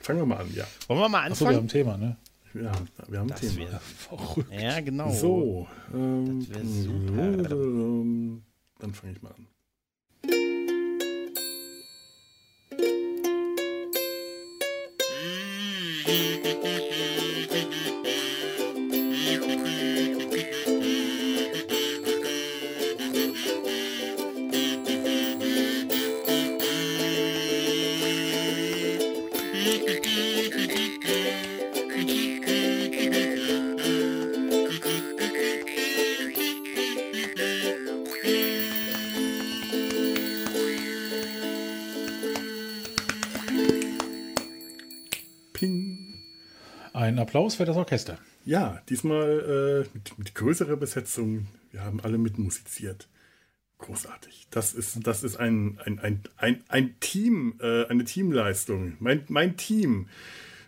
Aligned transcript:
Fangen 0.00 0.18
wir 0.20 0.26
mal 0.26 0.38
an, 0.38 0.52
ja. 0.54 0.64
Wollen 0.88 1.00
wir 1.00 1.08
mal 1.08 1.30
Achso, 1.30 1.44
wir 1.46 1.56
haben 1.56 1.64
anfangen? 1.64 1.64
ein 1.64 1.68
Thema, 1.68 1.96
ne? 1.96 2.16
Ja, 2.54 2.72
wir 3.08 3.18
haben 3.18 3.26
ein 3.26 3.28
Das 3.28 3.40
Thema. 3.40 3.56
wäre- 3.58 3.80
Verrückt. 3.80 4.52
ja, 4.52 4.80
genau. 4.80 5.10
So, 5.12 5.66
ähm, 5.94 6.40
super. 6.42 7.50
ähm, 7.52 8.42
dann 8.78 8.92
fange 8.94 9.12
ich 9.14 9.22
mal 9.22 9.30
an. 9.30 9.46
Ping. 16.04 17.38
Applaus 47.22 47.54
für 47.54 47.64
das 47.64 47.76
Orchester. 47.76 48.18
Ja, 48.44 48.82
diesmal 48.88 49.86
äh, 49.86 49.88
mit, 49.94 50.18
mit 50.18 50.34
größerer 50.34 50.76
Besetzung. 50.76 51.46
Wir 51.70 51.84
haben 51.84 52.00
alle 52.00 52.18
mitmusiziert. 52.18 53.08
Großartig. 53.78 54.46
Das 54.50 54.74
ist, 54.74 55.06
das 55.06 55.22
ist 55.22 55.36
ein, 55.36 55.78
ein, 55.84 55.98
ein, 55.98 56.22
ein, 56.36 56.62
ein 56.68 56.94
Team, 57.00 57.54
äh, 57.60 57.86
eine 57.86 58.04
Teamleistung. 58.04 58.96
Mein, 59.00 59.24
mein 59.28 59.56
Team. 59.56 60.08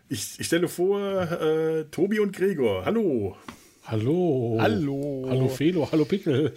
Ich, 0.08 0.40
ich 0.40 0.46
stelle 0.46 0.68
vor, 0.68 1.00
äh, 1.00 1.84
Tobi 1.90 2.20
und 2.20 2.34
Gregor. 2.34 2.84
Hallo. 2.84 3.36
Hallo. 3.86 4.56
Hallo. 4.60 5.26
Hallo 5.28 5.48
Felo, 5.48 5.88
hallo 5.92 6.06
Pickel. 6.06 6.54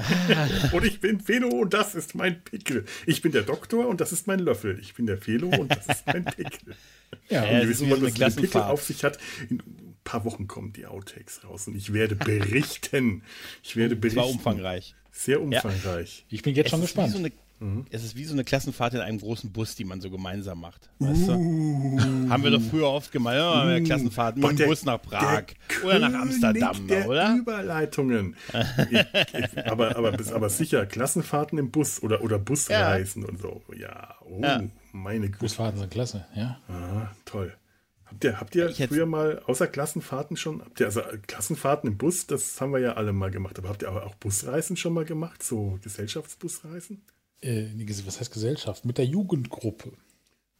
Und 0.72 0.84
ich 0.84 1.00
bin 1.00 1.18
Felo 1.20 1.48
und 1.48 1.72
das 1.72 1.94
ist 1.94 2.14
mein 2.14 2.42
Pickel. 2.44 2.84
Ich 3.06 3.22
bin 3.22 3.32
der 3.32 3.42
Doktor 3.42 3.88
und 3.88 4.00
das 4.02 4.12
ist 4.12 4.26
mein 4.26 4.40
Löffel. 4.40 4.78
Ich 4.80 4.92
bin 4.94 5.06
der 5.06 5.16
Felo 5.16 5.48
und 5.48 5.70
das 5.74 5.86
ist 5.86 6.06
mein 6.06 6.24
Pickel. 6.24 6.74
Ja, 7.28 7.44
Ja, 7.44 7.50
Wir 7.52 7.60
das 7.60 7.68
wissen, 7.70 7.90
was 7.90 8.00
wie 8.02 8.10
so 8.10 8.10
das 8.10 8.14
eine 8.14 8.26
mit 8.26 8.36
dem 8.36 8.42
Pickel 8.42 8.60
auf 8.62 8.82
sich 8.84 9.02
hat. 9.04 9.18
In 9.48 9.56
ein 9.58 9.96
paar 10.04 10.24
Wochen 10.24 10.46
kommen 10.46 10.72
die 10.72 10.86
Outtakes 10.86 11.42
raus 11.44 11.66
und 11.66 11.76
ich 11.76 11.92
werde 11.92 12.14
berichten. 12.16 13.22
Ich 13.62 13.74
werde 13.76 13.94
Das 13.96 14.00
berichten. 14.00 14.20
war 14.20 14.28
umfangreich. 14.28 14.94
Sehr 15.10 15.40
umfangreich. 15.40 16.24
ich 16.28 16.42
bin 16.42 16.54
jetzt 16.54 16.70
schon 16.70 16.80
es 16.82 16.90
ist 16.90 16.96
wie 16.96 17.00
gespannt. 17.02 17.12
so 17.12 17.18
eine, 17.18 17.32
Mhm. 17.60 17.84
Es 17.90 18.02
ist 18.02 18.16
wie 18.16 18.24
so 18.24 18.32
eine 18.32 18.42
Klassenfahrt 18.42 18.94
in 18.94 19.00
einem 19.00 19.18
großen 19.18 19.52
Bus, 19.52 19.74
die 19.74 19.84
man 19.84 20.00
so 20.00 20.10
gemeinsam 20.10 20.60
macht. 20.60 20.88
Weißt 20.98 21.28
du? 21.28 21.32
Haben 21.32 22.42
wir 22.42 22.50
doch 22.50 22.62
früher 22.62 22.88
oft 22.88 23.12
gemacht. 23.12 23.34
Ja, 23.36 23.76
uh, 23.76 23.84
Klassenfahrt 23.84 24.38
mit 24.38 24.58
dem 24.58 24.66
Bus 24.68 24.84
nach 24.84 25.00
Prag 25.00 25.44
der 25.46 25.84
oder 25.84 25.98
nach 25.98 26.08
König 26.08 26.22
Amsterdam, 26.22 26.86
der 26.88 27.06
oder? 27.08 27.36
Überleitungen. 27.36 28.34
ich, 28.90 28.98
ich, 28.98 29.66
aber, 29.66 29.94
aber, 29.96 30.14
aber 30.32 30.48
sicher, 30.48 30.86
Klassenfahrten 30.86 31.58
im 31.58 31.70
Bus 31.70 32.02
oder, 32.02 32.22
oder 32.22 32.38
Busreisen 32.38 33.24
und 33.26 33.40
so. 33.40 33.62
Ja, 33.76 34.16
oh, 34.22 34.40
Ja. 34.42 34.62
meine 34.92 35.26
Güte. 35.26 35.38
Busfahrten 35.40 35.78
sind 35.78 35.90
klasse, 35.90 36.26
ja. 36.34 36.58
Ah, 36.68 37.10
toll. 37.26 37.54
Habt 38.06 38.24
ihr, 38.24 38.40
habt 38.40 38.56
ihr 38.56 38.72
früher 38.72 39.06
mal 39.06 39.40
außer 39.46 39.68
Klassenfahrten 39.68 40.36
schon, 40.36 40.62
habt 40.62 40.80
ihr, 40.80 40.86
also 40.86 41.02
Klassenfahrten 41.28 41.90
im 41.90 41.96
Bus, 41.96 42.26
das 42.26 42.60
haben 42.60 42.72
wir 42.72 42.80
ja 42.80 42.94
alle 42.94 43.12
mal 43.12 43.30
gemacht, 43.30 43.56
aber 43.58 43.68
habt 43.68 43.82
ihr 43.82 43.92
auch 43.92 44.14
Busreisen 44.16 44.76
schon 44.76 44.94
mal 44.94 45.04
gemacht, 45.04 45.42
so 45.44 45.78
Gesellschaftsbusreisen? 45.82 47.02
Äh, 47.42 47.68
was 48.06 48.20
heißt 48.20 48.32
Gesellschaft? 48.32 48.84
Mit 48.84 48.98
der 48.98 49.06
Jugendgruppe. 49.06 49.92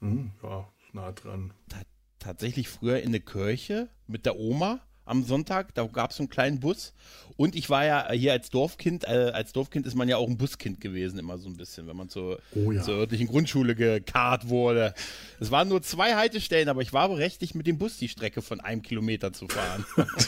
Hm, 0.01 0.33
ja, 0.43 0.69
nah 0.93 1.13
dran. 1.13 1.53
Ta 1.69 1.83
tatsächlich 2.19 2.69
früher 2.69 3.01
in 3.01 3.13
der 3.13 3.23
Kirche 3.23 3.89
mit 4.07 4.27
der 4.27 4.39
Oma 4.39 4.81
am 5.05 5.25
Sonntag. 5.25 5.75
Da 5.75 5.85
gab 5.87 6.11
es 6.11 6.17
so 6.19 6.23
einen 6.23 6.31
kleinen 6.31 6.61
Bus. 6.61 6.93
Und 7.37 7.57
ich 7.57 7.71
war 7.71 7.87
ja 7.87 8.13
hier 8.13 8.33
als 8.33 8.51
Dorfkind, 8.51 9.05
äh, 9.05 9.31
als 9.33 9.53
Dorfkind 9.55 9.87
ist 9.87 9.95
man 9.95 10.09
ja 10.11 10.19
auch 10.19 10.29
ein 10.29 10.37
Buskind 10.37 10.79
gewesen, 10.81 11.19
immer 11.19 11.39
so 11.39 11.49
ein 11.49 11.57
bisschen, 11.57 11.87
wenn 11.87 11.97
man 11.97 12.11
zur, 12.11 12.39
Oh 12.55 12.71
ja. 12.71 12.83
zur 12.83 12.97
örtlichen 12.97 13.29
Grundschule 13.29 13.75
gekarrt 13.75 14.49
wurde. 14.51 14.93
Es 15.41 15.51
waren 15.51 15.69
nur 15.69 15.81
zwei 15.81 16.17
Haltestellen, 16.17 16.69
aber 16.69 16.83
ich 16.83 16.93
war 16.93 17.09
berechtigt, 17.09 17.55
mit 17.55 17.67
dem 17.67 17.79
Bus 17.79 17.97
die 17.97 18.09
Strecke 18.11 18.43
von 18.43 18.61
einem 18.61 18.83
Kilometer 18.83 19.33
zu 19.33 19.49
fahren. 19.49 19.87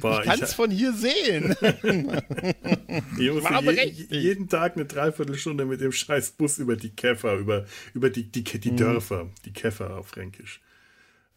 Boah, 0.00 0.20
Ich 0.20 0.26
kann 0.28 0.40
es 0.40 0.54
von 0.54 0.70
hier 0.70 0.92
sehen. 0.92 1.54
Ich 3.18 3.30
War 3.42 3.60
je, 3.60 3.66
berechtigt. 3.66 4.12
jeden 4.12 4.48
Tag 4.48 4.76
eine 4.76 4.84
Dreiviertelstunde 4.84 5.64
mit 5.64 5.80
dem 5.80 5.92
scheiß 5.92 6.32
Bus 6.32 6.58
über 6.58 6.76
die 6.76 6.90
Käfer, 6.90 7.34
über, 7.36 7.64
über 7.94 8.10
die, 8.10 8.24
die, 8.30 8.40
Mhm. 8.42 8.60
die 8.60 8.76
Dörfer, 8.76 9.30
die 9.44 9.52
Käfer 9.52 9.96
auf 9.96 10.08
Fränkisch. 10.08 10.60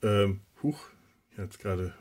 Ähm, 0.03 0.41
huch, 0.61 0.79
jetzt 1.37 1.59
gerade, 1.59 1.93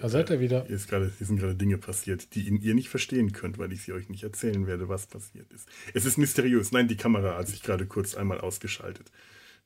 Da 0.00 0.08
seid 0.08 0.30
ihr 0.30 0.40
wieder. 0.40 0.64
hier, 0.66 0.76
ist 0.76 0.88
gerade, 0.88 1.12
hier 1.18 1.26
sind 1.26 1.38
gerade 1.38 1.54
Dinge 1.54 1.78
passiert, 1.78 2.34
die 2.34 2.48
ihr 2.48 2.74
nicht 2.74 2.88
verstehen 2.88 3.32
könnt, 3.32 3.58
weil 3.58 3.72
ich 3.72 3.82
sie 3.82 3.92
euch 3.92 4.08
nicht 4.08 4.22
erzählen 4.22 4.66
werde, 4.66 4.88
was 4.88 5.06
passiert 5.06 5.52
ist. 5.52 5.68
Es 5.94 6.04
ist 6.04 6.18
mysteriös. 6.18 6.72
Nein, 6.72 6.88
die 6.88 6.96
Kamera 6.96 7.36
hat 7.36 7.48
sich 7.48 7.62
gerade 7.62 7.86
kurz 7.86 8.14
einmal 8.14 8.40
ausgeschaltet. 8.40 9.10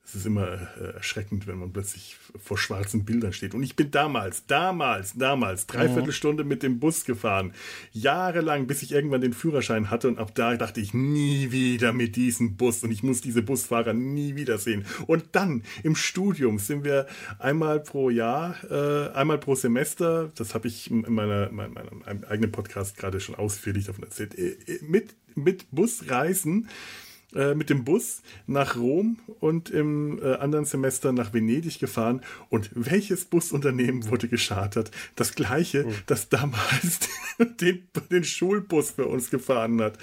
Es 0.05 0.13
ist 0.13 0.25
immer 0.27 0.69
äh, 0.79 0.93
erschreckend, 0.93 1.47
wenn 1.47 1.57
man 1.57 1.73
plötzlich 1.73 2.17
vor 2.37 2.59
schwarzen 2.59 3.05
Bildern 3.05 3.33
steht. 3.33 3.55
Und 3.55 3.63
ich 3.63 3.75
bin 3.75 3.89
damals, 3.89 4.45
damals, 4.45 5.15
damals, 5.15 5.65
dreiviertel 5.65 6.11
Stunde 6.11 6.43
mit 6.43 6.61
dem 6.61 6.79
Bus 6.79 7.05
gefahren. 7.05 7.53
Jahrelang, 7.91 8.67
bis 8.67 8.83
ich 8.83 8.91
irgendwann 8.91 9.21
den 9.21 9.33
Führerschein 9.33 9.89
hatte. 9.89 10.07
Und 10.07 10.19
ab 10.19 10.35
da 10.35 10.55
dachte 10.57 10.79
ich, 10.79 10.93
nie 10.93 11.51
wieder 11.51 11.91
mit 11.91 12.15
diesem 12.15 12.55
Bus. 12.55 12.83
Und 12.83 12.91
ich 12.91 13.01
muss 13.01 13.21
diese 13.21 13.41
Busfahrer 13.41 13.93
nie 13.93 14.35
wiedersehen. 14.35 14.85
Und 15.07 15.23
dann 15.31 15.63
im 15.81 15.95
Studium 15.95 16.59
sind 16.59 16.83
wir 16.83 17.07
einmal 17.39 17.79
pro 17.79 18.11
Jahr, 18.11 18.55
äh, 18.69 19.11
einmal 19.13 19.39
pro 19.39 19.55
Semester, 19.55 20.31
das 20.35 20.53
habe 20.53 20.67
ich 20.67 20.91
in 20.91 21.01
meiner, 21.07 21.49
in 21.49 21.55
meinem 21.55 22.03
eigenen 22.29 22.51
Podcast 22.51 22.95
gerade 22.95 23.19
schon 23.19 23.35
ausführlich 23.35 23.85
davon 23.85 24.03
erzählt, 24.03 24.37
äh, 24.37 24.49
äh, 24.67 24.79
mit, 24.81 25.15
mit 25.33 25.65
Busreisen 25.71 26.69
äh, 27.35 27.53
mit 27.53 27.69
dem 27.69 27.83
Bus 27.83 28.21
nach 28.47 28.77
Rom 28.77 29.19
und 29.39 29.69
im 29.69 30.19
äh, 30.21 30.35
anderen 30.35 30.65
Semester 30.65 31.11
nach 31.11 31.33
Venedig 31.33 31.79
gefahren. 31.79 32.21
Und 32.49 32.69
welches 32.73 33.25
Busunternehmen 33.25 34.09
wurde 34.09 34.27
geschartert? 34.27 34.91
Das 35.15 35.35
gleiche, 35.35 35.85
das 36.05 36.29
damals 36.29 36.99
den, 37.61 37.87
den 38.09 38.23
Schulbus 38.23 38.91
für 38.91 39.07
uns 39.07 39.29
gefahren 39.29 39.81
hat. 39.81 39.97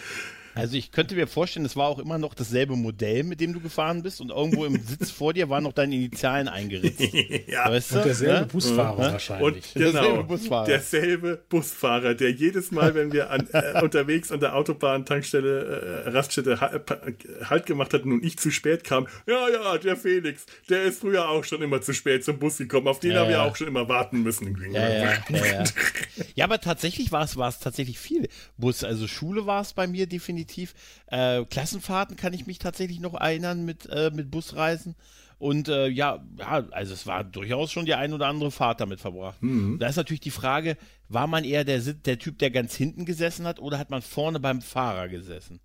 Also 0.55 0.77
ich 0.77 0.93
könnte 0.93 1.15
mir 1.15 1.27
vorstellen, 1.27 1.65
es 1.65 1.77
war 1.77 1.89
auch 1.89 1.99
immer 1.99 2.19
noch 2.19 2.35
dasselbe 2.35 2.77
Modell, 2.77 3.23
mit 3.25 3.41
dem 3.41 3.53
du 3.55 3.61
gefahren 3.61 4.03
bist 4.03 4.21
und 4.21 4.31
irgendwo 4.31 4.65
im 4.65 4.81
Sitz 4.87 5.11
vor 5.11 5.33
dir 5.33 5.49
waren 5.49 5.65
noch 5.65 5.73
deine 5.73 5.95
Initialen 5.95 6.49
eingeritzt. 6.49 7.01
ja. 7.47 7.71
Weißt 7.71 7.93
du? 7.93 7.97
Und 7.97 8.05
derselbe 8.05 8.41
ne? 8.41 8.47
Busfahrer 8.47 8.99
Und 8.99 9.13
wahrscheinlich. 9.13 9.75
genau, 9.75 9.93
Derselbe 9.93 10.25
Busfahrer. 10.25 10.67
derselbe 10.67 11.43
Busfahrer, 11.49 12.15
der 12.15 12.31
jedes 12.33 12.71
Mal, 12.71 12.95
wenn 12.95 13.13
wir 13.13 13.31
an, 13.31 13.49
äh, 13.53 13.81
unterwegs 13.83 14.31
an 14.31 14.41
der 14.41 14.55
Autobahn, 14.55 15.07
Tankstelle, 15.07 16.05
äh, 16.05 16.09
Raststätte 16.11 16.61
Halt 16.61 17.67
gemacht 17.67 17.95
hatten 17.95 18.13
und 18.13 18.25
ich 18.25 18.39
zu 18.39 18.51
spät 18.51 18.85
kam, 18.85 19.07
ja, 19.27 19.49
ja, 19.49 19.79
der 19.79 19.97
Felix, 19.97 20.45
der 20.69 20.83
ist 20.85 21.01
früher 21.01 21.29
auch 21.29 21.45
schon 21.45 21.63
immer 21.63 21.81
zu 21.81 21.95
spät 21.95 22.25
zum 22.25 22.39
Bus 22.39 22.59
gekommen, 22.59 22.89
auf 22.89 23.01
den 23.01 23.13
Ja, 23.13 23.21
haben 23.21 23.29
wir 23.29 23.37
ja. 23.37 23.45
auch 23.45 23.57
schon 23.57 23.69
immer 23.69 23.89
warten 23.89 24.23
müssen. 24.23 24.57
Ja, 24.73 24.89
ja, 24.89 25.13
ja, 25.31 25.47
ja. 25.47 25.65
ja, 26.35 26.45
aber 26.45 26.61
tatsächlich 26.61 27.11
war 27.11 27.25
es, 27.25 27.37
war 27.37 27.49
es 27.49 27.59
tatsächlich 27.59 27.99
viel 27.99 28.29
Bus. 28.59 28.85
Also 28.85 29.07
Schule 29.09 29.47
war 29.47 29.63
es 29.63 29.73
bei 29.73 29.87
mir 29.87 30.07
definitiv. 30.07 30.42
Äh, 31.07 31.45
Klassenfahrten 31.45 32.17
kann 32.17 32.33
ich 32.33 32.47
mich 32.47 32.59
tatsächlich 32.59 33.01
noch 33.01 33.15
erinnern 33.15 33.65
mit, 33.65 33.87
äh, 33.87 34.11
mit 34.13 34.31
Busreisen. 34.31 34.95
Und 35.39 35.69
äh, 35.69 35.89
ja, 35.89 36.25
ja, 36.39 36.65
also 36.71 36.95
es 36.95 37.07
war 37.07 37.25
durchaus 37.25 37.73
schon 37.73 37.85
die 37.85 37.95
ein 37.95 38.13
oder 38.13 38.29
andere 38.29 38.53
Fahrt 38.53 38.81
damit 38.81 39.01
verbracht. 39.01 39.39
Da 39.79 39.89
ist 39.89 39.97
natürlich 39.97 40.21
die 40.21 40.31
Frage, 40.31 40.77
war 41.09 41.27
man 41.27 41.43
eher 41.43 41.65
der, 41.65 41.81
der 41.81 42.19
Typ, 42.19 42.39
der 42.39 42.53
ganz 42.53 42.77
hinten 42.77 43.05
gesessen 43.05 43.45
hat 43.47 43.59
oder 43.59 43.79
hat 43.79 43.91
man 43.91 44.03
vorne 44.03 44.39
beim 44.39 44.63
Fahrer 44.63 45.09
gesessen? 45.09 45.59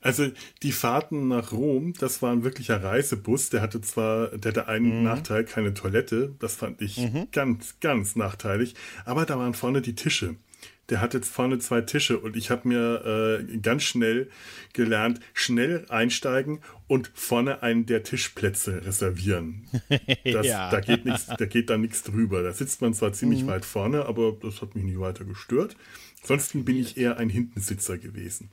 Also 0.00 0.30
die 0.62 0.72
Fahrten 0.72 1.28
nach 1.28 1.52
Rom, 1.52 1.94
das 1.98 2.20
war 2.20 2.30
ein 2.32 2.44
wirklicher 2.44 2.82
Reisebus. 2.82 3.48
Der 3.50 3.62
hatte 3.62 3.80
zwar, 3.80 4.28
der 4.28 4.50
hatte 4.50 4.68
einen 4.68 5.02
Nachteil, 5.02 5.44
keine 5.44 5.72
Toilette. 5.72 6.34
Das 6.40 6.56
fand 6.56 6.82
ich 6.82 6.98
ganz, 7.32 7.80
ganz 7.80 8.14
nachteilig. 8.14 8.74
Aber 9.06 9.24
da 9.24 9.38
waren 9.38 9.54
vorne 9.54 9.80
die 9.80 9.94
Tische. 9.94 10.36
Der 10.90 11.00
hatte 11.00 11.16
jetzt 11.16 11.30
vorne 11.30 11.58
zwei 11.60 11.80
Tische 11.80 12.18
und 12.18 12.36
ich 12.36 12.50
habe 12.50 12.68
mir 12.68 13.40
äh, 13.50 13.56
ganz 13.58 13.84
schnell 13.84 14.28
gelernt, 14.74 15.18
schnell 15.32 15.86
einsteigen 15.88 16.60
und 16.88 17.10
vorne 17.14 17.62
einen 17.62 17.86
der 17.86 18.02
Tischplätze 18.02 18.84
reservieren. 18.84 19.66
Das, 20.24 20.46
Ja. 20.46 20.70
Da 20.70 20.80
geht 20.80 21.04
nichts, 21.06 21.26
da 21.26 21.46
geht 21.46 21.70
da 21.70 21.78
nichts 21.78 22.02
drüber. 22.02 22.42
Da 22.42 22.52
sitzt 22.52 22.82
man 22.82 22.92
zwar 22.92 23.12
ziemlich 23.14 23.46
weit 23.46 23.64
vorne, 23.64 24.04
aber 24.04 24.32
das 24.42 24.60
hat 24.60 24.74
mich 24.74 24.84
nicht 24.84 24.98
weiter 25.00 25.24
gestört. 25.24 25.74
Ansonsten 26.22 26.64
bin 26.66 26.76
ich 26.76 26.96
eher 26.98 27.16
ein 27.18 27.28
Hintensitzer 27.30 27.96
gewesen. 27.98 28.50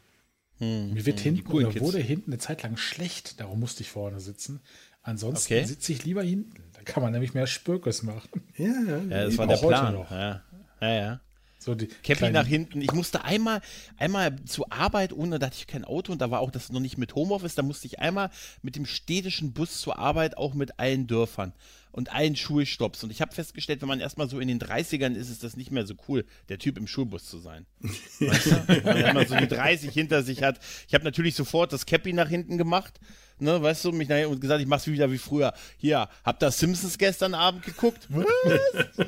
Mir 0.60 1.06
wird 1.06 1.20
hinten 1.20 1.44
coolen 1.44 1.68
oder 1.68 1.80
wurde 1.82 1.98
hinten 1.98 2.32
eine 2.32 2.38
Zeit 2.38 2.62
lang 2.64 2.78
schlecht, 2.78 3.40
darum 3.40 3.60
musste 3.60 3.82
ich 3.84 3.90
vorne 3.92 4.20
sitzen. 4.20 4.62
Ansonsten 5.02 5.54
Okay. 5.54 5.66
sitze 5.66 5.92
ich 5.92 6.06
lieber 6.06 6.22
hinten. 6.22 6.54
Da 6.74 6.82
kann 6.84 7.02
man 7.02 7.12
nämlich 7.12 7.34
mehr 7.34 7.48
Spökes 7.48 8.04
machen. 8.04 8.44
Ja, 8.56 8.68
Ja, 9.10 9.26
das 9.26 9.38
war 9.38 9.48
der 9.48 9.58
Plan. 9.58 9.94
noch. 9.96 10.12
Ja, 10.12 10.44
ja. 10.82 10.94
ja. 10.94 11.22
So 11.62 11.76
die 11.76 11.86
Cappy 11.86 12.16
kleinen- 12.16 12.34
nach 12.34 12.48
hinten. 12.48 12.82
Ich 12.82 12.92
musste 12.92 13.24
einmal, 13.24 13.62
einmal 13.98 14.36
zur 14.46 14.74
Arbeit, 14.74 15.14
ohne 15.14 15.38
da 15.38 15.46
hatte 15.46 15.58
ich 15.60 15.68
kein 15.68 15.86
Auto 15.86 16.12
und 16.12 16.20
da 16.20 16.32
war 16.32 16.40
auch 16.40 16.50
das 16.50 16.72
noch 16.72 16.80
nicht 16.80 16.98
mit 16.98 17.14
Homeoffice, 17.14 17.54
da 17.54 17.62
musste 17.62 17.86
ich 17.86 18.00
einmal 18.00 18.32
mit 18.64 18.76
dem 18.76 18.88
städtischen 18.88 19.54
Bus 19.54 19.80
zur 19.80 20.00
Arbeit, 20.00 20.38
auch 20.38 20.56
mit 20.56 20.80
allen 20.80 21.06
Dörfern 21.06 21.54
und 21.92 22.12
allen 22.14 22.36
Schulstopps. 22.36 23.04
Und 23.04 23.12
ich 23.12 23.22
habe 23.22 23.36
festgestellt, 23.36 23.82
wenn 23.82 23.90
man 23.90 24.00
erstmal 24.00 24.28
so 24.28 24.40
in 24.40 24.48
den 24.48 24.60
30ern 24.60 25.14
ist, 25.14 25.30
ist 25.30 25.44
das 25.44 25.56
nicht 25.56 25.70
mehr 25.70 25.86
so 25.86 25.94
cool, 26.08 26.26
der 26.50 26.58
Typ 26.58 26.80
im 26.80 26.88
Schulbus 26.88 27.26
zu 27.26 27.38
sein. 27.38 27.68
Weißt 28.20 28.46
du? 28.48 28.68
Wenn 28.84 29.14
man 29.14 29.28
so 29.28 29.36
die 29.36 29.48
30 29.48 29.92
hinter 29.94 30.24
sich 30.24 30.42
hat. 30.42 30.60
Ich 30.88 30.96
habe 30.96 31.04
natürlich 31.04 31.36
sofort 31.36 31.74
das 31.74 31.86
Cappy 31.86 32.14
nach 32.14 32.30
hinten 32.30 32.58
gemacht. 32.58 33.00
Ne, 33.40 33.60
weißt 33.60 33.86
du, 33.86 33.92
mich 33.92 34.08
nachher 34.08 34.30
und 34.30 34.40
gesagt, 34.40 34.62
ich 34.62 34.68
mach's 34.68 34.86
wieder 34.86 35.12
wie 35.12 35.18
früher. 35.18 35.54
Hier, 35.78 36.10
habt 36.24 36.44
ihr 36.44 36.52
Simpsons 36.52 37.00
gestern 37.00 37.34
Abend 37.34 37.64
geguckt? 37.64 38.08
Was? 38.10 38.26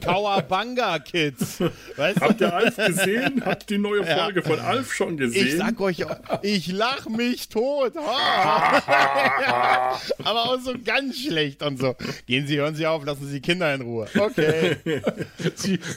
Kawabanga 0.00 0.98
Kids. 0.98 1.60
Weißt? 1.96 2.20
Habt 2.20 2.40
ihr 2.40 2.52
Alf 2.52 2.76
gesehen? 2.76 3.42
Habt 3.44 3.70
die 3.70 3.78
neue 3.78 4.04
Folge 4.04 4.42
von 4.42 4.58
Alf 4.60 4.92
schon 4.92 5.16
gesehen? 5.16 5.46
Ich 5.46 5.56
sag 5.56 5.80
euch, 5.80 6.04
ich 6.42 6.68
lach 6.68 7.08
mich 7.08 7.48
tot. 7.48 7.94
Ha. 7.96 8.82
Aber 10.24 10.44
auch 10.44 10.60
so 10.60 10.74
ganz 10.84 11.18
schlecht 11.18 11.62
und 11.62 11.78
so. 11.78 11.94
Gehen 12.26 12.46
Sie, 12.46 12.58
hören 12.58 12.74
Sie 12.74 12.86
auf, 12.86 13.04
lassen 13.04 13.26
Sie 13.26 13.34
die 13.34 13.40
Kinder 13.40 13.74
in 13.74 13.82
Ruhe. 13.82 14.06
Okay. 14.16 14.76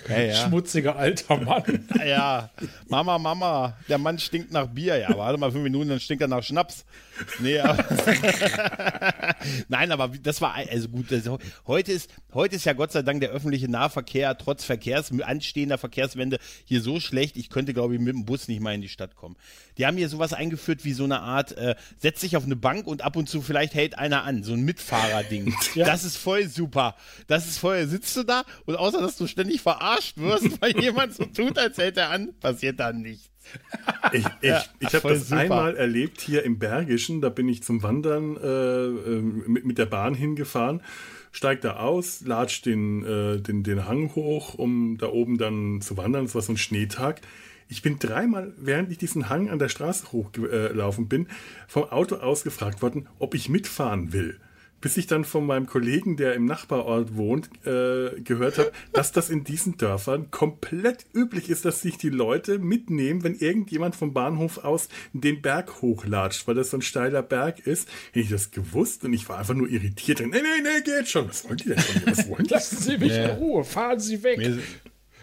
Ja, 0.09 0.19
ja. 0.19 0.33
schmutziger 0.33 0.95
alter 0.95 1.37
Mann. 1.37 1.87
Ja, 2.05 2.49
Mama, 2.87 3.17
Mama, 3.17 3.77
der 3.87 3.97
Mann 3.97 4.19
stinkt 4.19 4.51
nach 4.51 4.67
Bier. 4.67 4.97
Ja, 4.97 5.15
warte 5.17 5.37
mal 5.39 5.51
fünf 5.51 5.63
Minuten, 5.63 5.89
dann 5.89 5.99
stinkt 5.99 6.21
er 6.21 6.27
nach 6.27 6.43
Schnaps. 6.43 6.85
Nee, 7.39 7.59
aber 7.59 7.83
Nein, 9.67 9.91
aber 9.91 10.09
das 10.09 10.41
war 10.41 10.55
also 10.55 10.89
gut. 10.89 11.11
Das, 11.11 11.23
heute, 11.67 11.91
ist, 11.91 12.09
heute 12.33 12.55
ist 12.55 12.65
ja 12.65 12.73
Gott 12.73 12.91
sei 12.91 13.01
Dank 13.01 13.21
der 13.21 13.29
öffentliche 13.29 13.69
Nahverkehr 13.69 14.37
trotz 14.37 14.63
Verkehrs, 14.63 15.11
anstehender 15.21 15.77
Verkehrswende 15.77 16.39
hier 16.65 16.81
so 16.81 16.99
schlecht. 16.99 17.37
Ich 17.37 17.49
könnte, 17.49 17.73
glaube 17.73 17.95
ich, 17.95 17.99
mit 17.99 18.13
dem 18.13 18.25
Bus 18.25 18.47
nicht 18.47 18.61
mal 18.61 18.73
in 18.73 18.81
die 18.81 18.89
Stadt 18.89 19.15
kommen. 19.15 19.35
Die 19.77 19.85
haben 19.85 19.97
hier 19.97 20.09
sowas 20.09 20.33
eingeführt 20.33 20.83
wie 20.85 20.93
so 20.93 21.03
eine 21.03 21.21
Art, 21.21 21.53
äh, 21.57 21.75
setz 21.97 22.21
dich 22.21 22.37
auf 22.37 22.45
eine 22.45 22.55
Bank 22.55 22.87
und 22.87 23.01
ab 23.01 23.15
und 23.15 23.29
zu 23.29 23.41
vielleicht 23.41 23.73
hält 23.73 23.97
einer 23.97 24.23
an. 24.23 24.43
So 24.43 24.53
ein 24.53 24.61
Mitfahrerding. 24.61 25.55
Ja. 25.73 25.85
Das 25.85 26.03
ist 26.03 26.17
voll 26.17 26.47
super. 26.49 26.95
Das 27.27 27.47
ist 27.47 27.57
voll, 27.57 27.87
sitzt 27.87 28.17
du 28.17 28.23
da 28.23 28.43
und 28.65 28.75
außer 28.75 28.99
dass 28.99 29.15
du 29.15 29.25
ständig 29.25 29.61
verarscht 29.61 30.17
wirst, 30.17 30.61
weil 30.61 30.77
jemand 30.79 31.15
so 31.15 31.25
tut, 31.25 31.57
als 31.57 31.77
hält 31.77 31.97
er 31.97 32.09
an, 32.09 32.33
passiert 32.39 32.79
da 32.79 32.91
nichts. 32.91 33.30
Ich, 34.13 34.25
ich, 34.41 34.49
Ja, 34.49 34.63
ich 34.79 34.93
habe 34.93 35.09
das 35.09 35.29
super. 35.29 35.41
einmal 35.41 35.75
erlebt 35.75 36.21
hier 36.21 36.43
im 36.43 36.59
Bergischen. 36.59 37.21
Da 37.21 37.29
bin 37.29 37.47
ich 37.49 37.63
zum 37.63 37.83
Wandern 37.83 38.37
äh, 38.37 38.47
äh, 38.47 39.21
mit, 39.21 39.65
mit 39.65 39.77
der 39.77 39.85
Bahn 39.85 40.13
hingefahren. 40.13 40.81
Steig 41.31 41.61
da 41.61 41.77
aus, 41.77 42.21
latsch 42.21 42.61
den, 42.63 43.05
äh, 43.05 43.39
den, 43.39 43.63
den 43.63 43.87
Hang 43.87 44.13
hoch, 44.15 44.55
um 44.55 44.97
da 44.97 45.07
oben 45.07 45.37
dann 45.37 45.79
zu 45.81 45.95
wandern. 45.97 46.25
Es 46.25 46.35
war 46.35 46.41
so 46.41 46.53
ein 46.53 46.57
Schneetag. 46.57 47.21
Ich 47.69 47.81
bin 47.81 47.99
dreimal, 47.99 48.53
während 48.57 48.91
ich 48.91 48.97
diesen 48.97 49.29
Hang 49.29 49.49
an 49.49 49.57
der 49.57 49.69
Straße 49.69 50.11
hochgelaufen 50.11 51.07
bin, 51.07 51.27
vom 51.69 51.83
Auto 51.85 52.17
aus 52.17 52.43
gefragt 52.43 52.81
worden, 52.81 53.07
ob 53.17 53.33
ich 53.33 53.47
mitfahren 53.47 54.11
will. 54.11 54.37
Bis 54.81 54.97
ich 54.97 55.07
dann 55.07 55.23
von 55.23 55.45
meinem 55.45 55.67
Kollegen, 55.67 56.17
der 56.17 56.33
im 56.33 56.45
Nachbarort 56.45 57.15
wohnt, 57.15 57.49
äh, 57.65 58.19
gehört 58.21 58.57
habe, 58.57 58.71
dass 58.93 59.11
das 59.11 59.29
in 59.29 59.43
diesen 59.43 59.77
Dörfern 59.77 60.31
komplett 60.31 61.05
üblich 61.13 61.49
ist, 61.49 61.65
dass 61.65 61.81
sich 61.81 61.97
die 61.97 62.09
Leute 62.09 62.59
mitnehmen, 62.59 63.23
wenn 63.23 63.35
irgendjemand 63.35 63.95
vom 63.95 64.13
Bahnhof 64.13 64.59
aus 64.59 64.89
den 65.13 65.41
Berg 65.41 65.81
hochlatscht, 65.81 66.47
weil 66.47 66.55
das 66.55 66.71
so 66.71 66.77
ein 66.77 66.81
steiler 66.81 67.21
Berg 67.21 67.59
ist. 67.65 67.87
Hätte 68.07 68.19
ich 68.19 68.29
das 68.29 68.51
gewusst 68.51 69.05
und 69.05 69.13
ich 69.13 69.29
war 69.29 69.37
einfach 69.37 69.53
nur 69.53 69.69
irritiert. 69.69 70.19
Nee, 70.19 70.27
nee, 70.27 70.39
nee, 70.63 70.81
geht 70.83 71.07
schon. 71.07 71.29
Was 71.29 71.45
wollen 71.45 71.57
die 71.57 71.69
denn 71.69 71.79
von 71.79 72.01
mir? 72.01 72.11
Was 72.11 72.29
wollen 72.29 72.43
die? 72.45 72.53
Lassen 72.53 72.77
Sie 72.77 72.97
mich 72.97 73.13
in 73.13 73.29
Ruhe, 73.31 73.63
fahren 73.63 73.99
Sie 73.99 74.23
weg. 74.23 74.37
Mir 74.37 74.59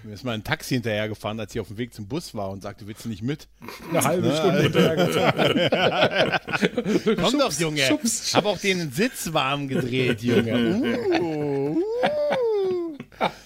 mir 0.09 0.15
ist 0.15 0.25
mal 0.25 0.33
ein 0.33 0.43
Taxi 0.43 0.75
hinterhergefahren, 0.75 1.39
als 1.39 1.55
ich 1.55 1.61
auf 1.61 1.69
dem 1.69 1.77
Weg 1.77 1.93
zum 1.93 2.09
Bus 2.09 2.35
war 2.35 2.51
und 2.51 2.63
sagte, 2.63 2.87
willst 2.87 3.05
du 3.05 3.11
nicht 3.11 3.23
mit? 3.23 3.47
Eine 3.91 4.05
halbe 4.05 4.35
Stunde 4.35 4.63
hinterhergefahren. 4.63 7.17
Komm 7.23 7.39
doch, 7.39 7.53
Junge. 7.53 7.83
Schubs. 7.83 8.35
Hab 8.35 8.47
auch 8.47 8.59
den 8.59 8.91
Sitz 8.91 9.33
warm 9.33 9.69
gedreht, 9.69 10.23
Junge. 10.23 10.59
Uh, 11.21 11.21
uh. 11.21 11.83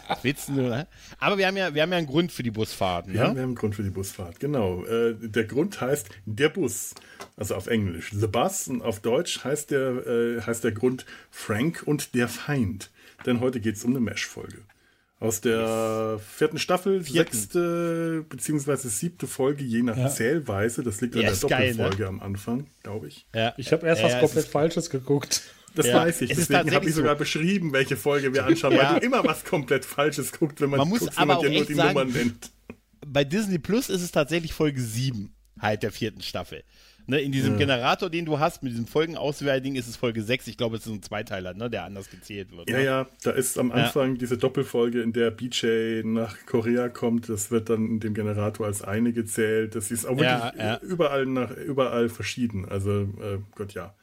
Was 0.06 0.22
willst 0.22 0.50
du, 0.50 0.52
ne? 0.52 0.86
Aber 1.18 1.38
wir 1.38 1.46
haben 1.46 1.56
ja, 1.56 1.74
wir 1.74 1.82
haben 1.82 1.92
ja 1.92 1.98
einen 1.98 2.06
Grund 2.06 2.30
für 2.30 2.42
die 2.42 2.50
Busfahrten, 2.50 3.14
Ja, 3.14 3.28
ne? 3.28 3.34
wir 3.34 3.42
haben 3.42 3.48
einen 3.48 3.54
Grund 3.54 3.74
für 3.74 3.82
die 3.82 3.90
Busfahrt, 3.90 4.38
genau. 4.38 4.84
Äh, 4.84 5.14
der 5.14 5.44
Grund 5.44 5.80
heißt 5.80 6.10
der 6.26 6.50
Bus, 6.50 6.94
also 7.36 7.54
auf 7.54 7.66
Englisch. 7.66 8.10
The 8.12 8.26
Bus 8.26 8.68
und 8.68 8.82
auf 8.82 9.00
Deutsch 9.00 9.42
heißt 9.42 9.70
der, 9.70 10.06
äh, 10.06 10.42
heißt 10.42 10.64
der 10.64 10.72
Grund 10.72 11.06
Frank 11.30 11.82
und 11.86 12.14
der 12.14 12.28
Feind. 12.28 12.90
Denn 13.24 13.40
heute 13.40 13.60
geht 13.60 13.76
es 13.76 13.84
um 13.84 13.90
eine 13.90 14.00
Mesh-Folge. 14.00 14.58
Aus 15.22 15.40
der 15.40 16.20
vierten 16.36 16.58
Staffel, 16.58 17.04
Vierten. 17.04 17.32
sechste 17.32 18.24
beziehungsweise 18.28 18.88
siebte 18.88 19.26
Folge, 19.26 19.62
je 19.64 19.82
nach 19.82 20.10
Zählweise. 20.12 20.82
Das 20.82 21.00
liegt 21.00 21.14
an 21.14 21.20
Ja, 21.22 21.26
der 21.28 21.32
ist 21.34 21.48
geil, 21.48 21.70
ne? 21.70 21.76
Doppelfolge 21.76 22.08
am 22.08 22.20
Anfang, 22.20 22.66
glaube 22.82 23.08
ich. 23.08 23.26
Ja. 23.34 23.54
Ich 23.56 23.72
habe 23.72 23.86
erst 23.86 24.02
was 24.02 24.12
Ja, 24.12 24.20
komplett 24.20 24.46
Falsches 24.46 24.90
geguckt. 24.90 25.42
Das 25.74 25.86
Ja. 25.86 25.96
weiß 25.96 26.20
ich. 26.22 26.30
Deswegen 26.34 26.74
habe 26.74 26.86
ich 26.88 26.94
sogar 26.94 27.14
so. 27.14 27.18
beschrieben, 27.20 27.72
welche 27.72 27.96
Folge 27.96 28.34
wir 28.34 28.44
anschauen, 28.44 28.72
Ja. 28.74 28.92
weil 28.94 29.00
du 29.00 29.06
immer 29.06 29.24
was 29.24 29.44
komplett 29.44 29.84
Falsches 29.84 30.32
guckt, 30.32 30.60
wenn 30.60 30.70
man, 30.70 30.80
Man 30.80 30.88
muss 30.88 30.98
guckt, 31.00 31.16
wenn 31.16 31.22
aber 31.22 31.38
auch 31.38 31.42
nur 31.44 31.52
echt 31.52 31.68
die 31.68 31.74
sagen- 31.74 31.94
Nummern 31.94 32.12
nennt. 32.12 32.50
Bei 33.06 33.24
Disney 33.24 33.58
Plus 33.58 33.88
ist 33.90 34.02
es 34.02 34.10
tatsächlich 34.10 34.52
Folge 34.52 34.80
7 34.80 35.32
halt 35.60 35.82
der 35.82 35.92
vierten 35.92 36.20
Staffel. 36.22 36.64
Ne, 37.12 37.20
in 37.20 37.30
diesem 37.30 37.58
Generator, 37.58 38.08
den 38.08 38.24
du 38.24 38.38
hast, 38.38 38.62
mit 38.62 38.72
diesem 38.72 38.86
Folgenauswählding, 38.86 39.74
ist 39.74 39.86
es 39.86 39.96
Folge 39.96 40.22
6. 40.22 40.46
Ich 40.46 40.56
glaube, 40.56 40.76
es 40.78 40.86
ist 40.86 40.92
ein 40.92 41.02
Zweiteiler, 41.02 41.52
ne, 41.52 41.68
der 41.68 41.84
anders 41.84 42.08
gezählt 42.08 42.56
wird. 42.56 42.70
Ja, 42.70 42.78
ne? 42.78 42.84
ja, 42.84 43.06
da 43.22 43.32
ist 43.32 43.58
am 43.58 43.70
Anfang 43.70 44.16
diese 44.16 44.38
Doppelfolge, 44.38 45.02
in 45.02 45.12
der 45.12 45.30
BJ 45.30 46.04
nach 46.04 46.38
Korea 46.46 46.88
kommt. 46.88 47.28
Das 47.28 47.50
wird 47.50 47.68
dann 47.68 47.84
in 47.86 48.00
dem 48.00 48.14
Generator 48.14 48.64
als 48.64 48.80
eine 48.80 49.12
gezählt. 49.12 49.74
Das 49.74 49.90
ist 49.90 50.06
auch 50.06 50.12
wirklich 50.16 50.24
Ja, 50.30 50.52
ja. 50.56 50.78
überall 50.80 51.26
nach 51.26 51.50
überall 51.50 52.08
verschieden. 52.08 52.64
Also 52.66 53.02
äh, 53.02 53.38
Gott 53.56 53.74
ja. 53.74 53.94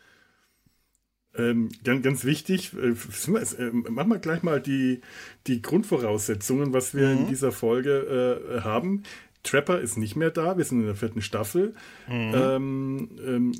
Ähm, 1.36 1.70
ganz, 1.84 2.04
ganz 2.04 2.26
wichtig, 2.26 2.74
äh, 2.74 2.90
äh, 2.90 3.72
machen 3.90 4.10
wir 4.10 4.20
gleich 4.20 4.44
mal 4.44 4.62
die, 4.62 5.02
die 5.48 5.64
Grundvoraussetzungen, 5.64 6.74
was 6.74 6.94
wir 6.94 7.08
Mhm. 7.08 7.18
in 7.22 7.28
dieser 7.28 7.52
Folge 7.52 8.46
äh, 8.56 8.62
haben. 8.62 9.02
Trapper 9.44 9.80
ist 9.80 9.97
nicht 9.97 10.15
mehr 10.15 10.31
da, 10.31 10.57
wir 10.57 10.65
sind 10.65 10.81
in 10.81 10.86
der 10.86 10.95
vierten 10.95 11.21
Staffel. 11.21 11.74
Mhm. 12.07 12.33
Ähm, 12.36 13.09
ähm, 13.25 13.51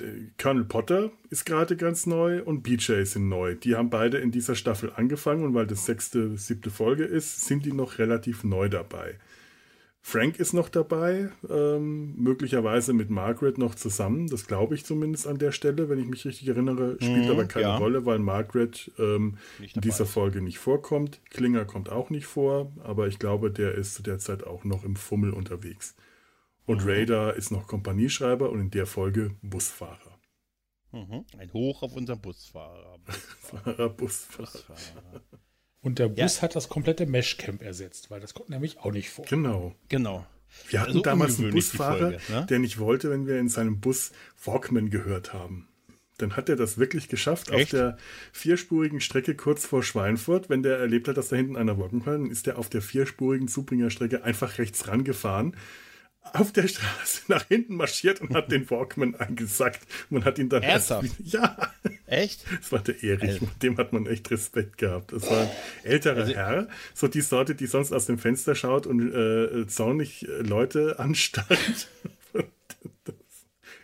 äh, 0.00 0.04
äh, 0.04 0.30
Colonel 0.40 0.64
Potter 0.64 1.10
ist 1.30 1.44
gerade 1.44 1.76
ganz 1.76 2.06
neu 2.06 2.42
und 2.42 2.62
BJ 2.62 3.02
sind 3.04 3.28
neu. 3.28 3.54
Die 3.54 3.76
haben 3.76 3.90
beide 3.90 4.18
in 4.18 4.30
dieser 4.30 4.54
Staffel 4.54 4.92
angefangen 4.96 5.44
und 5.44 5.54
weil 5.54 5.66
das 5.66 5.84
sechste, 5.84 6.36
siebte 6.38 6.70
Folge 6.70 7.04
ist, 7.04 7.46
sind 7.46 7.66
die 7.66 7.72
noch 7.72 7.98
relativ 7.98 8.44
neu 8.44 8.68
dabei. 8.68 9.16
Frank 10.10 10.38
ist 10.40 10.54
noch 10.54 10.70
dabei, 10.70 11.30
ähm, 11.50 12.14
möglicherweise 12.16 12.94
mit 12.94 13.10
Margaret 13.10 13.58
noch 13.58 13.74
zusammen. 13.74 14.26
Das 14.28 14.46
glaube 14.46 14.74
ich 14.74 14.86
zumindest 14.86 15.26
an 15.26 15.36
der 15.36 15.52
Stelle, 15.52 15.90
wenn 15.90 15.98
ich 15.98 16.06
mich 16.06 16.24
richtig 16.24 16.48
erinnere. 16.48 16.96
Spielt 16.98 17.26
Mhm, 17.26 17.30
aber 17.30 17.44
keine 17.44 17.66
ja. 17.66 17.76
Rolle, 17.76 18.06
weil 18.06 18.18
Margaret 18.18 18.90
ähm, 18.98 19.36
in 19.74 19.82
dieser. 19.82 20.06
Folge 20.06 20.40
nicht 20.40 20.58
vorkommt. 20.58 21.20
Klinger 21.28 21.66
kommt 21.66 21.90
auch 21.90 22.08
nicht 22.08 22.24
vor, 22.24 22.72
aber 22.82 23.06
ich 23.08 23.18
glaube, 23.18 23.50
der 23.50 23.74
ist 23.74 23.94
zu 23.96 24.02
der 24.02 24.18
Zeit 24.18 24.44
auch 24.44 24.64
noch 24.64 24.82
im 24.82 24.96
Fummel 24.96 25.34
unterwegs. 25.34 25.94
Und 26.64 26.84
Mhm. 26.84 26.88
Raider 26.88 27.34
ist 27.34 27.50
noch 27.50 27.66
Kompanieschreiber 27.66 28.48
und 28.48 28.60
in 28.60 28.70
der 28.70 28.86
Folge 28.86 29.32
Busfahrer. 29.42 30.18
Mhm. 30.92 31.26
Ein 31.36 31.52
Hoch 31.52 31.82
auf 31.82 31.94
unseren 31.94 32.20
Busfahrer. 32.22 32.98
Fahrer, 33.40 33.90
Busfahrer. 33.90 34.46
Busfahrer. 34.46 35.22
Und 35.80 35.98
der 35.98 36.08
Bus 36.08 36.42
hat 36.42 36.56
das 36.56 36.68
komplette 36.68 37.06
Meshcamp 37.06 37.62
ersetzt, 37.62 38.10
weil 38.10 38.20
das 38.20 38.34
kommt 38.34 38.50
nämlich 38.50 38.78
auch 38.80 38.92
nicht 38.92 39.10
vor. 39.10 39.24
Genau. 39.26 39.74
Genau. 39.88 40.26
Wir 40.68 40.80
hatten 40.80 40.90
Also 40.90 41.02
damals 41.02 41.38
einen 41.38 41.52
Busfahrer, 41.52 41.98
Folge, 41.98 42.20
ne? 42.28 42.46
der 42.48 42.58
nicht 42.58 42.78
wollte, 42.78 43.10
wenn 43.10 43.26
wir 43.26 43.38
in 43.38 43.48
seinem 43.48 43.80
Bus 43.80 44.12
Walkman 44.44 44.90
gehört 44.90 45.32
haben. 45.32 45.68
Dann 46.16 46.36
hat 46.36 46.48
er 46.48 46.56
das 46.56 46.78
wirklich 46.78 47.08
geschafft 47.08 47.52
auf 47.52 47.60
Echt? 47.60 47.72
der 47.72 47.96
vierspurigen 48.32 49.00
Strecke 49.00 49.36
kurz 49.36 49.64
vor 49.64 49.84
Schweinfurt. 49.84 50.48
Wenn 50.48 50.64
der 50.64 50.78
erlebt 50.78 51.06
hat, 51.06 51.16
dass 51.16 51.28
da 51.28 51.36
hinten 51.36 51.56
einer 51.56 51.78
walken 51.78 52.02
kann, 52.02 52.22
dann 52.24 52.30
ist 52.30 52.48
er 52.48 52.58
auf 52.58 52.68
der 52.68 52.82
vierspurigen 52.82 53.46
Zubringerstrecke 53.46 54.24
einfach 54.24 54.58
rechts 54.58 54.88
rangefahren, 54.88 55.54
auf 56.34 56.52
der 56.52 56.68
Straße 56.68 57.22
nach 57.28 57.46
hinten 57.48 57.76
marschiert 57.76 58.20
und 58.20 58.34
hat 58.34 58.50
den 58.52 58.68
Walkman 58.70 59.14
eingesackt. 59.16 59.80
Man 60.10 60.24
hat 60.24 60.38
ihn 60.38 60.48
dann 60.48 60.62
Ernsthaft? 60.62 61.10
Ja, 61.24 61.56
Echt? 62.06 62.44
das 62.60 62.72
war 62.72 62.80
der 62.80 63.02
Erich, 63.02 63.30
Also- 63.30 63.44
mit 63.46 63.62
dem 63.62 63.76
hat 63.76 63.92
man 63.92 64.06
echt 64.06 64.30
Respekt 64.30 64.78
gehabt. 64.78 65.12
Das 65.12 65.28
war 65.30 65.42
ein 65.42 65.50
älterer 65.84 66.16
Also- 66.22 66.34
Herr, 66.34 66.68
so 66.94 67.08
die 67.08 67.20
Sorte, 67.20 67.54
die 67.54 67.66
sonst 67.66 67.92
aus 67.92 68.06
dem 68.06 68.18
Fenster 68.18 68.54
schaut 68.54 68.86
und 68.86 69.12
äh, 69.12 69.66
zornig 69.66 70.26
äh, 70.28 70.42
Leute 70.42 70.98
anstarrt. 70.98 71.88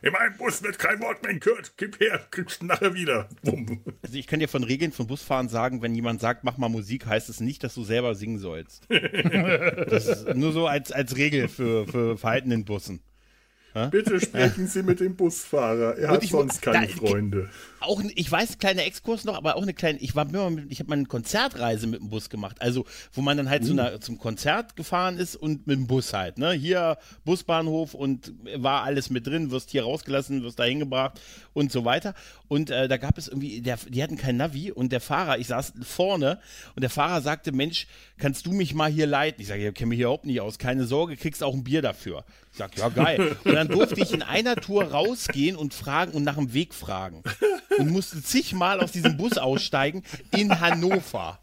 In 0.05 0.13
meinem 0.13 0.37
Bus 0.37 0.63
wird 0.63 0.79
kein 0.79 1.01
Wort 1.01 1.23
mehr 1.23 1.35
gehört. 1.35 1.73
Gib 1.79 1.99
her, 1.99 2.21
kriegst 2.31 2.61
du 2.61 2.67
nachher 2.67 2.93
wieder. 2.93 3.29
Bumm. 3.43 3.81
Also 4.03 4.19
ich 4.19 4.27
kann 4.27 4.39
dir 4.39 4.49
von 4.49 4.63
Regeln 4.63 4.93
von 4.93 5.07
Busfahren 5.07 5.49
sagen, 5.49 5.81
wenn 5.81 5.95
jemand 5.95 6.21
sagt, 6.21 6.45
mach 6.45 6.59
mal 6.59 6.69
Musik, 6.69 7.07
heißt 7.07 7.31
es 7.31 7.41
nicht, 7.41 7.65
dass 7.65 7.75
du 7.75 7.85
selber 7.85 8.15
singen 8.15 8.39
sollst. 8.39 8.87
das 8.91 10.07
ist 10.07 10.35
nur 10.35 10.53
so 10.53 10.67
als, 10.67 10.93
als 10.93 11.17
Regel 11.17 11.49
für, 11.49 11.87
für 11.87 12.19
Verhalten 12.19 12.51
in 12.51 12.67
Bussen. 12.67 13.01
Bitte 13.91 14.21
sprechen 14.21 14.67
Sie 14.69 14.83
mit 14.83 15.01
dem 15.01 15.17
Busfahrer. 15.17 15.97
Er 15.99 16.11
Und 16.11 16.15
hat 16.17 16.25
sonst 16.25 16.63
keine 16.63 16.87
da- 16.87 16.93
Freunde. 16.95 17.49
auch, 17.81 18.01
ich 18.15 18.31
weiß, 18.31 18.59
kleiner 18.59 18.85
Exkurs 18.85 19.25
noch, 19.25 19.37
aber 19.37 19.57
auch 19.57 19.63
eine 19.63 19.75
kleine, 19.75 19.99
ich 19.99 20.15
war 20.15 20.27
ich 20.69 20.79
habe 20.79 20.89
mal 20.89 20.97
eine 20.97 21.07
Konzertreise 21.07 21.87
mit 21.87 22.01
dem 22.01 22.09
Bus 22.09 22.31
gemacht, 22.31 22.57
also 22.61 22.87
wo 23.13 23.21
man 23.21 23.37
dann 23.37 23.51
halt 23.51 23.65
zu 23.65 23.73
einer, 23.73 24.01
zum 24.01 24.19
Konzert 24.19 24.77
gefahren 24.77 25.19
ist 25.19 25.37
und 25.37 25.67
mit 25.67 25.77
dem 25.77 25.87
Bus 25.87 26.13
halt, 26.15 26.39
ne, 26.39 26.53
hier 26.53 26.97
Busbahnhof 27.25 27.95
und 27.95 28.33
war 28.57 28.85
alles 28.85 29.11
mit 29.11 29.27
drin, 29.27 29.51
wirst 29.51 29.71
hier 29.71 29.83
rausgelassen, 29.83 30.43
wirst 30.45 30.59
da 30.59 30.65
hingebracht 30.65 31.21
und 31.53 31.71
so 31.73 31.85
weiter 31.85 32.15
und 32.49 32.71
äh, 32.71 32.89
da 32.89 32.97
gab 32.97 33.19
es 33.19 33.29
irgendwie, 33.29 33.61
der, 33.61 33.77
die 33.89 34.03
hatten 34.03 34.17
kein 34.17 34.37
Navi 34.37 34.71
und 34.73 34.93
der 34.93 35.01
Fahrer, 35.01 35.39
ich 35.39 35.49
saß 35.49 35.75
vorne 35.83 36.39
und 36.77 36.81
der 36.83 36.91
Fahrer 36.91 37.21
sagte, 37.21 37.53
Mensch, 37.53 37.87
kannst 38.19 38.47
du 38.47 38.53
mich 38.53 38.73
mal 38.75 38.91
hier 38.91 39.07
leiten? 39.07 39.43
Ich 39.43 39.49
sage, 39.49 39.69
ich 39.69 39.75
kenne 39.75 39.89
mich 39.91 39.97
hier 39.99 40.07
überhaupt 40.07 40.27
nicht 40.27 40.41
aus, 40.41 40.59
keine 40.59 40.85
Sorge, 40.85 41.17
kriegst 41.17 41.43
auch 41.43 41.53
ein 41.55 41.65
Bier 41.65 41.83
dafür. 41.83 42.25
Ich 42.53 42.59
sage, 42.59 42.73
ja 42.79 42.89
geil. 42.89 43.37
Und 43.45 43.53
dann 43.55 43.64
durfte 43.69 44.01
ich 44.01 44.13
in 44.13 44.23
einer 44.23 44.57
Tour 44.57 44.85
rausgehen 44.85 45.57
und 45.57 45.75
fragen 45.75 46.13
und 46.13 46.25
nach 46.25 46.37
dem 46.37 46.53
Weg 46.53 46.75
fragen 46.75 47.23
und 47.79 47.91
musste 47.91 48.23
zigmal 48.23 48.81
aus 48.81 48.93
diesem 48.93 49.17
Bus 49.17 49.39
aussteigen 49.39 50.03
in 50.31 50.61
Hannover, 50.61 51.39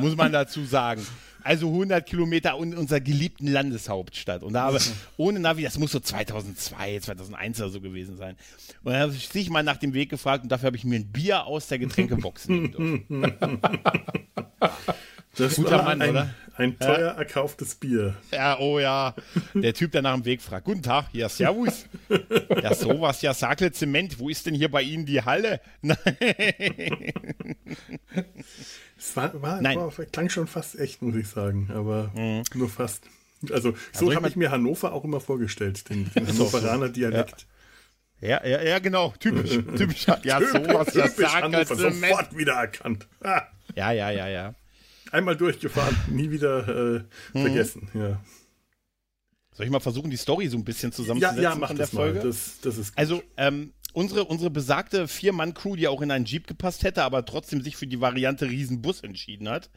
muss 0.00 0.16
man 0.16 0.32
dazu 0.32 0.64
sagen. 0.64 1.06
Also 1.42 1.68
100 1.68 2.06
Kilometer 2.06 2.56
in 2.58 2.74
unserer 2.74 3.00
geliebten 3.00 3.46
Landeshauptstadt. 3.46 4.42
Und 4.42 4.54
da 4.54 4.68
aber 4.68 4.80
ohne 5.18 5.40
Navi, 5.40 5.62
das 5.62 5.78
muss 5.78 5.92
so 5.92 6.00
2002, 6.00 7.00
2001 7.00 7.60
oder 7.60 7.68
so 7.68 7.80
gewesen 7.82 8.16
sein. 8.16 8.36
Und 8.82 8.92
dann 8.92 9.02
habe 9.02 9.14
ich 9.14 9.28
zigmal 9.28 9.62
nach 9.62 9.76
dem 9.76 9.92
Weg 9.92 10.08
gefragt 10.08 10.42
und 10.42 10.50
dafür 10.50 10.68
habe 10.68 10.78
ich 10.78 10.84
mir 10.84 10.96
ein 10.96 11.12
Bier 11.12 11.44
aus 11.44 11.68
der 11.68 11.78
Getränkebox 11.78 12.48
nehmen 12.48 12.72
dürfen. 12.72 13.60
Das 15.36 15.56
Guter 15.56 15.78
war 15.78 15.82
Mann, 15.84 16.02
ein, 16.02 16.10
oder? 16.10 16.34
ein 16.56 16.78
teuer 16.78 17.12
erkauftes 17.12 17.74
Bier. 17.74 18.14
Ja, 18.30 18.58
oh 18.58 18.78
ja. 18.78 19.14
Der 19.54 19.74
Typ, 19.74 19.92
der 19.92 20.02
nach 20.02 20.14
dem 20.14 20.24
Weg 20.24 20.42
fragt. 20.42 20.64
Guten 20.64 20.82
Tag, 20.82 21.06
ja, 21.12 21.28
servus. 21.28 21.86
Ja, 22.62 22.74
sowas, 22.74 23.22
ja, 23.22 23.34
Sakle 23.34 23.72
Zement. 23.72 24.18
Wo 24.18 24.28
ist 24.28 24.46
denn 24.46 24.54
hier 24.54 24.70
bei 24.70 24.82
Ihnen 24.82 25.06
die 25.06 25.22
Halle? 25.22 25.60
Nein. 25.82 25.98
Es 28.96 29.14
war, 29.16 29.42
war, 29.42 29.60
Nein. 29.60 29.76
war, 29.76 29.90
klang 29.90 30.30
schon 30.30 30.46
fast 30.46 30.78
echt, 30.78 31.02
muss 31.02 31.16
ich 31.16 31.28
sagen, 31.28 31.68
aber 31.74 32.10
nur 32.54 32.68
fast. 32.68 33.04
Also 33.52 33.74
so 33.92 34.10
ich 34.10 34.16
habe 34.16 34.28
ich 34.28 34.36
mir 34.36 34.50
Hannover 34.50 34.92
auch 34.92 35.04
immer 35.04 35.20
vorgestellt, 35.20 35.88
den, 35.90 36.10
den 36.14 36.26
Hannoveraner 36.26 36.88
Dialekt. 36.88 37.46
Ja, 38.20 38.44
ja, 38.46 38.62
ja, 38.62 38.78
genau. 38.78 39.12
Typisch. 39.18 39.50
Typisch. 39.76 40.06
Ja, 40.22 40.40
sowas, 40.52 40.94
ja, 40.94 41.08
Typisch 41.08 41.34
Hannover, 41.34 41.76
sofort 41.76 42.36
wiedererkannt. 42.38 43.06
Ah, 43.22 43.42
Ja, 43.74 43.92
ja, 43.92 44.10
ja, 44.10 44.28
ja. 44.28 44.54
Einmal 45.14 45.36
durchgefahren, 45.36 45.96
nie 46.10 46.30
wieder 46.30 46.68
äh, 46.68 46.98
Mhm. 47.32 47.40
vergessen. 47.42 47.88
Ja, 47.94 48.20
Soll 49.52 49.66
ich 49.66 49.72
mal 49.72 49.80
versuchen, 49.80 50.10
die 50.10 50.16
Story 50.16 50.48
so 50.48 50.56
ein 50.56 50.64
bisschen 50.64 50.90
ja, 50.90 50.96
zusammenzusetzen 50.96 51.42
ja 51.42 51.54
mach 51.54 51.68
von 51.68 51.76
der 51.76 51.86
das 51.86 51.92
mal. 51.92 52.00
Folge? 52.12 52.20
Das, 52.20 52.60
das 52.60 52.76
ist 52.76 52.98
Also, 52.98 53.22
ähm, 53.36 53.72
unsere, 53.92 54.24
unsere 54.24 54.50
besagte 54.50 55.06
Vier-Mann-Crew, 55.06 55.76
die 55.76 55.86
auch 55.88 56.02
in 56.02 56.10
einen 56.10 56.24
Jeep 56.24 56.46
gepasst 56.48 56.82
hätte, 56.82 57.04
aber 57.04 57.24
trotzdem 57.24 57.62
sich 57.62 57.76
für 57.76 57.86
die 57.86 58.00
Variante 58.00 58.46
Riesenbus 58.50 59.02
entschieden 59.02 59.48
hat, 59.48 59.70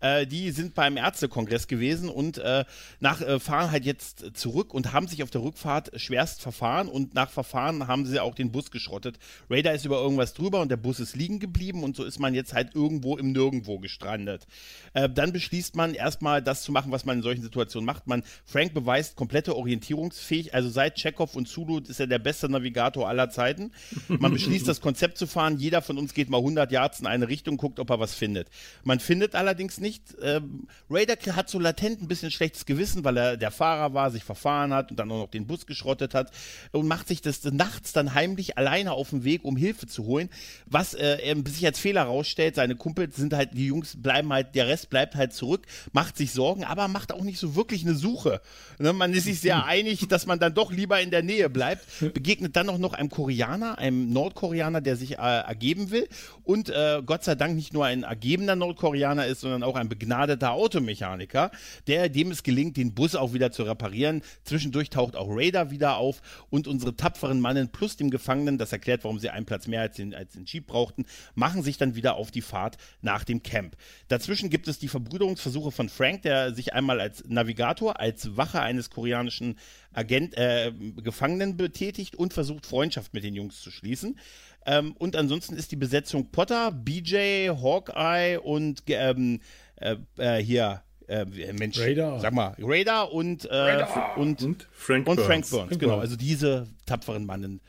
äh, 0.00 0.26
die 0.26 0.50
sind 0.50 0.74
beim 0.74 0.96
Ärztekongress 0.96 1.66
gewesen 1.66 2.08
und 2.08 2.38
äh, 2.38 2.64
nach, 3.00 3.20
äh, 3.20 3.40
fahren 3.40 3.70
halt 3.70 3.84
jetzt 3.84 4.24
zurück 4.34 4.72
und 4.74 4.92
haben 4.92 5.08
sich 5.08 5.22
auf 5.22 5.30
der 5.30 5.42
Rückfahrt 5.42 5.90
schwerst 6.00 6.40
verfahren 6.40 6.88
und 6.88 7.14
nach 7.14 7.30
Verfahren 7.30 7.86
haben 7.88 8.06
sie 8.06 8.20
auch 8.20 8.34
den 8.34 8.52
Bus 8.52 8.70
geschrottet. 8.70 9.18
Raider 9.50 9.72
ist 9.74 9.84
über 9.84 10.00
irgendwas 10.00 10.34
drüber 10.34 10.60
und 10.60 10.70
der 10.70 10.76
Bus 10.76 11.00
ist 11.00 11.16
liegen 11.16 11.40
geblieben 11.40 11.82
und 11.82 11.96
so 11.96 12.04
ist 12.04 12.18
man 12.18 12.34
jetzt 12.34 12.54
halt 12.54 12.74
irgendwo 12.74 13.16
im 13.16 13.32
Nirgendwo 13.32 13.78
gestrandet. 13.78 14.46
Äh, 14.94 15.08
dann 15.08 15.32
beschließt 15.32 15.76
man 15.76 15.94
erstmal 15.94 16.42
das 16.42 16.62
zu 16.62 16.72
machen, 16.72 16.92
was 16.92 17.04
man 17.04 17.18
in 17.18 17.22
solchen 17.22 17.42
Situationen 17.42 17.86
macht. 17.86 18.06
Man, 18.06 18.22
Frank 18.44 18.74
beweist 18.74 19.16
komplette 19.16 19.56
Orientierungsfähig, 19.56 20.54
also 20.54 20.68
seit 20.68 20.96
Chekhov 20.96 21.34
und 21.34 21.48
Zulu 21.48 21.78
ist 21.78 22.00
er 22.00 22.06
der 22.06 22.18
beste 22.18 22.48
Navigator 22.48 23.08
aller 23.08 23.30
Zeiten. 23.30 23.72
Man 24.08 24.32
beschließt 24.32 24.66
das 24.68 24.80
Konzept 24.80 25.18
zu 25.18 25.26
fahren, 25.26 25.58
jeder 25.58 25.82
von 25.82 25.98
uns 25.98 26.14
geht 26.14 26.30
mal 26.30 26.38
100 26.38 26.70
Yards 26.70 27.00
in 27.00 27.06
eine 27.06 27.28
Richtung, 27.28 27.56
guckt, 27.56 27.80
ob 27.80 27.90
er 27.90 28.00
was 28.00 28.14
findet. 28.14 28.48
Man 28.84 29.00
findet 29.00 29.34
allerdings 29.34 29.78
nicht. 29.80 29.87
Ähm, 30.22 30.66
Raider 30.90 31.16
hat 31.34 31.48
so 31.48 31.58
latent 31.58 32.02
ein 32.02 32.08
bisschen 32.08 32.30
schlechtes 32.30 32.66
Gewissen, 32.66 33.04
weil 33.04 33.16
er 33.16 33.36
der 33.36 33.50
Fahrer 33.50 33.94
war, 33.94 34.10
sich 34.10 34.24
verfahren 34.24 34.72
hat 34.72 34.90
und 34.90 34.98
dann 34.98 35.10
auch 35.10 35.18
noch 35.18 35.30
den 35.30 35.46
Bus 35.46 35.66
geschrottet 35.66 36.14
hat 36.14 36.30
und 36.72 36.86
macht 36.86 37.08
sich 37.08 37.20
das 37.20 37.44
nachts 37.44 37.92
dann 37.92 38.14
heimlich 38.14 38.58
alleine 38.58 38.92
auf 38.92 39.10
den 39.10 39.24
Weg, 39.24 39.44
um 39.44 39.56
Hilfe 39.56 39.86
zu 39.86 40.04
holen, 40.04 40.28
was 40.66 40.94
äh, 40.94 41.34
sich 41.46 41.64
als 41.66 41.78
Fehler 41.78 42.02
rausstellt. 42.02 42.54
Seine 42.54 42.76
Kumpels 42.76 43.16
sind 43.16 43.34
halt, 43.34 43.50
die 43.52 43.66
Jungs 43.66 44.00
bleiben 44.00 44.32
halt, 44.32 44.54
der 44.54 44.68
Rest 44.68 44.90
bleibt 44.90 45.14
halt 45.14 45.32
zurück, 45.32 45.66
macht 45.92 46.16
sich 46.16 46.32
Sorgen, 46.32 46.64
aber 46.64 46.88
macht 46.88 47.12
auch 47.12 47.22
nicht 47.22 47.38
so 47.38 47.56
wirklich 47.56 47.84
eine 47.84 47.94
Suche. 47.94 48.40
Ne, 48.78 48.92
man 48.92 49.12
ist 49.12 49.24
sich 49.24 49.40
sehr 49.40 49.64
einig, 49.64 50.06
dass 50.08 50.26
man 50.26 50.38
dann 50.38 50.54
doch 50.54 50.72
lieber 50.72 51.00
in 51.00 51.10
der 51.10 51.22
Nähe 51.22 51.50
bleibt, 51.50 51.84
begegnet 52.00 52.56
dann 52.56 52.68
auch 52.68 52.78
noch 52.78 52.94
einem 52.94 53.10
Koreaner, 53.10 53.78
einem 53.78 54.12
Nordkoreaner, 54.12 54.80
der 54.80 54.96
sich 54.96 55.18
äh, 55.18 55.40
ergeben 55.40 55.90
will 55.90 56.08
und 56.44 56.70
äh, 56.70 57.02
Gott 57.04 57.24
sei 57.24 57.34
Dank 57.34 57.54
nicht 57.54 57.72
nur 57.72 57.84
ein 57.84 58.02
ergebener 58.02 58.56
Nordkoreaner 58.56 59.26
ist, 59.26 59.40
sondern 59.40 59.62
auch 59.62 59.76
ein 59.78 59.88
begnadeter 59.88 60.52
Automechaniker, 60.52 61.50
der 61.86 62.08
dem 62.08 62.30
es 62.30 62.42
gelingt, 62.42 62.76
den 62.76 62.94
Bus 62.94 63.14
auch 63.14 63.32
wieder 63.32 63.50
zu 63.50 63.62
reparieren. 63.62 64.22
Zwischendurch 64.44 64.90
taucht 64.90 65.16
auch 65.16 65.28
Raider 65.28 65.70
wieder 65.70 65.96
auf 65.96 66.20
und 66.50 66.66
unsere 66.68 66.96
tapferen 66.96 67.40
Mannen 67.40 67.70
plus 67.70 67.96
dem 67.96 68.10
Gefangenen, 68.10 68.58
das 68.58 68.72
erklärt, 68.72 69.04
warum 69.04 69.18
sie 69.18 69.30
einen 69.30 69.46
Platz 69.46 69.66
mehr 69.66 69.82
als 69.82 69.96
den, 69.96 70.14
als 70.14 70.32
den 70.32 70.44
Jeep 70.44 70.66
brauchten, 70.66 71.06
machen 71.34 71.62
sich 71.62 71.78
dann 71.78 71.94
wieder 71.94 72.16
auf 72.16 72.30
die 72.30 72.42
Fahrt 72.42 72.76
nach 73.02 73.24
dem 73.24 73.42
Camp. 73.42 73.76
Dazwischen 74.08 74.50
gibt 74.50 74.68
es 74.68 74.78
die 74.78 74.88
Verbrüderungsversuche 74.88 75.70
von 75.70 75.88
Frank, 75.88 76.22
der 76.22 76.54
sich 76.54 76.74
einmal 76.74 77.00
als 77.00 77.24
Navigator, 77.26 78.00
als 78.00 78.36
Wache 78.36 78.60
eines 78.60 78.90
koreanischen 78.90 79.56
Agent, 79.92 80.36
äh, 80.36 80.72
Gefangenen 80.96 81.56
betätigt 81.56 82.16
und 82.16 82.32
versucht, 82.32 82.66
Freundschaft 82.66 83.14
mit 83.14 83.24
den 83.24 83.34
Jungs 83.34 83.60
zu 83.60 83.70
schließen. 83.70 84.18
Ähm, 84.66 84.92
und 84.98 85.16
ansonsten 85.16 85.56
ist 85.56 85.72
die 85.72 85.76
Besetzung 85.76 86.30
Potter, 86.30 86.72
BJ, 86.72 87.48
Hawkeye 87.48 88.38
und 88.38 88.82
ähm, 88.88 89.40
äh, 89.80 89.96
äh, 90.16 90.42
hier, 90.42 90.82
äh, 91.06 91.24
Mensch, 91.52 91.78
Raider. 91.78 92.20
sag 92.20 92.32
mal, 92.32 92.54
Raider 92.58 93.12
und, 93.12 93.44
äh, 93.50 93.84
und, 94.16 94.42
und 94.42 94.68
Frank 94.72 95.06
und 95.08 95.16
Burns. 95.16 95.26
Frank 95.26 95.50
Burns, 95.50 95.68
Frank 95.68 95.80
genau. 95.80 95.92
Burns. 95.94 96.02
Also 96.02 96.16
diese 96.16 96.66
tapferen 96.86 97.24
Mannen 97.26 97.60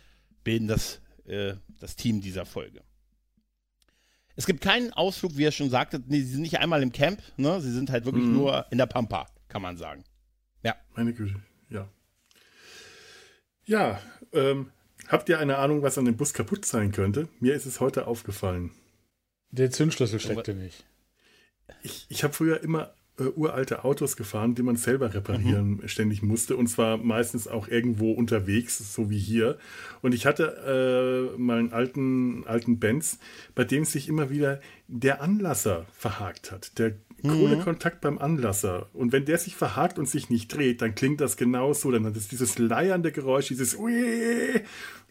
bilden 0.44 0.68
das, 0.68 1.02
äh, 1.26 1.54
das 1.80 1.96
Team 1.96 2.22
dieser 2.22 2.46
Folge. 2.46 2.82
Es 4.36 4.46
gibt 4.46 4.62
keinen 4.62 4.94
Ausflug, 4.94 5.36
wie 5.38 5.44
er 5.44 5.52
schon 5.52 5.70
sagte, 5.70 6.02
nee, 6.08 6.22
sie 6.22 6.32
sind 6.32 6.42
nicht 6.42 6.60
einmal 6.60 6.82
im 6.82 6.92
Camp, 6.94 7.22
ne? 7.38 7.60
sie 7.60 7.72
sind 7.72 7.90
halt 7.90 8.06
wirklich 8.06 8.24
Mhm. 8.26 8.34
nur 8.34 8.66
in 8.72 8.78
der 8.78 8.86
Pampa, 8.86 9.28
kann 9.48 9.62
man 9.62 9.78
sagen. 9.78 10.04
Meine 10.96 11.14
Güte, 11.14 11.36
ja. 11.70 11.88
Ja, 13.66 14.02
ähm, 14.34 14.72
habt 15.08 15.30
ihr 15.30 15.40
eine 15.40 15.58
Ahnung, 15.58 15.82
was 15.82 15.98
an 15.98 16.06
dem 16.06 16.18
Bus 16.18 16.34
kaputt 16.34 16.66
sein 16.66 16.92
könnte? 16.92 17.30
Mir 17.40 17.54
ist 17.54 17.66
es 17.66 17.80
heute 17.80 18.08
aufgefallen. 18.08 18.72
Der 19.52 19.72
Zündschlüssel 19.72 20.20
steckte 20.20 20.54
nicht. 20.54 20.86
Ich, 21.84 22.06
ich 22.10 22.24
habe 22.24 22.34
früher 22.34 22.62
immer 22.62 22.94
äh, 23.20 23.24
uralte 23.36 23.84
Autos 23.84 24.16
gefahren, 24.16 24.56
die 24.56 24.64
man 24.64 24.76
selber 24.76 25.14
reparieren 25.14 25.82
ständig 25.86 26.22
musste. 26.22 26.56
Und 26.56 26.68
zwar 26.68 26.98
meistens 26.98 27.48
auch 27.48 27.68
irgendwo 27.68 28.12
unterwegs, 28.12 28.94
so 28.94 29.10
wie 29.10 29.20
hier. 29.20 29.58
Und 30.02 30.14
ich 30.14 30.26
hatte 30.26 31.34
äh, 31.36 31.40
mal 31.40 31.60
einen 31.60 31.74
alten, 31.74 32.46
alten 32.46 32.80
Benz, 32.80 33.20
bei 33.56 33.64
dem 33.64 33.86
sich 33.86 34.08
immer 34.08 34.30
wieder 34.30 34.62
der 34.88 35.22
Anlasser 35.22 35.86
verhakt 35.92 36.52
hat. 36.52 36.78
Der 36.80 36.94
Kohlekontakt 37.22 38.02
beim 38.02 38.18
Anlasser. 38.18 38.88
Und 38.94 39.12
wenn 39.12 39.26
der 39.26 39.38
sich 39.38 39.56
verhakt 39.56 40.00
und 40.00 40.08
sich 40.08 40.30
nicht 40.30 40.54
dreht, 40.56 40.82
dann 40.82 40.96
klingt 40.96 41.20
das 41.22 41.38
genauso. 41.38 41.92
Dann 41.92 42.06
hat 42.06 42.16
es 42.16 42.30
dieses 42.30 42.58
leiernde 42.58 43.12
Geräusch, 43.12 43.48
dieses 43.48 43.78
Ui. 43.78 44.62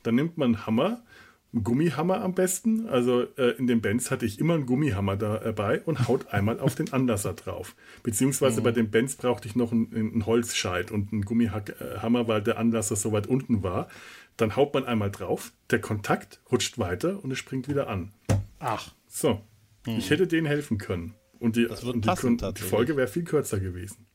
Dann 0.03 0.15
nimmt 0.15 0.39
man 0.39 0.55
einen 0.55 0.67
Hammer, 0.67 1.03
einen 1.53 1.65
Gummihammer 1.65 2.21
am 2.21 2.35
besten. 2.35 2.87
Also 2.89 3.23
äh, 3.37 3.57
in 3.59 3.67
dem 3.67 3.81
Benz 3.81 4.11
hatte 4.11 4.27
ich 4.27 4.39
immer 4.39 4.55
einen 4.55 4.67
Gummihammer 4.67 5.17
dabei 5.17 5.81
und 5.83 6.07
haut 6.07 6.29
einmal 6.29 6.61
auf 6.61 6.75
den 6.75 6.93
Anlasser 6.93 7.33
drauf. 7.33 7.75
Beziehungsweise 8.03 8.61
bei 8.61 8.71
dem 8.73 8.91
Benz 8.91 9.17
brauchte 9.17 9.49
ich 9.49 9.57
noch 9.57 9.73
einen, 9.73 9.95
einen 9.95 10.27
Holzscheit 10.27 10.91
und 10.91 11.13
einen 11.13 11.23
Gummihammer, 11.23 12.29
weil 12.29 12.43
der 12.43 12.59
Anlasser 12.59 12.97
so 12.97 13.13
weit 13.13 13.27
unten 13.27 13.63
war. 13.63 13.89
Dann 14.37 14.57
haut 14.57 14.75
man 14.75 14.85
einmal 14.85 15.11
drauf, 15.11 15.53
der 15.71 15.81
Kontakt 15.81 16.41
rutscht 16.53 16.79
weiter 16.79 17.23
und 17.25 17.31
es 17.33 17.39
springt 17.39 17.67
wieder 17.69 17.89
an. 17.89 18.13
Ach, 18.61 18.93
So, 19.09 19.41
ich 19.87 20.11
hätte 20.11 20.27
denen 20.27 20.47
helfen 20.47 20.79
können. 20.79 21.15
Und 21.41 21.57
die, 21.57 21.67
und 21.67 22.05
die, 22.05 22.09
passen, 22.09 22.37
die 22.37 22.41
tatsächlich. 22.43 22.71
Folge 22.71 22.97
wäre 22.97 23.09
viel 23.09 23.25
kürzer 23.25 23.59
gewesen. 23.59 24.07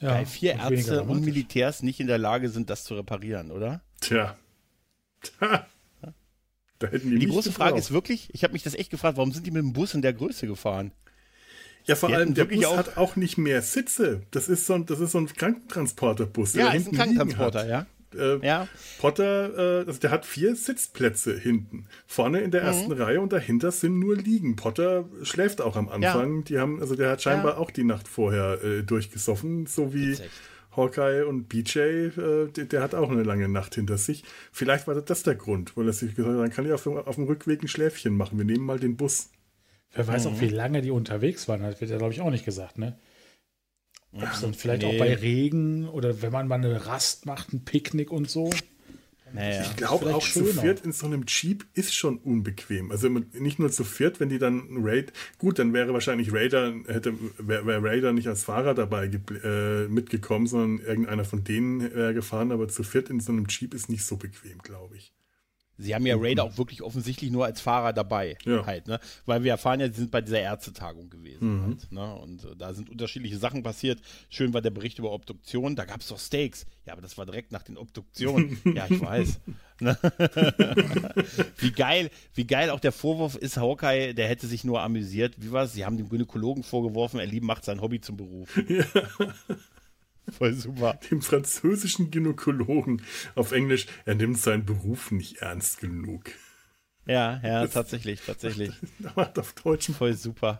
ja. 0.00 0.10
Weil 0.10 0.26
vier 0.26 0.54
Ärzte 0.54 1.02
und. 1.04 1.24
Militärs 1.24 1.82
nicht 1.82 2.00
in 2.00 2.06
der 2.06 2.18
Lage 2.18 2.48
sind, 2.48 2.68
das 2.70 2.84
zu 2.84 2.94
reparieren, 2.96 3.50
oder? 3.50 3.82
Tja. 4.00 4.36
Da 6.78 6.88
hätten 6.88 7.10
die 7.10 7.18
Die 7.18 7.26
große 7.26 7.52
Frage 7.52 7.70
gebraucht. 7.70 7.84
ist 7.88 7.92
wirklich, 7.92 8.28
ich 8.32 8.42
habe 8.44 8.52
mich 8.52 8.62
das 8.62 8.74
echt 8.74 8.90
gefragt, 8.90 9.16
warum 9.16 9.32
sind 9.32 9.46
die 9.46 9.50
mit 9.50 9.62
dem 9.62 9.72
Bus 9.72 9.94
in 9.94 10.02
der 10.02 10.12
Größe 10.12 10.46
gefahren? 10.46 10.92
Ja, 11.86 11.94
vor 11.94 12.08
Die 12.08 12.16
allem 12.16 12.34
der 12.34 12.44
Bus 12.46 12.64
auch- 12.64 12.76
hat 12.76 12.96
auch 12.96 13.16
nicht 13.16 13.38
mehr 13.38 13.62
Sitze. 13.62 14.22
Das 14.32 14.48
ist 14.48 14.66
so 14.66 14.74
ein, 14.74 14.86
das 14.86 15.00
ist 15.00 15.12
so 15.12 15.18
ein 15.18 15.26
Krankentransporterbus. 15.26 16.52
der 16.52 16.64
Ja, 16.64 16.70
da 16.72 16.76
ist 16.76 16.88
ein 16.88 16.94
Krankentransporter, 16.96 17.66
ja. 17.68 17.86
Äh, 18.14 18.44
Ja, 18.46 18.68
Potter, 18.98 19.82
äh, 19.82 19.86
also 19.86 19.98
der 20.00 20.10
hat 20.10 20.24
vier 20.26 20.54
Sitzplätze 20.56 21.38
hinten. 21.38 21.86
Vorne 22.06 22.38
Mhm. 22.38 22.44
in 22.44 22.50
der 22.50 22.62
ersten 22.62 22.92
Reihe 22.92 23.20
und 23.20 23.32
dahinter 23.32 23.72
sind 23.72 23.98
nur 23.98 24.16
Liegen. 24.16 24.56
Potter 24.56 25.04
schläft 25.22 25.60
auch 25.60 25.76
am 25.76 25.88
Anfang. 25.88 26.44
Die 26.44 26.58
haben, 26.58 26.80
also 26.80 26.94
der 26.94 27.10
hat 27.10 27.22
scheinbar 27.22 27.52
Ja. 27.54 27.58
auch 27.58 27.70
die 27.70 27.84
Nacht 27.84 28.08
vorher 28.08 28.62
äh, 28.64 28.82
durchgesoffen, 28.82 29.66
so 29.66 29.92
wie 29.94 30.12
echt. 30.12 30.22
Hawkeye 30.76 31.26
und 31.26 31.48
BJ, 31.48 31.78
äh, 31.78 32.48
der, 32.48 32.64
der, 32.64 32.82
hat 32.82 32.94
auch 32.94 33.10
eine 33.10 33.22
lange 33.22 33.48
Nacht 33.48 33.74
hinter 33.74 33.98
sich. 33.98 34.24
Vielleicht 34.52 34.86
war 34.86 34.94
das 34.94 35.22
der 35.22 35.34
Grund, 35.34 35.76
weil 35.76 35.86
er 35.86 35.92
sich 35.92 36.14
gesagt 36.14 36.34
hat, 36.34 36.42
dann 36.42 36.50
kann 36.50 36.66
ich 36.66 36.72
auf, 36.72 36.86
auf 36.86 37.14
dem 37.14 37.24
Rückweg 37.24 37.62
ein 37.62 37.68
Schläfchen 37.68 38.16
machen. 38.16 38.38
Wir 38.38 38.44
nehmen 38.44 38.64
mal 38.64 38.78
den 38.78 38.96
Bus. 38.96 39.30
Wer 39.92 40.06
weiß 40.06 40.26
mhm. 40.26 40.32
auch, 40.32 40.40
wie 40.40 40.48
lange 40.48 40.82
die 40.82 40.90
unterwegs 40.90 41.48
waren. 41.48 41.62
Das 41.62 41.80
wird 41.80 41.90
ja, 41.90 41.98
glaube 41.98 42.12
ich, 42.12 42.20
auch 42.20 42.30
nicht 42.30 42.44
gesagt, 42.44 42.78
ne? 42.78 42.98
Ob 44.12 44.32
es 44.32 44.40
dann 44.40 44.54
vielleicht 44.54 44.82
nee. 44.82 44.94
auch 44.94 44.98
bei 44.98 45.14
Regen 45.14 45.88
oder 45.88 46.22
wenn 46.22 46.32
man 46.32 46.48
mal 46.48 46.56
eine 46.56 46.86
Rast 46.86 47.26
macht, 47.26 47.52
ein 47.52 47.64
Picknick 47.64 48.10
und 48.10 48.30
so. 48.30 48.50
Naja. 49.32 49.62
Ich 49.62 49.76
glaube 49.76 50.14
auch 50.14 50.22
schöner. 50.22 50.46
zu 50.46 50.60
viert 50.60 50.80
in 50.84 50.92
so 50.92 51.06
einem 51.06 51.24
Jeep 51.26 51.66
ist 51.74 51.94
schon 51.94 52.18
unbequem. 52.18 52.90
Also 52.90 53.08
nicht 53.08 53.58
nur 53.58 53.70
zu 53.70 53.84
viert, 53.84 54.20
wenn 54.20 54.28
die 54.28 54.38
dann 54.38 54.68
Raid, 54.82 55.12
gut, 55.38 55.58
dann 55.58 55.72
wäre 55.72 55.92
wahrscheinlich 55.92 56.32
Raider, 56.32 56.74
hätte, 56.86 57.14
wäre 57.38 57.66
wär 57.66 57.82
Raider 57.82 58.12
nicht 58.12 58.28
als 58.28 58.44
Fahrer 58.44 58.74
dabei 58.74 59.06
äh, 59.06 59.88
mitgekommen, 59.88 60.46
sondern 60.46 60.86
irgendeiner 60.86 61.24
von 61.24 61.44
denen 61.44 61.80
wäre 61.94 62.14
gefahren, 62.14 62.52
aber 62.52 62.68
zu 62.68 62.82
viert 62.82 63.10
in 63.10 63.20
so 63.20 63.32
einem 63.32 63.46
Jeep 63.48 63.74
ist 63.74 63.88
nicht 63.88 64.04
so 64.04 64.16
bequem, 64.16 64.58
glaube 64.58 64.96
ich. 64.96 65.12
Sie 65.78 65.94
haben 65.94 66.06
ja 66.06 66.16
Raider 66.18 66.44
auch 66.44 66.56
wirklich 66.56 66.82
offensichtlich 66.82 67.30
nur 67.30 67.44
als 67.44 67.60
Fahrer 67.60 67.92
dabei, 67.92 68.38
ja. 68.44 68.64
halt, 68.64 68.86
ne? 68.86 68.98
Weil 69.26 69.44
wir 69.44 69.52
erfahren 69.52 69.80
ja, 69.80 69.88
sie 69.88 70.00
sind 70.00 70.10
bei 70.10 70.22
dieser 70.22 70.40
Ärztetagung 70.40 71.10
gewesen. 71.10 71.56
Mhm. 71.56 71.62
Halt, 71.64 71.92
ne? 71.92 72.14
Und 72.14 72.44
äh, 72.44 72.56
da 72.56 72.72
sind 72.72 72.88
unterschiedliche 72.88 73.38
Sachen 73.38 73.62
passiert. 73.62 74.00
Schön 74.30 74.54
war 74.54 74.62
der 74.62 74.70
Bericht 74.70 74.98
über 74.98 75.12
Obduktion, 75.12 75.76
da 75.76 75.84
gab 75.84 76.00
es 76.00 76.08
doch 76.08 76.18
Steaks. 76.18 76.66
Ja, 76.86 76.94
aber 76.94 77.02
das 77.02 77.18
war 77.18 77.26
direkt 77.26 77.52
nach 77.52 77.62
den 77.62 77.76
Obduktionen. 77.76 78.58
ja, 78.74 78.86
ich 78.88 79.00
weiß. 79.00 79.40
Ne? 79.78 79.94
wie 81.58 81.70
geil, 81.70 82.08
wie 82.32 82.46
geil 82.46 82.70
auch 82.70 82.80
der 82.80 82.92
Vorwurf 82.92 83.36
ist, 83.36 83.58
Hawkeye, 83.58 84.14
der 84.14 84.26
hätte 84.26 84.46
sich 84.46 84.64
nur 84.64 84.80
amüsiert. 84.80 85.34
Wie 85.36 85.52
war 85.52 85.64
es? 85.64 85.74
Sie 85.74 85.84
haben 85.84 85.98
dem 85.98 86.08
Gynäkologen 86.08 86.62
vorgeworfen, 86.62 87.20
er 87.20 87.26
lieb 87.26 87.42
macht 87.42 87.66
sein 87.66 87.82
Hobby 87.82 88.00
zum 88.00 88.16
Beruf. 88.16 88.58
Ja. 88.70 88.84
Voll 90.30 90.54
super. 90.54 90.98
Dem 91.10 91.22
französischen 91.22 92.10
Gynäkologen 92.10 93.02
auf 93.34 93.52
Englisch, 93.52 93.86
er 94.04 94.14
nimmt 94.14 94.38
seinen 94.38 94.64
Beruf 94.64 95.10
nicht 95.10 95.38
ernst 95.38 95.80
genug. 95.80 96.24
Ja, 97.06 97.40
ja, 97.42 97.62
das, 97.62 97.72
tatsächlich, 97.72 98.20
tatsächlich. 98.24 98.72
Macht 99.16 99.38
auf 99.38 99.52
Deutsch. 99.52 99.90
Voll 99.92 100.14
super. 100.14 100.58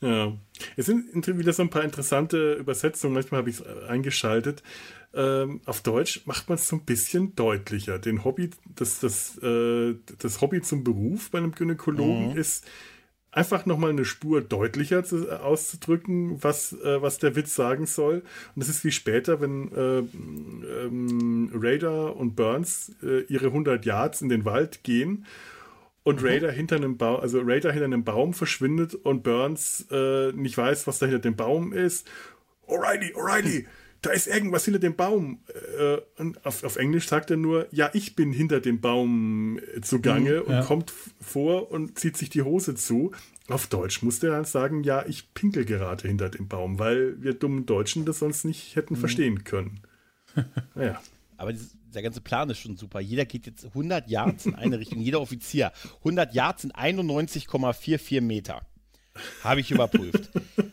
Ja. 0.00 0.32
Es 0.76 0.86
sind 0.86 1.26
wieder 1.38 1.52
so 1.52 1.62
ein 1.62 1.70
paar 1.70 1.84
interessante 1.84 2.54
Übersetzungen. 2.54 3.14
Manchmal 3.14 3.38
habe 3.40 3.50
ich 3.50 3.60
es 3.60 3.66
eingeschaltet. 3.88 4.62
Ähm, 5.12 5.60
auf 5.64 5.82
Deutsch 5.82 6.22
macht 6.26 6.48
man 6.48 6.56
es 6.56 6.66
so 6.66 6.76
ein 6.76 6.84
bisschen 6.84 7.36
deutlicher. 7.36 7.98
Den 7.98 8.24
Hobby, 8.24 8.50
das, 8.74 9.00
das, 9.00 9.38
äh, 9.42 9.94
das 10.18 10.40
Hobby 10.40 10.60
zum 10.62 10.84
Beruf 10.84 11.30
bei 11.30 11.38
einem 11.38 11.52
Gynäkologen 11.52 12.32
mhm. 12.32 12.36
ist 12.36 12.66
einfach 13.34 13.66
nochmal 13.66 13.90
eine 13.90 14.04
Spur 14.04 14.40
deutlicher 14.40 15.04
zu, 15.04 15.28
äh, 15.28 15.32
auszudrücken, 15.32 16.42
was, 16.42 16.72
äh, 16.72 17.02
was 17.02 17.18
der 17.18 17.36
Witz 17.36 17.54
sagen 17.54 17.86
soll. 17.86 18.22
Und 18.54 18.62
das 18.62 18.68
ist 18.68 18.84
wie 18.84 18.92
später, 18.92 19.40
wenn 19.40 19.72
äh, 19.72 19.98
ähm, 19.98 21.50
Raider 21.54 22.16
und 22.16 22.36
Burns 22.36 22.92
äh, 23.02 23.22
ihre 23.24 23.46
100 23.46 23.84
Yards 23.84 24.22
in 24.22 24.28
den 24.28 24.44
Wald 24.44 24.84
gehen 24.84 25.26
und 26.04 26.22
mhm. 26.22 26.28
Raider 26.28 26.52
hinter 26.52 26.76
einem 26.76 26.96
Baum, 26.96 27.20
also 27.20 27.40
Raider 27.42 27.72
hinter 27.72 27.86
einem 27.86 28.04
Baum 28.04 28.34
verschwindet 28.34 28.94
und 28.94 29.22
Burns 29.24 29.86
äh, 29.90 30.32
nicht 30.32 30.56
weiß, 30.56 30.86
was 30.86 30.98
da 30.98 31.06
hinter 31.06 31.20
dem 31.20 31.36
Baum 31.36 31.72
ist. 31.72 32.08
O'Reilly, 32.68 33.12
O'Reilly! 33.14 33.66
Da 34.04 34.10
ist 34.10 34.26
irgendwas 34.26 34.64
hinter 34.64 34.80
dem 34.80 34.96
Baum. 34.96 35.40
Äh, 35.78 35.98
und 36.20 36.44
auf, 36.44 36.62
auf, 36.64 36.76
Englisch 36.76 37.08
sagt 37.08 37.30
er 37.30 37.36
nur, 37.36 37.66
ja, 37.70 37.90
ich 37.94 38.14
bin 38.14 38.32
hinter 38.32 38.60
dem 38.60 38.80
Baum 38.80 39.58
äh, 39.58 39.80
zugange 39.80 40.42
mhm, 40.42 40.50
ja. 40.50 40.58
und 40.60 40.66
kommt 40.66 40.92
vor 41.20 41.70
und 41.70 41.98
zieht 41.98 42.16
sich 42.16 42.30
die 42.30 42.42
Hose 42.42 42.74
zu. 42.74 43.12
Auf 43.48 43.66
Deutsch 43.66 44.02
muss 44.02 44.20
der 44.20 44.30
dann 44.30 44.44
sagen, 44.44 44.82
ja, 44.84 45.04
ich 45.06 45.32
pinkel 45.34 45.64
gerade 45.64 46.06
hinter 46.06 46.28
dem 46.28 46.48
Baum, 46.48 46.78
weil 46.78 47.22
wir 47.22 47.34
dummen 47.34 47.66
Deutschen 47.66 48.04
das 48.04 48.18
sonst 48.18 48.44
nicht 48.44 48.76
hätten 48.76 48.94
mhm. 48.94 48.98
verstehen 48.98 49.44
können. 49.44 49.80
naja. 50.74 51.00
Aber 51.36 51.52
der 51.52 52.02
ganze 52.02 52.20
Plan 52.20 52.50
ist 52.50 52.58
schon 52.58 52.76
super. 52.76 53.00
Jeder 53.00 53.24
geht 53.24 53.46
jetzt 53.46 53.64
100 53.64 54.08
Yards 54.08 54.46
in 54.46 54.54
eine 54.54 54.78
Richtung, 54.78 55.00
jeder 55.00 55.20
Offizier. 55.20 55.72
100 55.98 56.34
Yards 56.34 56.62
sind 56.62 56.76
91,44 56.76 58.20
Meter. 58.20 58.66
Habe 59.42 59.60
ich 59.60 59.70
überprüft. 59.70 60.30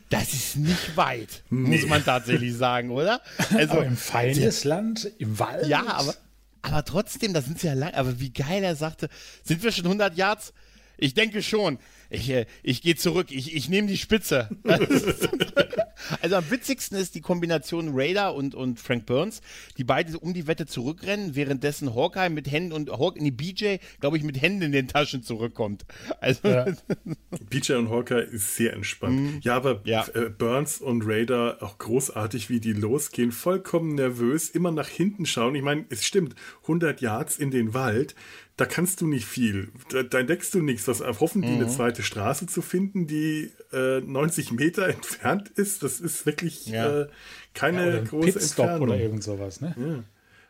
Das 0.10 0.34
ist 0.34 0.58
nicht 0.58 0.98
weit, 0.98 1.44
nee. 1.50 1.78
muss 1.78 1.88
man 1.88 2.04
tatsächlich 2.04 2.56
sagen, 2.56 2.92
oder? 2.92 3.22
Also 3.56 3.74
aber 3.74 3.86
im 3.86 3.96
Feindesland, 3.96 5.10
im 5.20 5.40
Wald. 5.40 5.68
Ja, 5.68 5.88
aber, 5.88 6.16
aber 6.62 6.84
trotzdem, 6.84 7.34
da 7.34 7.42
sind 7.42 7.60
sie 7.60 7.68
ja 7.68 7.74
lang. 7.74 7.94
Aber 7.94 8.20
wie 8.20 8.32
geil 8.32 8.64
er 8.64 8.76
sagte, 8.76 9.10
sind 9.44 9.64
wir 9.64 9.72
schon 9.72 9.86
100 9.86 10.18
Yards? 10.18 10.54
Ich 10.98 11.14
denke 11.14 11.42
schon. 11.42 11.80
Ich, 12.12 12.30
äh, 12.30 12.46
ich 12.62 12.82
gehe 12.82 12.96
zurück. 12.96 13.28
Ich, 13.30 13.56
ich 13.56 13.70
nehme 13.70 13.88
die 13.88 13.98
Spitze. 13.98 14.50
also 16.22 16.36
am 16.36 16.52
witzigsten 16.52 16.98
ist 16.98 17.16
die 17.16 17.22
Kombination 17.22 17.92
Raider 17.94 18.36
und, 18.36 18.54
und 18.54 18.82
Frank 18.82 19.06
Burns, 19.06 19.42
die 19.78 19.86
beide 19.86 20.20
um 20.20 20.34
die 20.34 20.46
Wette 20.46 20.66
zurückrennen, 20.66 21.36
währenddessen 21.36 21.96
Hawkeye 21.96 22.30
mit 22.30 22.52
Händen 22.52 22.74
und 22.74 22.92
Hawkeye, 22.92 23.24
nee, 23.24 23.32
BJ, 23.32 23.78
glaube 24.02 24.18
ich, 24.18 24.24
mit 24.24 24.42
Händen 24.42 24.64
in 24.64 24.72
den 24.74 24.90
Taschen 24.90 25.24
zurückkommt. 25.24 25.86
Also 26.20 26.50
ja. 26.50 26.66
BJ 27.50 27.74
und 27.74 27.90
Hawkeye 27.90 28.24
ist 28.24 28.58
sehr 28.58 28.74
entspannt. 28.74 29.16
Mhm. 29.16 29.40
Ja, 29.44 29.56
aber 29.56 29.82
ja. 29.86 30.06
Äh, 30.14 30.30
Burns 30.30 30.82
und 30.82 31.04
Raider 31.06 31.60
auch 31.62 31.78
großartig, 31.78 32.50
wie 32.50 32.60
die 32.60 32.74
losgehen, 32.74 33.32
vollkommen 33.32 33.96
nervös, 33.96 34.50
immer 34.50 34.72
nach 34.72 34.90
hinten 34.90 35.26
schauen. 35.26 35.56
Ich 35.56 35.64
meine, 35.64 35.86
es 35.88 36.06
stimmt, 36.06 36.36
100 36.64 37.00
Yards 37.00 37.38
in 37.38 37.52
den 37.52 37.74
Wald 37.74 38.16
da 38.58 38.66
kannst 38.66 39.02
du 39.02 39.08
nicht 39.08 39.26
viel. 39.26 39.70
Da, 39.90 40.04
da 40.04 40.20
entdeckst 40.20 40.54
du 40.54 40.62
nichts. 40.62 40.88
Was 40.88 41.02
hoffen 41.02 41.42
die, 41.42 41.50
mhm. 41.50 41.62
eine 41.62 41.68
zweite 41.68 42.04
Straße 42.04 42.48
zu 42.48 42.62
finden, 42.62 43.08
die 43.08 43.52
äh, 43.72 44.02
90 44.02 44.52
Meter 44.52 44.88
entfernt 44.90 45.50
ist. 45.50 45.84
Das 45.84 46.00
ist 46.00 46.26
wirklich 46.26 46.68
ja. 46.68 47.02
äh, 47.02 47.08
keine 47.54 47.96
ja, 47.96 48.04
große 48.04 48.34
Pitstop 48.34 48.66
Entfernung. 48.66 48.90
oder 48.90 49.00
irgend 49.00 49.24
sowas, 49.24 49.62
ne? 49.62 49.76
Ja. 49.78 50.04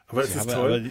Aber 0.07 0.23
es 0.23 0.29
ist 0.29 0.41
aber, 0.41 0.53
toll. 0.53 0.73
Aber 0.73 0.89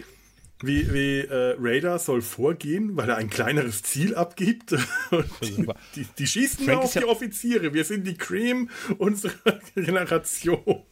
wie, 0.63 0.93
wie 0.93 1.19
äh, 1.19 1.55
Raider 1.59 1.97
soll 1.99 2.21
vorgehen, 2.21 2.95
weil 2.95 3.09
er 3.09 3.17
ein 3.17 3.29
kleineres 3.29 3.81
Ziel 3.83 4.15
abgibt. 4.15 4.71
die, 5.41 5.67
die, 5.95 6.07
die, 6.17 6.27
schießen 6.27 6.65
Frank 6.65 6.83
auf 6.83 6.93
die 6.93 7.05
Offiziere. 7.05 7.73
Wir 7.73 7.83
sind 7.83 8.05
die 8.05 8.15
Cream 8.15 8.69
unserer 8.97 9.59
Generation. 9.75 10.83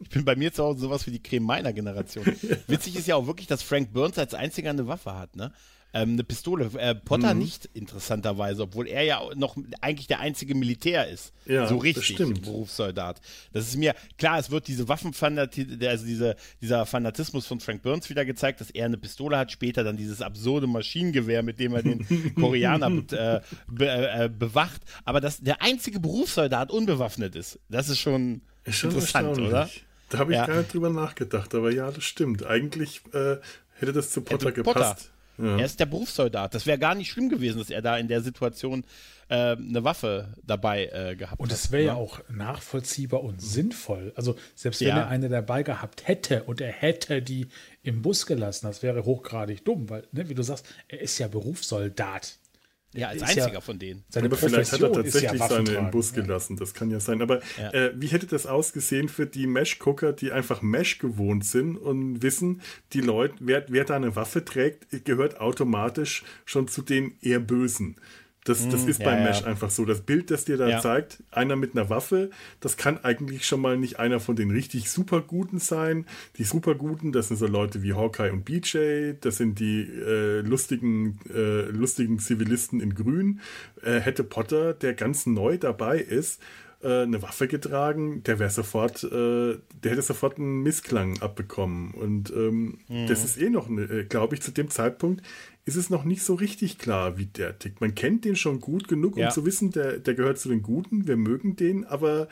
Ich 0.00 0.08
bin 0.10 0.24
bei 0.24 0.36
mir 0.36 0.52
zu 0.52 0.64
Hause 0.64 0.80
sowas 0.80 1.06
wie 1.06 1.10
die 1.10 1.22
Creme 1.22 1.44
meiner 1.44 1.72
Generation. 1.72 2.26
Witzig 2.66 2.96
ist 2.96 3.06
ja 3.06 3.16
auch 3.16 3.26
wirklich, 3.26 3.46
dass 3.46 3.62
Frank 3.62 3.92
Burns 3.92 4.18
als 4.18 4.34
einziger 4.34 4.70
eine 4.70 4.86
Waffe 4.86 5.14
hat, 5.14 5.36
ne? 5.36 5.52
Ähm, 5.96 6.12
eine 6.12 6.24
Pistole. 6.24 6.70
Äh, 6.76 6.94
Potter 6.94 7.32
mhm. 7.32 7.40
nicht, 7.40 7.70
interessanterweise, 7.72 8.64
obwohl 8.64 8.86
er 8.86 9.02
ja 9.04 9.22
noch 9.34 9.56
eigentlich 9.80 10.06
der 10.06 10.20
einzige 10.20 10.54
Militär 10.54 11.08
ist. 11.08 11.32
Ja, 11.46 11.66
so 11.66 11.78
richtig, 11.78 12.16
Berufssoldat. 12.42 13.20
Das 13.54 13.68
ist 13.68 13.76
mir, 13.76 13.94
klar, 14.18 14.38
es 14.38 14.50
wird 14.50 14.68
diese 14.68 14.88
Waffenfanatismus, 14.88 15.82
also 15.88 16.04
diese, 16.04 16.36
dieser 16.60 16.84
Fanatismus 16.84 17.46
von 17.46 17.60
Frank 17.60 17.82
Burns 17.82 18.10
wieder 18.10 18.26
gezeigt, 18.26 18.60
dass 18.60 18.70
er 18.70 18.84
eine 18.84 18.98
Pistole 18.98 19.38
hat, 19.38 19.52
später 19.52 19.84
dann 19.84 19.96
dieses 19.96 20.20
absurde 20.20 20.66
Maschinengewehr, 20.66 21.42
mit 21.42 21.60
dem 21.60 21.74
er 21.74 21.82
den 21.82 22.34
Koreaner 22.34 22.88
äh, 22.88 23.40
be, 23.66 23.88
äh, 23.88 24.28
bewacht. 24.28 24.82
Aber 25.06 25.22
dass 25.22 25.40
der 25.40 25.62
einzige 25.62 25.98
Berufssoldat 25.98 26.70
unbewaffnet 26.70 27.34
ist, 27.36 27.58
das 27.70 27.88
ist 27.88 28.00
schon, 28.00 28.42
ist 28.64 28.76
schon 28.76 28.90
interessant, 28.90 29.38
oder? 29.38 29.70
Da 30.08 30.18
habe 30.18 30.32
ich 30.32 30.38
ja. 30.38 30.46
gar 30.46 30.58
nicht 30.58 30.72
drüber 30.72 30.90
nachgedacht, 30.90 31.54
aber 31.54 31.72
ja, 31.72 31.90
das 31.90 32.04
stimmt. 32.04 32.44
Eigentlich 32.44 33.02
äh, 33.12 33.36
hätte 33.74 33.92
das 33.92 34.10
zu 34.10 34.20
Potter 34.20 34.52
gepasst. 34.52 35.10
Ja. 35.38 35.58
Er 35.58 35.66
ist 35.66 35.80
der 35.80 35.86
Berufssoldat. 35.86 36.54
Das 36.54 36.66
wäre 36.66 36.78
gar 36.78 36.94
nicht 36.94 37.10
schlimm 37.10 37.28
gewesen, 37.28 37.58
dass 37.58 37.68
er 37.68 37.82
da 37.82 37.98
in 37.98 38.08
der 38.08 38.22
Situation 38.22 38.84
äh, 39.28 39.56
eine 39.56 39.84
Waffe 39.84 40.34
dabei 40.42 40.86
äh, 40.86 41.16
gehabt 41.16 41.40
und 41.40 41.46
hat. 41.48 41.50
Und 41.50 41.52
das 41.52 41.72
wäre 41.72 41.84
ja 41.84 41.94
ne? 41.94 41.98
auch 41.98 42.20
nachvollziehbar 42.30 43.22
und 43.22 43.42
sinnvoll. 43.42 44.12
Also 44.16 44.36
selbst 44.54 44.80
wenn 44.80 44.88
ja. 44.88 45.00
er 45.00 45.08
eine 45.08 45.28
dabei 45.28 45.62
gehabt 45.62 46.08
hätte 46.08 46.44
und 46.44 46.60
er 46.60 46.72
hätte 46.72 47.20
die 47.20 47.48
im 47.82 48.02
Bus 48.02 48.26
gelassen, 48.26 48.66
das 48.66 48.82
wäre 48.82 49.04
hochgradig 49.04 49.64
dumm, 49.64 49.90
weil, 49.90 50.04
ne, 50.12 50.28
wie 50.28 50.34
du 50.34 50.42
sagst, 50.42 50.66
er 50.88 51.00
ist 51.00 51.18
ja 51.18 51.28
Berufssoldat. 51.28 52.38
Ja, 52.94 53.08
als 53.08 53.22
einziger 53.22 53.52
ja, 53.52 53.60
von 53.60 53.78
denen. 53.78 54.04
Seine 54.08 54.26
Aber 54.26 54.36
vielleicht 54.36 54.72
hat 54.72 54.80
er 54.80 54.92
tatsächlich 54.92 55.40
ja 55.40 55.48
seine 55.48 55.70
im 55.72 55.90
Bus 55.90 56.14
gelassen, 56.14 56.56
das 56.56 56.72
kann 56.72 56.90
ja 56.90 56.98
sein. 56.98 57.20
Aber 57.20 57.40
ja. 57.58 57.70
Äh, 57.72 57.92
wie 57.94 58.06
hätte 58.06 58.26
das 58.26 58.46
ausgesehen 58.46 59.08
für 59.08 59.26
die 59.26 59.46
Mesh-Gucker, 59.46 60.12
die 60.12 60.32
einfach 60.32 60.62
Mesh 60.62 60.98
gewohnt 60.98 61.44
sind 61.44 61.76
und 61.76 62.22
wissen, 62.22 62.62
die 62.92 63.00
Leute, 63.02 63.34
wer, 63.40 63.66
wer 63.68 63.84
da 63.84 63.96
eine 63.96 64.16
Waffe 64.16 64.44
trägt, 64.44 65.04
gehört 65.04 65.40
automatisch 65.40 66.24
schon 66.46 66.68
zu 66.68 66.80
den 66.80 67.18
eher 67.20 67.40
Bösen. 67.40 67.96
Das, 68.46 68.68
das 68.68 68.82
hm, 68.82 68.88
ist 68.88 69.00
ja, 69.00 69.10
beim 69.10 69.24
Mesh 69.24 69.40
ja. 69.40 69.48
einfach 69.48 69.70
so. 69.70 69.84
Das 69.84 70.02
Bild, 70.02 70.30
das 70.30 70.44
dir 70.44 70.56
da 70.56 70.68
ja. 70.68 70.80
zeigt, 70.80 71.22
einer 71.32 71.56
mit 71.56 71.76
einer 71.76 71.90
Waffe, 71.90 72.30
das 72.60 72.76
kann 72.76 72.98
eigentlich 73.02 73.44
schon 73.44 73.60
mal 73.60 73.76
nicht 73.76 73.98
einer 73.98 74.20
von 74.20 74.36
den 74.36 74.52
richtig 74.52 74.88
super 74.88 75.20
Guten 75.20 75.58
sein. 75.58 76.06
Die 76.36 76.44
super 76.44 76.76
Guten, 76.76 77.10
das 77.10 77.26
sind 77.26 77.38
so 77.38 77.48
Leute 77.48 77.82
wie 77.82 77.94
Hawkeye 77.94 78.30
und 78.30 78.44
BJ, 78.44 79.14
das 79.20 79.38
sind 79.38 79.58
die 79.58 79.82
äh, 79.82 80.42
lustigen, 80.42 81.18
äh, 81.28 81.62
lustigen 81.70 82.20
Zivilisten 82.20 82.80
in 82.80 82.94
Grün. 82.94 83.40
Äh, 83.82 83.98
hätte 83.98 84.22
Potter, 84.22 84.74
der 84.74 84.94
ganz 84.94 85.26
neu 85.26 85.58
dabei 85.58 85.98
ist, 85.98 86.40
äh, 86.82 87.02
eine 87.02 87.22
Waffe 87.22 87.48
getragen, 87.48 88.22
der 88.24 88.38
wäre 88.38 88.50
sofort, 88.50 89.04
äh, 89.04 89.58
der 89.82 89.92
hätte 89.92 90.02
sofort 90.02 90.38
einen 90.38 90.62
Missklang 90.62 91.20
abbekommen. 91.20 91.92
Und 91.92 92.30
ähm, 92.30 92.78
mhm. 92.88 93.06
das 93.06 93.24
ist 93.24 93.40
eh 93.40 93.50
noch, 93.50 93.70
äh, 93.70 94.04
glaube 94.04 94.34
ich, 94.34 94.42
zu 94.42 94.50
dem 94.50 94.70
Zeitpunkt 94.70 95.22
ist 95.66 95.76
es 95.76 95.90
noch 95.90 96.04
nicht 96.04 96.22
so 96.22 96.34
richtig 96.34 96.78
klar, 96.78 97.18
wie 97.18 97.26
der 97.26 97.58
tickt. 97.58 97.80
Man 97.80 97.96
kennt 97.96 98.24
den 98.24 98.36
schon 98.36 98.60
gut 98.60 98.86
genug, 98.86 99.16
um 99.16 99.22
ja. 99.22 99.30
zu 99.30 99.44
wissen, 99.44 99.72
der, 99.72 99.98
der 99.98 100.14
gehört 100.14 100.38
zu 100.38 100.48
den 100.48 100.62
Guten, 100.62 101.08
wir 101.08 101.16
mögen 101.16 101.56
den, 101.56 101.84
aber 101.84 102.28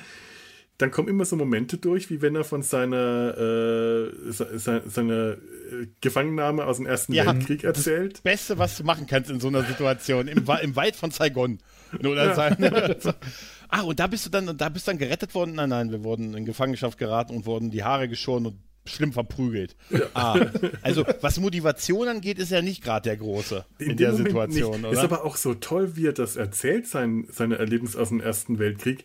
dann 0.79 0.91
kommen 0.91 1.09
immer 1.09 1.25
so 1.25 1.37
Momente 1.37 1.77
durch, 1.77 2.11
wie 2.11 2.21
wenn 2.23 2.35
er 2.37 2.45
von 2.45 2.63
seiner, 2.63 3.37
äh, 3.37 4.33
seiner, 4.33 4.89
seiner 4.89 5.33
äh, 5.33 5.87
Gefangennahme 6.01 6.65
aus 6.65 6.79
dem 6.79 6.87
Ersten 6.87 7.13
ja, 7.13 7.27
Weltkrieg 7.27 7.65
erzählt. 7.65 8.15
Das 8.15 8.21
Beste, 8.23 8.59
was 8.59 8.77
du 8.77 8.85
machen 8.85 9.07
kannst 9.07 9.31
in 9.31 9.41
so 9.41 9.49
einer 9.49 9.65
Situation, 9.65 10.29
im, 10.29 10.45
im 10.63 10.77
Wald 10.77 10.97
von 10.97 11.11
Saigon. 11.11 11.59
Oder 12.01 12.27
ja. 12.27 12.35
sein, 12.35 12.57
Ah, 13.75 13.83
und 13.83 13.99
da 13.99 14.07
bist 14.07 14.25
du 14.25 14.31
dann, 14.31 14.57
da 14.57 14.69
bist 14.69 14.87
dann 14.87 14.99
gerettet 14.99 15.35
worden? 15.35 15.57
Nein, 15.57 15.71
nein, 15.71 15.91
wir 15.91 16.05
wurden 16.05 16.35
in 16.35 16.45
Gefangenschaft 16.45 16.97
geraten 16.97 17.35
und 17.35 17.45
wurden 17.45 17.73
die 17.73 17.83
Haare 17.83 18.09
geschoren 18.09 18.47
und 18.47 18.59
schlimm 18.87 19.13
verprügelt. 19.13 19.75
Ja. 19.91 19.99
Ah, 20.15 20.47
also 20.83 21.05
was 21.23 21.41
Motivation 21.41 22.07
angeht, 22.07 22.39
ist 22.39 22.53
er 22.53 22.63
nicht 22.63 22.85
gerade 22.85 23.09
der 23.09 23.17
Große 23.17 23.65
in, 23.79 23.91
in 23.91 23.97
der 23.97 24.13
Moment 24.13 24.29
Situation. 24.29 24.77
Nicht. 24.77 24.85
Oder? 24.85 24.93
Ist 24.93 25.05
aber 25.05 25.25
auch 25.25 25.35
so 25.35 25.55
toll, 25.55 25.97
wie 25.97 26.07
er 26.07 26.13
das 26.13 26.37
erzählt, 26.37 26.87
sein, 26.87 27.27
seine 27.33 27.59
Erlebnisse 27.59 28.01
aus 28.01 28.11
dem 28.11 28.21
Ersten 28.21 28.61
Weltkrieg. 28.61 29.03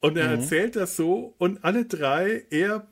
Und 0.00 0.18
er 0.18 0.26
mhm. 0.26 0.42
erzählt 0.42 0.76
das 0.76 0.94
so 0.94 1.34
und 1.38 1.64
alle 1.64 1.86
drei, 1.86 2.44
er, 2.50 2.88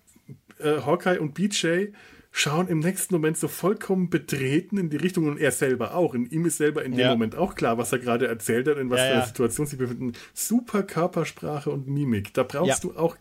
äh, 0.60 0.80
Hawkeye 0.80 1.18
und 1.18 1.34
BJ, 1.34 1.88
schauen 2.32 2.68
im 2.68 2.78
nächsten 2.78 3.14
Moment 3.14 3.36
so 3.36 3.48
vollkommen 3.48 4.08
betreten 4.08 4.78
in 4.78 4.88
die 4.88 4.96
Richtung 4.96 5.26
und 5.26 5.38
er 5.38 5.50
selber 5.50 5.94
auch. 5.94 6.14
In 6.14 6.26
ihm 6.26 6.46
ist 6.46 6.58
selber 6.58 6.84
in 6.84 6.92
dem 6.92 7.00
ja. 7.00 7.10
Moment 7.10 7.34
auch 7.34 7.54
klar, 7.54 7.76
was 7.76 7.92
er 7.92 7.98
gerade 7.98 8.28
erzählt 8.28 8.68
hat, 8.68 8.78
in 8.78 8.88
was 8.88 8.98
ja, 8.98 9.04
für 9.04 9.10
einer 9.12 9.20
ja. 9.20 9.26
Situation 9.26 9.66
sie 9.66 9.76
befinden. 9.76 10.12
Super 10.32 10.82
Körpersprache 10.84 11.70
und 11.70 11.88
Mimik. 11.88 12.32
Da 12.34 12.44
brauchst 12.44 12.84
du 12.84 12.96
auch, 12.96 13.16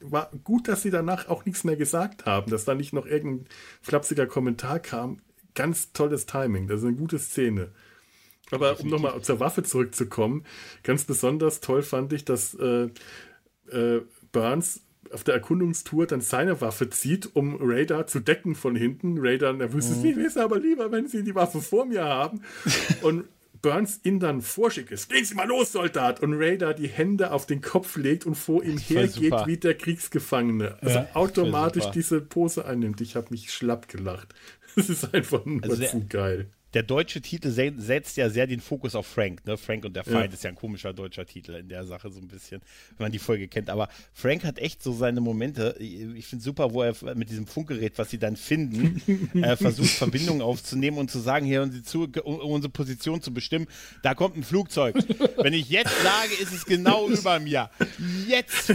war 0.00 0.30
gut, 0.44 0.68
dass 0.68 0.82
sie 0.82 0.90
danach 0.90 1.28
auch 1.28 1.44
nichts 1.44 1.64
mehr 1.64 1.76
gesagt 1.76 2.24
haben, 2.24 2.50
dass 2.50 2.64
da 2.64 2.74
nicht 2.74 2.92
noch 2.92 3.06
irgendein 3.06 3.46
flapsiger 3.82 4.26
Kommentar 4.26 4.78
kam. 4.78 5.20
Ganz 5.54 5.92
tolles 5.92 6.26
Timing. 6.26 6.66
Das 6.66 6.80
ist 6.80 6.86
eine 6.86 6.96
gute 6.96 7.18
Szene. 7.18 7.70
Aber 8.50 8.78
um 8.80 8.88
nochmal 8.88 9.20
zur 9.22 9.40
Waffe 9.40 9.62
zurückzukommen, 9.62 10.44
ganz 10.82 11.04
besonders 11.04 11.60
toll 11.60 11.82
fand 11.82 12.12
ich, 12.12 12.24
dass 12.24 12.54
äh, 12.54 12.88
äh, 13.70 14.02
Burns 14.32 14.83
auf 15.12 15.24
der 15.24 15.34
Erkundungstour 15.34 16.06
dann 16.06 16.20
seine 16.20 16.60
Waffe 16.60 16.90
zieht, 16.90 17.34
um 17.34 17.56
Radar 17.60 18.06
zu 18.06 18.20
decken 18.20 18.54
von 18.54 18.76
hinten. 18.76 19.16
Radar 19.18 19.52
nervös 19.52 19.90
ist, 19.90 20.02
mhm. 20.02 20.10
ich 20.10 20.16
weiß 20.16 20.36
aber 20.38 20.58
lieber, 20.58 20.90
wenn 20.92 21.08
sie 21.08 21.22
die 21.22 21.34
Waffe 21.34 21.60
vor 21.60 21.86
mir 21.86 22.04
haben. 22.04 22.42
Und 23.02 23.24
Burns 23.62 24.00
ihn 24.04 24.20
dann 24.20 24.42
vorschickt 24.42 24.90
ist. 24.90 25.08
Gehen 25.08 25.24
Sie 25.24 25.34
mal 25.34 25.48
los, 25.48 25.72
Soldat! 25.72 26.20
Und 26.20 26.34
Radar 26.34 26.74
die 26.74 26.86
Hände 26.86 27.32
auf 27.32 27.46
den 27.46 27.62
Kopf 27.62 27.96
legt 27.96 28.26
und 28.26 28.34
vor 28.34 28.62
ihm 28.62 28.76
hergeht 28.76 29.32
wie 29.46 29.56
der 29.56 29.74
Kriegsgefangene. 29.74 30.76
Also 30.82 30.98
ja, 30.98 31.08
automatisch 31.14 31.86
diese 31.86 32.20
Pose 32.20 32.66
einnimmt. 32.66 33.00
Ich 33.00 33.16
habe 33.16 33.28
mich 33.30 33.52
schlapp 33.52 33.88
gelacht. 33.88 34.34
Das 34.76 34.88
ist 34.88 35.14
einfach 35.14 35.44
nur 35.44 35.62
also 35.62 35.84
zu 35.84 36.04
geil 36.08 36.50
der 36.74 36.82
deutsche 36.82 37.20
Titel 37.20 37.50
setzt 37.50 38.16
ja 38.16 38.28
sehr 38.28 38.46
den 38.46 38.60
Fokus 38.60 38.94
auf 38.94 39.06
Frank. 39.06 39.46
Ne? 39.46 39.56
Frank 39.56 39.84
und 39.84 39.94
der 39.94 40.02
Feind 40.02 40.26
ja. 40.26 40.34
ist 40.34 40.42
ja 40.42 40.50
ein 40.50 40.56
komischer 40.56 40.92
deutscher 40.92 41.24
Titel 41.24 41.52
in 41.54 41.68
der 41.68 41.86
Sache 41.86 42.10
so 42.10 42.20
ein 42.20 42.26
bisschen, 42.26 42.60
wenn 42.96 43.04
man 43.06 43.12
die 43.12 43.20
Folge 43.20 43.46
kennt. 43.46 43.70
Aber 43.70 43.88
Frank 44.12 44.44
hat 44.44 44.58
echt 44.58 44.82
so 44.82 44.92
seine 44.92 45.20
Momente. 45.20 45.76
Ich 45.78 46.26
finde 46.26 46.44
super, 46.44 46.72
wo 46.72 46.82
er 46.82 46.94
mit 47.14 47.30
diesem 47.30 47.46
Funkgerät, 47.46 47.96
was 47.96 48.10
sie 48.10 48.18
dann 48.18 48.36
finden, 48.36 49.00
äh, 49.42 49.56
versucht 49.56 49.90
Verbindungen 49.90 50.42
aufzunehmen 50.42 50.98
und 50.98 51.10
zu 51.10 51.20
sagen, 51.20 51.46
hier 51.46 51.58
hören 51.58 51.70
Sie 51.70 51.82
zu, 51.82 52.08
um 52.24 52.38
unsere 52.50 52.72
Position 52.72 53.22
zu 53.22 53.32
bestimmen. 53.32 53.68
Da 54.02 54.14
kommt 54.14 54.36
ein 54.36 54.42
Flugzeug. 54.42 54.96
Wenn 55.36 55.52
ich 55.52 55.68
jetzt 55.68 55.94
sage, 56.02 56.34
ist 56.42 56.52
es 56.52 56.64
genau 56.64 57.08
über 57.08 57.38
mir. 57.38 57.70
Jetzt. 58.26 58.74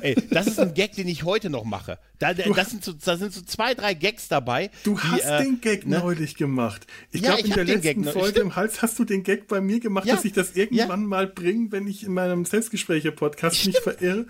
Ey, 0.00 0.16
das 0.30 0.48
ist 0.48 0.58
ein 0.58 0.74
Gag, 0.74 0.92
den 0.92 1.06
ich 1.06 1.22
heute 1.22 1.50
noch 1.50 1.64
mache. 1.64 1.98
Da, 2.18 2.34
das 2.34 2.70
sind 2.70 2.84
so, 2.84 2.92
da 2.92 3.16
sind 3.16 3.32
so 3.32 3.42
zwei, 3.42 3.74
drei 3.74 3.94
Gags 3.94 4.26
dabei. 4.26 4.70
Du 4.82 4.96
die, 4.96 5.02
hast 5.02 5.24
äh, 5.24 5.44
den 5.44 5.60
Gag 5.60 5.86
ne? 5.86 6.00
neulich 6.00 6.34
gemacht. 6.34 6.86
Ich 7.12 7.22
ja, 7.28 7.36
glaube, 7.36 7.60
in 7.60 7.66
der 7.66 7.76
letzten 7.76 8.04
Folge 8.04 8.40
im 8.40 8.56
Hals 8.56 8.82
hast 8.82 8.98
du 8.98 9.04
den 9.04 9.22
Gag 9.22 9.48
bei 9.48 9.60
mir 9.60 9.80
gemacht, 9.80 10.06
ja, 10.06 10.16
dass 10.16 10.24
ich 10.24 10.32
das 10.32 10.56
irgendwann 10.56 11.02
ja. 11.02 11.06
mal 11.06 11.26
bringe, 11.26 11.72
wenn 11.72 11.86
ich 11.86 12.04
in 12.04 12.12
meinem 12.12 12.44
Selbstgespräche-Podcast 12.44 13.66
mich 13.66 13.78
verirre. 13.78 14.26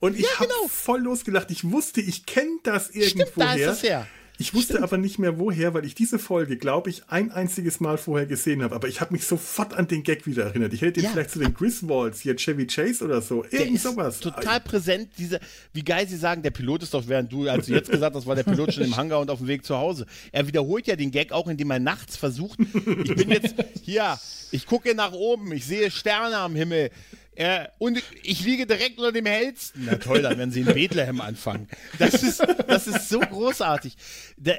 Und 0.00 0.18
ich 0.18 0.38
habe 0.38 0.48
genau. 0.48 0.68
voll 0.68 1.00
losgelacht. 1.00 1.50
Ich 1.50 1.70
wusste, 1.70 2.00
ich 2.00 2.26
kenne 2.26 2.58
das 2.62 2.90
irgendwoher. 2.90 3.26
Stimmt, 3.26 3.36
da 3.36 3.54
ist 3.54 3.66
es 3.78 3.82
her. 3.82 4.06
Ich 4.38 4.54
wusste 4.54 4.74
Stimmt. 4.74 4.84
aber 4.84 4.98
nicht 4.98 5.18
mehr 5.18 5.38
woher, 5.38 5.74
weil 5.74 5.84
ich 5.84 5.94
diese 5.94 6.18
Folge, 6.18 6.56
glaube 6.56 6.90
ich, 6.90 7.02
ein 7.08 7.30
einziges 7.30 7.80
Mal 7.80 7.98
vorher 7.98 8.26
gesehen 8.26 8.62
habe. 8.62 8.74
Aber 8.74 8.88
ich 8.88 9.00
habe 9.00 9.12
mich 9.12 9.26
sofort 9.26 9.74
an 9.74 9.88
den 9.88 10.02
Gag 10.02 10.26
wieder 10.26 10.44
erinnert. 10.44 10.72
Ich 10.72 10.80
hätte 10.80 10.94
den 10.94 11.04
ja. 11.04 11.10
vielleicht 11.10 11.30
zu 11.30 11.38
den 11.38 11.54
Griswolds, 11.54 12.20
hier 12.20 12.34
Chevy 12.36 12.66
Chase 12.66 13.04
oder 13.04 13.20
so. 13.20 13.44
Irgend 13.50 13.80
sowas. 13.80 14.20
Total 14.20 14.60
präsent. 14.60 15.10
Diese, 15.18 15.38
wie 15.72 15.84
geil 15.84 16.08
sie 16.08 16.16
sagen, 16.16 16.42
der 16.42 16.50
Pilot 16.50 16.82
ist 16.82 16.94
doch, 16.94 17.06
während 17.06 17.32
du, 17.32 17.48
als 17.48 17.66
du 17.66 17.74
jetzt 17.74 17.90
gesagt 17.90 18.16
hast, 18.16 18.26
war 18.26 18.34
der 18.34 18.42
Pilot 18.42 18.74
schon 18.74 18.84
im 18.84 18.96
Hangar 18.96 19.20
und 19.20 19.30
auf 19.30 19.38
dem 19.38 19.48
Weg 19.48 19.64
zu 19.64 19.76
Hause. 19.76 20.06
Er 20.32 20.46
wiederholt 20.46 20.86
ja 20.86 20.96
den 20.96 21.10
Gag 21.10 21.30
auch, 21.32 21.46
indem 21.46 21.70
er 21.70 21.78
nachts 21.78 22.16
versucht, 22.16 22.58
ich 22.58 23.14
bin 23.14 23.30
jetzt 23.30 23.54
hier, 23.82 24.18
ich 24.50 24.66
gucke 24.66 24.94
nach 24.94 25.12
oben, 25.12 25.52
ich 25.52 25.66
sehe 25.66 25.90
Sterne 25.90 26.38
am 26.38 26.54
Himmel. 26.54 26.90
Äh, 27.34 27.68
und 27.78 28.02
ich 28.22 28.44
liege 28.44 28.66
direkt 28.66 28.98
unter 28.98 29.10
dem 29.10 29.24
hellsten. 29.24 29.86
Na 29.86 29.96
toll, 29.96 30.20
dann 30.20 30.36
werden 30.36 30.50
sie 30.50 30.60
in 30.60 30.66
Bethlehem 30.66 31.20
anfangen. 31.22 31.66
Das 31.98 32.22
ist, 32.22 32.46
das 32.68 32.86
ist 32.86 33.08
so 33.08 33.20
großartig. 33.20 33.96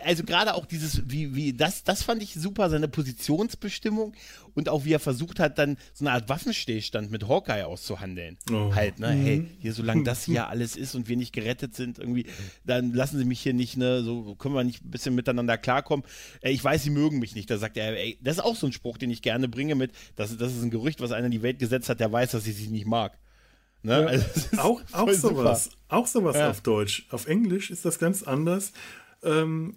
also 0.03 0.23
gerade 0.23 0.55
auch 0.55 0.65
dieses, 0.65 1.07
wie, 1.07 1.35
wie, 1.35 1.53
das, 1.53 1.83
das 1.83 2.01
fand 2.01 2.23
ich 2.23 2.33
super, 2.33 2.71
seine 2.71 2.87
Positionsbestimmung 2.87 4.13
und 4.55 4.69
auch 4.69 4.85
wie 4.85 4.93
er 4.93 4.99
versucht 4.99 5.39
hat, 5.39 5.57
dann 5.57 5.77
so 5.93 6.05
eine 6.05 6.13
Art 6.13 6.29
Waffenstillstand 6.29 7.11
mit 7.11 7.27
Hawkeye 7.27 7.63
auszuhandeln. 7.63 8.37
Oh. 8.51 8.73
Halt, 8.73 8.99
ne, 8.99 9.09
hey, 9.09 9.37
mhm. 9.37 9.49
hier, 9.59 9.73
solange 9.73 10.03
das 10.03 10.23
hier 10.23 10.47
alles 10.47 10.75
ist 10.75 10.95
und 10.95 11.07
wir 11.07 11.17
nicht 11.17 11.33
gerettet 11.33 11.75
sind, 11.75 11.99
irgendwie, 11.99 12.25
dann 12.65 12.93
lassen 12.93 13.17
sie 13.17 13.25
mich 13.25 13.41
hier 13.41 13.53
nicht, 13.53 13.77
ne, 13.77 14.03
so 14.03 14.35
können 14.35 14.55
wir 14.55 14.63
nicht 14.63 14.83
ein 14.83 14.91
bisschen 14.91 15.15
miteinander 15.15 15.57
klarkommen. 15.57 16.05
Äh, 16.41 16.51
ich 16.51 16.63
weiß, 16.63 16.83
sie 16.83 16.89
mögen 16.89 17.19
mich 17.19 17.35
nicht. 17.35 17.49
Da 17.49 17.57
sagt 17.57 17.77
er, 17.77 17.97
ey, 17.97 18.17
das 18.21 18.37
ist 18.37 18.43
auch 18.43 18.55
so 18.55 18.67
ein 18.67 18.73
Spruch, 18.73 18.97
den 18.97 19.09
ich 19.09 19.21
gerne 19.21 19.47
bringe 19.47 19.75
mit, 19.75 19.91
das, 20.15 20.35
das 20.37 20.53
ist 20.53 20.63
ein 20.63 20.71
Gerücht, 20.71 21.01
was 21.01 21.11
einer 21.11 21.25
in 21.25 21.31
die 21.31 21.41
Welt 21.41 21.59
gesetzt 21.59 21.89
hat, 21.89 21.99
der 21.99 22.11
weiß, 22.11 22.31
dass 22.31 22.43
sie 22.43 22.51
sich 22.51 22.69
nicht 22.69 22.85
mag. 22.85 23.17
Ne? 23.83 24.01
Ja, 24.01 24.07
also, 24.07 24.57
auch, 24.57 24.81
auch 24.93 25.11
sowas. 25.11 25.69
Auch 25.89 26.07
sowas 26.07 26.35
ja. 26.35 26.49
auf 26.49 26.61
Deutsch. 26.61 27.05
Auf 27.11 27.27
Englisch 27.27 27.69
ist 27.69 27.85
das 27.85 27.99
ganz 27.99 28.23
anders. 28.23 28.71
Ähm, 29.23 29.75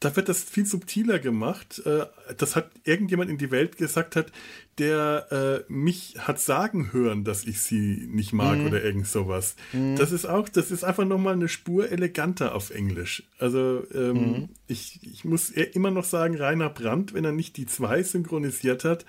da 0.00 0.14
wird 0.16 0.28
das 0.28 0.42
viel 0.42 0.66
subtiler 0.66 1.18
gemacht. 1.18 1.82
Äh, 1.86 2.06
das 2.36 2.56
hat 2.56 2.70
irgendjemand 2.84 3.30
in 3.30 3.38
die 3.38 3.50
Welt 3.50 3.76
gesagt 3.76 4.16
hat, 4.16 4.32
der 4.78 5.64
äh, 5.68 5.72
mich 5.72 6.16
hat 6.18 6.40
sagen 6.40 6.92
hören, 6.92 7.24
dass 7.24 7.44
ich 7.44 7.60
sie 7.60 8.08
nicht 8.10 8.32
mag 8.32 8.58
mhm. 8.58 8.66
oder 8.66 8.82
irgend 8.82 9.06
sowas. 9.06 9.56
Mhm. 9.72 9.96
Das 9.96 10.12
ist 10.12 10.26
auch, 10.26 10.48
das 10.48 10.70
ist 10.70 10.84
einfach 10.84 11.04
nochmal 11.04 11.34
eine 11.34 11.48
Spur 11.48 11.90
eleganter 11.90 12.54
auf 12.54 12.70
Englisch. 12.70 13.24
Also 13.38 13.84
ähm, 13.94 14.14
mhm. 14.14 14.48
ich, 14.66 15.00
ich 15.02 15.24
muss 15.24 15.50
immer 15.50 15.90
noch 15.90 16.04
sagen, 16.04 16.36
Rainer 16.36 16.70
Brandt, 16.70 17.14
wenn 17.14 17.24
er 17.24 17.32
nicht 17.32 17.56
die 17.56 17.66
zwei 17.66 18.02
synchronisiert 18.02 18.84
hat, 18.84 19.04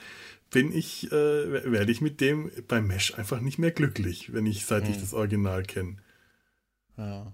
bin 0.52 0.72
ich, 0.72 1.12
äh, 1.12 1.72
werde 1.72 1.92
ich 1.92 2.02
mit 2.02 2.22
dem 2.22 2.52
beim 2.68 2.88
Mesh 2.88 3.16
einfach 3.16 3.42
nicht 3.42 3.58
mehr 3.58 3.72
glücklich, 3.72 4.32
wenn 4.34 4.46
ich, 4.46 4.66
seit 4.66 4.88
ich 4.88 4.98
mhm. 4.98 5.02
das 5.02 5.14
Original 5.14 5.64
kenne. 5.64 5.98
Ja. 6.98 7.34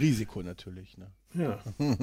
Risiko 0.00 0.42
natürlich, 0.42 0.96
ne? 0.96 1.12
Ja. 1.34 1.58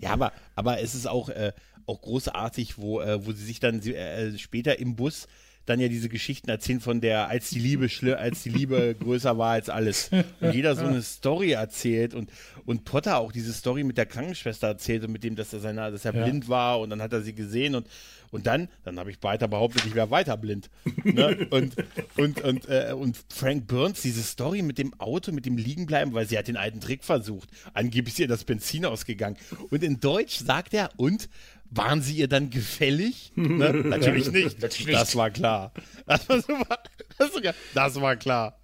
ja, 0.00 0.10
aber, 0.10 0.32
aber 0.54 0.80
es 0.80 0.94
ist 0.94 1.06
auch, 1.06 1.28
äh, 1.28 1.52
auch 1.86 2.00
großartig, 2.00 2.78
wo, 2.78 3.00
äh, 3.00 3.24
wo 3.24 3.32
sie 3.32 3.44
sich 3.44 3.60
dann 3.60 3.80
äh, 3.80 4.36
später 4.38 4.78
im 4.78 4.96
Bus 4.96 5.26
dann 5.66 5.80
ja 5.80 5.88
diese 5.88 6.08
Geschichten 6.08 6.50
erzählen 6.50 6.80
von 6.80 7.00
der, 7.00 7.28
als 7.28 7.50
die 7.50 7.58
Liebe 7.58 7.88
als 8.16 8.42
die 8.42 8.50
Liebe 8.50 8.94
größer 9.00 9.38
war 9.38 9.52
als 9.52 9.68
alles. 9.68 10.10
Und 10.40 10.54
jeder 10.54 10.76
so 10.76 10.84
eine 10.84 11.02
Story 11.02 11.52
erzählt 11.52 12.14
und, 12.14 12.30
und 12.66 12.84
Potter 12.84 13.18
auch 13.18 13.32
diese 13.32 13.52
Story 13.52 13.84
mit 13.84 13.98
der 13.98 14.06
Krankenschwester 14.06 14.68
erzählt 14.68 15.04
und 15.04 15.12
mit 15.12 15.24
dem, 15.24 15.36
dass 15.36 15.52
er 15.52 15.60
seiner, 15.60 15.90
dass 15.90 16.04
er 16.04 16.14
ja. 16.14 16.24
blind 16.24 16.48
war 16.48 16.80
und 16.80 16.90
dann 16.90 17.02
hat 17.02 17.12
er 17.12 17.22
sie 17.22 17.34
gesehen 17.34 17.74
und 17.74 17.88
und 18.34 18.48
dann, 18.48 18.68
dann 18.82 18.98
habe 18.98 19.12
ich 19.12 19.22
weiter 19.22 19.46
behauptet, 19.46 19.86
ich 19.86 19.94
wäre 19.94 20.10
weiter 20.10 20.36
blind. 20.36 20.68
Ne? 21.04 21.46
Und, 21.50 21.76
und, 22.16 22.40
und, 22.40 22.68
äh, 22.68 22.92
und 22.92 23.16
Frank 23.32 23.68
Burns, 23.68 24.02
diese 24.02 24.24
Story 24.24 24.62
mit 24.62 24.76
dem 24.76 24.92
Auto, 24.98 25.30
mit 25.30 25.46
dem 25.46 25.56
Liegenbleiben, 25.56 26.14
weil 26.14 26.26
sie 26.26 26.36
hat 26.36 26.48
den 26.48 26.56
alten 26.56 26.80
Trick 26.80 27.04
versucht. 27.04 27.48
Angeblich 27.74 28.14
ist 28.14 28.18
ihr 28.18 28.26
das 28.26 28.42
Benzin 28.42 28.86
ausgegangen. 28.86 29.36
Und 29.70 29.84
in 29.84 30.00
Deutsch 30.00 30.38
sagt 30.38 30.74
er, 30.74 30.90
und 30.96 31.28
waren 31.74 32.02
sie 32.02 32.16
ihr 32.16 32.28
dann 32.28 32.50
gefällig? 32.50 33.32
Ne? 33.34 33.72
Natürlich 33.84 34.30
nicht. 34.30 34.60
Natürlich 34.60 34.96
das 34.96 35.16
war 35.16 35.30
klar. 35.30 35.72
Das 36.06 36.28
war, 36.28 36.40
super, 36.40 36.78
das, 37.18 37.34
war, 37.34 37.54
das 37.74 38.00
war 38.00 38.16
klar. 38.16 38.60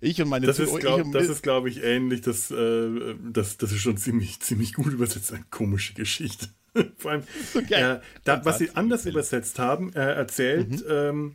Ich 0.00 0.20
und 0.20 0.28
meine 0.28 0.46
Das 0.46 0.58
ist, 0.58 0.78
glaube 0.78 1.10
glaub 1.42 1.66
ich, 1.66 1.82
ähnlich. 1.82 2.20
Das, 2.20 2.50
äh, 2.50 3.14
das, 3.22 3.56
das 3.58 3.72
ist 3.72 3.80
schon 3.80 3.96
ziemlich, 3.96 4.40
ziemlich 4.40 4.74
gut 4.74 4.92
übersetzt. 4.92 5.32
Eine 5.32 5.44
komische 5.50 5.94
Geschichte. 5.94 6.48
Vor 6.98 7.12
allem, 7.12 7.22
okay. 7.54 7.94
äh, 7.94 8.00
da, 8.24 8.44
was 8.44 8.58
sie 8.58 8.70
anders 8.74 9.06
übersetzt 9.06 9.58
haben, 9.58 9.92
er 9.94 10.14
erzählt 10.14 10.70
mhm. 10.70 10.84
ähm, 10.88 11.34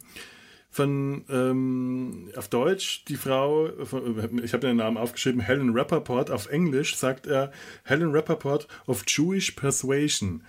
von 0.70 1.26
ähm, 1.30 2.30
auf 2.36 2.48
Deutsch 2.48 3.06
die 3.06 3.16
Frau, 3.16 3.70
von, 3.86 4.44
ich 4.44 4.54
habe 4.54 4.68
den 4.68 4.78
Namen 4.78 4.98
aufgeschrieben, 4.98 5.42
Helen 5.42 5.72
Rappaport, 5.72 6.30
auf 6.30 6.50
Englisch 6.50 6.96
sagt 6.96 7.26
er 7.26 7.52
Helen 7.84 8.12
Rappaport 8.12 8.68
of 8.86 9.04
Jewish 9.08 9.52
Persuasion. 9.52 10.44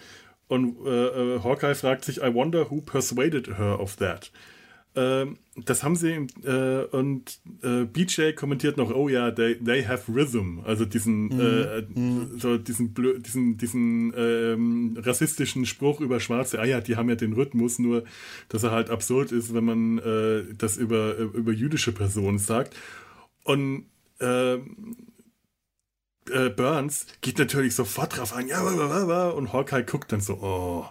Und 0.50 0.84
äh, 0.84 1.36
äh, 1.36 1.40
Hawkeye 1.44 1.76
fragt 1.76 2.04
sich, 2.04 2.18
I 2.22 2.34
wonder 2.34 2.72
who 2.72 2.80
persuaded 2.80 3.56
her 3.56 3.78
of 3.78 3.94
that. 3.96 4.32
Ähm, 4.96 5.38
das 5.54 5.84
haben 5.84 5.94
sie 5.94 6.26
äh, 6.42 6.84
und 6.90 7.38
äh, 7.62 7.84
BJ 7.84 8.32
kommentiert 8.32 8.76
noch, 8.76 8.92
oh 8.92 9.08
ja, 9.08 9.30
they, 9.30 9.54
they 9.64 9.84
have 9.84 10.12
rhythm, 10.12 10.58
also 10.64 10.84
diesen, 10.84 11.26
mhm. 11.26 11.40
äh, 11.40 11.82
mhm. 11.82 12.30
so 12.36 12.58
diesen, 12.58 12.92
diesen, 13.22 13.58
diesen 13.58 14.12
ähm, 14.16 14.98
rassistischen 15.00 15.66
Spruch 15.66 16.00
über 16.00 16.18
Schwarze, 16.18 16.58
ah 16.58 16.64
ja, 16.64 16.80
die 16.80 16.96
haben 16.96 17.08
ja 17.08 17.14
den 17.14 17.34
Rhythmus, 17.34 17.78
nur 17.78 18.02
dass 18.48 18.64
er 18.64 18.72
halt 18.72 18.90
absurd 18.90 19.30
ist, 19.30 19.54
wenn 19.54 19.64
man 19.64 19.98
äh, 19.98 20.52
das 20.58 20.76
über, 20.76 21.16
über 21.16 21.52
jüdische 21.52 21.92
Personen 21.92 22.40
sagt. 22.40 22.74
Und 23.44 23.84
äh, 24.18 24.58
äh, 26.30 26.50
Burns 26.50 27.06
geht 27.20 27.38
natürlich 27.38 27.74
sofort 27.74 28.16
drauf 28.16 28.32
ein, 28.32 28.48
ja, 28.48 28.60
und 28.60 29.52
Hawkeye 29.52 29.84
guckt 29.84 30.12
dann 30.12 30.20
so, 30.20 30.34
oh. 30.34 30.86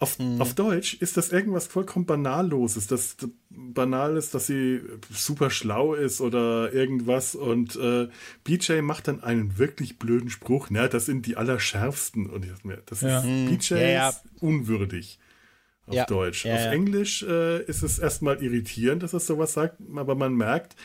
Auf, 0.00 0.18
mhm. 0.18 0.40
auf 0.40 0.54
Deutsch 0.54 0.94
ist 0.94 1.18
das 1.18 1.30
irgendwas 1.30 1.66
vollkommen 1.66 2.06
Banalloses, 2.06 2.86
das 2.86 3.18
banal 3.50 4.16
ist, 4.16 4.32
dass 4.32 4.46
sie 4.46 4.80
super 5.10 5.50
schlau 5.50 5.92
ist 5.92 6.22
oder 6.22 6.72
irgendwas 6.72 7.34
und 7.34 7.76
äh, 7.76 8.08
BJ 8.42 8.80
macht 8.80 9.08
dann 9.08 9.22
einen 9.22 9.58
wirklich 9.58 9.98
blöden 9.98 10.30
Spruch, 10.30 10.70
ne, 10.70 10.88
das 10.88 11.04
sind 11.04 11.26
die 11.26 11.36
allerschärfsten 11.36 12.30
und 12.30 12.46
ich 12.46 12.64
mir, 12.64 12.82
das 12.86 13.02
ja. 13.02 13.18
ist 13.18 13.26
mhm. 13.26 13.46
BJ 13.50 13.74
ja, 13.74 13.88
ja. 13.88 14.08
Ist 14.08 14.22
unwürdig 14.40 15.18
auf 15.84 15.94
ja. 15.94 16.06
Deutsch. 16.06 16.46
auf 16.46 16.72
Englisch 16.72 17.22
äh, 17.22 17.62
ist 17.64 17.82
es 17.82 17.98
erstmal 17.98 18.42
irritierend, 18.42 19.02
dass 19.02 19.12
er 19.12 19.20
sowas 19.20 19.52
sagt, 19.52 19.76
aber 19.94 20.14
man 20.14 20.34
merkt, 20.34 20.76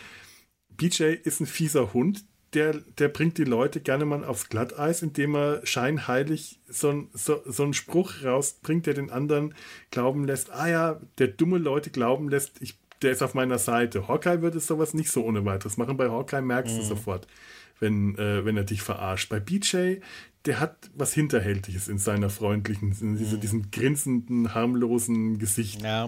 BJ 0.75 1.03
ist 1.03 1.39
ein 1.39 1.45
fieser 1.45 1.93
Hund, 1.93 2.25
der, 2.55 2.73
der 2.97 3.09
bringt 3.09 3.37
die 3.37 3.43
Leute 3.43 3.81
gerne 3.81 4.05
mal 4.05 4.23
aufs 4.23 4.49
Glatteis, 4.49 5.01
indem 5.01 5.35
er 5.35 5.65
scheinheilig 5.65 6.59
so, 6.67 6.89
ein, 6.89 7.09
so, 7.13 7.41
so 7.45 7.63
einen 7.63 7.73
Spruch 7.73 8.23
rausbringt, 8.23 8.85
der 8.85 8.93
den 8.93 9.11
anderen 9.11 9.53
glauben 9.91 10.25
lässt, 10.25 10.51
ah 10.51 10.67
ja, 10.67 11.01
der 11.17 11.27
dumme 11.27 11.57
Leute 11.57 11.89
glauben 11.89 12.29
lässt, 12.29 12.61
ich, 12.61 12.79
der 13.01 13.11
ist 13.11 13.21
auf 13.21 13.33
meiner 13.33 13.59
Seite. 13.59 14.07
Hawkeye 14.07 14.41
würde 14.41 14.59
sowas 14.59 14.93
nicht 14.93 15.11
so 15.11 15.25
ohne 15.25 15.43
weiteres 15.43 15.75
machen. 15.75 15.97
Bei 15.97 16.09
Hawkeye 16.09 16.41
merkst 16.41 16.73
mhm. 16.73 16.79
du 16.79 16.85
sofort, 16.85 17.27
wenn, 17.79 18.17
äh, 18.17 18.45
wenn 18.45 18.55
er 18.55 18.63
dich 18.63 18.81
verarscht. 18.81 19.29
Bei 19.29 19.41
BJ, 19.41 19.97
der 20.45 20.59
hat 20.61 20.89
was 20.95 21.13
Hinterhältiges 21.13 21.89
in 21.89 21.97
seiner 21.97 22.29
freundlichen, 22.29 22.95
in 23.01 23.17
diese, 23.17 23.35
mhm. 23.35 23.41
diesem 23.41 23.71
grinsenden, 23.71 24.53
harmlosen 24.55 25.39
Gesicht. 25.39 25.81
Ja. 25.81 26.05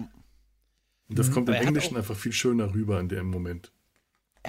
Und 1.08 1.18
das 1.18 1.28
mhm. 1.28 1.34
kommt 1.34 1.48
im 1.50 1.56
Englischen 1.56 1.96
einfach 1.96 2.16
viel 2.16 2.32
schöner 2.32 2.74
rüber 2.74 2.98
in 3.00 3.08
dem 3.08 3.26
Moment 3.26 3.70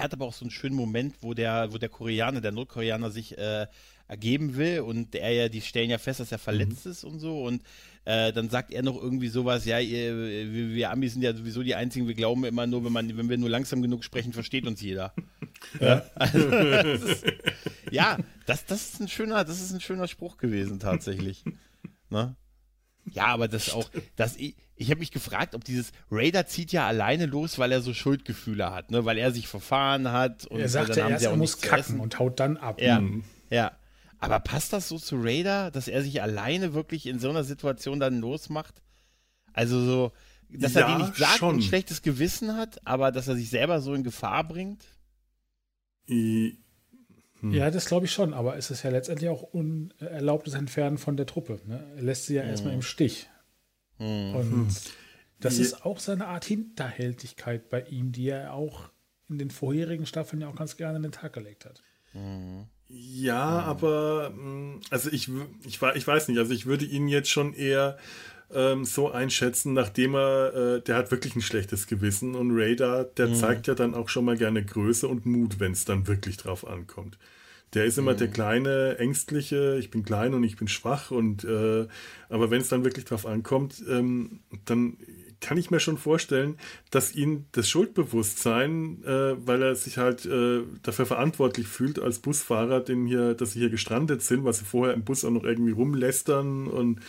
er 0.00 0.04
hat 0.04 0.14
aber 0.14 0.26
auch 0.26 0.32
so 0.32 0.44
einen 0.44 0.50
schönen 0.50 0.74
Moment, 0.74 1.16
wo 1.20 1.34
der, 1.34 1.72
wo 1.72 1.78
der 1.78 1.90
Koreaner, 1.90 2.40
der 2.40 2.52
Nordkoreaner 2.52 3.10
sich 3.10 3.36
äh, 3.36 3.66
ergeben 4.08 4.56
will 4.56 4.80
und 4.80 5.14
er 5.14 5.30
ja, 5.32 5.48
die 5.48 5.60
stellen 5.60 5.90
ja 5.90 5.98
fest, 5.98 6.20
dass 6.20 6.32
er 6.32 6.38
verletzt 6.38 6.86
mhm. 6.86 6.92
ist 6.92 7.04
und 7.04 7.20
so 7.20 7.44
und 7.44 7.62
äh, 8.06 8.32
dann 8.32 8.48
sagt 8.48 8.72
er 8.72 8.82
noch 8.82 9.00
irgendwie 9.00 9.28
sowas, 9.28 9.66
ja, 9.66 9.78
ihr, 9.78 10.16
wir, 10.52 10.74
wir, 10.74 10.90
Amis 10.90 11.12
sind 11.12 11.22
ja 11.22 11.34
sowieso 11.34 11.62
die 11.62 11.74
Einzigen, 11.74 12.08
wir 12.08 12.14
glauben 12.14 12.44
immer 12.44 12.66
nur, 12.66 12.84
wenn, 12.84 12.92
man, 12.92 13.16
wenn 13.16 13.28
wir 13.28 13.38
nur 13.38 13.50
langsam 13.50 13.82
genug 13.82 14.02
sprechen, 14.02 14.32
versteht 14.32 14.66
uns 14.66 14.80
jeder. 14.80 15.14
ja, 15.80 16.04
also, 16.14 16.50
das 16.50 17.02
ist, 17.02 17.24
ja 17.90 18.18
das, 18.46 18.64
das, 18.64 18.94
ist 18.94 19.00
ein 19.00 19.08
schöner, 19.08 19.44
das 19.44 19.60
ist 19.60 19.72
ein 19.72 19.80
schöner 19.80 20.08
Spruch 20.08 20.38
gewesen 20.38 20.80
tatsächlich. 20.80 21.44
ne? 22.08 22.34
Ja, 23.12 23.26
aber 23.26 23.48
das 23.48 23.70
auch, 23.72 23.90
das, 24.16 24.36
ich, 24.36 24.56
ich 24.76 24.90
habe 24.90 25.00
mich 25.00 25.10
gefragt, 25.10 25.54
ob 25.54 25.64
dieses 25.64 25.92
Raider 26.10 26.46
zieht 26.46 26.72
ja 26.72 26.86
alleine 26.86 27.26
los, 27.26 27.58
weil 27.58 27.72
er 27.72 27.82
so 27.82 27.92
Schuldgefühle 27.92 28.72
hat, 28.72 28.90
ne? 28.90 29.04
weil 29.04 29.18
er 29.18 29.32
sich 29.32 29.46
verfahren 29.46 30.10
hat. 30.10 30.46
Und 30.46 30.60
er 30.60 30.68
sagt 30.68 30.96
ja 30.96 31.08
erst, 31.08 31.24
er 31.24 31.36
muss 31.36 31.60
kacken 31.60 32.00
und 32.00 32.18
haut 32.18 32.40
dann 32.40 32.56
ab. 32.56 32.80
Ja, 32.80 33.00
mhm. 33.00 33.24
ja. 33.50 33.72
Aber 34.18 34.38
passt 34.40 34.72
das 34.72 34.88
so 34.88 34.98
zu 34.98 35.16
Raider, 35.20 35.70
dass 35.70 35.88
er 35.88 36.02
sich 36.02 36.22
alleine 36.22 36.74
wirklich 36.74 37.06
in 37.06 37.18
so 37.18 37.30
einer 37.30 37.44
Situation 37.44 38.00
dann 38.00 38.20
losmacht? 38.20 38.82
Also 39.52 39.84
so, 39.84 40.12
dass 40.48 40.74
ja, 40.74 40.82
er 40.82 40.96
die 40.96 41.02
nicht 41.02 41.16
sagt 41.16 41.38
schon. 41.38 41.48
und 41.50 41.56
ein 41.56 41.62
schlechtes 41.62 42.02
Gewissen 42.02 42.56
hat, 42.56 42.86
aber 42.86 43.12
dass 43.12 43.28
er 43.28 43.36
sich 43.36 43.50
selber 43.50 43.80
so 43.80 43.94
in 43.94 44.02
Gefahr 44.02 44.44
bringt? 44.44 44.84
I 46.08 46.58
hm. 47.40 47.52
Ja, 47.52 47.70
das 47.70 47.86
glaube 47.86 48.06
ich 48.06 48.12
schon, 48.12 48.34
aber 48.34 48.56
es 48.56 48.70
ist 48.70 48.82
ja 48.82 48.90
letztendlich 48.90 49.30
auch 49.30 49.42
unerlaubtes 49.42 50.54
Entfernen 50.54 50.98
von 50.98 51.16
der 51.16 51.26
Truppe. 51.26 51.60
Ne? 51.66 51.92
Er 51.96 52.02
lässt 52.02 52.26
sie 52.26 52.34
ja 52.34 52.42
hm. 52.42 52.50
erstmal 52.50 52.74
im 52.74 52.82
Stich. 52.82 53.28
Hm. 53.98 54.34
Und 54.34 54.50
hm. 54.50 54.68
das 55.40 55.58
ist 55.58 55.84
auch 55.84 55.98
seine 55.98 56.26
Art 56.26 56.44
Hinterhältigkeit 56.44 57.68
bei 57.70 57.82
ihm, 57.82 58.12
die 58.12 58.28
er 58.28 58.54
auch 58.54 58.90
in 59.28 59.38
den 59.38 59.50
vorherigen 59.50 60.06
Staffeln 60.06 60.42
ja 60.42 60.48
auch 60.48 60.56
ganz 60.56 60.76
gerne 60.76 60.96
in 60.96 61.02
den 61.02 61.12
Tag 61.12 61.32
gelegt 61.32 61.64
hat. 61.64 61.82
Hm. 62.12 62.66
Ja, 62.92 63.60
aber 63.60 64.34
also 64.90 65.10
ich, 65.10 65.30
ich, 65.64 65.80
ich 65.80 66.06
weiß 66.06 66.26
nicht, 66.28 66.38
also 66.38 66.52
ich 66.52 66.66
würde 66.66 66.84
ihn 66.84 67.06
jetzt 67.06 67.30
schon 67.30 67.54
eher 67.54 67.98
ähm, 68.54 68.84
so 68.84 69.10
einschätzen, 69.10 69.72
nachdem 69.72 70.14
er, 70.14 70.54
äh, 70.54 70.80
der 70.80 70.96
hat 70.96 71.10
wirklich 71.10 71.36
ein 71.36 71.42
schlechtes 71.42 71.86
Gewissen 71.86 72.34
und 72.34 72.50
Radar, 72.52 73.04
der 73.04 73.28
mhm. 73.28 73.34
zeigt 73.34 73.66
ja 73.66 73.74
dann 73.74 73.94
auch 73.94 74.08
schon 74.08 74.24
mal 74.24 74.36
gerne 74.36 74.64
Größe 74.64 75.06
und 75.08 75.26
Mut, 75.26 75.60
wenn 75.60 75.72
es 75.72 75.84
dann 75.84 76.06
wirklich 76.06 76.36
drauf 76.36 76.66
ankommt. 76.66 77.18
Der 77.74 77.84
ist 77.84 77.98
immer 77.98 78.14
mhm. 78.14 78.18
der 78.18 78.28
kleine, 78.28 78.98
ängstliche, 78.98 79.76
ich 79.78 79.90
bin 79.90 80.02
klein 80.02 80.34
und 80.34 80.42
ich 80.42 80.56
bin 80.56 80.66
schwach 80.66 81.10
und 81.10 81.44
äh, 81.44 81.86
aber 82.28 82.50
wenn 82.50 82.60
es 82.60 82.68
dann 82.68 82.84
wirklich 82.84 83.04
drauf 83.04 83.26
ankommt, 83.26 83.82
ähm, 83.88 84.40
dann 84.64 84.96
kann 85.40 85.56
ich 85.56 85.70
mir 85.70 85.80
schon 85.80 85.96
vorstellen, 85.96 86.58
dass 86.90 87.14
ihn 87.14 87.46
das 87.52 87.68
Schuldbewusstsein, 87.68 89.02
äh, 89.04 89.34
weil 89.46 89.62
er 89.62 89.74
sich 89.74 89.98
halt 89.98 90.26
äh, 90.26 90.62
dafür 90.82 91.06
verantwortlich 91.06 91.66
fühlt 91.66 91.98
als 91.98 92.18
Busfahrer, 92.18 92.80
den 92.80 93.06
hier, 93.06 93.34
dass 93.34 93.52
sie 93.52 93.60
hier 93.60 93.70
gestrandet 93.70 94.22
sind, 94.22 94.44
was 94.44 94.58
sie 94.58 94.64
vorher 94.64 94.94
im 94.94 95.04
Bus 95.04 95.24
auch 95.24 95.30
noch 95.30 95.44
irgendwie 95.44 95.72
rumlästern 95.72 96.66
und 96.66 97.00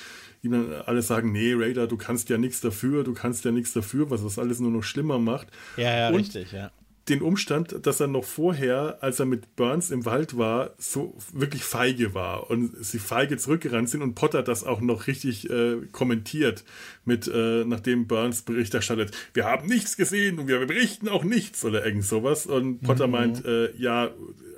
ihm 0.44 0.52
dann 0.52 0.74
alle 0.86 1.02
sagen, 1.02 1.32
nee, 1.32 1.54
Raider, 1.54 1.88
du 1.88 1.98
kannst 1.98 2.30
ja 2.30 2.38
nichts 2.38 2.62
dafür, 2.62 3.04
du 3.04 3.14
kannst 3.14 3.46
ja 3.46 3.52
nichts 3.52 3.74
dafür, 3.74 4.10
was 4.10 4.24
das 4.24 4.40
alles 4.40 4.60
nur 4.60 4.72
noch 4.72 4.84
schlimmer 4.84 5.20
macht. 5.20 5.48
Ja, 5.78 5.96
ja, 5.96 6.10
und 6.10 6.16
richtig, 6.16 6.52
ja. 6.52 6.72
Den 7.10 7.22
Umstand, 7.24 7.86
dass 7.86 8.00
er 8.00 8.08
noch 8.08 8.24
vorher, 8.24 9.00
als 9.02 9.20
er 9.20 9.26
mit 9.26 9.56
Burns 9.56 9.90
im 9.90 10.06
Wald 10.06 10.38
war, 10.38 10.76
so 10.78 11.18
wirklich 11.34 11.64
feige 11.64 12.14
war 12.14 12.50
und 12.52 12.72
sie 12.86 13.00
feige 13.00 13.38
zurückgerannt 13.38 13.90
sind 13.90 14.04
und 14.04 14.14
Potter 14.14 14.44
das 14.44 14.64
auch 14.64 14.82
noch 14.82 15.08
richtig 15.08 15.50
äh, 15.50 15.78
kommentiert, 15.92 16.64
mit 17.04 17.28
äh, 17.28 17.66
nachdem 17.66 18.06
Burns 18.06 18.44
Bericht 18.44 18.74
erstattet, 18.76 19.12
wir 19.34 19.46
haben 19.46 19.68
nichts 19.68 19.98
gesehen 19.98 20.38
und 20.38 20.48
wir 20.48 20.64
berichten 20.66 21.10
auch 21.10 21.24
nichts 21.24 21.66
oder 21.66 21.84
irgend 21.84 22.06
sowas. 22.06 22.46
Und 22.46 22.82
Potter 22.82 23.08
mhm. 23.08 23.12
meint, 23.12 23.46
äh, 23.46 23.76
ja, 23.78 24.12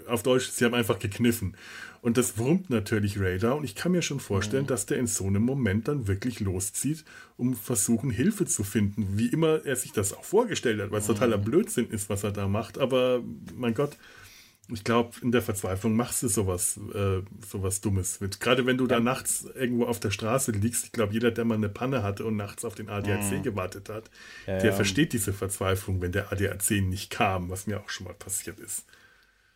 auf 0.07 0.21
Deutsch, 0.21 0.49
sie 0.49 0.65
haben 0.65 0.73
einfach 0.73 0.99
gekniffen. 0.99 1.55
Und 2.03 2.17
das 2.17 2.37
wurmt 2.37 2.69
natürlich 2.69 3.17
Radar 3.17 3.55
und 3.55 3.63
ich 3.63 3.75
kann 3.75 3.93
mir 3.93 4.01
schon 4.01 4.19
vorstellen, 4.19 4.63
mhm. 4.63 4.67
dass 4.67 4.85
der 4.85 4.97
in 4.97 5.07
so 5.07 5.25
einem 5.25 5.41
Moment 5.41 5.87
dann 5.87 6.05
wirklich 6.05 6.41
loszieht, 6.41 7.05
um 7.37 7.55
versuchen, 7.55 8.09
Hilfe 8.09 8.45
zu 8.45 8.65
finden. 8.65 9.17
Wie 9.17 9.27
immer 9.27 9.65
er 9.65 9.77
sich 9.77 9.93
das 9.93 10.11
auch 10.11 10.25
vorgestellt 10.25 10.81
hat, 10.81 10.91
weil 10.91 10.99
es 10.99 11.07
mhm. 11.07 11.13
totaler 11.13 11.37
Blödsinn 11.37 11.89
ist, 11.89 12.09
was 12.09 12.25
er 12.25 12.33
da 12.33 12.49
macht. 12.49 12.77
Aber 12.77 13.23
mein 13.55 13.73
Gott, 13.73 13.97
ich 14.67 14.83
glaube, 14.83 15.11
in 15.21 15.31
der 15.31 15.41
Verzweiflung 15.41 15.95
machst 15.95 16.23
du 16.23 16.27
sowas, 16.27 16.77
äh, 16.93 17.21
sowas 17.49 17.79
Dummes 17.79 18.19
mit. 18.19 18.41
Gerade 18.41 18.65
wenn 18.65 18.77
du 18.77 18.85
da 18.85 18.99
nachts 18.99 19.45
irgendwo 19.55 19.85
auf 19.85 20.01
der 20.01 20.11
Straße 20.11 20.51
liegst, 20.51 20.83
ich 20.83 20.91
glaube, 20.91 21.13
jeder, 21.13 21.31
der 21.31 21.45
mal 21.45 21.55
eine 21.55 21.69
Panne 21.69 22.03
hatte 22.03 22.25
und 22.25 22.35
nachts 22.35 22.65
auf 22.65 22.75
den 22.75 22.89
ADAC 22.89 23.31
mhm. 23.31 23.43
gewartet 23.43 23.87
hat, 23.87 24.11
ja, 24.45 24.57
der 24.57 24.71
ja. 24.71 24.75
versteht 24.75 25.13
diese 25.13 25.31
Verzweiflung, 25.31 26.01
wenn 26.01 26.11
der 26.11 26.33
ADAC 26.33 26.81
nicht 26.81 27.11
kam, 27.11 27.49
was 27.49 27.65
mir 27.65 27.79
auch 27.79 27.87
schon 27.87 28.07
mal 28.07 28.13
passiert 28.13 28.59
ist. 28.59 28.85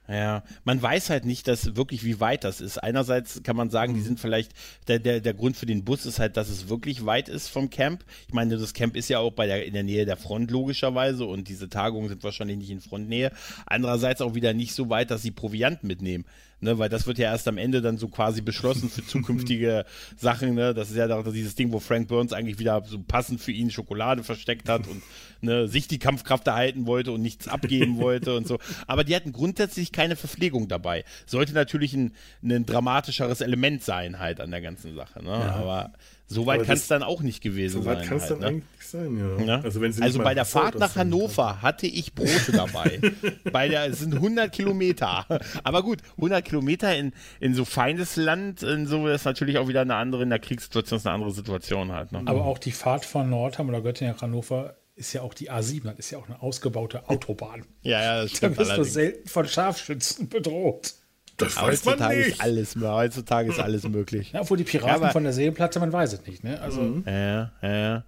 Ja, 0.10 0.43
man 0.63 0.82
weiß 0.82 1.10
halt 1.10 1.26
nicht, 1.26 1.48
dass 1.50 1.76
wirklich 1.76 2.06
wie 2.06 2.22
weit 2.22 2.46
das 2.46 2.62
ist. 2.62 2.78
Einerseits 2.78 3.43
kann 3.43 3.58
man 3.58 3.70
sagen, 3.70 3.93
die 3.93 4.00
mhm. 4.00 4.06
sind 4.06 4.20
vielleicht, 4.20 4.54
der, 4.88 5.00
der, 5.00 5.20
der 5.20 5.34
Grund 5.34 5.58
für 5.58 5.65
den 5.65 5.84
Bus 5.84 6.06
ist 6.06 6.20
halt, 6.20 6.38
dass 6.38 6.48
es 6.48 6.70
wirklich 6.70 7.06
weit 7.06 7.28
ist 7.28 7.50
vom 7.50 7.70
Camp. 7.70 8.06
Ich 8.28 8.34
meine, 8.34 8.58
das 8.58 8.74
Camp 8.74 8.96
ist 8.96 9.10
ja 9.10 9.20
auch 9.20 9.34
bei 9.34 9.48
der, 9.48 9.65
in 9.65 9.74
der 9.74 9.84
Nähe 9.84 10.06
der 10.06 10.15
Front 10.15 10.50
logischerweise 10.50 11.26
und 11.26 11.50
diese 11.50 11.67
Tagungen 11.70 12.08
sind 12.08 12.24
wahrscheinlich 12.24 12.58
nicht 12.58 12.72
in 12.72 12.80
Frontnähe. 12.80 13.32
Andererseits 13.65 14.22
auch 14.22 14.34
wieder 14.34 14.54
nicht 14.54 14.74
so 14.74 14.89
weit, 14.89 15.12
dass 15.12 15.24
sie 15.24 15.32
Proviant 15.32 15.84
mitnehmen. 15.84 16.24
Ne, 16.60 16.80
weil 16.80 16.89
das 16.89 17.06
wird 17.06 17.20
ja 17.20 17.32
erst 17.32 17.48
am 17.48 17.60
Ende 17.60 17.82
dann 17.82 18.00
so 18.00 18.08
quasi 18.08 18.41
beschlossen 18.41 18.89
für 18.89 19.06
zukünftige 19.06 19.86
Sachen. 20.15 20.56
Ne? 20.56 20.74
Das 20.74 20.89
ist 20.89 20.96
ja 20.96 21.08
doch 21.08 21.32
dieses 21.32 21.54
Ding, 21.54 21.72
wo 21.72 21.80
Frank 21.80 22.08
Burns 22.08 22.34
eigentlich 22.34 22.58
wieder 22.58 22.84
so 22.86 23.00
passend 23.00 23.41
für 23.41 23.52
ihn 23.52 23.70
Schokolade 23.70 24.24
versteckt 24.24 24.67
hat 24.67 24.88
und 24.88 25.04
ne, 25.41 25.67
sich 25.67 25.88
die 25.88 26.00
Kampfkraft 26.00 26.48
erhalten 26.48 26.88
wollte 26.88 27.12
und 27.12 27.22
nichts 27.22 27.48
abgeben 27.48 27.98
wollte 28.00 28.36
und 28.36 28.48
so. 28.48 28.58
Aber 28.88 29.04
die 29.04 29.15
hatten 29.15 29.34
grundsätzlich 29.34 29.91
keine 29.91 30.15
Verpflegung 30.15 30.67
dabei. 30.67 31.04
Sollte 31.28 31.54
natürlich 31.54 31.93
ein, 31.93 32.13
ein 32.41 32.65
dramatischeres 32.65 33.41
Element 33.41 33.84
sein 33.84 34.17
halt 34.17 34.41
an 34.41 34.50
der 34.50 34.62
ganzen 34.62 34.96
Sache. 34.96 35.24
Ne? 35.24 35.30
Ja. 35.30 35.56
Aber 35.58 35.93
so 36.30 36.46
weit 36.46 36.63
kann 36.63 36.76
es 36.76 36.88
dann 36.88 37.04
auch 37.04 37.22
nicht 37.22 37.42
gewesen 37.42 37.84
sein. 37.84 37.96
So 37.96 38.00
weit 38.00 38.08
kann 38.08 38.18
es 38.18 38.24
halt, 38.24 38.32
dann 38.32 38.40
ne? 38.40 38.48
eigentlich 38.48 38.88
sein, 38.88 39.18
ja. 39.40 39.46
ja? 39.46 39.62
Also, 39.62 39.80
wenn 39.80 39.94
Sie 39.94 40.02
also 40.02 40.20
bei 40.20 40.34
der 40.34 40.44
Fahrt 40.44 40.78
nach 40.78 40.96
Hannover 40.96 41.48
kann. 41.48 41.62
hatte 41.62 41.88
ich 41.88 42.13
Brote 42.13 42.52
dabei. 42.52 43.00
bei 43.52 43.70
der, 43.70 43.86
es 43.86 44.00
sind 44.00 44.13
100 44.13 44.52
Kilometer. 44.52 45.26
Aber 45.63 45.84
gut, 45.84 46.00
100 46.18 46.44
Kilometer 46.44 46.96
in, 46.96 47.13
in 47.40 47.54
so 47.54 47.63
feines 47.63 48.18
Land, 48.18 48.62
in 48.62 48.88
so 48.88 49.08
ist 49.08 49.24
natürlich 49.24 49.58
auch 49.58 49.70
wieder 49.70 49.82
eine 49.82 49.96
andere, 49.96 50.24
in 50.24 50.30
der 50.30 50.40
Kriegssituation 50.40 50.98
ist 50.98 51.08
eine 51.08 51.16
andere 51.16 51.32
Situation 51.32 51.94
halt. 51.94 52.12
Ne? 52.12 52.22
Aber 52.26 52.46
auch 52.46 52.58
die 52.58 52.72
Fahrt 52.72 53.06
von 53.06 53.30
Nordheim 53.30 53.70
oder 53.70 53.82
Göttingen 53.82 54.13
nach 54.13 54.22
Hannover 54.22 54.76
ist 54.96 55.13
ja 55.13 55.22
auch 55.22 55.34
die 55.34 55.52
A7, 55.52 55.84
das 55.84 56.00
ist 56.00 56.12
ja 56.12 56.18
auch 56.18 56.28
eine 56.28 56.42
ausgebaute 56.42 57.08
Autobahn. 57.08 57.66
ja, 57.84 58.02
ja, 58.02 58.22
das 58.24 58.32
stimmt. 58.32 58.58
Da 58.58 58.63
bist 58.63 58.78
du 58.78 58.84
selten 58.84 59.30
von 59.30 59.48
Scharfschützen 59.48 60.28
bedroht. 60.28 60.96
Das 61.38 61.56
weiß 61.56 61.63
heutzutage 61.63 62.00
man 62.00 62.17
nicht. 62.17 62.28
Ist 62.28 62.41
alles, 62.41 62.76
heutzutage 62.76 63.50
ist 63.50 63.60
alles 63.60 63.88
möglich. 63.88 64.32
Ja, 64.34 64.41
obwohl 64.41 64.58
die 64.58 64.63
Piraten 64.63 65.04
ja, 65.04 65.10
von 65.10 65.23
der 65.23 65.34
Seenplatte, 65.34 65.80
man 65.80 65.93
weiß 65.93 66.13
es 66.13 66.26
nicht. 66.26 66.43
Ne? 66.43 66.60
Also, 66.60 66.82
mhm. 66.82 67.04
ja, 67.06 67.52
ja. 67.62 68.04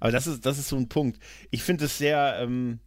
Aber 0.00 0.10
das 0.10 0.26
ist, 0.26 0.46
das 0.46 0.58
ist 0.58 0.68
so 0.68 0.76
ein 0.76 0.88
Punkt. 0.88 1.20
Ich 1.50 1.62
finde 1.62 1.84
es 1.84 1.98
sehr, 1.98 2.38
ähm, 2.40 2.78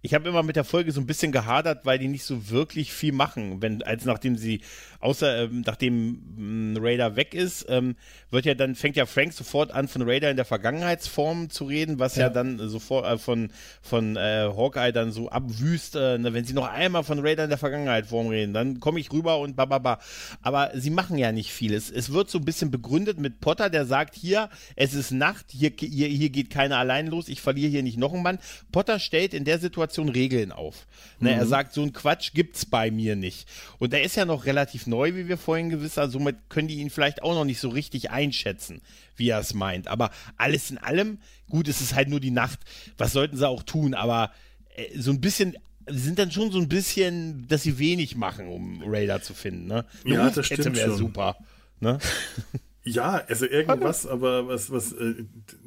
ich 0.00 0.14
habe 0.14 0.28
immer 0.28 0.44
mit 0.44 0.54
der 0.54 0.64
Folge 0.64 0.92
so 0.92 1.00
ein 1.00 1.06
bisschen 1.06 1.32
gehadert, 1.32 1.84
weil 1.84 1.98
die 1.98 2.06
nicht 2.06 2.22
so 2.22 2.50
wirklich 2.50 2.92
viel 2.92 3.12
machen. 3.12 3.60
Wenn, 3.60 3.82
als 3.82 4.04
nachdem 4.04 4.36
sie, 4.36 4.60
außer 5.00 5.44
ähm, 5.44 5.64
nachdem 5.66 6.22
ähm, 6.38 6.76
Raider 6.80 7.16
weg 7.16 7.34
ist, 7.34 7.66
ähm, 7.68 7.96
wird 8.30 8.44
ja 8.44 8.54
dann, 8.54 8.76
fängt 8.76 8.94
ja 8.94 9.06
Frank 9.06 9.32
sofort 9.32 9.72
an, 9.72 9.88
von 9.88 10.02
Raider 10.02 10.30
in 10.30 10.36
der 10.36 10.44
Vergangenheitsform 10.44 11.50
zu 11.50 11.64
reden, 11.64 11.98
was 11.98 12.14
ja, 12.14 12.24
ja 12.24 12.28
dann 12.30 12.58
sofort 12.68 13.06
äh, 13.06 13.18
von, 13.18 13.50
von 13.82 14.16
äh, 14.16 14.48
Hawkeye 14.56 14.92
dann 14.92 15.10
so 15.10 15.30
abwüst, 15.30 15.96
äh, 15.96 16.18
ne, 16.18 16.32
wenn 16.32 16.44
sie 16.44 16.54
noch 16.54 16.68
einmal 16.68 17.02
von 17.02 17.18
Raider 17.18 17.44
in 17.44 17.50
der 17.50 17.58
Vergangenheitsform 17.58 18.28
reden, 18.28 18.54
dann 18.54 18.78
komme 18.78 19.00
ich 19.00 19.10
rüber 19.10 19.38
und 19.38 19.56
bababa. 19.56 19.98
Aber 20.42 20.70
sie 20.74 20.90
machen 20.90 21.18
ja 21.18 21.32
nicht 21.32 21.52
viel. 21.52 21.74
Es, 21.74 21.90
es 21.90 22.12
wird 22.12 22.30
so 22.30 22.38
ein 22.38 22.44
bisschen 22.44 22.70
begründet 22.70 23.18
mit 23.18 23.40
Potter, 23.40 23.68
der 23.68 23.84
sagt, 23.84 24.14
hier, 24.14 24.48
es 24.76 24.94
ist 24.94 25.10
Nacht, 25.10 25.46
hier, 25.50 25.72
hier, 25.76 26.06
hier 26.06 26.30
geht 26.30 26.50
keiner 26.50 26.78
allein 26.78 27.08
los, 27.08 27.28
ich 27.28 27.40
verliere 27.40 27.70
hier 27.70 27.82
nicht 27.82 27.98
noch 27.98 28.14
einen 28.14 28.22
Mann. 28.22 28.38
Potter 28.70 29.00
stellt 29.00 29.34
in 29.34 29.44
der 29.44 29.58
Situation 29.58 29.87
Situation 29.88 30.08
Regeln 30.08 30.52
auf. 30.52 30.86
Ne, 31.20 31.32
mhm. 31.32 31.38
Er 31.38 31.46
sagt, 31.46 31.74
so 31.74 31.82
ein 31.82 31.92
Quatsch 31.92 32.32
gibt's 32.34 32.66
bei 32.66 32.90
mir 32.90 33.16
nicht. 33.16 33.48
Und 33.78 33.92
er 33.92 34.02
ist 34.02 34.16
ja 34.16 34.24
noch 34.24 34.46
relativ 34.46 34.86
neu, 34.86 35.14
wie 35.14 35.28
wir 35.28 35.38
vorhin 35.38 35.70
gewiss 35.70 35.96
haben. 35.96 36.10
Somit 36.10 36.36
können 36.48 36.68
die 36.68 36.76
ihn 36.76 36.90
vielleicht 36.90 37.22
auch 37.22 37.34
noch 37.34 37.44
nicht 37.44 37.60
so 37.60 37.68
richtig 37.68 38.10
einschätzen, 38.10 38.80
wie 39.16 39.30
er 39.30 39.40
es 39.40 39.54
meint. 39.54 39.88
Aber 39.88 40.10
alles 40.36 40.70
in 40.70 40.78
allem, 40.78 41.18
gut, 41.48 41.68
es 41.68 41.80
ist 41.80 41.94
halt 41.94 42.08
nur 42.08 42.20
die 42.20 42.30
Nacht. 42.30 42.60
Was 42.96 43.12
sollten 43.12 43.36
sie 43.36 43.48
auch 43.48 43.62
tun? 43.62 43.94
Aber 43.94 44.30
äh, 44.76 44.98
so 44.98 45.10
ein 45.10 45.20
bisschen 45.20 45.56
sind 45.86 46.18
dann 46.18 46.30
schon 46.30 46.52
so 46.52 46.58
ein 46.58 46.68
bisschen, 46.68 47.48
dass 47.48 47.62
sie 47.62 47.78
wenig 47.78 48.14
machen, 48.14 48.48
um 48.48 48.82
Raider 48.84 49.22
zu 49.22 49.32
finden. 49.32 49.66
Ne? 49.66 49.86
Ja, 50.04 50.28
das 50.28 50.46
stimmt 50.46 50.76
wäre 50.76 50.94
super. 50.94 51.36
Ne? 51.80 51.98
Ja, 52.88 53.22
also 53.28 53.44
irgendwas, 53.44 54.06
aber 54.06 54.48
was, 54.48 54.70
was 54.70 54.92
äh, 54.92 55.14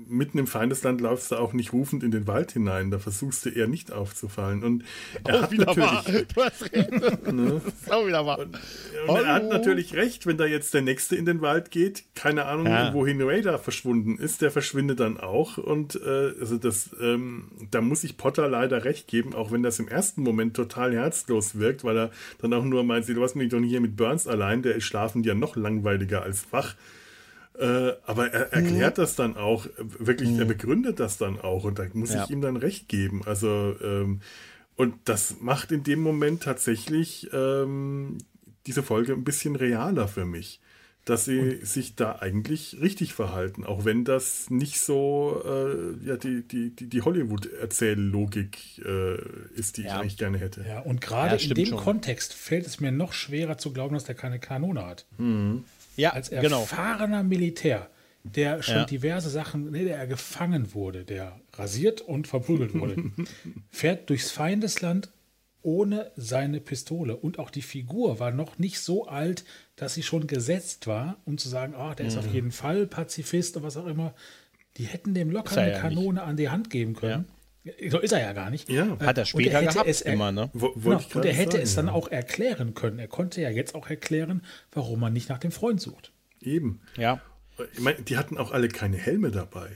mitten 0.07 0.39
im 0.39 0.47
Feindesland 0.47 1.01
laufst 1.01 1.31
du 1.31 1.36
auch 1.36 1.53
nicht 1.53 1.71
rufend 1.71 2.03
in 2.03 2.10
den 2.10 2.25
Wald 2.25 2.51
hinein. 2.51 2.89
Da 2.89 2.97
versuchst 2.97 3.45
du 3.45 3.49
eher 3.49 3.67
nicht 3.67 3.91
aufzufallen. 3.91 4.63
Und 4.63 4.84
er 5.23 5.36
oh, 5.36 5.41
hat 5.43 5.51
natürlich. 5.51 6.27
Du 6.36 6.43
hast 6.43 6.73
recht. 6.73 7.31
Ne? 7.31 7.62
Auch 7.89 8.07
wieder 8.07 8.25
wahr. 8.25 8.39
Und, 8.39 8.57
und 9.07 9.17
er 9.17 9.34
hat 9.34 9.49
natürlich 9.49 9.93
recht, 9.93 10.25
wenn 10.25 10.38
da 10.38 10.45
jetzt 10.45 10.73
der 10.73 10.81
Nächste 10.81 11.15
in 11.15 11.25
den 11.25 11.41
Wald 11.41 11.71
geht, 11.71 12.03
keine 12.15 12.45
Ahnung, 12.45 12.67
ja. 12.67 12.93
wohin 12.93 13.21
Raider 13.21 13.60
verschwunden 13.60 14.17
ist, 14.17 14.41
der 14.41 14.51
verschwindet 14.51 14.99
dann 14.99 15.19
auch. 15.19 15.57
Und 15.57 15.95
äh, 15.95 16.34
also 16.39 16.57
das, 16.57 16.89
ähm, 17.01 17.51
da 17.69 17.81
muss 17.81 18.03
ich 18.03 18.17
Potter 18.17 18.47
leider 18.47 18.84
recht 18.84 19.07
geben, 19.07 19.34
auch 19.34 19.51
wenn 19.51 19.63
das 19.63 19.79
im 19.79 19.88
ersten 19.88 20.23
Moment 20.23 20.55
total 20.55 20.93
herzlos 20.93 21.60
wirkt, 21.60 21.84
weil 21.84 21.97
er 21.97 22.12
dann 22.41 22.53
auch 22.53 22.63
nur 22.63 22.84
meint, 22.84 23.07
du 23.07 23.21
hast 23.21 23.36
mich 23.36 23.49
doch 23.49 23.60
nicht 23.60 23.69
hier 23.69 23.81
mit 23.81 23.95
Burns 23.95 24.27
allein, 24.27 24.62
der 24.63 24.75
ist 24.75 24.86
schlafend 24.86 25.25
ja 25.25 25.36
noch 25.36 25.55
langweiliger 25.55 26.23
als 26.23 26.51
wach. 26.51 26.75
Äh, 27.62 27.93
aber 28.08 28.34
er 28.34 28.54
erklärt 28.54 28.97
mhm. 28.97 29.02
das 29.02 29.15
dann 29.15 29.38
auch, 29.38 29.67
wirklich, 29.78 30.32
mhm. 30.32 30.39
er 30.39 30.45
begründet 30.45 31.00
das 31.00 31.19
dann 31.19 31.39
auch 31.39 31.63
und 31.63 31.78
da 31.78 31.86
muss 31.93 32.12
ja. 32.12 32.24
ich 32.24 32.32
ihm 32.32 32.41
dann 32.41 32.56
recht 32.56 32.89
geben. 32.89 33.21
Also, 33.24 33.76
ähm, 33.84 34.21
und 34.76 34.95
das 35.06 35.36
macht 35.41 35.71
in 35.71 35.84
dem 35.84 36.02
Moment 36.02 36.41
tatsächlich 36.41 37.30
ähm, 37.34 38.17
diese 38.65 38.82
Folge 38.82 39.13
ein 39.13 39.24
bisschen 39.24 39.56
realer 39.56 40.08
für 40.08 40.26
mich, 40.26 40.60
dass 41.06 41.26
sie 41.26 41.39
und? 41.39 41.67
sich 41.67 41.95
da 41.95 42.17
eigentlich 42.19 42.78
richtig 42.82 43.13
verhalten, 43.13 43.63
auch 43.63 43.86
wenn 43.86 44.06
das 44.06 44.50
nicht 44.50 44.80
so 44.80 45.43
äh, 45.45 46.08
ja, 46.08 46.17
die, 46.17 46.41
die, 46.41 46.76
die, 46.76 46.88
die 46.88 47.02
Hollywood-Erzähllogik 47.04 48.80
äh, 48.84 49.17
ist, 49.54 49.78
die 49.78 49.84
ja. 49.84 49.88
ich 49.88 49.93
eigentlich 50.02 50.17
gerne 50.17 50.39
hätte. 50.39 50.65
Ja, 50.67 50.80
und 50.80 51.00
gerade 51.00 51.36
ja, 51.36 51.47
in 51.47 51.54
dem 51.54 51.67
schon. 51.67 51.78
Kontext 51.78 52.34
fällt 52.34 52.65
es 52.65 52.80
mir 52.80 52.91
noch 52.91 53.13
schwerer 53.13 53.60
zu 53.60 53.71
glauben, 53.71 53.93
dass 53.93 54.06
der 54.06 54.15
keine 54.15 54.39
Kanone 54.39 54.84
hat. 54.84 55.06
Mhm. 55.19 55.63
Ja, 55.95 56.12
als 56.12 56.30
genau. 56.30 56.62
erfahrener 56.62 57.17
genau. 57.17 57.30
Militär, 57.30 57.89
der 58.23 58.63
schon 58.63 58.75
ja. 58.75 58.86
diverse 58.86 59.30
Sachen, 59.30 59.71
nee, 59.71 59.84
der 59.84 59.97
er 59.97 60.08
gefangen 60.08 60.73
wurde, 60.73 61.04
der 61.04 61.39
rasiert 61.54 62.01
und 62.01 62.27
verprügelt 62.27 62.73
wurde, 62.73 63.12
fährt 63.71 64.10
durchs 64.10 64.32
Feindesland 64.32 65.10
ohne 65.63 66.12
seine 66.15 66.60
Pistole. 66.60 67.15
Und 67.15 67.39
auch 67.39 67.49
die 67.49 67.62
Figur 67.62 68.19
war 68.19 68.32
noch 68.32 68.58
nicht 68.58 68.80
so 68.80 69.08
alt, 69.08 69.43
dass 69.75 69.93
sie 69.93 70.04
schon 70.04 70.27
gesetzt 70.27 70.88
war, 70.88 71.17
um 71.25 71.38
zu 71.38 71.49
sagen, 71.49 71.75
oh, 71.77 71.93
der 71.93 72.08
ist 72.08 72.17
auf 72.17 72.27
mhm. 72.27 72.34
jeden 72.34 72.51
Fall 72.51 72.88
Pazifist 72.88 73.58
oder 73.58 73.65
was 73.65 73.77
auch 73.77 73.88
immer. 73.88 74.13
Die 74.77 74.86
hätten 74.86 75.13
dem 75.13 75.30
locker 75.30 75.62
eine 75.62 75.80
Kanone 75.80 76.19
nicht. 76.19 76.23
an 76.23 76.38
die 76.38 76.49
Hand 76.49 76.69
geben 76.69 76.95
können. 76.95 77.25
Ja. 77.27 77.36
So 77.89 78.00
ist 78.00 78.12
er 78.12 78.21
ja 78.21 78.34
gar 78.34 78.50
nicht. 78.50 78.69
Ja. 78.69 78.97
Hat 79.00 79.17
er 79.17 79.26
später 79.26 79.60
er 79.62 79.67
gehabt, 79.67 79.88
es 79.88 80.02
immer, 80.02 80.32
ne? 80.32 80.50
Wo, 80.54 80.71
genau. 80.71 81.00
Und 81.13 81.26
er 81.26 81.34
hätte 81.34 81.52
sagen, 81.52 81.63
es 81.63 81.76
dann 81.76 81.89
auch 81.89 82.08
erklären 82.08 82.74
können. 82.74 82.97
Er 82.97 83.08
konnte 83.08 83.41
ja 83.41 83.50
jetzt 83.50 83.76
auch 83.76 83.88
erklären, 83.89 84.41
warum 84.71 85.00
man 85.00 85.13
nicht 85.13 85.30
nach 85.30 85.38
dem 85.38 85.52
Freund 85.52 85.80
sucht. 85.80 86.12
Eben. 86.41 86.82
Ja. 86.97 87.21
Ich 87.74 87.80
meine, 87.80 88.02
die 88.02 88.17
hatten 88.17 88.38
auch 88.38 88.52
alle 88.52 88.67
keine 88.67 88.97
Helme 88.97 89.30
dabei. 89.30 89.69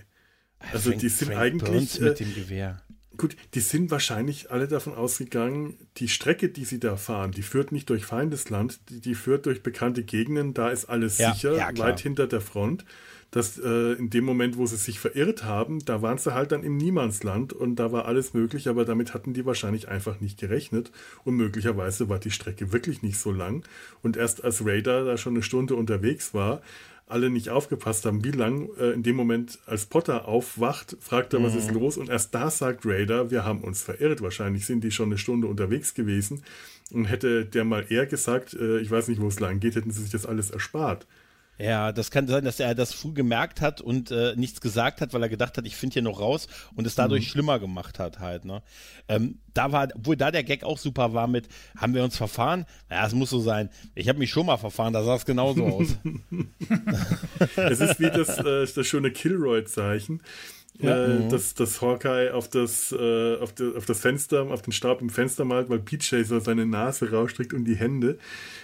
Also 0.71 0.89
Frank, 0.89 1.01
die 1.01 1.09
sind 1.09 1.27
Frank 1.27 1.39
eigentlich. 1.39 1.71
Burns 1.71 1.99
mit 1.99 2.19
dem 2.19 2.33
Gewehr. 2.33 2.81
Gut, 3.17 3.37
die 3.53 3.59
sind 3.59 3.91
wahrscheinlich 3.91 4.51
alle 4.51 4.67
davon 4.67 4.93
ausgegangen, 4.93 5.77
die 5.97 6.09
Strecke, 6.09 6.49
die 6.49 6.65
sie 6.65 6.79
da 6.79 6.97
fahren, 6.97 7.31
die 7.31 7.43
führt 7.43 7.71
nicht 7.71 7.89
durch 7.89 8.05
Feindesland, 8.05 8.79
die, 8.89 8.99
die 8.99 9.15
führt 9.15 9.45
durch 9.45 9.63
bekannte 9.63 10.03
Gegenden, 10.03 10.53
da 10.53 10.69
ist 10.69 10.85
alles 10.85 11.17
ja, 11.17 11.33
sicher, 11.33 11.55
ja, 11.55 11.77
weit 11.77 12.01
hinter 12.01 12.27
der 12.27 12.41
Front. 12.41 12.83
Dass 13.35 13.57
äh, 13.57 13.91
in 13.93 14.09
dem 14.09 14.23
Moment, 14.23 14.57
wo 14.57 14.65
sie 14.65 14.77
sich 14.77 14.97
verirrt 14.97 15.43
haben, 15.43 15.83
da 15.83 16.01
waren 16.01 16.17
sie 16.17 16.33
halt 16.33 16.53
dann 16.53 16.63
im 16.63 16.77
Niemandsland 16.77 17.51
und 17.51 17.75
da 17.75 17.91
war 17.91 18.05
alles 18.05 18.33
möglich, 18.33 18.69
aber 18.69 18.85
damit 18.85 19.13
hatten 19.13 19.33
die 19.33 19.45
wahrscheinlich 19.45 19.89
einfach 19.89 20.21
nicht 20.21 20.39
gerechnet 20.39 20.89
und 21.25 21.35
möglicherweise 21.35 22.07
war 22.07 22.17
die 22.17 22.31
Strecke 22.31 22.71
wirklich 22.71 23.01
nicht 23.01 23.17
so 23.17 23.33
lang 23.33 23.65
und 24.01 24.15
erst 24.15 24.45
als 24.45 24.65
Raider 24.65 25.03
da 25.03 25.17
schon 25.17 25.33
eine 25.33 25.43
Stunde 25.43 25.75
unterwegs 25.75 26.33
war, 26.33 26.61
alle 27.07 27.29
nicht 27.29 27.49
aufgepasst 27.49 28.05
haben, 28.05 28.23
wie 28.23 28.31
lang 28.31 28.69
äh, 28.79 28.91
in 28.91 29.03
dem 29.03 29.17
Moment, 29.17 29.59
als 29.65 29.85
Potter 29.85 30.29
aufwacht, 30.29 30.95
fragt 31.01 31.33
er, 31.33 31.41
mhm. 31.41 31.43
was 31.43 31.55
ist 31.55 31.71
los? 31.71 31.97
Und 31.97 32.09
erst 32.09 32.33
da 32.33 32.49
sagt 32.49 32.85
Raider, 32.85 33.31
wir 33.31 33.43
haben 33.43 33.61
uns 33.65 33.81
verirrt. 33.81 34.21
Wahrscheinlich 34.21 34.65
sind 34.65 34.83
die 34.83 34.91
schon 34.91 35.09
eine 35.09 35.17
Stunde 35.17 35.47
unterwegs 35.47 35.93
gewesen. 35.93 36.41
Und 36.91 37.05
hätte 37.05 37.45
der 37.45 37.65
mal 37.65 37.85
eher 37.89 38.05
gesagt, 38.05 38.53
äh, 38.53 38.79
ich 38.79 38.89
weiß 38.89 39.07
nicht, 39.07 39.21
wo 39.21 39.27
es 39.27 39.39
lang 39.39 39.59
geht, 39.59 39.75
hätten 39.75 39.91
sie 39.91 40.01
sich 40.01 40.11
das 40.11 40.25
alles 40.25 40.49
erspart. 40.49 41.05
Ja, 41.57 41.91
das 41.91 42.11
kann 42.11 42.27
sein, 42.27 42.43
dass 42.43 42.59
er 42.59 42.75
das 42.75 42.93
früh 42.93 43.13
gemerkt 43.13 43.61
hat 43.61 43.79
und 43.79 44.11
äh, 44.11 44.35
nichts 44.35 44.59
gesagt 44.59 44.99
hat, 45.01 45.13
weil 45.13 45.23
er 45.23 45.29
gedacht 45.29 45.57
hat, 45.57 45.65
ich 45.65 45.75
finde 45.75 45.93
hier 45.93 46.01
noch 46.01 46.19
raus 46.19 46.47
und 46.75 46.85
es 46.85 46.95
dadurch 46.95 47.25
mhm. 47.25 47.29
schlimmer 47.29 47.59
gemacht 47.59 47.97
hat 47.97 48.19
halt. 48.19 48.43
Ne? 48.43 48.61
Ähm, 49.07 49.39
da 49.53 49.71
war, 49.71 49.87
obwohl 49.95 50.17
da 50.17 50.31
der 50.31 50.43
Gag 50.43 50.63
auch 50.63 50.77
super 50.77 51.13
war 51.13 51.27
mit, 51.27 51.47
haben 51.77 51.93
wir 51.93 52.03
uns 52.03 52.17
verfahren? 52.17 52.65
Ja, 52.89 53.05
es 53.05 53.13
muss 53.13 53.29
so 53.29 53.39
sein. 53.39 53.69
Ich 53.93 54.09
habe 54.09 54.19
mich 54.19 54.31
schon 54.31 54.45
mal 54.45 54.57
verfahren, 54.57 54.93
da 54.93 55.03
sah 55.03 55.15
es 55.15 55.25
genauso 55.25 55.65
aus. 55.65 55.97
es 57.55 57.79
ist 57.79 57.99
wie 57.99 58.09
das, 58.09 58.37
äh, 58.39 58.65
das 58.65 58.87
schöne 58.87 59.11
Kilroy-Zeichen. 59.11 60.21
Ja, 60.79 61.05
äh, 61.05 61.19
mhm. 61.19 61.29
dass, 61.29 61.53
dass 61.53 61.81
Hawkeye 61.81 62.33
auf 62.33 62.49
das, 62.49 62.91
äh, 62.91 63.37
auf, 63.37 63.53
de, 63.53 63.75
auf 63.77 63.85
das 63.85 63.99
Fenster, 63.99 64.43
auf 64.43 64.61
den 64.61 64.73
Stab 64.73 65.01
im 65.01 65.09
Fenster 65.09 65.45
malt, 65.45 65.69
weil 65.69 65.79
PJ 65.79 66.23
so 66.23 66.39
seine 66.39 66.65
Nase 66.65 67.11
rausstreckt 67.11 67.53
und 67.53 67.65
die 67.65 67.75
Hände. 67.75 68.17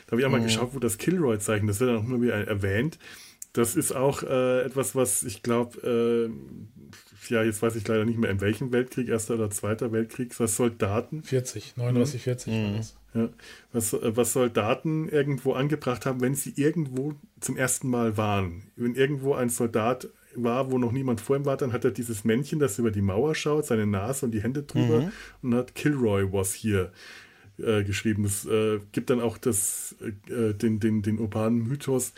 Da 0.05 0.11
habe 0.11 0.21
ich 0.21 0.27
auch 0.27 0.31
mal 0.31 0.39
mhm. 0.39 0.45
geschaut, 0.45 0.73
wo 0.73 0.79
das 0.79 0.97
Kilroy-Zeichen, 0.97 1.67
das 1.67 1.79
wird 1.79 1.89
dann 1.89 1.97
auch 1.97 2.03
immer 2.03 2.21
wieder 2.21 2.35
erwähnt. 2.35 2.99
Das 3.53 3.75
ist 3.75 3.93
auch 3.93 4.23
äh, 4.23 4.61
etwas, 4.63 4.95
was 4.95 5.23
ich 5.23 5.43
glaube, 5.43 6.29
äh, 6.29 7.31
ja, 7.33 7.43
jetzt 7.43 7.61
weiß 7.61 7.75
ich 7.75 7.87
leider 7.87 8.05
nicht 8.05 8.17
mehr, 8.17 8.29
in 8.29 8.41
welchem 8.41 8.71
Weltkrieg, 8.71 9.07
Erster 9.07 9.35
oder 9.35 9.49
Zweiter 9.49 9.91
Weltkrieg, 9.91 10.37
was 10.39 10.55
Soldaten. 10.55 11.23
40, 11.23 11.77
39, 11.77 12.21
40 12.21 12.53
mhm. 12.53 12.63
war 12.63 12.77
das. 12.77 12.95
Ja, 13.13 13.29
was, 13.73 13.97
was 14.01 14.33
Soldaten 14.33 15.09
irgendwo 15.09 15.51
angebracht 15.51 16.05
haben, 16.05 16.21
wenn 16.21 16.33
sie 16.33 16.53
irgendwo 16.55 17.13
zum 17.41 17.57
ersten 17.57 17.89
Mal 17.89 18.15
waren. 18.15 18.63
Wenn 18.77 18.95
irgendwo 18.95 19.33
ein 19.33 19.49
Soldat 19.49 20.07
war, 20.35 20.71
wo 20.71 20.77
noch 20.77 20.91
niemand 20.91 21.21
vor 21.21 21.35
ihm 21.35 21.45
war, 21.45 21.57
dann 21.57 21.73
hat 21.73 21.85
er 21.85 21.91
dieses 21.91 22.23
Männchen, 22.23 22.59
das 22.59 22.79
über 22.79 22.91
die 22.91 23.01
Mauer 23.01 23.35
schaut, 23.35 23.65
seine 23.65 23.85
Nase 23.85 24.25
und 24.25 24.31
die 24.31 24.41
Hände 24.41 24.63
drüber 24.63 25.01
mhm. 25.01 25.11
und 25.41 25.55
hat 25.55 25.75
Kilroy 25.75 26.31
was 26.31 26.53
here 26.53 26.91
äh, 27.57 27.83
geschrieben. 27.83 28.25
Es 28.25 28.45
äh, 28.45 28.79
gibt 28.91 29.09
dann 29.09 29.19
auch 29.19 29.37
das, 29.37 29.95
äh, 30.01 30.53
den, 30.53 30.79
den, 30.79 31.01
den 31.01 31.19
urbanen 31.19 31.67
Mythos, 31.67 32.13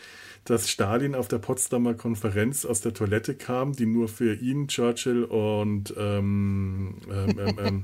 dass 0.45 0.69
Stalin 0.69 1.15
auf 1.15 1.27
der 1.27 1.39
Potsdamer 1.39 1.93
Konferenz 1.93 2.65
aus 2.65 2.81
der 2.81 2.93
Toilette 2.93 3.35
kam, 3.35 3.73
die 3.73 3.85
nur 3.85 4.07
für 4.07 4.33
ihn, 4.33 4.67
Churchill 4.67 5.23
und 5.23 5.93
ähm, 5.97 6.97
ähm, 7.09 7.39
ähm, 7.39 7.59
ähm 7.59 7.83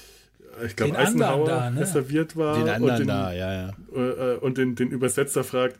ich 0.66 0.76
glaube 0.76 0.98
Eisenhower 0.98 1.46
da, 1.46 1.70
ne? 1.70 1.80
reserviert 1.80 2.36
war. 2.36 2.58
Den 2.58 2.68
anderen 2.68 2.92
und 2.92 2.98
den, 2.98 3.08
da, 3.08 3.32
ja, 3.32 3.52
ja. 3.52 3.72
Äh, 3.94 4.36
und 4.38 4.58
den, 4.58 4.74
den 4.74 4.90
Übersetzer 4.90 5.44
fragt, 5.44 5.78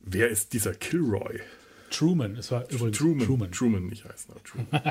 wer 0.00 0.28
ist 0.28 0.52
dieser 0.52 0.74
Kilroy? 0.74 1.40
Truman, 1.90 2.36
es 2.36 2.50
war 2.50 2.68
übrigens 2.70 2.98
Truman. 2.98 3.26
Truman, 3.26 3.52
Truman 3.52 3.86
nicht 3.86 4.04
heißt 4.04 4.30
er. 4.30 4.42
Truman. 4.42 4.82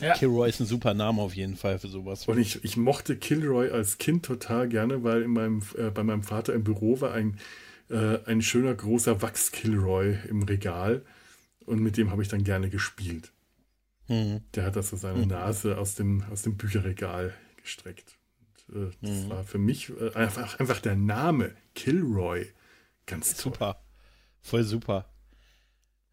ja. 0.00 0.14
Kilroy 0.14 0.48
ist 0.48 0.60
ein 0.60 0.66
super 0.66 0.94
Name 0.94 1.20
auf 1.20 1.34
jeden 1.34 1.56
Fall 1.56 1.78
für 1.78 1.88
sowas. 1.88 2.28
Und 2.28 2.38
ich, 2.38 2.62
ich 2.64 2.76
mochte 2.76 3.16
Kilroy 3.16 3.70
als 3.70 3.98
Kind 3.98 4.24
total 4.24 4.68
gerne, 4.68 5.02
weil 5.02 5.22
in 5.22 5.32
meinem, 5.32 5.62
äh, 5.76 5.90
bei 5.90 6.02
meinem 6.02 6.22
Vater 6.22 6.54
im 6.54 6.62
Büro 6.62 7.00
war 7.00 7.12
ein, 7.12 7.38
äh, 7.90 8.18
ein 8.26 8.42
schöner 8.42 8.74
großer 8.74 9.22
Wachs-Kilroy 9.22 10.18
im 10.28 10.42
Regal. 10.42 11.04
Und 11.64 11.80
mit 11.80 11.96
dem 11.96 12.10
habe 12.10 12.22
ich 12.22 12.28
dann 12.28 12.44
gerne 12.44 12.70
gespielt. 12.70 13.32
Mhm. 14.08 14.40
Der 14.54 14.64
hat 14.64 14.76
das 14.76 14.90
so 14.90 14.96
seine 14.96 15.22
mhm. 15.22 15.28
Nase 15.28 15.78
aus 15.78 15.94
dem, 15.94 16.22
aus 16.30 16.42
dem 16.42 16.56
Bücherregal 16.56 17.34
gestreckt. 17.62 18.16
Und, 18.68 18.76
äh, 18.76 18.90
das 19.02 19.10
mhm. 19.10 19.30
war 19.30 19.44
für 19.44 19.58
mich 19.58 19.90
äh, 19.90 20.14
einfach, 20.14 20.58
einfach 20.58 20.80
der 20.80 20.96
Name 20.96 21.54
Kilroy 21.74 22.46
ganz 23.06 23.34
toll. 23.34 23.52
Super. 23.52 23.80
Voll 24.40 24.64
super. 24.64 25.06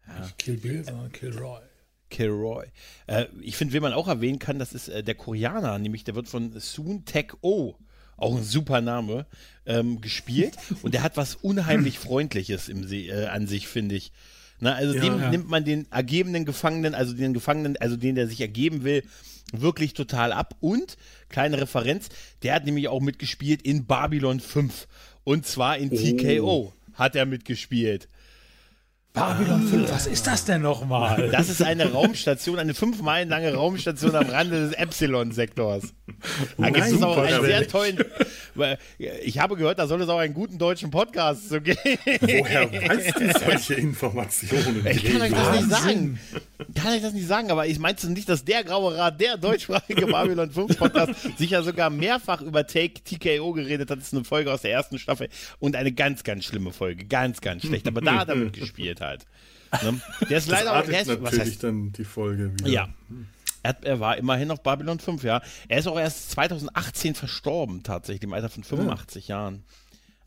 Ja. 0.06 0.28
Kill 0.38 0.56
Bill, 0.56 0.84
sondern 0.84 1.12
Kill 1.12 1.36
Roy. 1.36 1.62
Kilroy. 2.10 2.66
Äh, 3.06 3.26
ich 3.40 3.56
finde, 3.56 3.74
wen 3.74 3.82
man 3.82 3.92
auch 3.92 4.08
erwähnen 4.08 4.38
kann, 4.38 4.58
das 4.58 4.72
ist 4.72 4.88
äh, 4.88 5.02
der 5.02 5.14
Koreaner, 5.14 5.78
nämlich 5.78 6.04
der 6.04 6.14
wird 6.14 6.28
von 6.28 6.58
Soon 6.58 7.04
Tech 7.04 7.32
O, 7.40 7.76
auch 8.16 8.36
ein 8.36 8.42
super 8.42 8.80
Name, 8.80 9.26
ähm, 9.66 10.00
gespielt. 10.00 10.56
Und 10.82 10.94
der 10.94 11.02
hat 11.02 11.16
was 11.16 11.34
unheimlich 11.34 11.98
Freundliches 11.98 12.68
im 12.68 12.86
See, 12.86 13.08
äh, 13.08 13.26
an 13.26 13.46
sich, 13.46 13.68
finde 13.68 13.96
ich. 13.96 14.12
Na, 14.58 14.74
also 14.74 14.94
ja, 14.94 15.02
dem 15.02 15.20
ja. 15.20 15.30
nimmt 15.30 15.48
man 15.48 15.64
den 15.64 15.90
ergebenen 15.90 16.44
Gefangenen, 16.44 16.94
also 16.94 17.12
den 17.12 17.34
Gefangenen, 17.34 17.76
also 17.76 17.96
den, 17.96 18.14
der 18.14 18.26
sich 18.26 18.40
ergeben 18.40 18.84
will, 18.84 19.02
wirklich 19.52 19.92
total 19.92 20.32
ab. 20.32 20.56
Und, 20.60 20.96
kleine 21.28 21.60
Referenz, 21.60 22.08
der 22.42 22.54
hat 22.54 22.64
nämlich 22.64 22.88
auch 22.88 23.00
mitgespielt 23.00 23.62
in 23.62 23.84
Babylon 23.86 24.40
5. 24.40 24.88
Und 25.24 25.44
zwar 25.46 25.76
in 25.76 25.90
oh. 25.90 25.96
TKO 25.96 26.72
hat 26.94 27.16
er 27.16 27.26
mitgespielt. 27.26 28.08
Babylon 29.16 29.62
5, 29.62 29.90
was 29.90 30.06
ist 30.06 30.26
das 30.26 30.44
denn 30.44 30.60
nochmal? 30.60 31.30
Das 31.32 31.48
ist 31.48 31.62
eine 31.62 31.90
Raumstation, 31.90 32.58
eine 32.58 32.74
fünf 32.74 33.00
Meilen 33.00 33.30
lange 33.30 33.54
Raumstation 33.54 34.14
am 34.14 34.26
Rande 34.28 34.60
des 34.68 34.72
Epsilon-Sektors. 34.74 35.94
Da 36.58 36.70
gibt 36.70 36.86
es 36.86 37.02
auch 37.02 37.16
einen 37.18 37.44
sehr 37.44 37.68
tollen. 37.68 37.98
Ich 39.24 39.38
habe 39.38 39.56
gehört, 39.56 39.78
da 39.78 39.86
soll 39.86 40.00
es 40.02 40.08
auch 40.08 40.18
einen 40.18 40.34
guten 40.34 40.58
deutschen 40.58 40.90
Podcast 40.90 41.48
zu 41.48 41.60
geben. 41.60 41.78
Woher 42.20 42.72
weißt 42.88 43.20
du 43.20 43.38
solche 43.38 43.74
Informationen? 43.74 44.86
Ich 44.86 45.04
kann 45.04 45.22
euch 45.22 45.32
das 45.32 45.56
nicht 45.56 45.70
sagen. 45.70 46.20
Kann 46.74 46.94
ich 46.94 47.02
das 47.02 47.12
nicht 47.12 47.26
sagen, 47.26 47.50
aber 47.50 47.66
ich 47.66 47.78
meinte 47.78 48.10
nicht, 48.10 48.28
dass 48.28 48.44
der 48.44 48.64
Graue 48.64 48.96
Rat, 48.96 49.20
der 49.20 49.36
deutschsprachige 49.36 50.06
Babylon 50.06 50.50
5 50.50 50.78
Podcast, 50.78 51.12
sich 51.38 51.50
ja 51.50 51.62
sogar 51.62 51.90
mehrfach 51.90 52.40
über 52.40 52.66
Take 52.66 53.02
TKO 53.04 53.52
geredet 53.52 53.90
hat. 53.90 53.98
Das 53.98 54.06
ist 54.08 54.14
eine 54.14 54.24
Folge 54.24 54.52
aus 54.52 54.62
der 54.62 54.72
ersten 54.72 54.98
Staffel 54.98 55.28
und 55.58 55.76
eine 55.76 55.92
ganz, 55.92 56.24
ganz 56.24 56.44
schlimme 56.44 56.72
Folge. 56.72 57.04
Ganz, 57.04 57.40
ganz 57.40 57.62
schlecht. 57.64 57.86
Aber 57.86 58.00
da 58.00 58.20
hat 58.20 58.28
er 58.28 58.36
mitgespielt 58.36 59.00
halt. 59.00 59.26
Ne? 59.82 60.00
Der 60.28 60.38
ist 60.38 60.48
leider 60.48 60.78
auch. 60.78 60.86
Der 60.86 61.00
ist, 61.02 61.08
natürlich 61.08 61.32
was 61.32 61.38
heißt, 61.38 61.64
dann 61.64 61.92
die 61.92 62.04
Folge 62.04 62.52
wieder. 62.54 62.68
Ja. 62.68 62.88
Er, 63.66 63.76
er, 63.82 64.00
war 64.00 64.16
immerhin 64.16 64.50
auf 64.50 64.62
Babylon 64.62 64.98
5, 64.98 65.24
ja. 65.24 65.42
Er 65.68 65.78
ist 65.78 65.88
auch 65.88 65.98
erst 65.98 66.30
2018 66.30 67.14
verstorben, 67.14 67.82
tatsächlich, 67.82 68.22
im 68.22 68.32
Alter 68.32 68.48
von 68.48 68.62
85 68.62 69.28
ja. 69.28 69.36
Jahren. 69.36 69.64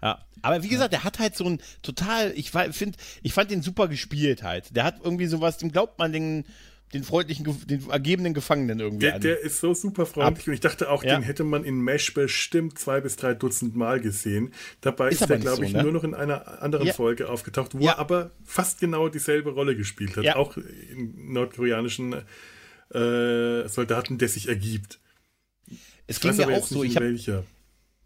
Ja. 0.02 0.26
Aber 0.42 0.64
wie 0.64 0.70
gesagt, 0.70 0.94
der 0.94 1.04
hat 1.04 1.20
halt 1.20 1.36
so 1.36 1.46
ein 1.46 1.62
total, 1.82 2.32
ich 2.36 2.52
finde, 2.52 2.98
ich 3.22 3.34
fand 3.34 3.52
den 3.52 3.62
super 3.62 3.88
gespielt 3.88 4.44
halt. 4.44 4.76
Der 4.76 4.84
hat 4.84 5.02
irgendwie 5.04 5.26
sowas, 5.26 5.58
dem 5.58 5.72
glaubt 5.72 6.00
man 6.00 6.12
den, 6.14 6.46
den 6.94 7.04
freundlichen, 7.04 7.46
den 7.68 7.90
ergebenen 7.90 8.34
Gefangenen 8.34 8.80
irgendwie 8.80 9.06
der, 9.06 9.16
an. 9.16 9.22
Der 9.22 9.40
ist 9.42 9.60
so 9.60 9.74
super 9.74 10.06
freundlich 10.06 10.44
Ab. 10.44 10.48
und 10.48 10.54
ich 10.54 10.60
dachte 10.60 10.90
auch, 10.90 11.04
ja. 11.04 11.16
den 11.16 11.24
hätte 11.24 11.44
man 11.44 11.64
in 11.64 11.82
Mesh 11.82 12.14
bestimmt 12.14 12.80
zwei 12.80 13.02
bis 13.02 13.16
drei 13.16 13.34
Dutzend 13.34 13.76
Mal 13.76 14.00
gesehen. 14.00 14.54
Dabei 14.82 15.10
ist, 15.10 15.22
ist 15.22 15.30
der, 15.30 15.38
glaube 15.38 15.58
so, 15.58 15.64
ich, 15.64 15.74
ne? 15.74 15.84
nur 15.84 15.92
noch 15.92 16.04
in 16.04 16.14
einer 16.14 16.62
anderen 16.62 16.88
ja. 16.88 16.94
Folge 16.94 17.30
aufgetaucht, 17.30 17.78
wo 17.78 17.86
er 17.86 18.00
aber 18.00 18.32
fast 18.44 18.80
genau 18.80 19.10
dieselbe 19.10 19.52
Rolle 19.52 19.76
gespielt 19.76 20.18
hat. 20.18 20.36
Auch 20.36 20.58
in 20.58 21.34
nordkoreanischen 21.34 22.16
äh, 22.94 23.68
Soldaten, 23.68 24.18
der 24.18 24.30
sich 24.30 24.48
ergibt. 24.48 25.00
Es 26.08 26.20
ging 26.20 26.36
mir 26.36 26.48
auch 26.58 26.66
so, 26.66 26.84
ich 26.84 26.96
habe 26.96 27.16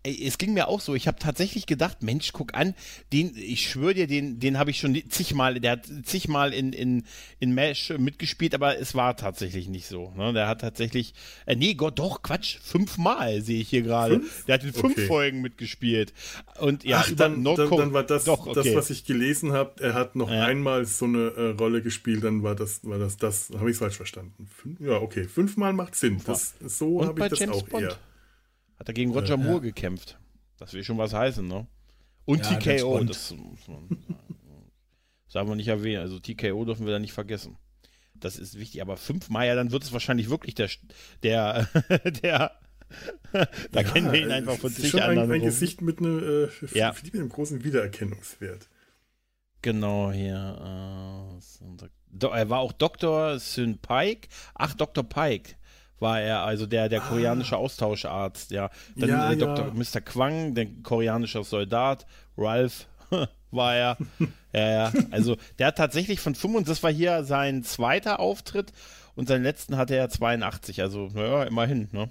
es 0.04 0.38
ging 0.38 0.54
mir 0.54 0.68
auch 0.68 0.82
so. 0.82 0.96
Ich 0.96 1.08
habe 1.08 1.18
tatsächlich 1.18 1.66
gedacht, 1.66 2.04
Mensch, 2.04 2.34
guck 2.34 2.54
an, 2.54 2.74
den, 3.14 3.32
ich 3.36 3.70
schwöre 3.70 3.94
dir, 3.94 4.08
den, 4.08 4.40
den 4.40 4.60
habe 4.60 4.72
ich 4.72 4.80
schon 4.80 5.02
zigmal, 5.10 5.60
der 5.60 5.74
hat 5.74 5.90
zigmal 6.04 6.54
in, 6.54 6.74
in, 6.74 7.04
in 7.40 7.54
Mesh 7.54 7.94
mitgespielt, 7.98 8.54
aber 8.54 8.78
es 8.78 8.96
war 8.96 9.16
tatsächlich 9.16 9.70
nicht 9.70 9.88
so. 9.88 10.12
Ne? 10.18 10.34
Der 10.34 10.48
hat 10.48 10.62
tatsächlich, 10.62 11.14
äh, 11.46 11.56
nee, 11.56 11.74
Gott, 11.76 12.00
doch, 12.00 12.22
Quatsch, 12.22 12.58
fünfmal 12.62 13.42
sehe 13.42 13.62
ich 13.62 13.70
hier 13.70 13.82
gerade. 13.82 14.22
Der 14.48 14.56
hat 14.56 14.64
in 14.64 14.74
fünf 14.74 14.98
okay. 14.98 15.08
Folgen 15.08 15.42
mitgespielt. 15.42 16.14
Und 16.60 16.84
ja, 16.84 17.04
Ach, 17.06 17.12
dann, 17.16 17.44
dann, 17.44 17.56
dann, 17.56 17.94
war 17.94 18.04
das, 18.04 18.26
doch, 18.26 18.46
okay. 18.46 18.62
das, 18.62 18.76
was 18.76 18.90
ich 18.90 19.06
gelesen 19.06 19.54
habe, 19.54 19.82
er 19.82 19.94
hat 19.94 20.16
noch 20.16 20.30
ja. 20.30 20.46
einmal 20.46 20.86
so 20.86 21.06
eine 21.06 21.30
äh, 21.30 21.50
Rolle 21.52 21.82
gespielt, 21.82 22.24
dann 22.26 22.44
war 22.44 22.56
das, 22.56 22.82
war 22.84 23.00
das, 23.00 23.16
das, 23.16 23.52
habe 23.58 23.70
ich 23.70 23.76
es 23.76 23.80
falsch 23.80 23.96
verstanden. 23.96 24.50
Fünf, 24.54 24.82
ja, 24.82 24.98
okay, 24.98 25.24
fünfmal 25.26 25.72
macht 25.72 25.96
Sinn. 25.96 26.22
Das, 26.26 26.56
so 26.66 27.06
habe 27.06 27.22
ich 27.22 27.30
das 27.30 27.40
James 27.40 27.56
auch 27.56 27.64
Bond. 27.64 27.84
eher. 27.84 27.98
Hat 28.84 28.90
er 28.90 28.94
gegen 28.94 29.14
Roger 29.14 29.36
äh, 29.36 29.38
Moore 29.38 29.56
ja. 29.56 29.60
gekämpft. 29.60 30.20
Das 30.58 30.74
will 30.74 30.84
schon 30.84 30.98
was 30.98 31.14
heißen, 31.14 31.48
ne? 31.48 31.68
Und 32.26 32.46
ja, 32.46 32.56
TKO, 32.58 33.02
das 33.06 33.32
muss 33.32 33.66
man 33.70 33.88
sagen 35.30 35.48
wir 35.48 35.56
nicht 35.56 35.70
erwähnen. 35.70 36.02
Also 36.02 36.20
TKO 36.20 36.66
dürfen 36.66 36.86
wir 36.86 36.92
da 36.92 37.00
nicht 37.00 37.14
vergessen. 37.14 37.58
Das 38.14 38.38
ist 38.38 38.60
wichtig, 38.60 38.82
aber 38.82 38.98
fünfmal, 38.98 39.48
ja, 39.48 39.56
dann 39.56 39.72
wird 39.72 39.84
es 39.84 39.94
wahrscheinlich 39.94 40.30
wirklich 40.30 40.54
der, 40.54 40.70
der, 41.24 41.68
der, 42.22 42.52
da 43.72 43.82
ja, 43.82 43.84
kennen 43.84 44.12
wir 44.12 44.22
ihn 44.22 44.32
einfach 44.32 44.58
von 44.58 44.72
zig 44.72 44.94
anderen. 45.02 45.32
Ein, 45.32 45.42
ein 45.42 45.46
Gesicht 45.46 45.82
mit, 45.82 46.02
ne, 46.02 46.50
äh, 46.62 46.78
ja. 46.78 46.94
mit 47.04 47.14
einem 47.14 47.30
großen 47.30 47.64
Wiedererkennungswert. 47.64 48.70
Genau, 49.62 50.12
hier. 50.12 51.40
Äh, 51.42 52.28
er 52.28 52.50
war 52.50 52.60
auch 52.60 52.74
Dr. 52.74 53.40
Syn 53.40 53.80
Pike. 53.80 54.28
Ach, 54.54 54.74
Dr. 54.76 55.04
Pike 55.04 55.56
war 56.04 56.22
er, 56.22 56.44
also 56.44 56.68
der, 56.68 56.90
der 56.90 57.00
koreanische 57.00 57.56
ah. 57.56 57.60
Austauscharzt, 57.60 58.52
ja. 58.52 58.70
Dann 58.96 59.10
ja, 59.10 59.32
äh, 59.32 59.38
Dr. 59.38 59.68
Ja. 59.68 59.74
Mr. 59.74 60.02
Kwang, 60.02 60.54
der 60.54 60.68
koreanische 60.84 61.44
Soldat, 61.44 62.06
Ralph 62.38 62.86
war 63.52 63.76
er. 63.76 63.98
ja, 64.54 64.70
ja. 64.70 64.94
Also 65.10 65.38
der 65.58 65.68
hat 65.68 65.78
tatsächlich 65.78 66.20
von 66.20 66.36
25, 66.36 66.68
das 66.68 66.84
war 66.84 66.92
hier 66.92 67.24
sein 67.24 67.64
zweiter 67.64 68.20
Auftritt 68.20 68.72
und 69.16 69.28
seinen 69.28 69.44
letzten 69.44 69.78
hatte 69.78 69.96
er 69.96 70.10
82, 70.10 70.82
also 70.82 71.10
naja, 71.14 71.44
immerhin, 71.46 71.88
ne? 71.92 72.10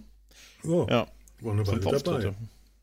Oh, 0.65 0.87
ja. 0.89 1.07
War 1.41 1.53
eine 1.53 1.67
Weile 1.67 1.81
dabei. 1.81 2.35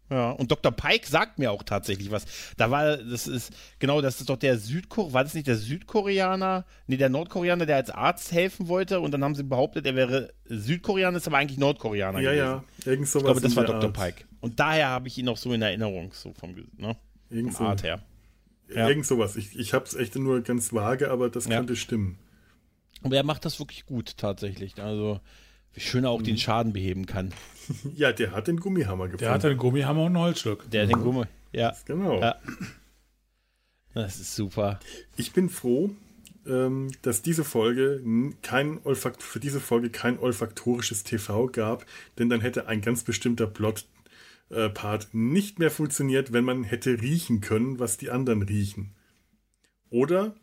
Ja, 0.10 0.32
und 0.32 0.52
Dr. 0.52 0.72
Pike 0.72 1.08
sagt 1.08 1.38
mir 1.38 1.52
auch 1.52 1.62
tatsächlich 1.62 2.10
was. 2.10 2.26
Da 2.58 2.72
war, 2.72 2.98
das 2.98 3.28
ist, 3.28 3.54
genau, 3.78 4.02
das 4.02 4.20
ist 4.20 4.30
doch 4.30 4.38
der 4.38 4.58
Südkoreaner, 4.58 5.14
war 5.14 5.24
das 5.24 5.36
nicht 5.36 5.48
der 5.48 5.56
Südkoreaner? 5.56 6.66
Nee, 6.88 6.98
der 6.98 7.10
Nordkoreaner, 7.10 7.68
der 7.68 7.76
als 7.76 7.92
Arzt 7.92 8.32
helfen 8.32 8.68
wollte 8.68 9.02
und 9.02 9.12
dann 9.12 9.24
haben 9.24 9.36
sie 9.36 9.44
behauptet, 9.44 9.86
er 9.86 9.96
wäre 9.96 10.34
Südkoreaner, 10.46 11.18
ist 11.18 11.28
aber 11.28 11.38
eigentlich 11.38 11.60
Nordkoreaner. 11.60 12.20
Ja, 12.20 12.32
gewesen. 12.32 12.64
ja, 12.86 12.92
irgend 12.92 13.08
sowas. 13.08 13.22
Ich 13.22 13.26
glaube, 13.26 13.42
das 13.42 13.56
war 13.56 13.66
Dr. 13.66 13.84
Art. 13.84 13.94
Pike. 13.94 14.26
Und 14.42 14.60
daher 14.60 14.90
habe 14.90 15.08
ich 15.08 15.18
ihn 15.18 15.26
noch 15.26 15.38
so 15.38 15.54
in 15.54 15.62
Erinnerung, 15.62 16.12
so 16.14 16.34
vom, 16.34 16.56
ne? 16.78 16.98
Irgend 17.30 17.54
vom 17.54 17.66
so, 17.66 17.70
Art 17.70 17.84
her. 17.84 18.02
Ja. 18.74 18.88
Irgend 18.88 19.06
sowas. 19.06 19.36
Ich, 19.36 19.58
ich 19.58 19.74
habe 19.74 19.86
es 19.86 19.96
echt 19.96 20.16
nur 20.16 20.42
ganz 20.42 20.74
vage, 20.74 21.12
aber 21.12 21.30
das 21.30 21.46
ja. 21.46 21.58
könnte 21.58 21.76
stimmen. 21.76 22.18
Aber 23.04 23.16
er 23.16 23.24
macht 23.24 23.46
das 23.46 23.60
wirklich 23.60 23.86
gut, 23.86 24.18
tatsächlich. 24.18 24.82
Also, 24.82 25.20
wie 25.74 25.80
schön 25.80 26.04
er 26.04 26.10
auch 26.10 26.20
mhm. 26.20 26.26
den 26.26 26.38
Schaden 26.38 26.74
beheben 26.74 27.06
kann. 27.06 27.34
Ja, 27.96 28.12
der 28.12 28.32
hat 28.32 28.48
den 28.48 28.60
Gummihammer 28.60 29.06
gefunden. 29.06 29.26
Der 29.26 29.32
hat 29.32 29.44
den 29.44 29.58
Gummihammer 29.58 30.06
und 30.06 30.14
ein 30.14 30.20
Holzstück. 30.20 30.70
Der 30.72 30.84
hat 30.84 30.90
den 30.90 31.04
Gummi, 31.04 31.26
ja. 31.52 31.76
Genau. 31.86 32.20
Ja. 32.20 32.36
Das 33.94 34.20
ist 34.20 34.36
super. 34.36 34.80
Ich 35.18 35.34
bin 35.34 35.50
froh, 35.50 35.92
ähm, 36.48 36.92
dass 37.02 37.22
diese 37.22 37.44
Folge 37.44 38.02
kein 38.42 38.80
Olfakt 38.84 39.24
für 39.24 39.40
diese 39.40 39.60
Folge 39.60 39.90
kein 39.90 40.20
olfaktorisches 40.20 41.04
TV 41.04 41.48
gab, 41.48 41.86
denn 42.18 42.30
dann 42.30 42.42
hätte 42.42 42.68
ein 42.68 42.82
ganz 42.82 43.04
bestimmter 43.04 43.48
Plot-Part 43.48 45.04
äh, 45.04 45.18
nicht 45.18 45.60
mehr 45.60 45.72
funktioniert, 45.72 46.34
wenn 46.34 46.46
man 46.46 46.64
hätte 46.64 47.02
riechen 47.02 47.42
können, 47.42 47.80
was 47.80 47.98
die 47.98 48.10
anderen 48.10 48.42
riechen. 48.44 48.96
Oder 49.90 50.36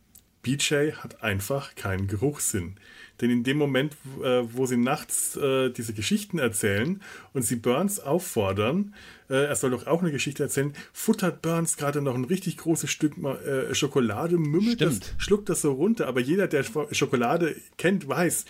BJ 0.46 0.92
hat 0.92 1.24
einfach 1.24 1.74
keinen 1.74 2.06
Geruchssinn. 2.06 2.76
Denn 3.20 3.30
in 3.30 3.42
dem 3.42 3.56
Moment, 3.56 3.96
äh, 4.22 4.42
wo 4.52 4.66
sie 4.66 4.76
nachts 4.76 5.36
äh, 5.36 5.70
diese 5.70 5.92
Geschichten 5.92 6.38
erzählen 6.38 7.02
und 7.32 7.42
sie 7.42 7.56
Burns 7.56 7.98
auffordern, 7.98 8.94
äh, 9.28 9.46
er 9.46 9.56
soll 9.56 9.70
doch 9.70 9.88
auch 9.88 10.02
eine 10.02 10.12
Geschichte 10.12 10.44
erzählen, 10.44 10.72
futtert 10.92 11.42
Burns 11.42 11.76
gerade 11.76 12.00
noch 12.00 12.14
ein 12.14 12.24
richtig 12.24 12.58
großes 12.58 12.90
Stück 12.90 13.14
äh, 13.18 13.74
Schokolade, 13.74 14.38
mümmelt 14.38 14.76
Stimmt. 14.76 15.02
das, 15.02 15.14
schluckt 15.18 15.48
das 15.48 15.62
so 15.62 15.72
runter. 15.72 16.06
Aber 16.06 16.20
jeder, 16.20 16.46
der 16.46 16.64
Schokolade 16.92 17.56
kennt, 17.76 18.06
weiß, 18.06 18.44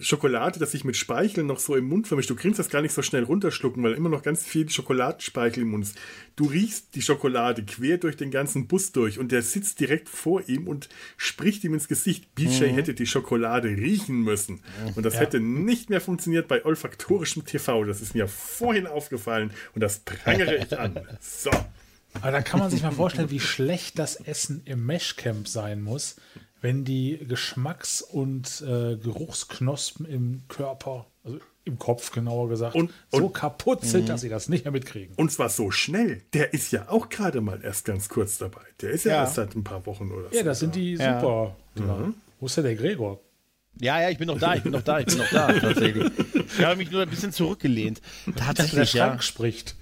Schokolade, 0.00 0.60
das 0.60 0.70
sich 0.70 0.84
mit 0.84 0.96
Speichel 0.96 1.42
noch 1.42 1.58
so 1.58 1.74
im 1.74 1.88
Mund 1.88 2.06
vermischt. 2.06 2.30
Du 2.30 2.36
kriegst 2.36 2.60
das 2.60 2.68
gar 2.68 2.82
nicht 2.82 2.94
so 2.94 3.02
schnell 3.02 3.24
runterschlucken, 3.24 3.82
weil 3.82 3.94
immer 3.94 4.08
noch 4.08 4.22
ganz 4.22 4.44
viel 4.44 4.68
Schokoladenspeichel 4.68 5.64
im 5.64 5.70
Mund 5.70 5.86
ist. 5.86 5.98
Du 6.36 6.44
riechst 6.44 6.94
die 6.94 7.02
Schokolade 7.02 7.64
quer 7.64 7.98
durch 7.98 8.16
den 8.16 8.30
ganzen 8.30 8.68
Bus 8.68 8.92
durch 8.92 9.18
und 9.18 9.32
der 9.32 9.42
sitzt 9.42 9.80
direkt 9.80 10.08
vor 10.08 10.48
ihm 10.48 10.68
und 10.68 10.88
spricht 11.16 11.64
ihm 11.64 11.74
ins 11.74 11.88
Gesicht. 11.88 12.32
BJ 12.36 12.66
mhm. 12.66 12.74
hätte 12.74 12.94
die 12.94 13.06
Schokolade 13.06 13.68
riechen 13.68 14.22
müssen. 14.22 14.60
Und 14.94 15.04
das 15.04 15.14
ja. 15.14 15.20
hätte 15.20 15.40
nicht 15.40 15.90
mehr 15.90 16.00
funktioniert 16.00 16.46
bei 16.46 16.64
olfaktorischem 16.64 17.44
TV. 17.44 17.82
Das 17.82 18.00
ist 18.00 18.14
mir 18.14 18.28
vorhin 18.28 18.86
aufgefallen 18.86 19.52
und 19.74 19.80
das 19.82 19.98
prangere 20.00 20.56
ich 20.58 20.78
an. 20.78 21.00
So. 21.20 21.50
Aber 22.14 22.30
da 22.30 22.40
kann 22.40 22.60
man 22.60 22.70
sich 22.70 22.82
mal 22.82 22.92
vorstellen, 22.92 23.30
wie 23.30 23.40
schlecht 23.40 23.98
das 23.98 24.16
Essen 24.16 24.62
im 24.64 24.86
Meshcamp 24.86 25.46
sein 25.46 25.82
muss, 25.82 26.16
wenn 26.60 26.84
die 26.84 27.18
Geschmacks- 27.26 28.02
und 28.02 28.62
äh, 28.62 28.96
Geruchsknospen 28.96 30.06
im 30.06 30.42
Körper, 30.48 31.06
also 31.24 31.38
im 31.64 31.78
Kopf 31.78 32.10
genauer 32.12 32.48
gesagt, 32.48 32.74
und, 32.74 32.90
und, 33.10 33.20
so 33.20 33.28
kaputt 33.28 33.84
sind, 33.84 34.02
mh. 34.02 34.08
dass 34.08 34.22
sie 34.22 34.28
das 34.28 34.48
nicht 34.48 34.64
mehr 34.64 34.72
mitkriegen. 34.72 35.14
Und 35.16 35.30
zwar 35.30 35.50
so 35.50 35.70
schnell. 35.70 36.22
Der 36.32 36.54
ist 36.54 36.72
ja 36.72 36.88
auch 36.88 37.08
gerade 37.08 37.40
mal 37.40 37.60
erst 37.62 37.84
ganz 37.84 38.08
kurz 38.08 38.38
dabei. 38.38 38.62
Der 38.80 38.90
ist 38.90 39.04
ja, 39.04 39.12
ja. 39.12 39.20
erst 39.20 39.34
seit 39.34 39.54
ein 39.54 39.64
paar 39.64 39.84
Wochen 39.86 40.10
oder 40.10 40.30
so. 40.30 40.36
Ja, 40.36 40.42
das 40.42 40.60
sind 40.60 40.74
die 40.74 40.94
ja. 40.94 41.20
super. 41.20 41.56
Mhm. 41.74 42.14
Wo 42.40 42.46
ist 42.46 42.56
denn 42.56 42.64
der 42.64 42.74
Gregor? 42.74 43.20
Ja, 43.80 44.00
ja, 44.00 44.10
ich 44.10 44.18
bin 44.18 44.26
noch 44.26 44.38
da, 44.38 44.54
ich 44.54 44.62
bin 44.62 44.72
noch 44.72 44.82
da, 44.82 44.98
ich 44.98 45.06
bin 45.06 45.18
noch 45.18 45.30
da, 45.30 45.52
tatsächlich. 45.52 46.10
Ich 46.58 46.64
habe 46.64 46.76
mich 46.76 46.90
nur 46.90 47.02
ein 47.02 47.08
bisschen 47.08 47.32
zurückgelehnt. 47.32 48.00
Tatsächlich, 48.34 48.74
der 48.74 48.86
Schrank 48.86 49.16
ja. 49.16 49.22
spricht. 49.22 49.76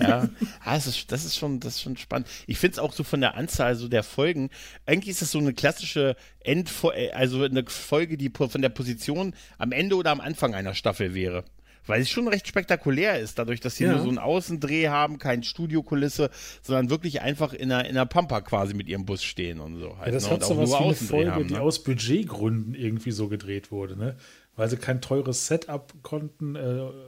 Ja, 0.00 0.28
das 0.64 0.86
ist, 0.86 1.12
das 1.12 1.24
ist 1.24 1.36
schon, 1.36 1.60
das 1.60 1.76
ist 1.76 1.82
schon 1.82 1.96
spannend. 1.96 2.28
Ich 2.46 2.58
finde 2.58 2.74
es 2.74 2.78
auch 2.78 2.92
so 2.92 3.04
von 3.04 3.20
der 3.20 3.34
Anzahl 3.34 3.74
so 3.74 3.88
der 3.88 4.02
Folgen. 4.02 4.50
Eigentlich 4.86 5.10
ist 5.10 5.22
das 5.22 5.30
so 5.30 5.38
eine 5.38 5.54
klassische 5.54 6.16
Endfolge, 6.40 7.14
also 7.14 7.42
eine 7.42 7.64
Folge, 7.66 8.16
die 8.16 8.30
von 8.30 8.62
der 8.62 8.68
Position 8.68 9.34
am 9.58 9.72
Ende 9.72 9.96
oder 9.96 10.10
am 10.10 10.20
Anfang 10.20 10.54
einer 10.54 10.74
Staffel 10.74 11.14
wäre. 11.14 11.44
Weil 11.86 12.02
es 12.02 12.10
schon 12.10 12.26
recht 12.26 12.48
spektakulär 12.48 13.20
ist, 13.20 13.38
dadurch, 13.38 13.60
dass 13.60 13.76
sie 13.76 13.84
ja. 13.84 13.92
nur 13.92 14.02
so 14.02 14.08
einen 14.08 14.18
Außendreh 14.18 14.88
haben, 14.88 15.18
kein 15.18 15.44
Studiokulisse, 15.44 16.30
sondern 16.62 16.90
wirklich 16.90 17.22
einfach 17.22 17.52
in 17.52 17.68
der, 17.68 17.86
in 17.86 17.94
der 17.94 18.06
Pampa 18.06 18.40
quasi 18.40 18.74
mit 18.74 18.88
ihrem 18.88 19.06
Bus 19.06 19.22
stehen 19.22 19.60
und 19.60 19.78
so. 19.78 19.96
Halt, 19.98 20.08
ja, 20.08 20.12
das 20.12 20.24
ne? 20.24 20.30
hat 20.32 20.44
so 20.44 20.56
was 20.58 20.70
wie 20.70 20.74
eine 20.74 20.94
Folge, 20.94 21.30
haben, 21.32 21.42
ne? 21.42 21.48
die 21.48 21.56
aus 21.56 21.82
Budgetgründen 21.82 22.74
irgendwie 22.74 23.12
so 23.12 23.28
gedreht 23.28 23.70
wurde, 23.70 23.96
ne? 23.96 24.16
Weil 24.56 24.68
sie 24.70 24.76
kein 24.78 25.00
teures 25.00 25.46
Setup 25.46 25.92
konnten, 26.02 26.56
äh, 26.56 26.58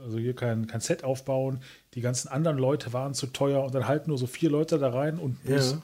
also 0.05 0.19
hier 0.19 0.37
kein, 0.37 0.67
kein 0.67 0.81
Set 0.81 1.03
aufbauen. 1.03 1.61
Die 1.95 2.01
ganzen 2.01 2.29
anderen 2.29 2.59
Leute 2.59 2.93
waren 2.93 3.15
zu 3.15 3.27
teuer 3.29 3.65
und 3.65 3.75
dann 3.75 3.89
halt 3.89 4.07
nur 4.07 4.19
so 4.19 4.27
vier 4.27 4.51
Leute 4.51 4.79
da 4.79 4.91
rein 4.91 5.19
und 5.19 5.43
Bus. 5.45 5.73
Ja. 5.73 5.83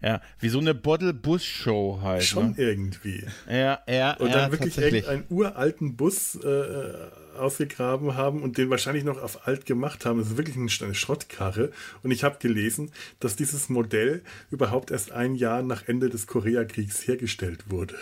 Ja, 0.00 0.20
wie 0.38 0.48
so 0.48 0.60
eine 0.60 0.74
Bottle-Bus-Show 0.74 2.00
halt. 2.02 2.22
Schon 2.22 2.50
ne? 2.50 2.54
irgendwie. 2.58 3.26
Ja, 3.50 3.80
ja. 3.88 4.16
Und 4.18 4.32
dann 4.32 4.52
wirklich 4.52 4.78
irgendeinen 4.78 5.24
uralten 5.28 5.96
Bus 5.96 6.36
äh, 6.36 6.92
ausgegraben 7.36 8.14
haben 8.14 8.42
und 8.42 8.58
den 8.58 8.70
wahrscheinlich 8.70 9.02
noch 9.02 9.20
auf 9.20 9.48
alt 9.48 9.66
gemacht 9.66 10.06
haben. 10.06 10.20
Das 10.20 10.28
ist 10.28 10.36
wirklich 10.36 10.56
eine 10.56 10.94
Schrottkarre. 10.94 11.72
Und 12.04 12.12
ich 12.12 12.22
habe 12.22 12.38
gelesen, 12.38 12.92
dass 13.18 13.34
dieses 13.34 13.68
Modell 13.68 14.22
überhaupt 14.50 14.92
erst 14.92 15.10
ein 15.10 15.34
Jahr 15.34 15.62
nach 15.62 15.88
Ende 15.88 16.10
des 16.10 16.28
Koreakriegs 16.28 17.06
hergestellt 17.08 17.70
wurde. 17.70 17.96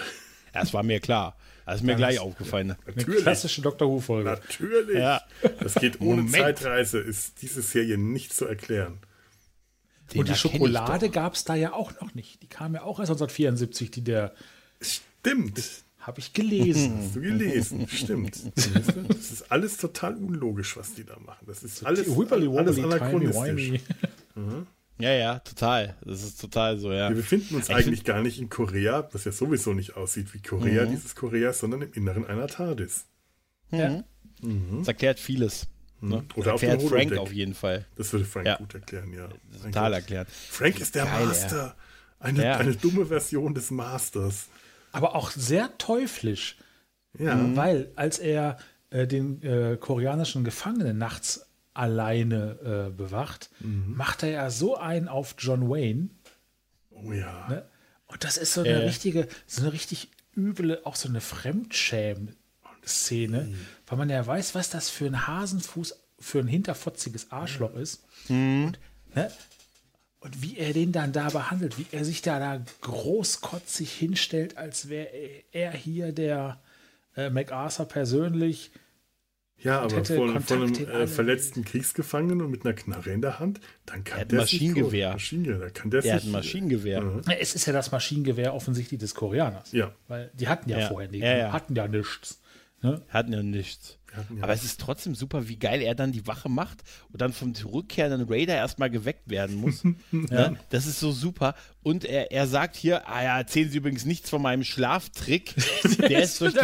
Das 0.52 0.74
war 0.74 0.82
mir 0.82 1.00
klar. 1.00 1.36
Das 1.66 1.76
ist 1.76 1.82
mir 1.82 1.92
das 1.92 1.98
gleich 1.98 2.20
aufgefallen. 2.20 2.68
Ja, 2.68 2.76
natürlich. 2.86 3.08
Eine 3.08 3.22
klassische 3.22 3.60
Dr. 3.60 3.88
Who-Folge. 3.88 4.30
Natürlich. 4.30 4.98
Ja. 4.98 5.20
Das 5.60 5.74
geht 5.74 6.00
ohne 6.00 6.22
Moment. 6.22 6.58
Zeitreise, 6.58 7.00
ist 7.00 7.42
diese 7.42 7.60
Serie 7.60 7.98
nicht 7.98 8.32
zu 8.32 8.46
erklären. 8.46 8.98
Den 10.14 10.20
und 10.20 10.28
die 10.28 10.36
Schokolade 10.36 11.10
gab 11.10 11.34
es 11.34 11.44
da 11.44 11.56
ja 11.56 11.72
auch 11.72 12.00
noch 12.00 12.14
nicht. 12.14 12.40
Die 12.42 12.46
kam 12.46 12.74
ja 12.74 12.82
auch 12.82 13.00
erst 13.00 13.10
1974, 13.10 13.90
die 13.90 14.02
der. 14.02 14.32
Stimmt. 14.80 15.60
Habe 15.98 16.20
ich 16.20 16.32
gelesen. 16.32 16.98
Hast 16.98 17.16
du 17.16 17.20
gelesen, 17.20 17.88
stimmt. 17.88 18.38
Das 19.08 19.32
ist 19.32 19.50
alles 19.50 19.76
total 19.76 20.14
unlogisch, 20.14 20.76
was 20.76 20.94
die 20.94 21.02
da 21.02 21.18
machen. 21.18 21.46
Das 21.48 21.64
ist 21.64 21.84
alles, 21.84 22.06
alles 22.08 22.78
anachronistisch. 22.78 23.80
Mhm. 24.36 24.68
Ja, 24.98 25.12
ja, 25.12 25.38
total. 25.40 25.96
Das 26.04 26.22
ist 26.22 26.40
total 26.40 26.78
so, 26.78 26.92
ja. 26.92 27.08
Wir 27.08 27.16
befinden 27.16 27.56
uns 27.56 27.68
ich 27.68 27.74
eigentlich 27.74 28.04
gar 28.04 28.22
nicht 28.22 28.40
in 28.40 28.48
Korea, 28.48 29.08
was 29.12 29.24
ja 29.24 29.32
sowieso 29.32 29.74
nicht 29.74 29.96
aussieht 29.96 30.32
wie 30.32 30.40
Korea, 30.40 30.86
mhm. 30.86 30.90
dieses 30.90 31.14
Korea, 31.14 31.52
sondern 31.52 31.82
im 31.82 31.92
Inneren 31.92 32.26
einer 32.26 32.46
TARDIS. 32.46 33.06
Ja. 33.70 34.04
Mhm. 34.40 34.78
Das 34.78 34.88
erklärt 34.88 35.20
vieles. 35.20 35.66
Mhm. 36.00 36.08
Ne? 36.08 36.24
Oder 36.36 36.54
auf 36.54 36.60
dem 36.60 36.80
Frank 36.80 37.16
auf 37.16 37.32
jeden 37.32 37.54
Fall. 37.54 37.84
Das 37.96 38.12
würde 38.12 38.24
Frank 38.24 38.46
ja. 38.46 38.56
gut 38.56 38.74
erklären, 38.74 39.12
ja. 39.12 39.28
Total 39.62 39.92
erklärt. 39.92 40.28
Frank 40.30 40.80
ist 40.80 40.94
der 40.94 41.04
Geil, 41.04 41.26
Master. 41.26 41.76
Eine, 42.18 42.44
ja. 42.44 42.56
eine 42.56 42.74
dumme 42.74 43.06
Version 43.06 43.54
des 43.54 43.70
Masters 43.70 44.48
aber 44.96 45.14
auch 45.14 45.30
sehr 45.30 45.76
teuflisch. 45.76 46.56
Ja. 47.18 47.38
Weil 47.54 47.92
als 47.96 48.18
er 48.18 48.56
äh, 48.88 49.06
den 49.06 49.42
äh, 49.42 49.76
koreanischen 49.78 50.42
Gefangenen 50.42 50.96
nachts 50.96 51.45
alleine 51.76 52.88
äh, 52.88 52.90
bewacht, 52.90 53.50
mhm. 53.60 53.94
macht 53.96 54.22
er 54.22 54.30
ja 54.30 54.50
so 54.50 54.76
einen 54.76 55.08
auf 55.08 55.34
John 55.38 55.68
Wayne. 55.68 56.10
Oh 56.90 57.12
ja. 57.12 57.48
Ne? 57.48 57.66
Und 58.06 58.24
das 58.24 58.36
ist 58.36 58.54
so 58.54 58.62
eine 58.62 58.84
richtige, 58.84 59.28
so 59.46 59.62
eine 59.62 59.72
richtig 59.72 60.10
üble, 60.36 60.80
auch 60.84 60.96
so 60.96 61.08
eine 61.08 61.20
Fremdschäm-Szene, 61.20 63.42
mhm. 63.42 63.66
weil 63.86 63.98
man 63.98 64.10
ja 64.10 64.26
weiß, 64.26 64.54
was 64.54 64.70
das 64.70 64.88
für 64.90 65.06
ein 65.06 65.26
Hasenfuß, 65.26 66.00
für 66.18 66.38
ein 66.38 66.48
hinterfotziges 66.48 67.32
Arschloch 67.32 67.74
ist. 67.74 68.04
Mhm. 68.28 68.66
Und, 68.66 68.78
ne? 69.14 69.30
Und 70.20 70.42
wie 70.42 70.56
er 70.56 70.72
den 70.72 70.92
dann 70.92 71.12
da 71.12 71.28
behandelt, 71.28 71.78
wie 71.78 71.86
er 71.92 72.04
sich 72.04 72.22
da, 72.22 72.38
da 72.38 72.64
großkotzig 72.80 73.92
hinstellt, 73.92 74.56
als 74.56 74.88
wäre 74.88 75.10
er 75.52 75.72
hier 75.72 76.12
der 76.12 76.58
äh, 77.16 77.28
MacArthur 77.30 77.86
persönlich. 77.86 78.70
Ja, 79.58 79.80
aber 79.80 80.04
von, 80.04 80.40
von 80.40 80.62
einem 80.62 80.74
äh, 80.74 81.06
verletzten 81.06 81.64
Kriegsgefangenen 81.64 82.42
und 82.42 82.50
mit 82.50 82.66
einer 82.66 82.74
Knarre 82.74 83.10
in 83.10 83.22
der 83.22 83.38
Hand, 83.38 83.60
dann 83.86 84.04
kann 84.04 84.20
er 84.20 84.24
der 84.26 84.40
Maschinengewehr. 84.40 85.12
Maschinengewehr. 85.12 85.70
Kann 85.70 85.90
der, 85.90 86.02
der 86.02 86.16
hat 86.16 86.24
ein 86.24 86.30
Maschinengewehr. 86.30 87.02
Uh 87.04 87.20
Es 87.40 87.54
ist 87.54 87.66
ja 87.66 87.72
das 87.72 87.90
Maschinengewehr 87.90 88.54
offensichtlich 88.54 89.00
des 89.00 89.14
Koreaners. 89.14 89.72
Ja. 89.72 89.92
Weil 90.08 90.30
die 90.34 90.48
hatten 90.48 90.68
ja, 90.68 90.80
ja. 90.80 90.88
vorher 90.88 91.10
nichts. 91.10 91.26
Ja, 91.26 91.36
ja. 91.36 91.52
Hatten 91.52 91.74
ja 91.74 91.88
nichts. 91.88 92.40
Ne? 92.82 93.02
Hatten 93.08 93.32
ja 93.32 93.42
nichts. 93.42 93.98
Aber 94.40 94.52
es 94.52 94.64
ist 94.64 94.80
trotzdem 94.80 95.14
super, 95.14 95.48
wie 95.48 95.56
geil 95.56 95.82
er 95.82 95.94
dann 95.94 96.12
die 96.12 96.26
Wache 96.26 96.48
macht 96.48 96.82
und 97.12 97.20
dann 97.20 97.32
vom 97.32 97.54
zurückkehrenden 97.54 98.28
Raider 98.28 98.54
erstmal 98.54 98.90
geweckt 98.90 99.28
werden 99.28 99.56
muss. 99.56 99.82
ja. 100.12 100.50
Ne? 100.50 100.56
Das 100.70 100.86
ist 100.86 101.00
so 101.00 101.12
super. 101.12 101.54
Und 101.82 102.04
er, 102.04 102.32
er 102.32 102.46
sagt 102.46 102.76
hier, 102.76 103.08
ah 103.08 103.22
ja, 103.22 103.38
erzählen 103.38 103.70
Sie 103.70 103.78
übrigens 103.78 104.04
nichts 104.04 104.30
von 104.30 104.42
meinem 104.42 104.64
Schlaftrick. 104.64 105.54
Der 105.98 106.22
ist, 106.22 106.40
durch 106.40 106.54
die, 106.54 106.58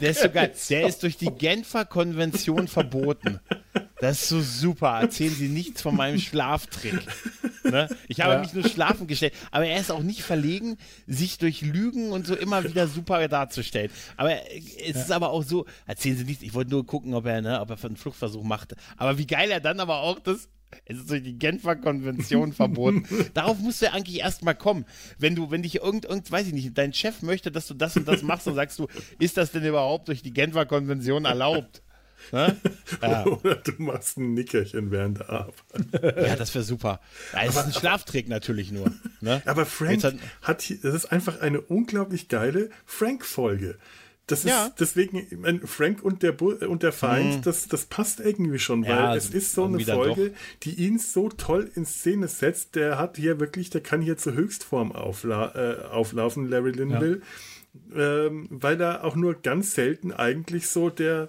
der 0.00 0.10
ist 0.10 0.22
so 0.22 0.30
geil. 0.30 0.52
Der 0.70 0.86
ist 0.86 1.02
durch 1.02 1.16
die 1.16 1.30
Genfer 1.30 1.84
Konvention 1.84 2.68
verboten. 2.68 3.40
Das 4.00 4.22
ist 4.22 4.28
so 4.28 4.40
super. 4.40 5.00
Erzählen 5.00 5.34
Sie 5.34 5.48
nichts 5.48 5.82
von 5.82 5.96
meinem 5.96 6.18
Schlaftrick. 6.18 7.00
Ne? 7.64 7.88
Ich 8.08 8.20
habe 8.20 8.34
ja. 8.34 8.40
mich 8.40 8.52
nur 8.52 8.68
schlafen 8.68 9.06
gestellt. 9.06 9.34
Aber 9.50 9.66
er 9.66 9.80
ist 9.80 9.90
auch 9.90 10.02
nicht 10.02 10.22
verlegen, 10.22 10.76
sich 11.06 11.38
durch 11.38 11.62
Lügen 11.62 12.10
und 12.10 12.26
so 12.26 12.34
immer 12.34 12.64
wieder 12.64 12.88
super 12.88 13.26
darzustellen. 13.28 13.90
Aber 14.16 14.32
es 14.32 14.94
ja. 14.94 15.02
ist 15.02 15.12
aber 15.12 15.30
auch 15.30 15.42
so, 15.42 15.66
erzählen 15.86 16.16
Sie 16.16 16.24
nichts, 16.24 16.42
ich 16.42 16.54
wollte 16.54 16.61
nur 16.70 16.86
gucken, 16.86 17.14
ob 17.14 17.26
er, 17.26 17.42
ne, 17.42 17.60
ob 17.60 17.70
er 17.70 17.84
einen 17.84 17.96
Fluchtversuch 17.96 18.44
machte. 18.44 18.76
Aber 18.96 19.18
wie 19.18 19.26
geil 19.26 19.50
er 19.50 19.60
dann 19.60 19.80
aber 19.80 20.00
auch 20.00 20.18
das 20.18 20.48
es 20.86 20.98
ist 20.98 21.10
durch 21.10 21.22
die 21.22 21.38
Genfer 21.38 21.76
Konvention 21.76 22.52
verboten. 22.54 23.06
Darauf 23.34 23.58
musst 23.58 23.82
du 23.82 23.92
eigentlich 23.92 24.20
erstmal 24.20 24.54
kommen. 24.54 24.84
Wenn 25.18 25.34
du, 25.34 25.50
wenn 25.50 25.62
dich 25.62 25.76
irgend, 25.76 26.04
irgend, 26.04 26.30
weiß 26.30 26.46
ich 26.46 26.52
nicht, 26.52 26.76
dein 26.76 26.92
Chef 26.92 27.22
möchte, 27.22 27.50
dass 27.50 27.66
du 27.66 27.74
das 27.74 27.96
und 27.96 28.08
das 28.08 28.22
machst, 28.22 28.46
dann 28.46 28.54
sagst 28.54 28.78
du, 28.78 28.88
ist 29.18 29.36
das 29.36 29.52
denn 29.52 29.64
überhaupt 29.64 30.08
durch 30.08 30.22
die 30.22 30.32
Genfer 30.32 30.66
Konvention 30.66 31.24
erlaubt? 31.24 31.82
Ne? 32.30 32.56
Ja. 33.02 33.26
Oder 33.26 33.56
du 33.56 33.72
machst 33.78 34.16
ein 34.16 34.34
Nickerchen 34.34 34.92
während 34.92 35.18
der 35.18 35.28
Arbeit. 35.28 35.54
Ja, 36.24 36.36
das 36.36 36.54
wäre 36.54 36.62
super. 36.62 37.00
Das 37.32 37.48
ist 37.48 37.58
ein 37.58 37.72
Schlaftrick 37.72 38.28
natürlich 38.28 38.70
nur. 38.70 38.92
Ne? 39.20 39.42
Aber 39.44 39.66
Frank 39.66 40.04
hat, 40.04 40.14
hat, 40.40 40.70
das 40.82 40.94
ist 40.94 41.06
einfach 41.06 41.40
eine 41.40 41.60
unglaublich 41.60 42.28
geile 42.28 42.70
Frank-Folge. 42.86 43.76
Das 44.28 44.44
ist 44.44 44.50
ja. 44.50 44.72
deswegen, 44.78 45.66
Frank 45.66 46.02
und 46.02 46.22
der, 46.22 46.40
und 46.40 46.82
der 46.82 46.92
Feind, 46.92 47.38
mhm. 47.38 47.42
das, 47.42 47.66
das 47.66 47.86
passt 47.86 48.20
irgendwie 48.20 48.60
schon, 48.60 48.82
weil 48.84 48.90
ja, 48.90 49.16
es 49.16 49.30
ist 49.30 49.52
so 49.52 49.64
eine 49.64 49.80
Folge, 49.80 50.32
die 50.62 50.74
ihn 50.74 50.98
so 50.98 51.28
toll 51.28 51.70
in 51.74 51.84
Szene 51.84 52.28
setzt. 52.28 52.76
Der 52.76 52.98
hat 52.98 53.16
hier 53.16 53.40
wirklich, 53.40 53.70
der 53.70 53.80
kann 53.80 54.00
hier 54.00 54.16
zur 54.16 54.34
Höchstform 54.34 54.92
aufla 54.92 55.54
äh, 55.54 55.84
auflaufen, 55.86 56.48
Larry 56.48 56.70
Linville, 56.70 57.20
ja. 57.94 58.26
ähm, 58.26 58.46
weil 58.50 58.80
er 58.80 59.04
auch 59.04 59.16
nur 59.16 59.34
ganz 59.34 59.74
selten 59.74 60.12
eigentlich 60.12 60.68
so 60.68 60.88
der 60.88 61.28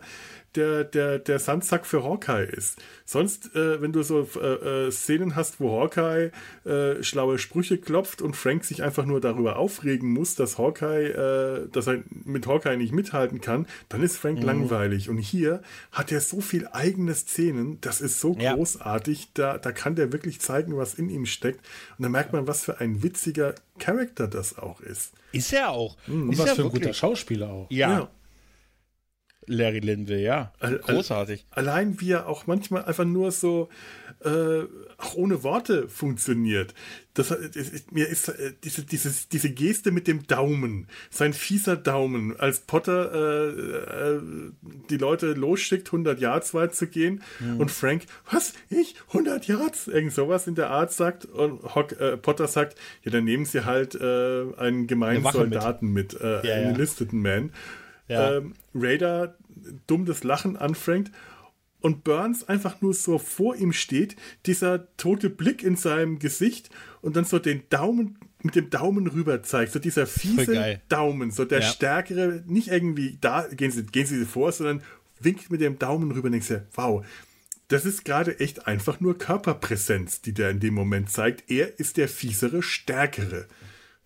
der, 0.55 0.83
der, 0.83 1.19
der 1.19 1.39
Sandsack 1.39 1.85
für 1.85 2.03
Hawkeye 2.03 2.45
ist. 2.45 2.81
Sonst, 3.05 3.55
äh, 3.55 3.81
wenn 3.81 3.91
du 3.91 4.03
so 4.03 4.27
äh, 4.41 4.87
äh, 4.87 4.91
Szenen 4.91 5.35
hast, 5.35 5.59
wo 5.59 5.79
Hawkeye 5.79 6.31
äh, 6.65 7.03
schlaue 7.03 7.37
Sprüche 7.37 7.77
klopft 7.77 8.21
und 8.21 8.35
Frank 8.35 8.63
sich 8.63 8.83
einfach 8.83 9.05
nur 9.05 9.19
darüber 9.19 9.57
aufregen 9.57 10.09
muss, 10.09 10.35
dass 10.35 10.57
Hawkeye, 10.57 11.09
äh, 11.09 11.67
dass 11.71 11.87
er 11.87 12.03
mit 12.09 12.47
Hawkeye 12.47 12.77
nicht 12.77 12.93
mithalten 12.93 13.41
kann, 13.41 13.67
dann 13.89 14.03
ist 14.03 14.17
Frank 14.17 14.39
mhm. 14.39 14.45
langweilig. 14.45 15.09
Und 15.09 15.17
hier 15.17 15.61
hat 15.91 16.11
er 16.11 16.21
so 16.21 16.41
viel 16.41 16.67
eigene 16.71 17.13
Szenen, 17.13 17.79
das 17.81 18.01
ist 18.01 18.19
so 18.19 18.35
ja. 18.39 18.53
großartig, 18.53 19.29
da, 19.33 19.57
da 19.57 19.71
kann 19.71 19.95
der 19.95 20.11
wirklich 20.13 20.39
zeigen, 20.39 20.77
was 20.77 20.93
in 20.93 21.09
ihm 21.09 21.25
steckt. 21.25 21.65
Und 21.97 22.03
da 22.03 22.09
merkt 22.09 22.33
man, 22.33 22.47
was 22.47 22.63
für 22.63 22.79
ein 22.79 23.03
witziger 23.03 23.55
Charakter 23.79 24.27
das 24.27 24.57
auch 24.57 24.81
ist. 24.81 25.13
Ist 25.31 25.51
er 25.51 25.71
auch. 25.71 25.97
Mhm. 26.07 26.29
Und 26.29 26.37
was 26.37 26.51
für 26.51 26.61
ein 26.61 26.65
wirklich. 26.65 26.83
guter 26.83 26.93
Schauspieler 26.93 27.49
auch. 27.49 27.67
ja. 27.69 27.91
ja. 27.91 28.09
Larry 29.47 29.79
Linville, 29.79 30.21
ja. 30.21 30.51
Großartig. 30.59 31.45
Allein 31.51 31.99
wie 31.99 32.11
er 32.11 32.27
auch 32.27 32.47
manchmal 32.47 32.85
einfach 32.85 33.05
nur 33.05 33.31
so 33.31 33.69
äh, 34.23 34.63
auch 34.97 35.15
ohne 35.15 35.43
Worte 35.43 35.89
funktioniert. 35.89 36.73
Das, 37.13 37.29
ist, 37.29 37.91
mir 37.91 38.07
ist 38.07 38.29
äh, 38.29 38.53
diese, 38.63 38.83
dieses, 38.83 39.27
diese 39.27 39.49
Geste 39.49 39.91
mit 39.91 40.07
dem 40.07 40.25
Daumen, 40.25 40.87
sein 41.09 41.33
fieser 41.33 41.75
Daumen, 41.75 42.39
als 42.39 42.61
Potter 42.61 43.11
äh, 43.13 44.15
äh, 44.15 44.21
die 44.89 44.97
Leute 44.97 45.33
losschickt, 45.33 45.89
100 45.89 46.19
Yards 46.19 46.53
weit 46.53 46.73
zu 46.73 46.87
gehen 46.87 47.21
mhm. 47.39 47.59
und 47.59 47.71
Frank, 47.71 48.03
was, 48.31 48.53
ich, 48.69 48.95
100 49.09 49.47
Yards? 49.47 49.87
Irgend 49.87 50.13
sowas 50.13 50.47
in 50.47 50.55
der 50.55 50.69
Art 50.69 50.93
sagt 50.93 51.25
und 51.25 51.75
Hock, 51.75 51.99
äh, 51.99 52.17
Potter 52.17 52.47
sagt, 52.47 52.77
ja, 53.03 53.11
dann 53.11 53.25
nehmen 53.25 53.45
sie 53.45 53.65
halt 53.65 53.95
äh, 53.95 54.45
einen 54.57 54.87
gemeinen 54.87 55.25
Soldaten 55.31 55.87
mit, 55.87 56.13
mit 56.13 56.21
ja, 56.21 56.29
einen 56.29 56.43
ja. 56.43 56.69
enlisteten 56.69 57.21
Man 57.21 57.51
ja. 58.07 58.37
ähm, 58.37 58.53
Raider 58.73 59.37
dumm 59.87 60.05
das 60.05 60.23
Lachen 60.23 60.57
anfängt 60.57 61.11
und 61.81 62.03
Burns 62.03 62.47
einfach 62.47 62.81
nur 62.81 62.93
so 62.93 63.17
vor 63.17 63.55
ihm 63.55 63.73
steht, 63.73 64.15
dieser 64.45 64.95
tote 64.95 65.29
Blick 65.29 65.63
in 65.63 65.75
seinem 65.75 66.17
Gesicht 66.17 66.69
und 67.01 67.15
dann 67.15 67.25
so 67.25 67.39
den 67.39 67.63
Daumen 67.69 68.17
mit 68.41 68.55
dem 68.55 68.69
Daumen 68.69 69.07
rüber 69.07 69.43
zeigt, 69.43 69.71
so 69.71 69.79
dieser 69.79 70.07
fiese 70.07 70.81
Daumen, 70.89 71.31
so 71.31 71.45
der 71.45 71.59
ja. 71.59 71.67
stärkere, 71.67 72.43
nicht 72.45 72.69
irgendwie 72.69 73.17
da, 73.19 73.47
gehen 73.47 73.71
sie, 73.71 73.83
gehen 73.85 74.05
sie 74.05 74.25
vor, 74.25 74.51
sondern 74.51 74.81
winkt 75.19 75.49
mit 75.49 75.61
dem 75.61 75.79
Daumen 75.79 76.11
rüber 76.11 76.27
und 76.27 76.33
denkst 76.33 76.47
dir, 76.47 76.67
wow, 76.73 77.05
das 77.67 77.85
ist 77.85 78.05
gerade 78.05 78.39
echt 78.39 78.67
einfach 78.67 78.99
nur 78.99 79.17
Körperpräsenz, 79.17 80.21
die 80.21 80.33
der 80.33 80.51
in 80.51 80.59
dem 80.59 80.73
Moment 80.73 81.09
zeigt. 81.09 81.49
Er 81.49 81.79
ist 81.79 81.97
der 81.97 82.07
fiesere, 82.07 82.61
stärkere. 82.61 83.47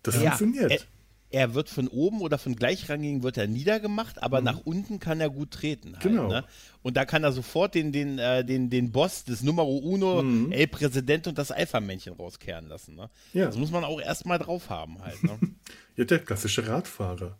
Das 0.02 0.14
ja, 0.14 0.20
funktioniert. 0.22 0.88
Er, 1.30 1.54
wird 1.54 1.68
von 1.68 1.88
oben 1.88 2.20
oder 2.20 2.38
von 2.38 2.56
gleichrangigen 2.56 3.22
wird 3.22 3.36
er 3.36 3.46
niedergemacht, 3.46 4.22
aber 4.22 4.40
mhm. 4.40 4.44
nach 4.46 4.60
unten 4.64 4.98
kann 4.98 5.20
er 5.20 5.28
gut 5.28 5.50
treten. 5.50 5.92
Halt, 5.92 6.02
genau. 6.02 6.28
Ne? 6.28 6.44
Und 6.82 6.96
da 6.96 7.04
kann 7.04 7.22
er 7.22 7.32
sofort 7.32 7.74
den, 7.74 7.92
den, 7.92 8.18
äh, 8.18 8.44
den, 8.44 8.70
den 8.70 8.92
Boss 8.92 9.24
des 9.24 9.42
Numero 9.42 9.76
Uno, 9.76 10.22
mhm. 10.22 10.52
El 10.52 10.68
Präsident 10.68 11.26
und 11.26 11.36
das 11.36 11.50
Alpha-Männchen 11.50 12.14
rauskehren 12.14 12.68
lassen. 12.68 12.94
Ne? 12.94 13.10
Ja. 13.32 13.46
Das 13.46 13.56
muss 13.56 13.70
man 13.70 13.84
auch 13.84 14.00
erstmal 14.00 14.38
drauf 14.38 14.70
haben 14.70 15.02
halt. 15.02 15.22
Ne? 15.22 15.38
ja, 15.96 16.04
der 16.04 16.18
klassische 16.20 16.66
Radfahrer. 16.66 17.38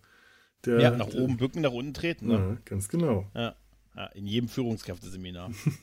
Der, 0.64 0.80
ja, 0.80 0.90
nach 0.90 1.08
der, 1.08 1.20
oben 1.20 1.36
bücken, 1.36 1.62
nach 1.62 1.72
unten 1.72 1.94
treten. 1.94 2.26
Ne? 2.26 2.34
Ja, 2.34 2.56
ganz 2.64 2.88
genau. 2.88 3.26
Ja. 3.34 3.54
In 4.14 4.26
jedem 4.26 4.48
Führungskräfteseminar. 4.48 5.50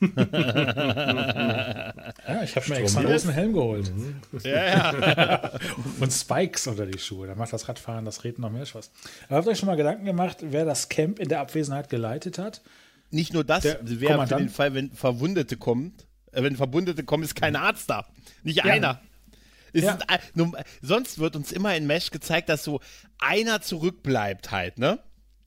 ja, 2.26 2.42
ich 2.42 2.56
habe 2.56 2.68
mir 2.68 2.76
extra 2.76 3.00
einen 3.00 3.10
großen 3.10 3.30
Helm 3.30 3.52
geholt. 3.52 3.94
Mhm. 3.94 4.16
Ja, 4.42 4.64
ja. 4.64 5.50
Und 6.00 6.10
Spikes 6.10 6.66
unter 6.66 6.86
die 6.86 6.98
Schuhe. 6.98 7.26
Da 7.26 7.34
macht 7.34 7.52
das 7.52 7.68
Radfahren, 7.68 8.06
das 8.06 8.24
Reden 8.24 8.40
noch 8.42 8.50
mehr 8.50 8.64
Spaß. 8.64 8.90
Aber 9.28 9.36
habt 9.36 9.46
ihr 9.46 9.50
euch 9.50 9.58
schon 9.58 9.66
mal 9.66 9.76
Gedanken 9.76 10.04
gemacht, 10.06 10.38
wer 10.40 10.64
das 10.64 10.88
Camp 10.88 11.18
in 11.18 11.28
der 11.28 11.40
Abwesenheit 11.40 11.90
geleitet 11.90 12.38
hat? 12.38 12.62
Nicht 13.10 13.34
nur 13.34 13.44
das, 13.44 13.64
wer 13.64 14.26
für 14.26 14.36
den 14.36 14.48
Fall, 14.48 14.72
wenn 14.74 14.90
Verwundete 14.92 15.56
kommt, 15.56 16.06
äh, 16.32 16.42
wenn 16.42 16.56
Verwundete 16.56 17.04
kommen, 17.04 17.22
ist 17.22 17.34
kein 17.34 17.54
Arzt 17.54 17.90
da. 17.90 18.06
Nicht 18.42 18.58
ja. 18.58 18.64
einer. 18.64 19.00
Ja. 19.72 19.98
Ist, 20.06 20.06
sonst 20.80 21.18
wird 21.18 21.36
uns 21.36 21.52
immer 21.52 21.76
in 21.76 21.86
Mesh 21.86 22.10
gezeigt, 22.10 22.48
dass 22.48 22.64
so 22.64 22.80
einer 23.18 23.60
zurückbleibt 23.60 24.50
halt, 24.50 24.78
ne? 24.78 25.00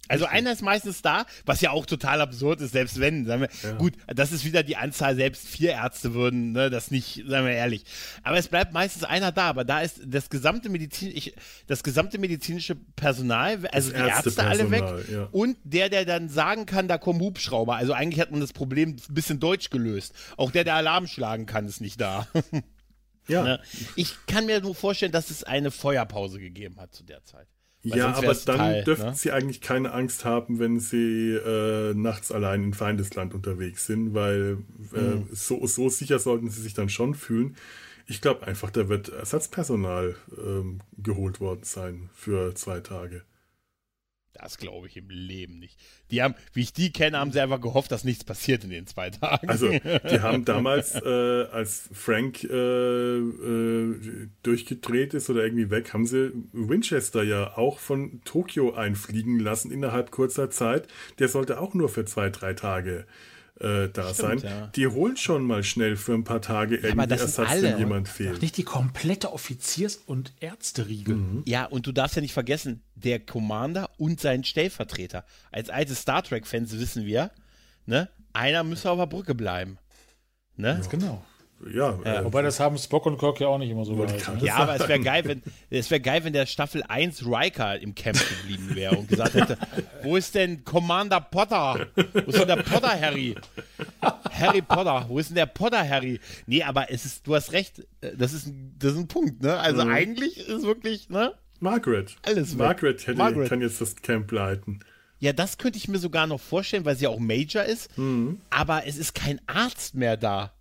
Also 0.09 0.25
einer 0.25 0.51
ist 0.51 0.63
meistens 0.63 1.01
da, 1.01 1.25
was 1.45 1.61
ja 1.61 1.69
auch 1.69 1.85
total 1.85 2.19
absurd 2.19 2.61
ist, 2.61 2.71
selbst 2.71 2.99
wenn, 2.99 3.25
sagen 3.25 3.41
wir, 3.41 3.49
ja. 3.63 3.77
gut, 3.77 3.93
das 4.07 4.31
ist 4.31 4.43
wieder 4.43 4.63
die 4.63 4.75
Anzahl, 4.75 5.15
selbst 5.15 5.47
vier 5.47 5.71
Ärzte 5.71 6.15
würden 6.15 6.51
ne, 6.51 6.71
das 6.71 6.89
nicht, 6.89 7.23
sagen 7.27 7.45
wir 7.45 7.53
ehrlich. 7.53 7.85
Aber 8.23 8.37
es 8.37 8.47
bleibt 8.47 8.73
meistens 8.73 9.03
einer 9.03 9.31
da, 9.31 9.43
aber 9.43 9.63
da 9.63 9.81
ist 9.81 10.01
das 10.03 10.31
gesamte 10.31 10.69
Medizin, 10.69 11.11
ich, 11.15 11.35
das 11.67 11.83
gesamte 11.83 12.17
medizinische 12.17 12.75
Personal, 12.95 13.67
also 13.67 13.91
das 13.91 14.01
die 14.01 14.09
Ärzte 14.09 14.43
alle 14.43 14.71
weg 14.71 14.83
ja. 15.11 15.27
und 15.31 15.57
der, 15.63 15.89
der 15.89 16.05
dann 16.05 16.27
sagen 16.27 16.65
kann, 16.65 16.87
da 16.87 16.97
kommen 16.97 17.19
Hubschrauber. 17.19 17.75
Also 17.75 17.93
eigentlich 17.93 18.19
hat 18.19 18.31
man 18.31 18.41
das 18.41 18.51
Problem 18.51 18.97
ein 19.09 19.13
bisschen 19.13 19.39
deutsch 19.39 19.69
gelöst. 19.69 20.13
Auch 20.37 20.49
der, 20.49 20.63
der 20.63 20.73
Alarm 20.73 21.05
schlagen 21.05 21.45
kann, 21.45 21.67
ist 21.67 21.81
nicht 21.81 22.01
da. 22.01 22.27
Ja. 22.31 22.59
Ne? 23.29 23.61
Ich 23.95 24.15
kann 24.25 24.47
mir 24.47 24.59
nur 24.59 24.73
vorstellen, 24.73 25.11
dass 25.11 25.29
es 25.29 25.43
eine 25.43 25.69
Feuerpause 25.69 26.39
gegeben 26.39 26.79
hat 26.79 26.95
zu 26.95 27.03
der 27.03 27.23
Zeit. 27.23 27.47
Ja, 27.81 28.13
aber 28.13 28.33
dann 28.33 28.57
Teil, 28.57 28.83
dürften 28.83 29.07
ne? 29.07 29.15
sie 29.15 29.31
eigentlich 29.31 29.61
keine 29.61 29.93
Angst 29.93 30.25
haben, 30.25 30.59
wenn 30.59 30.79
sie 30.79 31.31
äh, 31.33 31.93
nachts 31.93 32.31
allein 32.31 32.63
in 32.63 32.73
Feindesland 32.73 33.33
unterwegs 33.33 33.85
sind, 33.85 34.13
weil 34.13 34.57
äh, 34.93 34.99
mhm. 34.99 35.27
so, 35.31 35.65
so 35.65 35.87
sicher 35.87 36.19
sollten 36.19 36.49
sie 36.49 36.61
sich 36.61 36.73
dann 36.73 36.89
schon 36.89 37.15
fühlen. 37.15 37.55
Ich 38.05 38.21
glaube 38.21 38.45
einfach, 38.47 38.69
da 38.71 38.89
wird 38.89 39.09
Ersatzpersonal 39.09 40.15
ähm, 40.37 40.79
geholt 40.97 41.39
worden 41.39 41.61
sein 41.63 42.09
für 42.13 42.53
zwei 42.55 42.81
Tage. 42.81 43.21
Das 44.33 44.57
glaube 44.57 44.87
ich 44.87 44.95
im 44.95 45.09
Leben 45.09 45.59
nicht. 45.59 45.77
Die 46.11 46.21
haben, 46.21 46.35
wie 46.53 46.61
ich 46.61 46.71
die 46.71 46.91
kenne, 46.91 47.17
haben 47.17 47.31
sie 47.31 47.41
einfach 47.41 47.59
gehofft, 47.59 47.91
dass 47.91 48.03
nichts 48.03 48.23
passiert 48.23 48.63
in 48.63 48.69
den 48.69 48.87
zwei 48.87 49.09
Tagen. 49.09 49.49
Also, 49.49 49.69
die 49.69 49.79
haben 50.21 50.45
damals, 50.45 50.95
äh, 50.95 51.45
als 51.51 51.89
Frank 51.91 52.43
äh, 52.43 53.17
äh, 53.17 54.29
durchgedreht 54.43 55.13
ist 55.13 55.29
oder 55.29 55.43
irgendwie 55.43 55.69
weg, 55.71 55.93
haben 55.93 56.05
sie 56.05 56.31
Winchester 56.53 57.23
ja 57.23 57.57
auch 57.57 57.79
von 57.79 58.21
Tokio 58.23 58.73
einfliegen 58.73 59.39
lassen 59.39 59.71
innerhalb 59.71 60.11
kurzer 60.11 60.49
Zeit. 60.49 60.87
Der 61.17 61.27
sollte 61.27 61.59
auch 61.59 61.73
nur 61.73 61.89
für 61.89 62.05
zwei, 62.05 62.29
drei 62.29 62.53
Tage 62.53 63.05
äh, 63.59 63.89
da 63.89 64.13
Stimmt, 64.13 64.15
sein. 64.15 64.39
Ja. 64.39 64.67
Die 64.67 64.87
holen 64.87 65.17
schon 65.17 65.43
mal 65.43 65.63
schnell 65.63 65.97
für 65.97 66.13
ein 66.13 66.23
paar 66.23 66.41
Tage 66.41 66.75
irgendwie 66.77 67.09
ja, 67.09 67.21
Ersatz, 67.21 67.49
alle. 67.49 67.63
wenn 67.63 67.77
jemand 67.77 68.07
fehlt. 68.07 68.41
Nicht 68.41 68.57
die 68.57 68.63
komplette 68.63 69.33
Offiziers- 69.33 69.99
und 70.05 70.33
Ärzteriegel. 70.39 71.15
Mhm. 71.15 71.43
Ja, 71.45 71.65
und 71.65 71.85
du 71.85 71.91
darfst 71.91 72.15
ja 72.15 72.21
nicht 72.21 72.33
vergessen, 72.33 72.83
der 72.95 73.19
Commander 73.19 73.89
und 73.97 74.21
sein 74.21 74.43
Stellvertreter. 74.43 75.25
Als 75.51 75.69
alte 75.69 75.95
Star 75.95 76.23
Trek-Fans 76.23 76.77
wissen 76.79 77.05
wir, 77.05 77.31
ne, 77.85 78.09
einer 78.33 78.63
müsse 78.63 78.89
auf 78.89 78.97
der 78.97 79.07
Brücke 79.07 79.35
bleiben. 79.35 79.77
Ne? 80.55 80.79
Ja. 80.81 80.89
Genau. 80.89 81.25
Ja, 81.73 81.99
äh, 82.03 82.23
wobei 82.23 82.41
das 82.41 82.59
haben 82.59 82.77
Spock 82.77 83.05
und 83.05 83.17
Kirk 83.17 83.39
ja 83.41 83.47
auch 83.47 83.57
nicht 83.57 83.69
immer 83.69 83.83
so 83.83 83.93
gemacht. 83.93 84.15
Ja, 84.41 84.55
aber 84.55 84.75
es 84.75 84.87
wäre 84.87 84.99
geil, 84.99 85.23
wenn 85.25 85.41
es 85.69 85.91
wäre 85.91 85.99
geil, 85.99 86.23
wenn 86.23 86.31
der 86.31 86.45
Staffel 86.45 86.83
1 86.87 87.25
Riker 87.25 87.79
im 87.79 87.95
Camp 87.95 88.17
geblieben 88.17 88.75
wäre 88.75 88.95
und 88.95 89.09
gesagt 89.09 89.33
hätte, 89.33 89.57
wo 90.03 90.15
ist 90.15 90.35
denn 90.35 90.63
Commander 90.63 91.19
Potter? 91.19 91.87
Wo 91.95 92.31
ist 92.31 92.39
denn 92.39 92.47
der 92.47 92.63
Potter 92.63 92.99
Harry? 92.99 93.35
Harry 94.31 94.61
Potter, 94.61 95.05
wo 95.09 95.19
ist 95.19 95.29
denn 95.29 95.35
der 95.35 95.47
Potter 95.47 95.87
Harry? 95.87 96.19
Nee, 96.45 96.63
aber 96.63 96.91
es 96.91 97.05
ist 97.05 97.27
du 97.27 97.35
hast 97.35 97.51
recht, 97.51 97.79
äh, 98.01 98.15
das 98.15 98.33
ist 98.33 98.51
das 98.77 98.93
ist 98.93 98.99
ein 98.99 99.07
Punkt, 99.07 99.41
ne? 99.41 99.57
Also 99.57 99.83
mhm. 99.83 99.91
eigentlich 99.91 100.37
ist 100.37 100.63
wirklich, 100.63 101.09
ne? 101.09 101.33
Margaret. 101.59 102.15
Alles 102.25 102.55
Margaret, 102.55 103.05
hätte, 103.05 103.17
Margaret 103.17 103.49
kann 103.49 103.61
jetzt 103.61 103.81
das 103.81 103.97
Camp 103.97 104.31
leiten. 104.31 104.79
Ja, 105.19 105.33
das 105.33 105.57
könnte 105.57 105.77
ich 105.77 105.89
mir 105.89 105.99
sogar 105.99 106.27
noch 106.27 106.39
vorstellen, 106.39 106.85
weil 106.85 106.95
sie 106.95 107.07
auch 107.07 107.19
Major 107.19 107.63
ist. 107.63 107.97
Mhm. 107.97 108.39
Aber 108.49 108.87
es 108.87 108.97
ist 108.97 109.13
kein 109.13 109.41
Arzt 109.47 109.93
mehr 109.95 110.15
da. 110.15 110.53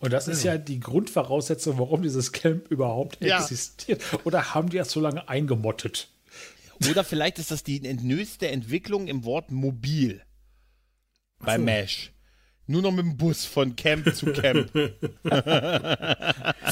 Und 0.00 0.12
das 0.12 0.28
ist 0.28 0.44
ja 0.44 0.58
die 0.58 0.78
Grundvoraussetzung, 0.78 1.78
warum 1.78 2.02
dieses 2.02 2.32
Camp 2.32 2.70
überhaupt 2.70 3.18
ja. 3.20 3.40
existiert. 3.40 4.02
Oder 4.24 4.54
haben 4.54 4.68
die 4.68 4.76
das 4.76 4.90
so 4.90 5.00
lange 5.00 5.28
eingemottet? 5.28 6.08
Oder 6.88 7.02
vielleicht 7.02 7.38
ist 7.38 7.50
das 7.50 7.64
die 7.64 7.80
neueste 7.80 8.48
Entwicklung 8.48 9.08
im 9.08 9.24
Wort 9.24 9.50
mobil 9.50 10.22
bei 11.40 11.56
so. 11.56 11.62
MASH. 11.62 12.12
Nur 12.66 12.82
noch 12.82 12.92
mit 12.92 13.06
dem 13.06 13.16
Bus 13.16 13.44
von 13.44 13.74
Camp 13.76 14.14
zu 14.14 14.32
Camp. 14.32 14.70
vielleicht 14.72 14.94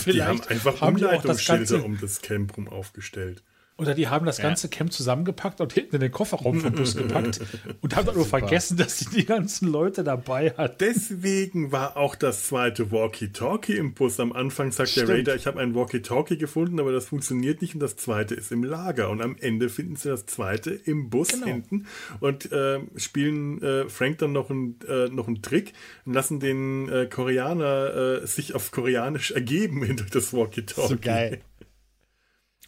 die 0.06 0.22
haben 0.22 0.40
einfach 0.42 0.80
haben 0.80 0.96
Umleitungsschilder 0.96 1.84
um 1.84 1.98
das 1.98 2.20
Camp 2.20 2.56
rum 2.56 2.68
aufgestellt. 2.68 3.42
Oder 3.78 3.92
die 3.92 4.08
haben 4.08 4.24
das 4.24 4.38
ganze 4.38 4.68
ja. 4.68 4.70
Camp 4.70 4.90
zusammengepackt 4.90 5.60
und 5.60 5.70
hinten 5.70 5.96
in 5.96 6.00
den 6.00 6.10
Kofferraum 6.10 6.60
vom 6.60 6.72
Bus 6.72 6.96
gepackt 6.96 7.40
und 7.82 7.94
haben 7.94 8.06
dann 8.06 8.14
nur 8.16 8.24
vergessen, 8.24 8.78
dass 8.78 8.98
sie 8.98 9.10
die 9.10 9.26
ganzen 9.26 9.68
Leute 9.68 10.02
dabei 10.02 10.54
hat. 10.56 10.80
Deswegen 10.80 11.72
war 11.72 11.98
auch 11.98 12.14
das 12.14 12.46
zweite 12.46 12.90
Walkie-Talkie 12.90 13.76
im 13.76 13.92
Bus. 13.92 14.18
Am 14.18 14.32
Anfang 14.32 14.72
sagt 14.72 14.90
Stimmt. 14.90 15.08
der 15.08 15.16
Raider, 15.16 15.36
ich 15.36 15.46
habe 15.46 15.60
ein 15.60 15.74
Walkie-Talkie 15.74 16.38
gefunden, 16.38 16.80
aber 16.80 16.90
das 16.90 17.04
funktioniert 17.04 17.60
nicht 17.60 17.74
und 17.74 17.80
das 17.80 17.96
zweite 17.96 18.34
ist 18.34 18.50
im 18.50 18.64
Lager. 18.64 19.10
Und 19.10 19.20
am 19.20 19.36
Ende 19.38 19.68
finden 19.68 19.96
sie 19.96 20.08
das 20.08 20.24
zweite 20.24 20.70
im 20.70 21.10
Bus 21.10 21.28
genau. 21.28 21.46
hinten 21.46 21.86
und 22.20 22.50
äh, 22.52 22.80
spielen 22.96 23.62
äh, 23.62 23.90
Frank 23.90 24.18
dann 24.18 24.32
noch, 24.32 24.48
ein, 24.48 24.76
äh, 24.88 25.08
noch 25.08 25.26
einen 25.26 25.42
Trick 25.42 25.74
und 26.06 26.14
lassen 26.14 26.40
den 26.40 26.88
äh, 26.88 27.06
Koreaner 27.06 28.22
äh, 28.22 28.26
sich 28.26 28.54
auf 28.54 28.70
Koreanisch 28.70 29.32
ergeben 29.32 29.80
durch 29.96 30.10
das 30.10 30.32
Walkie-Talkie. 30.32 30.88
So 30.88 30.96
geil. 30.98 31.42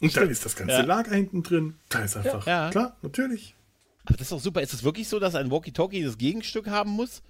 Und 0.01 0.11
Stimmt. 0.11 0.27
da 0.27 0.31
ist 0.31 0.45
das 0.45 0.55
ganze 0.55 0.73
ja. 0.75 0.81
Lager 0.81 1.13
hinten 1.13 1.43
drin. 1.43 1.75
Da 1.89 2.03
ist 2.03 2.15
einfach, 2.15 2.45
ja, 2.47 2.65
ja. 2.65 2.69
klar, 2.69 2.97
natürlich. 3.01 3.55
Aber 4.05 4.17
das 4.17 4.27
ist 4.27 4.31
doch 4.31 4.39
super. 4.39 4.61
Ist 4.61 4.73
es 4.73 4.83
wirklich 4.83 5.07
so, 5.07 5.19
dass 5.19 5.35
ein 5.35 5.51
Walkie-Talkie 5.51 6.03
das 6.03 6.17
Gegenstück 6.17 6.67
haben 6.67 6.91
muss? 6.91 7.21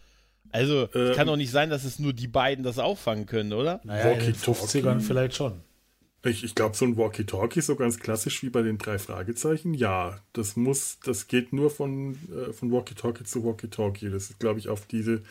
Also, 0.52 0.88
ähm, 0.94 1.16
kann 1.16 1.28
doch 1.28 1.36
nicht 1.36 1.52
sein, 1.52 1.70
dass 1.70 1.84
es 1.84 2.00
nur 2.00 2.14
die 2.14 2.28
beiden 2.28 2.64
das 2.64 2.80
auffangen 2.80 3.26
können, 3.26 3.54
oder? 3.54 3.82
Naja, 3.84 4.18
50ern 4.18 5.00
vielleicht 5.02 5.36
schon. 5.36 5.62
Ich, 6.24 6.44
ich 6.44 6.54
glaube, 6.54 6.76
so 6.76 6.86
ein 6.86 6.98
Walkie-Talkie, 6.98 7.62
so 7.62 7.76
ganz 7.76 7.98
klassisch 7.98 8.44
wie 8.44 8.50
bei 8.50 8.62
den 8.62 8.78
drei 8.78 9.00
Fragezeichen, 9.00 9.74
ja, 9.74 10.20
das 10.34 10.58
muss, 10.58 11.00
das 11.04 11.28
geht 11.28 11.54
nur 11.54 11.70
von, 11.70 12.18
äh, 12.30 12.52
von 12.52 12.72
Walkie-Talkie 12.72 13.24
zu 13.24 13.46
Walkie-Talkie. 13.46 14.10
Das 14.10 14.30
ist, 14.30 14.40
glaube 14.40 14.60
ich, 14.60 14.68
auf 14.68 14.86
diese 14.86 15.24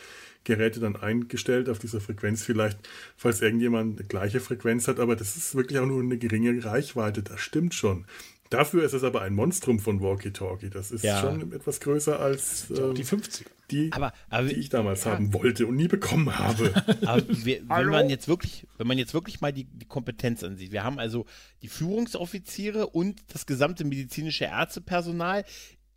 Geräte 0.44 0.80
dann 0.80 0.96
eingestellt 0.96 1.68
auf 1.68 1.78
dieser 1.78 2.00
Frequenz 2.00 2.44
vielleicht, 2.44 2.78
falls 3.16 3.40
irgendjemand 3.40 3.98
eine 3.98 4.08
gleiche 4.08 4.40
Frequenz 4.40 4.88
hat, 4.88 4.98
aber 4.98 5.16
das 5.16 5.36
ist 5.36 5.54
wirklich 5.54 5.78
auch 5.78 5.86
nur 5.86 6.02
eine 6.02 6.18
geringe 6.18 6.64
Reichweite, 6.64 7.22
das 7.22 7.40
stimmt 7.40 7.74
schon. 7.74 8.06
Dafür 8.50 8.84
ist 8.84 8.94
es 8.94 9.04
aber 9.04 9.20
ein 9.20 9.34
Monstrum 9.34 9.78
von 9.78 10.00
Walkie-Talkie. 10.00 10.70
Das 10.70 10.90
ist 10.90 11.04
ja. 11.04 11.20
schon 11.20 11.52
etwas 11.52 11.80
größer 11.80 12.18
als 12.18 12.70
äh, 12.70 12.94
die 12.94 13.04
50 13.04 13.46
die, 13.70 13.92
aber, 13.92 14.12
aber, 14.30 14.48
die 14.48 14.56
ich 14.56 14.68
damals 14.70 15.04
ja. 15.04 15.12
haben 15.12 15.34
wollte 15.34 15.66
und 15.66 15.76
nie 15.76 15.88
bekommen 15.88 16.38
habe. 16.38 16.72
Aber 17.06 17.22
wir, 17.28 17.60
wenn 17.68 17.88
man 17.88 18.08
jetzt 18.08 18.28
wirklich, 18.28 18.66
wenn 18.78 18.86
man 18.86 18.98
jetzt 18.98 19.14
wirklich 19.14 19.40
mal 19.40 19.52
die, 19.52 19.64
die, 19.64 19.84
Kompetenz 19.84 20.42
ansieht, 20.42 20.72
wir 20.72 20.84
haben 20.84 20.98
also 20.98 21.26
die 21.62 21.68
Führungsoffiziere 21.68 22.86
und 22.86 23.20
das 23.32 23.46
gesamte 23.46 23.84
medizinische 23.84 24.44
Ärztepersonal 24.44 25.44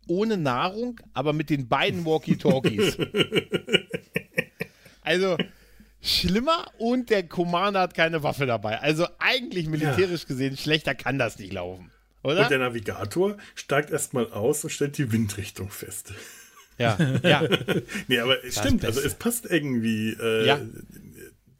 ohne 0.08 0.36
Nahrung, 0.36 1.00
aber 1.14 1.32
mit 1.32 1.50
den 1.50 1.68
beiden 1.68 2.04
Walkie-Talkies. 2.04 2.98
Also 5.04 5.36
schlimmer 6.00 6.66
und 6.78 7.10
der 7.10 7.24
Commander 7.24 7.80
hat 7.80 7.94
keine 7.94 8.22
Waffe 8.22 8.46
dabei. 8.46 8.80
Also 8.80 9.06
eigentlich 9.18 9.66
militärisch 9.66 10.22
ja. 10.22 10.28
gesehen, 10.28 10.56
schlechter 10.56 10.94
kann 10.94 11.18
das 11.18 11.38
nicht 11.38 11.52
laufen. 11.52 11.90
Oder? 12.22 12.42
Und 12.42 12.50
der 12.50 12.58
Navigator 12.58 13.36
steigt 13.54 13.90
erstmal 13.90 14.30
aus 14.30 14.62
und 14.64 14.70
stellt 14.70 14.96
die 14.96 15.10
Windrichtung 15.12 15.70
fest. 15.70 16.12
Ja, 16.78 16.96
ja. 17.22 17.42
nee, 18.08 18.18
aber 18.18 18.44
es 18.44 18.58
stimmt, 18.58 18.84
also 18.84 19.00
es 19.00 19.14
passt 19.14 19.46
irgendwie. 19.46 20.12
Äh, 20.12 20.46
ja. 20.46 20.60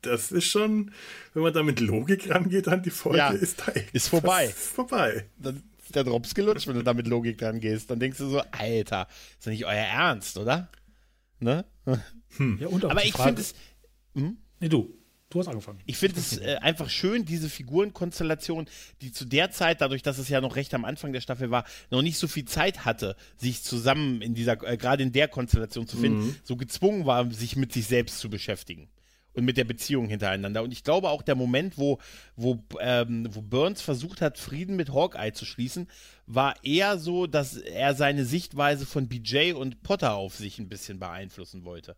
Das 0.01 0.33
ist 0.33 0.47
schon, 0.47 0.91
wenn 1.33 1.45
man 1.45 1.53
da 1.53 1.63
mit 1.63 1.79
Logik 1.79 2.29
rangeht 2.29 2.67
an 2.67 2.83
die 2.83 2.91
Folge, 2.91 3.19
ja. 3.19 3.31
ist 3.31 3.63
da 3.65 3.73
Ist 3.93 4.09
vorbei. 4.09 4.47
Ist 4.47 4.73
vorbei. 4.73 5.27
Dann 5.39 5.63
ist 5.93 5.97
der 5.97 6.05
Drops 6.05 6.35
gelutscht, 6.35 6.67
wenn 6.67 6.75
du 6.75 6.83
da 6.83 6.95
mit 6.95 7.07
Logik 7.07 7.43
rangehst. 7.43 7.91
Dann 7.91 8.01
denkst 8.01 8.19
du 8.19 8.29
so, 8.29 8.41
Alter, 8.51 9.07
ist 9.39 9.47
doch 9.47 9.51
nicht 9.51 9.67
euer 9.67 9.75
Ernst, 9.75 10.39
oder? 10.39 10.71
Ne? 11.39 11.65
Hm. 12.37 12.59
Ja, 12.61 12.69
Aber 12.89 13.05
ich 13.05 13.15
finde 13.15 13.43
es, 13.43 13.55
Hm? 14.15 14.39
Nee, 14.61 14.69
du. 14.69 14.99
Du 15.29 15.39
hast 15.39 15.49
angefangen. 15.49 15.79
Ich 15.87 15.97
finde 15.97 16.21
es 16.21 16.37
äh, 16.39 16.57
einfach 16.61 16.91
schön, 16.91 17.25
diese 17.25 17.49
Figurenkonstellation, 17.49 18.67
die 19.01 19.13
zu 19.13 19.25
der 19.25 19.51
Zeit, 19.51 19.81
dadurch, 19.81 20.03
dass 20.03 20.19
es 20.19 20.29
ja 20.29 20.43
noch 20.43 20.57
recht 20.57 20.75
am 20.75 20.85
Anfang 20.85 21.15
der 21.15 21.23
Staffel 21.23 21.51
war, 21.51 21.65
noch 21.91 22.03
nicht 22.03 22.19
so 22.19 22.29
viel 22.29 22.45
Zeit 22.45 22.85
hatte, 22.85 23.17
sich 23.39 23.63
zusammen 23.63 24.21
in 24.21 24.35
dieser, 24.35 24.63
äh, 24.63 24.77
gerade 24.77 25.03
in 25.03 25.13
der 25.13 25.29
Konstellation 25.29 25.87
zu 25.87 25.97
finden, 25.97 26.27
mhm. 26.27 26.37
so 26.43 26.57
gezwungen 26.57 27.07
war, 27.07 27.31
sich 27.31 27.57
mit 27.57 27.73
sich 27.73 27.87
selbst 27.87 28.19
zu 28.19 28.29
beschäftigen 28.29 28.89
und 29.35 29.45
mit 29.45 29.57
der 29.57 29.65
Beziehung 29.65 30.09
hintereinander. 30.09 30.63
Und 30.63 30.73
ich 30.73 30.85
glaube 30.85 31.09
auch 31.09 31.23
der 31.23 31.35
Moment, 31.35 31.79
wo, 31.79 31.99
wo, 32.37 32.63
ähm, 32.81 33.29
wo 33.31 33.43
Burns 33.43 33.83
versucht 33.83 34.21
hat, 34.21 34.39
Frieden 34.39 34.77
mit 34.77 34.93
Hawkeye 34.93 35.33
zu 35.33 35.45
schließen, 35.45 35.89
war 36.27 36.55
eher 36.65 36.99
so, 36.99 37.27
dass 37.27 37.57
er 37.57 37.95
seine 37.95 38.25
Sichtweise 38.25 38.87
von 38.87 39.09
BJ 39.09 39.53
und 39.53 39.83
Potter 39.83 40.15
auf 40.15 40.35
sich 40.35 40.59
ein 40.59 40.69
bisschen 40.69 40.99
beeinflussen 40.99 41.65
wollte 41.65 41.97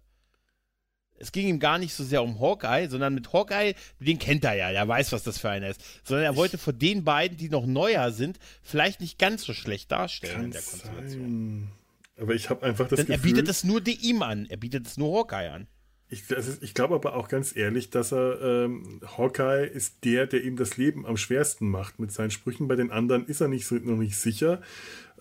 es 1.16 1.32
ging 1.32 1.46
ihm 1.46 1.58
gar 1.58 1.78
nicht 1.78 1.94
so 1.94 2.04
sehr 2.04 2.22
um 2.22 2.40
Hawkeye, 2.40 2.88
sondern 2.88 3.14
mit 3.14 3.32
Hawkeye, 3.32 3.74
den 4.00 4.18
kennt 4.18 4.44
er 4.44 4.54
ja, 4.54 4.72
der 4.72 4.86
weiß, 4.86 5.12
was 5.12 5.22
das 5.22 5.38
für 5.38 5.50
einer 5.50 5.68
ist. 5.68 5.80
Sondern 6.04 6.24
er 6.24 6.36
wollte 6.36 6.58
vor 6.58 6.72
den 6.72 7.04
beiden, 7.04 7.36
die 7.36 7.48
noch 7.48 7.66
neuer 7.66 8.10
sind, 8.10 8.38
vielleicht 8.62 9.00
nicht 9.00 9.18
ganz 9.18 9.44
so 9.44 9.52
schlecht 9.52 9.92
darstellen 9.92 10.34
Kann 10.34 10.44
in 10.46 10.50
der 10.50 10.62
Konstellation. 10.62 11.20
Sein. 11.20 11.72
Aber 12.20 12.34
ich 12.34 12.50
habe 12.50 12.64
einfach 12.64 12.88
das 12.88 12.98
Denn 12.98 13.06
Gefühl. 13.06 13.20
Er 13.20 13.22
bietet 13.22 13.48
es 13.48 13.64
nur 13.64 13.86
ihm 13.86 14.22
an, 14.22 14.46
er 14.46 14.56
bietet 14.56 14.86
es 14.86 14.96
nur 14.96 15.18
Hawkeye 15.18 15.50
an. 15.50 15.66
Ich, 16.14 16.62
ich 16.62 16.74
glaube 16.74 16.94
aber 16.94 17.14
auch 17.14 17.28
ganz 17.28 17.56
ehrlich, 17.56 17.90
dass 17.90 18.12
er 18.12 18.40
ähm, 18.40 19.00
Hawkeye 19.16 19.66
ist 19.66 20.04
der, 20.04 20.26
der 20.26 20.44
ihm 20.44 20.56
das 20.56 20.76
Leben 20.76 21.06
am 21.06 21.16
schwersten 21.16 21.68
macht 21.68 21.98
mit 21.98 22.12
seinen 22.12 22.30
Sprüchen. 22.30 22.68
Bei 22.68 22.76
den 22.76 22.90
anderen 22.90 23.26
ist 23.26 23.40
er 23.40 23.48
nicht 23.48 23.66
so, 23.66 23.74
noch 23.74 23.96
nicht 23.96 24.16
sicher. 24.16 24.62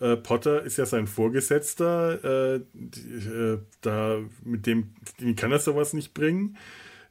Äh, 0.00 0.16
Potter 0.16 0.62
ist 0.62 0.78
ja 0.78 0.86
sein 0.86 1.06
Vorgesetzter. 1.06 2.54
Äh, 2.54 2.60
die, 2.72 3.28
äh, 3.28 3.58
da 3.80 4.20
mit 4.44 4.66
dem, 4.66 4.94
dem 5.20 5.36
kann 5.36 5.52
er 5.52 5.58
sowas 5.58 5.92
nicht 5.92 6.14
bringen 6.14 6.56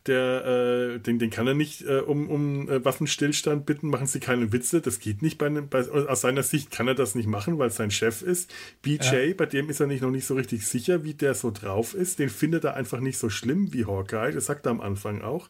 der, 0.07 0.45
äh, 0.45 0.99
den, 0.99 1.17
den 1.17 1.29
kann 1.29 1.47
er 1.47 1.53
nicht 1.53 1.81
äh, 1.83 1.99
um, 1.99 2.29
um 2.29 2.69
äh, 2.69 2.83
Waffenstillstand 2.83 3.65
bitten, 3.65 3.89
machen 3.89 4.07
Sie 4.07 4.19
keine 4.19 4.51
Witze, 4.51 4.81
das 4.81 4.99
geht 4.99 5.21
nicht. 5.21 5.37
Bei, 5.37 5.49
bei, 5.49 5.89
aus 5.89 6.21
seiner 6.21 6.43
Sicht 6.43 6.71
kann 6.71 6.87
er 6.87 6.95
das 6.95 7.15
nicht 7.15 7.27
machen, 7.27 7.57
weil 7.57 7.69
es 7.69 7.77
sein 7.77 7.91
Chef 7.91 8.21
ist. 8.21 8.53
BJ, 8.81 9.15
ja. 9.29 9.33
bei 9.35 9.45
dem 9.45 9.69
ist 9.69 9.79
er 9.79 9.87
nicht, 9.87 10.01
noch 10.01 10.11
nicht 10.11 10.25
so 10.25 10.35
richtig 10.35 10.67
sicher, 10.67 11.03
wie 11.03 11.13
der 11.13 11.33
so 11.35 11.51
drauf 11.51 11.93
ist. 11.93 12.19
Den 12.19 12.29
findet 12.29 12.65
er 12.65 12.75
einfach 12.75 12.99
nicht 12.99 13.17
so 13.17 13.29
schlimm 13.29 13.71
wie 13.71 13.85
Hawkeye, 13.85 14.33
das 14.33 14.45
sagt 14.45 14.65
er 14.65 14.71
am 14.71 14.81
Anfang 14.81 15.21
auch. 15.21 15.49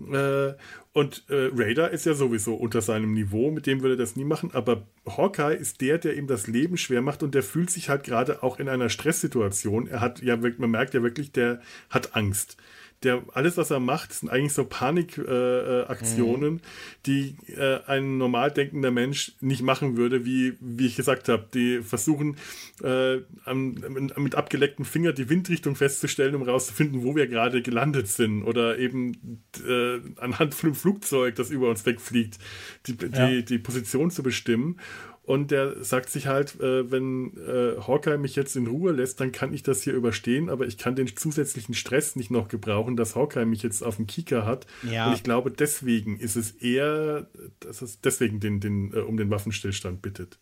Äh, 0.00 0.54
und 0.92 1.24
äh, 1.28 1.50
Raider 1.54 1.90
ist 1.90 2.06
ja 2.06 2.14
sowieso 2.14 2.54
unter 2.54 2.80
seinem 2.80 3.14
Niveau, 3.14 3.50
mit 3.50 3.66
dem 3.66 3.82
würde 3.82 3.94
er 3.94 3.98
das 3.98 4.16
nie 4.16 4.24
machen, 4.24 4.50
aber 4.52 4.86
Hawkeye 5.06 5.54
ist 5.54 5.80
der, 5.80 5.98
der 5.98 6.16
ihm 6.16 6.26
das 6.26 6.46
Leben 6.48 6.76
schwer 6.76 7.02
macht 7.02 7.22
und 7.22 7.34
der 7.34 7.42
fühlt 7.42 7.70
sich 7.70 7.88
halt 7.88 8.04
gerade 8.04 8.42
auch 8.42 8.58
in 8.58 8.68
einer 8.68 8.88
Stresssituation. 8.88 9.86
Er 9.86 10.00
hat 10.00 10.20
ja, 10.22 10.36
man 10.36 10.70
merkt 10.70 10.94
ja 10.94 11.02
wirklich, 11.02 11.32
der 11.32 11.60
hat 11.90 12.16
Angst 12.16 12.56
der 13.04 13.22
alles, 13.32 13.56
was 13.56 13.70
er 13.70 13.78
macht, 13.78 14.12
sind 14.12 14.28
eigentlich 14.28 14.52
so 14.52 14.64
Panikaktionen, 14.64 16.48
äh, 16.48 16.50
mhm. 16.50 16.60
die 17.06 17.36
äh, 17.56 17.80
ein 17.86 18.18
normal 18.18 18.50
denkender 18.50 18.90
Mensch 18.90 19.32
nicht 19.40 19.62
machen 19.62 19.96
würde, 19.96 20.24
wie, 20.24 20.54
wie 20.60 20.86
ich 20.86 20.96
gesagt 20.96 21.28
habe. 21.28 21.46
Die 21.54 21.80
versuchen 21.82 22.36
äh, 22.82 23.18
am, 23.44 23.74
mit 24.16 24.34
abgeleckten 24.34 24.84
Finger 24.84 25.12
die 25.12 25.28
Windrichtung 25.28 25.76
festzustellen, 25.76 26.34
um 26.34 26.44
herauszufinden, 26.44 27.04
wo 27.04 27.14
wir 27.14 27.28
gerade 27.28 27.62
gelandet 27.62 28.08
sind. 28.08 28.42
Oder 28.42 28.78
eben 28.78 29.42
äh, 29.64 30.00
anhand 30.16 30.54
von 30.54 30.68
einem 30.68 30.74
Flugzeug, 30.74 31.36
das 31.36 31.50
über 31.50 31.70
uns 31.70 31.86
wegfliegt, 31.86 32.38
die, 32.86 32.96
ja. 33.00 33.28
die, 33.28 33.44
die 33.44 33.58
Position 33.58 34.10
zu 34.10 34.24
bestimmen. 34.24 34.80
Und 35.28 35.50
der 35.50 35.84
sagt 35.84 36.08
sich 36.08 36.26
halt, 36.26 36.58
äh, 36.58 36.90
wenn 36.90 37.36
äh, 37.36 37.78
Hawkeye 37.86 38.16
mich 38.16 38.34
jetzt 38.34 38.56
in 38.56 38.66
Ruhe 38.66 38.92
lässt, 38.92 39.20
dann 39.20 39.30
kann 39.30 39.52
ich 39.52 39.62
das 39.62 39.82
hier 39.82 39.92
überstehen, 39.92 40.48
aber 40.48 40.66
ich 40.66 40.78
kann 40.78 40.96
den 40.96 41.14
zusätzlichen 41.14 41.74
Stress 41.74 42.16
nicht 42.16 42.30
noch 42.30 42.48
gebrauchen, 42.48 42.96
dass 42.96 43.14
Hawkeye 43.14 43.44
mich 43.44 43.62
jetzt 43.62 43.82
auf 43.82 43.96
dem 43.96 44.06
Kieker 44.06 44.46
hat. 44.46 44.66
Ja. 44.90 45.06
Und 45.08 45.12
ich 45.12 45.22
glaube, 45.22 45.50
deswegen 45.50 46.18
ist 46.18 46.36
es 46.36 46.52
eher, 46.52 47.28
dass 47.60 47.82
es 47.82 48.00
deswegen 48.00 48.40
den, 48.40 48.60
den, 48.60 48.94
äh, 48.94 49.00
um 49.00 49.18
den 49.18 49.28
Waffenstillstand 49.28 50.00
bittet. 50.00 50.38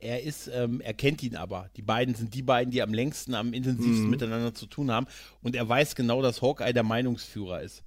Er 0.00 0.22
ist, 0.22 0.50
ähm, 0.52 0.82
er 0.82 0.92
kennt 0.92 1.22
ihn 1.22 1.36
aber. 1.36 1.70
Die 1.78 1.82
beiden 1.82 2.14
sind 2.14 2.34
die 2.34 2.42
beiden, 2.42 2.70
die 2.70 2.82
am 2.82 2.92
längsten, 2.92 3.32
am 3.32 3.54
intensivsten 3.54 4.04
mhm. 4.04 4.10
miteinander 4.10 4.52
zu 4.52 4.66
tun 4.66 4.90
haben. 4.90 5.06
Und 5.40 5.56
er 5.56 5.66
weiß 5.66 5.94
genau, 5.94 6.20
dass 6.20 6.42
Hawkeye 6.42 6.74
der 6.74 6.82
Meinungsführer 6.82 7.62
ist. 7.62 7.84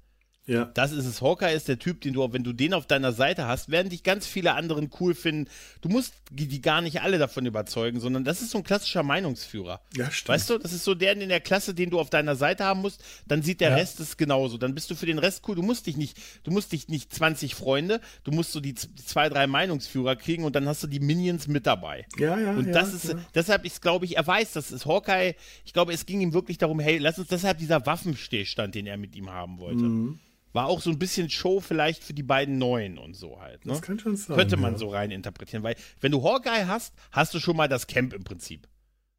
Ja. 0.50 0.66
Das 0.74 0.92
ist 0.92 1.06
es. 1.06 1.22
Hawkeye 1.22 1.54
ist 1.54 1.68
der 1.68 1.78
Typ, 1.78 2.02
den 2.02 2.14
du, 2.14 2.34
wenn 2.34 2.44
du 2.44 2.54
den 2.54 2.74
auf 2.74 2.88
deiner 2.88 3.14
Seite 3.14 3.46
hast, 3.46 3.70
werden 3.70 3.90
dich 3.90 4.02
ganz 4.02 4.26
viele 4.26 4.56
anderen 4.56 4.90
cool 5.00 5.14
finden. 5.14 5.48
Du 5.82 5.90
musst 5.90 6.16
die 6.32 6.60
gar 6.60 6.82
nicht 6.82 7.02
alle 7.02 7.20
davon 7.20 7.46
überzeugen, 7.46 8.00
sondern 8.00 8.24
das 8.24 8.42
ist 8.42 8.50
so 8.50 8.58
ein 8.58 8.64
klassischer 8.64 9.04
Meinungsführer. 9.04 9.80
Ja, 9.96 10.10
stimmt. 10.10 10.30
Weißt 10.30 10.50
du, 10.50 10.58
das 10.58 10.74
ist 10.74 10.84
so 10.84 10.96
der 10.96 11.14
in 11.14 11.30
der 11.30 11.40
Klasse, 11.40 11.76
den 11.76 11.92
du 11.92 12.00
auf 12.00 12.10
deiner 12.10 12.36
Seite 12.36 12.66
haben 12.66 12.82
musst, 12.82 13.04
dann 13.28 13.44
sieht 13.44 13.62
der 13.62 13.70
ja. 13.70 13.76
Rest 13.76 14.00
es 14.00 14.18
genauso. 14.18 14.58
Dann 14.58 14.74
bist 14.74 14.90
du 14.90 14.96
für 14.96 15.06
den 15.06 15.20
Rest 15.20 15.44
cool. 15.48 15.56
Du 15.56 15.62
musst 15.62 15.86
dich 15.86 15.98
nicht, 15.98 16.18
du 16.44 16.50
musst 16.50 16.72
dich 16.72 16.88
nicht 16.88 17.14
20 17.14 17.54
Freunde, 17.54 18.02
du 18.24 18.32
musst 18.32 18.52
so 18.52 18.60
die, 18.60 18.74
zwei, 18.74 19.30
drei 19.30 19.46
Meinungsführer 19.46 20.16
kriegen 20.16 20.46
und 20.46 20.56
dann 20.56 20.68
hast 20.68 20.82
du 20.82 20.88
die 20.88 21.00
Minions 21.00 21.48
mit 21.48 21.68
dabei. 21.68 22.08
Ja, 22.18 22.40
ja. 22.40 22.52
Und 22.52 22.72
das 22.72 22.90
ja, 22.90 22.96
ist, 22.96 23.04
ja. 23.10 23.20
deshalb 23.36 23.66
ist, 23.66 23.84
glaube 23.84 24.06
ich, 24.06 24.18
er 24.18 24.26
weiß, 24.26 24.54
das 24.54 24.72
ist 24.72 24.88
Hawkeye. 24.88 25.36
Ich 25.64 25.74
glaube, 25.74 25.94
es 25.94 26.08
ging 26.08 26.22
ihm 26.22 26.34
wirklich 26.34 26.58
darum, 26.58 26.80
hey, 26.80 26.98
lass 26.98 27.20
uns 27.20 27.28
deshalb 27.28 27.60
dieser 27.60 27.86
Waffenstillstand, 27.86 28.74
den 28.74 28.88
er 28.88 28.98
mit 28.98 29.16
ihm 29.16 29.30
haben 29.30 29.60
wollte. 29.60 29.84
Mhm. 29.84 30.20
War 30.52 30.66
auch 30.66 30.82
so 30.82 30.90
ein 30.90 31.00
bisschen 31.00 31.30
Show 31.30 31.60
vielleicht 31.60 32.04
für 32.04 32.14
die 32.14 32.24
beiden 32.24 32.58
Neuen 32.58 32.98
und 32.98 33.16
so 33.16 33.40
halt. 33.40 33.66
Ne? 33.66 33.74
Das 33.74 33.82
kann 33.82 34.00
schon 34.00 34.18
sein. 34.18 34.36
Könnte 34.36 34.58
man 34.58 34.74
ja. 34.74 34.78
so 34.80 34.90
rein 34.90 35.12
interpretieren, 35.12 35.64
weil 35.64 35.76
wenn 36.02 36.12
du 36.12 36.24
Hawkeye 36.24 36.66
hast, 36.66 36.94
hast 37.12 37.34
du 37.34 37.40
schon 37.40 37.56
mal 37.56 37.68
das 37.68 37.88
Camp 37.88 38.14
im 38.14 38.24
Prinzip. 38.24 38.68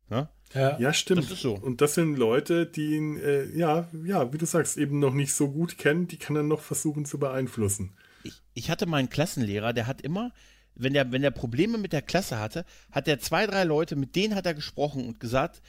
Ne? 0.09 0.29
Ja. 0.55 0.79
ja, 0.81 0.93
stimmt. 0.93 1.23
Das 1.23 1.31
ist 1.31 1.41
so. 1.41 1.55
Und 1.55 1.81
das 1.81 1.95
sind 1.95 2.17
Leute, 2.17 2.67
die 2.67 2.97
ihn, 2.97 3.17
äh, 3.19 3.45
ja, 3.57 3.89
ja, 4.05 4.33
wie 4.33 4.39
du 4.39 4.47
sagst, 4.47 4.77
eben 4.77 4.99
noch 4.99 5.15
nicht 5.15 5.33
so 5.33 5.49
gut 5.49 5.79
kennen, 5.79 6.09
die 6.09 6.17
kann 6.17 6.35
er 6.35 6.43
noch 6.43 6.61
versuchen 6.61 7.05
zu 7.05 7.19
beeinflussen. 7.19 7.97
Ich, 8.25 8.43
ich 8.55 8.71
hatte 8.71 8.87
meinen 8.87 9.09
Klassenlehrer, 9.09 9.73
der 9.73 9.87
hat 9.87 10.01
immer, 10.01 10.33
wenn 10.75 10.93
der, 10.93 11.13
wenn 11.13 11.23
der 11.23 11.31
Probleme 11.31 11.79
mit 11.79 11.93
der 11.93 12.03
Klasse 12.03 12.41
hatte, 12.41 12.65
hat 12.91 13.07
er 13.07 13.21
zwei, 13.21 13.47
drei 13.47 13.63
Leute, 13.63 13.95
mit 13.95 14.17
denen 14.17 14.35
hat 14.35 14.47
er 14.47 14.55
gesprochen 14.55 15.07
und 15.07 15.21
gesagt, 15.21 15.63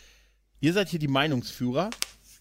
ihr 0.60 0.74
seid 0.74 0.90
hier 0.90 1.00
die 1.00 1.08
Meinungsführer, 1.08 1.92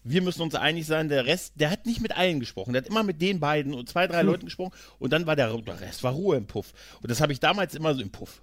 wir 0.03 0.23
müssen 0.23 0.43
uns 0.43 0.55
einig 0.55 0.87
sein, 0.87 1.09
der 1.09 1.27
Rest, 1.27 1.55
der 1.57 1.71
hat 1.71 1.87
nicht 1.87 2.01
mit 2.01 2.17
allen 2.17 2.41
gesprochen, 2.41 2.73
der 2.73 2.83
hat 2.83 2.89
immer 2.89 3.03
mit 3.03 3.21
den 3.21 3.41
beiden 3.41 3.75
und 3.75 3.89
zwei, 3.89 4.07
drei 4.07 4.21
hm. 4.21 4.27
Leuten 4.27 4.45
gesprochen 4.47 4.73
und 4.99 5.13
dann 5.13 5.27
war 5.27 5.37
der, 5.37 5.57
der 5.59 5.81
Rest 5.81 6.03
war 6.03 6.13
Ruhe 6.13 6.37
im 6.37 6.47
Puff. 6.47 6.73
Und 7.03 7.11
das 7.11 7.21
habe 7.21 7.33
ich 7.33 7.41
damals 7.41 7.75
immer 7.75 7.95
so 7.95 8.01
im 8.01 8.11
Puff. 8.11 8.43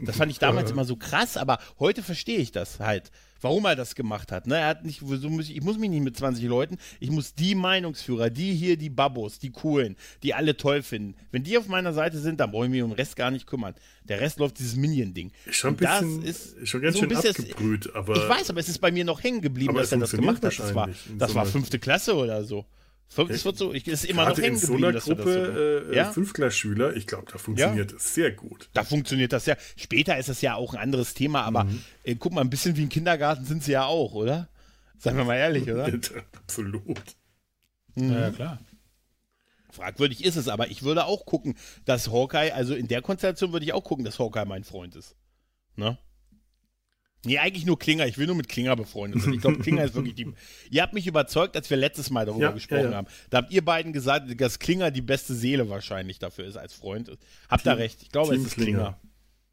Das 0.00 0.16
fand 0.16 0.30
ich 0.30 0.38
damals 0.38 0.70
immer 0.70 0.84
so 0.84 0.96
krass, 0.96 1.36
aber 1.36 1.58
heute 1.78 2.02
verstehe 2.02 2.38
ich 2.38 2.52
das 2.52 2.80
halt 2.80 3.10
warum 3.42 3.64
er 3.64 3.76
das 3.76 3.94
gemacht 3.94 4.32
hat. 4.32 4.46
Ne? 4.46 4.56
Er 4.56 4.68
hat 4.68 4.84
nicht, 4.84 5.00
so 5.00 5.28
muss 5.28 5.48
ich, 5.48 5.56
ich 5.56 5.62
muss 5.62 5.78
mich 5.78 5.90
nicht 5.90 6.02
mit 6.02 6.16
20 6.16 6.44
Leuten, 6.44 6.78
ich 7.00 7.10
muss 7.10 7.34
die 7.34 7.54
Meinungsführer, 7.54 8.30
die 8.30 8.54
hier, 8.54 8.76
die 8.76 8.90
Babos, 8.90 9.38
die 9.38 9.50
Coolen, 9.50 9.96
die 10.22 10.34
alle 10.34 10.56
toll 10.56 10.82
finden. 10.82 11.14
Wenn 11.30 11.42
die 11.42 11.58
auf 11.58 11.68
meiner 11.68 11.92
Seite 11.92 12.18
sind, 12.18 12.40
dann 12.40 12.50
brauche 12.50 12.64
ich 12.64 12.70
mich 12.70 12.82
um 12.82 12.90
den 12.90 12.96
Rest 12.96 13.16
gar 13.16 13.30
nicht 13.30 13.46
kümmern. 13.46 13.74
Der 14.04 14.20
Rest 14.20 14.38
läuft 14.38 14.58
dieses 14.58 14.76
Minion-Ding. 14.76 15.32
Schon 15.50 15.74
ein 15.74 15.76
bisschen, 15.76 16.22
ist 16.22 16.56
schon 16.68 16.80
ganz 16.80 16.96
so 16.96 17.08
schön 17.08 17.16
abgebrüht, 17.16 17.94
aber. 17.94 18.16
Ich 18.16 18.28
weiß, 18.28 18.50
aber 18.50 18.60
es 18.60 18.68
ist 18.68 18.78
bei 18.78 18.90
mir 18.90 19.04
noch 19.04 19.22
hängen 19.22 19.40
geblieben, 19.40 19.74
dass 19.74 19.92
er 19.92 19.98
das 19.98 20.12
gemacht 20.12 20.44
hat. 20.44 20.58
Das 20.58 20.74
war, 20.74 20.88
das 21.18 21.30
so 21.30 21.34
war 21.36 21.46
fünfte 21.46 21.78
Klasse 21.78 22.14
oder 22.14 22.44
so. 22.44 22.64
Es 23.28 23.44
wird 23.44 23.56
so, 23.56 23.72
ich, 23.74 23.86
ist 23.86 24.04
immer 24.04 24.28
noch 24.28 24.38
hängen 24.38 24.60
geblieben. 24.60 24.94
In 24.94 25.00
so 25.00 25.10
einer 25.10 25.16
Gruppe 25.16 25.82
so 25.84 25.92
äh, 25.92 25.96
ja? 25.96 26.10
Fünftklasschüler, 26.10 26.96
ich 26.96 27.06
glaube, 27.06 27.30
da 27.30 27.38
funktioniert 27.38 27.90
ja? 27.90 27.96
es 27.96 28.14
sehr 28.14 28.32
gut. 28.32 28.70
Da 28.72 28.84
funktioniert 28.84 29.32
das 29.32 29.46
ja. 29.46 29.56
Später 29.76 30.16
ist 30.18 30.28
das 30.28 30.40
ja 30.40 30.54
auch 30.54 30.74
ein 30.74 30.80
anderes 30.80 31.14
Thema, 31.14 31.42
aber 31.42 31.64
mhm. 31.64 31.82
äh, 32.04 32.14
guck 32.14 32.32
mal, 32.32 32.40
ein 32.40 32.50
bisschen 32.50 32.76
wie 32.76 32.82
ein 32.82 32.88
Kindergarten 32.88 33.44
sind 33.44 33.62
sie 33.62 33.72
ja 33.72 33.84
auch, 33.84 34.14
oder? 34.14 34.48
Seien 34.98 35.16
wir 35.16 35.24
mal 35.24 35.36
ehrlich, 35.36 35.70
oder? 35.70 35.86
Absolut. 36.32 37.00
Mhm. 37.94 38.12
Ja, 38.12 38.30
klar. 38.30 38.58
Fragwürdig 39.70 40.24
ist 40.24 40.36
es, 40.36 40.48
aber 40.48 40.68
ich 40.68 40.82
würde 40.82 41.06
auch 41.06 41.24
gucken, 41.24 41.56
dass 41.84 42.10
Hawkeye, 42.10 42.52
also 42.52 42.74
in 42.74 42.88
der 42.88 43.02
Konstellation 43.02 43.52
würde 43.52 43.64
ich 43.64 43.72
auch 43.72 43.84
gucken, 43.84 44.04
dass 44.04 44.18
Hawkeye 44.18 44.44
mein 44.44 44.64
Freund 44.64 44.94
ist. 44.96 45.16
Ne? 45.76 45.98
Nee, 47.24 47.38
eigentlich 47.38 47.64
nur 47.64 47.78
Klinger. 47.78 48.06
Ich 48.06 48.18
will 48.18 48.26
nur 48.26 48.34
mit 48.34 48.48
Klinger 48.48 48.74
befreundet 48.74 49.22
sein. 49.22 49.32
Ich 49.34 49.40
glaube, 49.40 49.58
Klinger 49.62 49.84
ist 49.84 49.94
wirklich 49.94 50.14
die. 50.14 50.32
Ihr 50.70 50.82
habt 50.82 50.92
mich 50.92 51.06
überzeugt, 51.06 51.56
als 51.56 51.70
wir 51.70 51.76
letztes 51.76 52.10
Mal 52.10 52.26
darüber 52.26 52.46
ja, 52.46 52.50
gesprochen 52.50 52.84
ja, 52.84 52.90
ja. 52.90 52.96
haben. 52.96 53.06
Da 53.30 53.38
habt 53.38 53.52
ihr 53.52 53.64
beiden 53.64 53.92
gesagt, 53.92 54.40
dass 54.40 54.58
Klinger 54.58 54.90
die 54.90 55.02
beste 55.02 55.34
Seele 55.34 55.68
wahrscheinlich 55.68 56.18
dafür 56.18 56.46
ist 56.46 56.56
als 56.56 56.74
Freund. 56.74 57.10
Habt 57.48 57.64
ihr 57.64 57.78
recht. 57.78 58.02
Ich 58.02 58.10
glaube, 58.10 58.32
Team 58.32 58.40
es 58.40 58.48
ist 58.48 58.54
Klinger. 58.54 58.72
Klinger. 58.78 58.98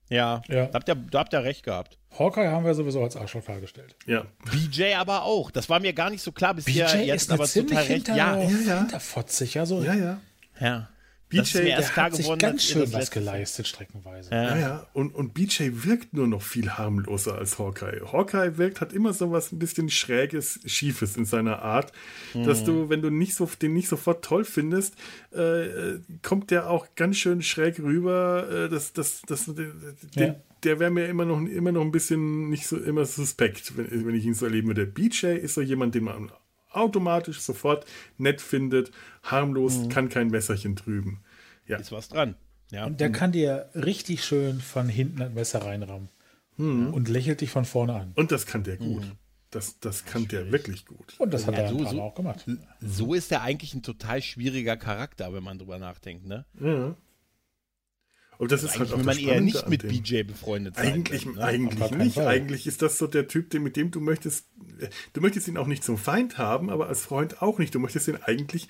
Ja, 0.10 0.42
ja. 0.48 0.66
Da, 0.66 0.74
habt 0.74 0.90
ihr, 0.90 0.96
da 0.96 1.20
habt 1.20 1.34
ihr 1.34 1.44
recht 1.44 1.64
gehabt. 1.64 2.00
Hawkeye 2.18 2.48
haben 2.48 2.66
wir 2.66 2.74
sowieso 2.74 3.04
als 3.04 3.16
Arschloch 3.16 3.44
dargestellt. 3.44 3.96
Ja. 4.08 4.26
BJ 4.52 4.96
aber 4.96 5.24
auch. 5.24 5.52
Das 5.52 5.70
war 5.70 5.80
mir 5.80 5.94
gar 5.94 6.10
nicht 6.10 6.24
so 6.24 6.32
klar 6.32 6.56
bisher. 6.56 6.88
BJ 6.88 7.06
jetzt 7.06 7.24
ist 7.24 7.32
aber 7.32 7.48
total 7.48 7.78
recht. 7.78 8.08
Hinter, 8.08 8.16
ja, 8.16 8.40
ja. 8.40 8.80
hinterfotzig. 8.80 9.60
Also, 9.60 9.84
ja, 9.84 9.94
ja. 9.94 10.22
Ja. 10.60 10.90
BJ 11.30 11.60
der 11.60 11.96
hat 11.96 12.16
sich 12.16 12.38
ganz 12.40 12.64
schön 12.64 12.92
was 12.92 13.12
geleistet, 13.12 13.68
streckenweise. 13.68 14.32
Ja, 14.32 14.58
ja. 14.58 14.88
Und, 14.94 15.14
und 15.14 15.36
BJ 15.36 15.70
wirkt 15.84 16.14
nur 16.14 16.28
noch 16.28 16.42
viel 16.42 16.72
harmloser 16.72 17.38
als 17.38 17.60
Hawkeye. 17.60 18.02
Hawkeye 18.12 18.58
wirkt, 18.58 18.82
hat 18.82 18.94
immer 18.94 19.14
so 19.14 19.32
was 19.32 19.52
ein 19.52 19.60
bisschen 19.60 19.90
Schräges, 19.90 20.60
Schiefes 20.66 21.18
in 21.18 21.26
seiner 21.26 21.62
Art, 21.62 21.92
mhm. 22.34 22.46
dass 22.46 22.64
du, 22.64 22.90
wenn 22.90 23.04
du 23.04 23.12
nicht 23.12 23.36
so, 23.36 23.48
den 23.62 23.74
nicht 23.74 23.90
sofort 23.90 24.26
toll 24.26 24.44
findest, 24.44 24.96
äh, 25.32 26.00
kommt 26.24 26.50
der 26.50 26.68
auch 26.68 26.88
ganz 26.96 27.18
schön 27.18 27.44
schräg 27.44 27.80
rüber. 27.80 28.48
Äh, 28.66 28.70
das, 28.70 28.94
das, 28.94 29.22
das, 29.28 29.46
den, 29.46 30.02
ja. 30.16 30.36
Der 30.64 30.80
wäre 30.80 30.92
mir 30.92 31.06
immer 31.06 31.24
noch, 31.26 31.40
immer 31.42 31.72
noch 31.72 31.82
ein 31.82 31.92
bisschen 31.92 32.50
nicht 32.50 32.68
so 32.68 32.76
immer 32.76 33.06
suspekt, 33.06 33.78
wenn, 33.78 34.06
wenn 34.06 34.16
ich 34.16 34.26
ihn 34.26 34.34
so 34.34 34.46
erleben 34.46 34.68
würde. 34.68 34.86
BJ 34.88 35.28
ist 35.28 35.54
so 35.54 35.62
jemand, 35.62 35.96
den 35.96 36.06
man 36.06 36.32
automatisch 36.70 37.40
sofort 37.40 37.86
nett 38.18 38.42
findet, 38.42 38.92
harmlos, 39.24 39.78
mhm. 39.78 39.90
kann 39.90 40.10
kein 40.10 40.28
Messerchen 40.28 40.76
trüben. 40.76 41.22
Ja. 41.68 41.78
Ist 41.78 41.92
was 41.92 42.10
dran. 42.10 42.36
Ja. 42.72 42.86
Und 42.86 43.00
der 43.00 43.12
kann 43.12 43.32
dir 43.32 43.70
richtig 43.74 44.24
schön 44.24 44.60
von 44.60 44.90
hinten 44.90 45.22
ein 45.22 45.34
Messer 45.34 45.64
reinrammen. 45.64 46.10
Mhm. 46.58 46.94
Und 46.94 47.10
lächelt 47.10 47.42
dich 47.42 47.52
von 47.52 47.66
vorne 47.66 47.94
an. 47.94 48.12
Und 48.16 48.32
das 48.32 48.46
kann 48.46 48.64
der 48.64 48.78
gut. 48.78 49.04
Mhm. 49.04 49.12
Das, 49.52 49.80
das 49.80 50.06
kann 50.06 50.28
der 50.28 50.52
wirklich 50.52 50.86
gut. 50.86 51.16
Und 51.18 51.34
das 51.34 51.48
hat 51.48 51.56
ja, 51.56 51.62
er 51.62 51.70
so, 51.70 51.84
so, 51.84 52.02
auch 52.02 52.14
gemacht. 52.14 52.46
So 52.82 53.16
ist 53.16 53.32
er 53.32 53.42
eigentlich 53.42 53.74
ein 53.74 53.82
total 53.82 54.22
schwieriger 54.22 54.78
Charakter, 54.78 55.34
wenn 55.34 55.44
man 55.44 55.58
drüber 55.58 55.80
nachdenkt, 55.80 56.28
ne? 56.28 56.46
Ja. 56.60 56.96
Und 58.40 58.54
das 58.54 58.64
also 58.64 58.74
ist 58.74 58.80
halt 58.80 58.94
auch 58.94 58.98
will 59.00 59.04
man 59.04 59.20
eher 59.20 59.42
nicht 59.42 59.68
mit 59.68 59.86
BJ 59.86 60.24
befreundet 60.24 60.78
sein. 60.78 60.94
Eigentlich, 60.94 61.24
können, 61.24 61.36
ne? 61.36 61.44
eigentlich 61.44 61.92
nicht. 61.92 62.16
Fall. 62.16 62.28
Eigentlich 62.28 62.68
ist 62.68 62.82
das 62.82 62.98
so 62.98 63.06
der 63.06 63.28
Typ, 63.28 63.54
mit 63.54 63.76
dem 63.76 63.92
du 63.92 64.00
möchtest, 64.00 64.48
du 65.12 65.20
möchtest 65.20 65.50
ihn 65.50 65.58
auch 65.58 65.68
nicht 65.68 65.84
zum 65.84 65.98
Feind 65.98 66.38
haben, 66.38 66.70
aber 66.70 66.88
als 66.88 67.02
Freund 67.02 67.42
auch 67.42 67.60
nicht. 67.60 67.76
Du 67.76 67.80
möchtest 67.80 68.08
ihn 68.08 68.18
eigentlich 68.24 68.70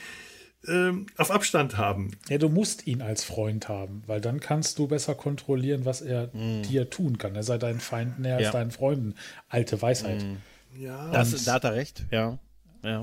ähm, 0.67 1.05
auf 1.17 1.30
Abstand 1.30 1.78
haben. 1.78 2.17
Ja, 2.30 2.39
du 2.39 2.49
musst 2.49 2.88
ihn 2.88 3.03
als 3.03 3.24
Freund 3.24 3.70
haben, 3.70 4.01
weil 4.07 4.22
dann 4.22 4.39
kannst 4.39 4.80
du 4.80 4.88
besser 4.88 5.13
kontrollieren, 5.13 5.86
was 5.86 6.01
er 6.01 6.32
mm. 6.34 6.63
dir 6.63 6.89
tun 6.89 7.20
kann. 7.20 7.36
Er 7.36 7.43
sei 7.43 7.59
deinen 7.59 7.80
Feinden 7.80 8.24
näher 8.24 8.39
ja. 8.39 8.47
als 8.47 8.53
deinen 8.53 8.72
Freunden. 8.72 9.13
Alte 9.49 9.80
Weisheit. 9.80 10.24
Mm. 10.24 10.82
Ja. 10.82 11.11
Das, 11.11 11.45
da 11.45 11.53
hat 11.53 11.63
er 11.63 11.76
recht, 11.76 12.05
ja. 12.09 12.39
ja. 12.84 13.01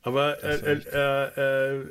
Aber 0.00 0.42
äh, 0.42 0.56
äh, 0.56 0.80
äh, 0.90 1.80
äh, 1.80 1.86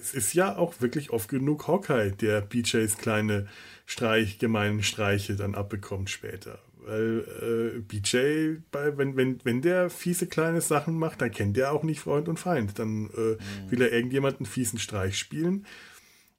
es 0.00 0.14
ist 0.14 0.34
ja 0.34 0.56
auch 0.56 0.80
wirklich 0.80 1.10
oft 1.10 1.28
genug 1.28 1.68
Hawkeye, 1.68 2.12
der 2.12 2.40
BJs 2.40 2.98
kleine 2.98 3.46
Streich, 3.86 4.38
gemeinen 4.38 4.82
Streiche 4.82 5.36
dann 5.36 5.54
abbekommt 5.54 6.10
später. 6.10 6.58
Weil 6.86 7.74
äh, 7.76 7.80
BJ, 7.80 8.60
bei, 8.72 8.96
wenn, 8.96 9.16
wenn, 9.16 9.38
wenn 9.44 9.60
der 9.62 9.90
fiese 9.90 10.26
kleine 10.26 10.60
Sachen 10.60 10.98
macht, 10.98 11.20
dann 11.20 11.30
kennt 11.30 11.56
der 11.56 11.72
auch 11.72 11.82
nicht 11.82 12.00
Freund 12.00 12.28
und 12.28 12.38
Feind. 12.38 12.78
Dann 12.78 13.10
äh, 13.10 13.20
mhm. 13.20 13.38
will 13.70 13.82
er 13.82 13.92
irgendjemanden 13.92 14.46
fiesen 14.46 14.78
Streich 14.78 15.18
spielen. 15.18 15.66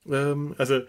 Ähm, 0.10 0.56
also 0.58 0.82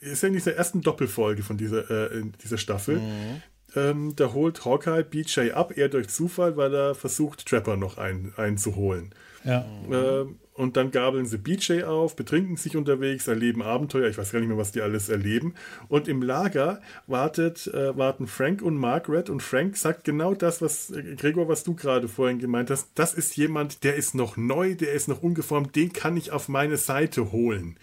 ist 0.00 0.22
ja 0.22 0.28
in 0.28 0.34
dieser 0.34 0.54
ersten 0.54 0.80
Doppelfolge 0.80 1.42
von 1.42 1.56
dieser, 1.56 1.90
äh, 1.90 2.22
dieser 2.42 2.58
Staffel. 2.58 3.00
Mhm. 3.00 3.42
Ähm, 3.76 4.16
da 4.16 4.32
holt 4.32 4.64
Hawkeye 4.64 5.04
BJ 5.04 5.52
ab, 5.52 5.76
eher 5.76 5.88
durch 5.88 6.08
Zufall, 6.08 6.56
weil 6.56 6.74
er 6.74 6.94
versucht, 6.94 7.46
Trapper 7.46 7.76
noch 7.76 7.98
ein, 7.98 8.32
einzuholen. 8.36 9.14
Ja. 9.44 9.64
Ähm, 9.90 10.38
und 10.60 10.76
dann 10.76 10.90
gabeln 10.90 11.24
sie 11.24 11.38
BJ 11.38 11.84
auf, 11.84 12.14
betrinken 12.14 12.56
sich 12.56 12.76
unterwegs, 12.76 13.26
erleben 13.26 13.62
Abenteuer. 13.62 14.08
Ich 14.08 14.18
weiß 14.18 14.30
gar 14.30 14.40
nicht 14.40 14.48
mehr, 14.48 14.58
was 14.58 14.72
die 14.72 14.82
alles 14.82 15.08
erleben. 15.08 15.54
Und 15.88 16.06
im 16.06 16.20
Lager 16.20 16.82
wartet, 17.06 17.66
äh, 17.68 17.96
warten 17.96 18.26
Frank 18.26 18.60
und 18.60 18.76
Margaret. 18.76 19.30
Und 19.30 19.42
Frank 19.42 19.78
sagt 19.78 20.04
genau 20.04 20.34
das, 20.34 20.60
was 20.60 20.90
äh, 20.90 21.16
Gregor, 21.16 21.48
was 21.48 21.64
du 21.64 21.74
gerade 21.74 22.08
vorhin 22.08 22.38
gemeint 22.38 22.68
hast. 22.68 22.90
Das 22.94 23.14
ist 23.14 23.38
jemand, 23.38 23.84
der 23.84 23.96
ist 23.96 24.14
noch 24.14 24.36
neu, 24.36 24.74
der 24.74 24.92
ist 24.92 25.08
noch 25.08 25.22
ungeformt. 25.22 25.74
Den 25.76 25.94
kann 25.94 26.18
ich 26.18 26.30
auf 26.30 26.50
meine 26.50 26.76
Seite 26.76 27.32
holen. 27.32 27.78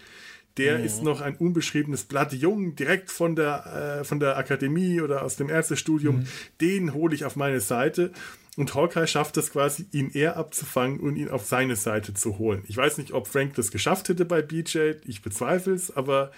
Der 0.56 0.78
mhm. 0.78 0.84
ist 0.84 1.02
noch 1.02 1.20
ein 1.20 1.34
unbeschriebenes 1.34 2.04
Blatt 2.04 2.32
jung, 2.32 2.76
direkt 2.76 3.10
von 3.10 3.34
der, 3.34 4.00
äh, 4.00 4.04
von 4.04 4.20
der 4.20 4.36
Akademie 4.36 5.00
oder 5.00 5.24
aus 5.24 5.34
dem 5.34 5.50
Ärztestudium. 5.50 6.18
Mhm. 6.18 6.26
Den 6.60 6.94
hole 6.94 7.12
ich 7.12 7.24
auf 7.24 7.34
meine 7.34 7.58
Seite. 7.58 8.12
Und 8.58 8.74
Hawkeye 8.74 9.06
schafft 9.06 9.36
es 9.36 9.52
quasi, 9.52 9.86
ihn 9.92 10.10
eher 10.10 10.36
abzufangen 10.36 10.98
und 10.98 11.14
ihn 11.14 11.28
auf 11.28 11.46
seine 11.46 11.76
Seite 11.76 12.12
zu 12.12 12.38
holen. 12.38 12.64
Ich 12.66 12.76
weiß 12.76 12.98
nicht, 12.98 13.12
ob 13.12 13.28
Frank 13.28 13.54
das 13.54 13.70
geschafft 13.70 14.08
hätte 14.08 14.24
bei 14.24 14.42
BJ, 14.42 14.94
ich 15.06 15.22
bezweifle 15.22 15.74
es, 15.74 15.96
aber 15.96 16.32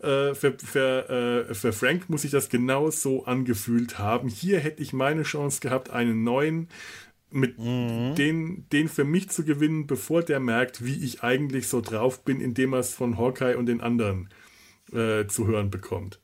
äh, 0.00 0.34
für, 0.34 0.58
für, 0.58 1.46
äh, 1.48 1.54
für 1.54 1.72
Frank 1.72 2.10
muss 2.10 2.24
ich 2.24 2.32
das 2.32 2.48
genau 2.48 2.90
so 2.90 3.24
angefühlt 3.24 4.00
haben. 4.00 4.28
Hier 4.28 4.58
hätte 4.58 4.82
ich 4.82 4.92
meine 4.92 5.22
Chance 5.22 5.60
gehabt, 5.60 5.90
einen 5.90 6.24
neuen 6.24 6.66
mit 7.30 7.56
mhm. 7.56 8.16
den, 8.16 8.68
den 8.70 8.88
für 8.88 9.04
mich 9.04 9.30
zu 9.30 9.44
gewinnen, 9.44 9.86
bevor 9.86 10.24
der 10.24 10.40
merkt, 10.40 10.84
wie 10.84 11.04
ich 11.04 11.22
eigentlich 11.22 11.68
so 11.68 11.80
drauf 11.80 12.24
bin, 12.24 12.40
indem 12.40 12.72
er 12.72 12.80
es 12.80 12.92
von 12.92 13.16
Hawkeye 13.16 13.54
und 13.54 13.66
den 13.66 13.80
anderen 13.80 14.28
äh, 14.92 15.28
zu 15.28 15.46
hören 15.46 15.70
bekommt. 15.70 16.18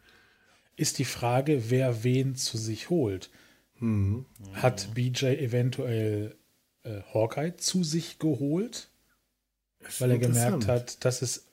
Ist 0.75 0.99
die 0.99 1.05
Frage, 1.05 1.71
wer 1.71 2.03
wen 2.03 2.35
zu 2.35 2.59
sich 2.59 2.91
holt. 2.91 3.31
Mhm. 3.79 4.27
Hat 4.55 4.95
BJ 4.95 5.27
eventuell 5.27 6.37
äh, 6.83 7.01
Hawkeye 7.13 7.57
zu 7.57 7.85
sich 7.85 8.19
geholt, 8.19 8.89
weil 9.99 10.13
er 10.13 10.19
gemerkt 10.19 10.67
hat, 10.67 11.05
dass 11.05 11.23
es 11.23 11.47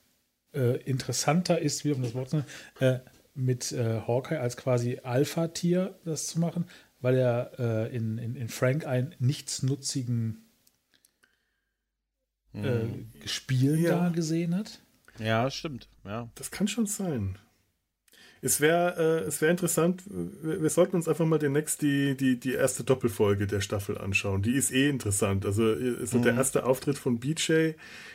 äh, 0.54 0.80
interessanter 0.82 1.58
ist, 1.58 1.84
wie 1.84 1.92
um 1.92 2.02
das 2.02 2.14
Wort 2.14 2.30
zu 2.30 2.36
nennen, 2.36 2.48
äh, 2.80 2.98
mit 3.34 3.72
äh, 3.72 4.00
Hawkeye 4.06 4.40
als 4.40 4.56
quasi 4.56 5.00
Alpha-Tier 5.02 5.98
das 6.04 6.28
zu 6.28 6.38
machen, 6.38 6.66
weil 7.00 7.16
er 7.16 7.52
äh, 7.58 7.94
in, 7.94 8.18
in, 8.18 8.36
in, 8.36 8.48
Frank 8.48 8.86
einen 8.86 9.14
nichtsnutzigen 9.18 10.46
mhm. 12.52 13.10
Spiel 13.26 13.78
ja. 13.78 13.98
da 13.98 14.08
gesehen 14.10 14.54
hat. 14.54 14.80
Ja, 15.18 15.50
stimmt. 15.50 15.88
Ja. 16.04 16.28
Das 16.36 16.50
kann 16.50 16.68
schon 16.68 16.86
sein. 16.86 17.38
Es 18.44 18.60
wäre 18.60 19.22
äh, 19.22 19.26
es 19.26 19.40
wär 19.40 19.48
interessant, 19.48 20.02
wir, 20.06 20.60
wir, 20.60 20.68
sollten 20.68 20.96
uns 20.96 21.08
einfach 21.08 21.24
mal 21.24 21.38
demnächst 21.38 21.80
die, 21.80 22.14
die, 22.14 22.38
die 22.38 22.52
erste 22.52 22.84
Doppelfolge 22.84 23.46
der 23.46 23.62
Staffel 23.62 23.96
anschauen. 23.96 24.42
Die 24.42 24.52
ist 24.52 24.70
eh 24.70 24.90
interessant. 24.90 25.46
Also 25.46 25.72
äh, 25.72 26.04
so 26.04 26.18
mhm. 26.18 26.24
der 26.24 26.34
erste 26.34 26.66
Auftritt 26.66 26.98
von 26.98 27.20
BJ, 27.20 27.70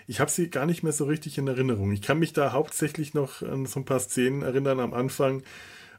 ich 0.05 0.19
habe 0.19 0.29
sie 0.29 0.51
gar 0.51 0.67
nicht 0.67 0.83
mehr 0.83 0.93
so 0.93 1.05
richtig 1.05 1.39
in 1.39 1.47
Erinnerung. 1.47 1.91
Ich 1.93 2.03
kann 2.03 2.19
mich 2.19 2.31
da 2.31 2.51
hauptsächlich 2.51 3.15
noch 3.15 3.41
an 3.41 3.65
so 3.65 3.79
ein 3.79 3.85
paar 3.85 3.99
Szenen 3.99 4.43
erinnern 4.43 4.79
am 4.79 4.93
Anfang. 4.93 5.41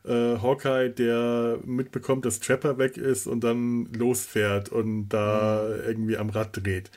Äh, 0.05 0.13
Hawkeye, 0.13 0.91
der 0.91 1.59
mitbekommt, 1.65 2.25
dass 2.25 2.39
Trapper 2.39 2.79
weg 2.79 2.99
ist 2.99 3.27
und 3.27 3.43
dann 3.43 3.87
losfährt 3.87 4.69
und 4.69 5.09
da 5.09 5.67
mhm. 5.67 5.89
irgendwie 5.89 6.17
am 6.17 6.31
Rad 6.31 6.51
dreht. 6.53 6.93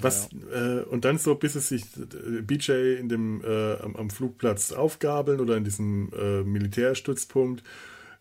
Was, 0.00 0.28
ja. 0.50 0.80
äh, 0.80 0.82
und 0.82 1.04
dann 1.04 1.18
so, 1.18 1.34
bis 1.34 1.54
es 1.54 1.68
sich 1.68 1.82
äh, 1.82 2.42
BJ 2.42 2.98
in 2.98 3.08
dem, 3.08 3.42
äh, 3.44 3.74
am, 3.74 3.96
am, 3.96 4.10
Flugplatz 4.10 4.72
aufgabeln 4.72 5.40
oder 5.40 5.56
in 5.56 5.64
diesem 5.64 6.10
äh, 6.12 6.42
Militärstützpunkt 6.42 7.62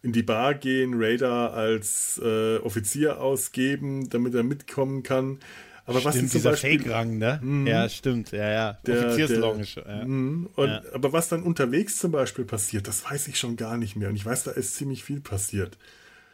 in 0.03 0.11
die 0.11 0.24
Bar 0.24 0.53
gehen, 0.53 0.93
Radar 0.95 1.53
als 1.53 2.21
äh, 2.24 2.57
Offizier 2.57 3.21
ausgeben, 3.21 4.09
damit 4.09 4.36
er 4.36 4.43
mitkommen 4.43 5.01
kann. 5.01 5.39
Aber 5.86 5.99
stimmt, 5.99 6.15
was 6.15 6.24
ist 6.24 6.34
dieser 6.34 6.55
Fake-Rang, 6.55 7.17
ne? 7.17 7.39
Mm, 7.41 7.67
ja, 7.67 7.89
stimmt, 7.89 8.32
ja, 8.32 8.49
ja. 8.49 8.78
Offizierslounge. 8.88 9.65
Ja. 9.76 10.05
Mm, 10.05 10.49
ja. 10.57 10.82
Aber 10.93 11.11
was 11.11 11.28
dann 11.28 11.43
unterwegs 11.43 11.97
zum 11.97 12.11
Beispiel 12.11 12.45
passiert, 12.45 12.88
das 12.88 13.03
weiß 13.09 13.28
ich 13.28 13.38
schon 13.38 13.57
gar 13.57 13.78
nicht 13.78 13.95
mehr. 13.95 14.09
Und 14.09 14.15
ich 14.15 14.26
weiß, 14.26 14.43
da 14.43 14.51
ist 14.51 14.76
ziemlich 14.76 15.03
viel 15.03 15.19
passiert. 15.19 15.78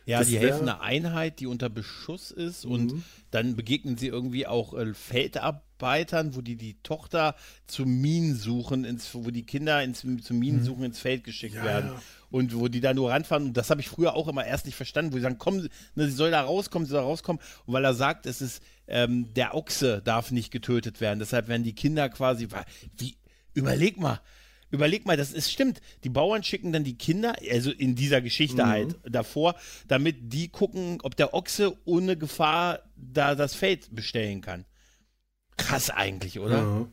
Ja, 0.05 0.19
das 0.19 0.27
die 0.27 0.39
helfen 0.39 0.67
eine 0.67 0.81
Einheit, 0.81 1.39
die 1.39 1.47
unter 1.47 1.69
Beschuss 1.69 2.31
ist 2.31 2.65
mhm. 2.65 2.71
und 2.71 3.03
dann 3.31 3.55
begegnen 3.55 3.97
sie 3.97 4.07
irgendwie 4.07 4.47
auch 4.47 4.73
äh, 4.73 4.93
Feldarbeitern, 4.93 6.35
wo 6.35 6.41
die 6.41 6.55
die 6.55 6.77
Tochter 6.81 7.35
zu 7.67 7.85
Minen 7.85 8.35
suchen, 8.35 8.85
ins, 8.85 9.13
wo 9.13 9.29
die 9.29 9.45
Kinder 9.45 9.83
ins, 9.83 10.01
zu 10.01 10.33
Minen 10.33 10.61
mhm. 10.61 10.65
suchen 10.65 10.83
ins 10.83 10.99
Feld 10.99 11.23
geschickt 11.23 11.55
ja, 11.55 11.63
werden. 11.63 11.91
Ja. 11.91 12.01
Und 12.31 12.55
wo 12.55 12.67
die 12.67 12.79
da 12.79 12.93
nur 12.93 13.09
ranfahren. 13.09 13.47
Und 13.47 13.57
das 13.57 13.71
habe 13.71 13.81
ich 13.81 13.89
früher 13.89 14.15
auch 14.15 14.27
immer 14.27 14.45
erst 14.45 14.67
nicht 14.67 14.75
verstanden, 14.75 15.13
wo 15.13 15.15
sie 15.17 15.23
sagen, 15.23 15.39
komm, 15.39 15.67
ne, 15.95 16.05
sie 16.05 16.11
soll 16.11 16.29
da 16.29 16.41
rauskommen, 16.41 16.85
sie 16.85 16.91
soll 16.91 17.01
da 17.01 17.07
rauskommen. 17.07 17.41
Und 17.65 17.73
weil 17.73 17.83
er 17.83 17.95
sagt, 17.95 18.27
es 18.27 18.39
ist, 18.41 18.61
ähm, 18.87 19.33
der 19.33 19.55
Ochse 19.55 20.01
darf 20.03 20.29
nicht 20.29 20.51
getötet 20.51 21.01
werden. 21.01 21.17
Deshalb 21.17 21.47
werden 21.47 21.63
die 21.63 21.73
Kinder 21.73 22.07
quasi, 22.09 22.47
wie, 22.97 23.15
überleg 23.55 23.99
mal, 23.99 24.21
überleg 24.71 25.05
mal, 25.05 25.17
das 25.17 25.31
ist 25.31 25.51
stimmt. 25.51 25.81
Die 26.03 26.09
Bauern 26.09 26.43
schicken 26.43 26.71
dann 26.71 26.83
die 26.83 26.97
Kinder, 26.97 27.35
also 27.49 27.71
in 27.71 27.95
dieser 27.95 28.21
Geschichte 28.21 28.63
mhm. 28.63 28.69
halt 28.69 28.95
davor, 29.03 29.55
damit 29.87 30.33
die 30.33 30.49
gucken, 30.49 30.99
ob 31.03 31.15
der 31.15 31.33
Ochse 31.33 31.77
ohne 31.85 32.17
Gefahr 32.17 32.79
da 32.95 33.35
das 33.35 33.55
Feld 33.55 33.93
bestellen 33.95 34.41
kann. 34.41 34.65
Krass 35.57 35.89
eigentlich, 35.89 36.39
oder? 36.39 36.61
Mhm. 36.61 36.91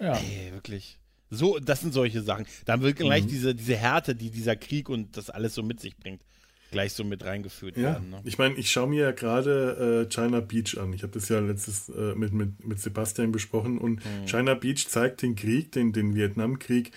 Ja. 0.00 0.16
Ey, 0.16 0.52
wirklich. 0.52 0.98
So, 1.30 1.58
das 1.58 1.80
sind 1.80 1.92
solche 1.92 2.22
Sachen. 2.22 2.46
Dann 2.66 2.82
wird 2.82 2.96
gleich 2.96 3.24
mhm. 3.24 3.28
diese, 3.28 3.54
diese 3.54 3.76
Härte, 3.76 4.14
die 4.14 4.30
dieser 4.30 4.56
Krieg 4.56 4.88
und 4.88 5.16
das 5.16 5.30
alles 5.30 5.54
so 5.54 5.62
mit 5.62 5.80
sich 5.80 5.96
bringt 5.96 6.22
gleich 6.70 6.92
so 6.92 7.04
mit 7.04 7.24
reingeführt 7.24 7.76
ja. 7.76 7.84
werden. 7.84 8.10
Ne? 8.10 8.20
Ich 8.24 8.38
meine, 8.38 8.54
ich 8.56 8.70
schaue 8.70 8.88
mir 8.88 9.02
ja 9.02 9.12
gerade 9.12 10.06
äh, 10.06 10.12
China 10.12 10.40
Beach 10.40 10.78
an. 10.78 10.92
Ich 10.92 11.02
habe 11.02 11.12
das 11.12 11.28
ja 11.28 11.40
letztes 11.40 11.88
äh, 11.88 12.14
mit, 12.14 12.32
mit, 12.32 12.66
mit 12.66 12.80
Sebastian 12.80 13.32
besprochen 13.32 13.78
und 13.78 14.04
mhm. 14.04 14.26
China 14.26 14.54
Beach 14.54 14.88
zeigt 14.88 15.22
den 15.22 15.36
Krieg, 15.36 15.72
den, 15.72 15.92
den 15.92 16.14
Vietnamkrieg, 16.14 16.92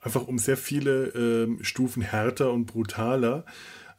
einfach 0.00 0.26
um 0.26 0.38
sehr 0.38 0.56
viele 0.56 1.06
äh, 1.08 1.64
Stufen 1.64 2.02
härter 2.02 2.52
und 2.52 2.66
brutaler. 2.66 3.44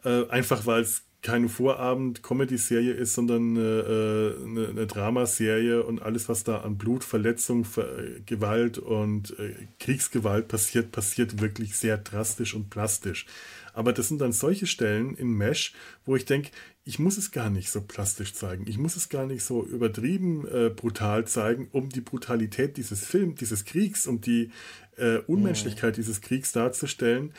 Äh, 0.03 0.28
einfach 0.28 0.65
weil 0.65 0.82
es 0.82 1.03
keine 1.24 1.47
Vorabend-Comedy-Serie 1.47 2.91
ist, 2.93 3.13
sondern 3.13 3.55
äh, 3.55 3.59
eine, 3.59 4.67
eine 4.67 4.88
Dramaserie 4.88 5.82
und 5.84 6.01
alles, 6.01 6.28
was 6.28 6.43
da 6.43 6.57
an 6.57 6.78
Blut, 6.78 7.05
Verletzung, 7.05 7.63
Ver 7.63 7.88
Gewalt 8.26 8.78
und 8.78 9.39
äh, 9.39 9.55
Kriegsgewalt 9.80 10.49
passiert, 10.49 10.91
passiert 10.91 11.39
wirklich 11.41 11.78
sehr 11.78 11.97
drastisch 11.97 12.53
und 12.53 12.69
plastisch. 12.69 13.26
Aber 13.74 13.91
das 13.91 14.07
sind 14.07 14.21
dann 14.21 14.32
solche 14.32 14.67
Stellen 14.67 15.15
in 15.15 15.34
Mesh, 15.34 15.74
wo 16.05 16.15
ich 16.15 16.26
denke, 16.26 16.51
ich 16.86 16.99
muss 16.99 17.17
es 17.17 17.32
gar 17.32 17.49
nicht 17.49 17.69
so 17.69 17.82
plastisch 17.82 18.34
zeigen. 18.34 18.65
Ich 18.67 18.78
muss 18.78 18.95
es 18.95 19.09
gar 19.09 19.26
nicht 19.26 19.43
so 19.43 19.63
übertrieben 19.63 20.47
äh, 20.47 20.69
brutal 20.69 21.26
zeigen, 21.26 21.67
um 21.71 21.89
die 21.89 22.01
Brutalität 22.01 22.78
dieses 22.78 23.05
Films, 23.05 23.39
dieses 23.39 23.65
Kriegs, 23.65 24.05
um 24.05 24.21
die 24.21 24.51
äh, 24.97 25.17
Unmenschlichkeit 25.28 25.93
oh. 25.93 25.95
dieses 25.95 26.21
Kriegs 26.21 26.51
darzustellen. 26.51 27.34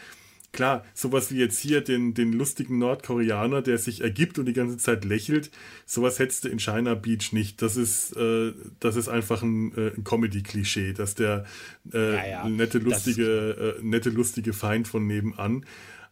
klar, 0.53 0.85
sowas 0.95 1.30
wie 1.30 1.39
jetzt 1.39 1.59
hier 1.59 1.82
den, 1.82 2.14
den 2.14 2.32
lustigen 2.32 2.78
Nordkoreaner, 2.78 3.61
der 3.61 3.76
sich 3.76 4.01
ergibt 4.01 4.39
und 4.39 4.47
die 4.47 4.53
ganze 4.53 4.78
Zeit 4.78 5.05
lächelt, 5.05 5.51
sowas 5.85 6.18
hättest 6.18 6.45
du 6.45 6.49
in 6.49 6.59
China 6.59 6.95
Beach 6.95 7.32
nicht. 7.32 7.61
Das 7.61 7.76
ist, 7.76 8.16
äh, 8.16 8.53
das 8.80 8.97
ist 8.97 9.09
einfach 9.09 9.43
ein, 9.43 9.76
äh, 9.76 9.93
ein 9.97 10.05
Comedy-Klischee, 10.05 10.95
dass 10.95 11.14
der 11.14 11.45
äh, 11.93 12.14
ja, 12.14 12.26
ja. 12.26 12.49
nette, 12.49 12.78
lustige, 12.78 13.76
äh, 13.78 13.82
nette, 13.82 14.11
lustige 14.11 14.53
Feind 14.53 14.89
von 14.89 15.07
nebenan. 15.07 15.66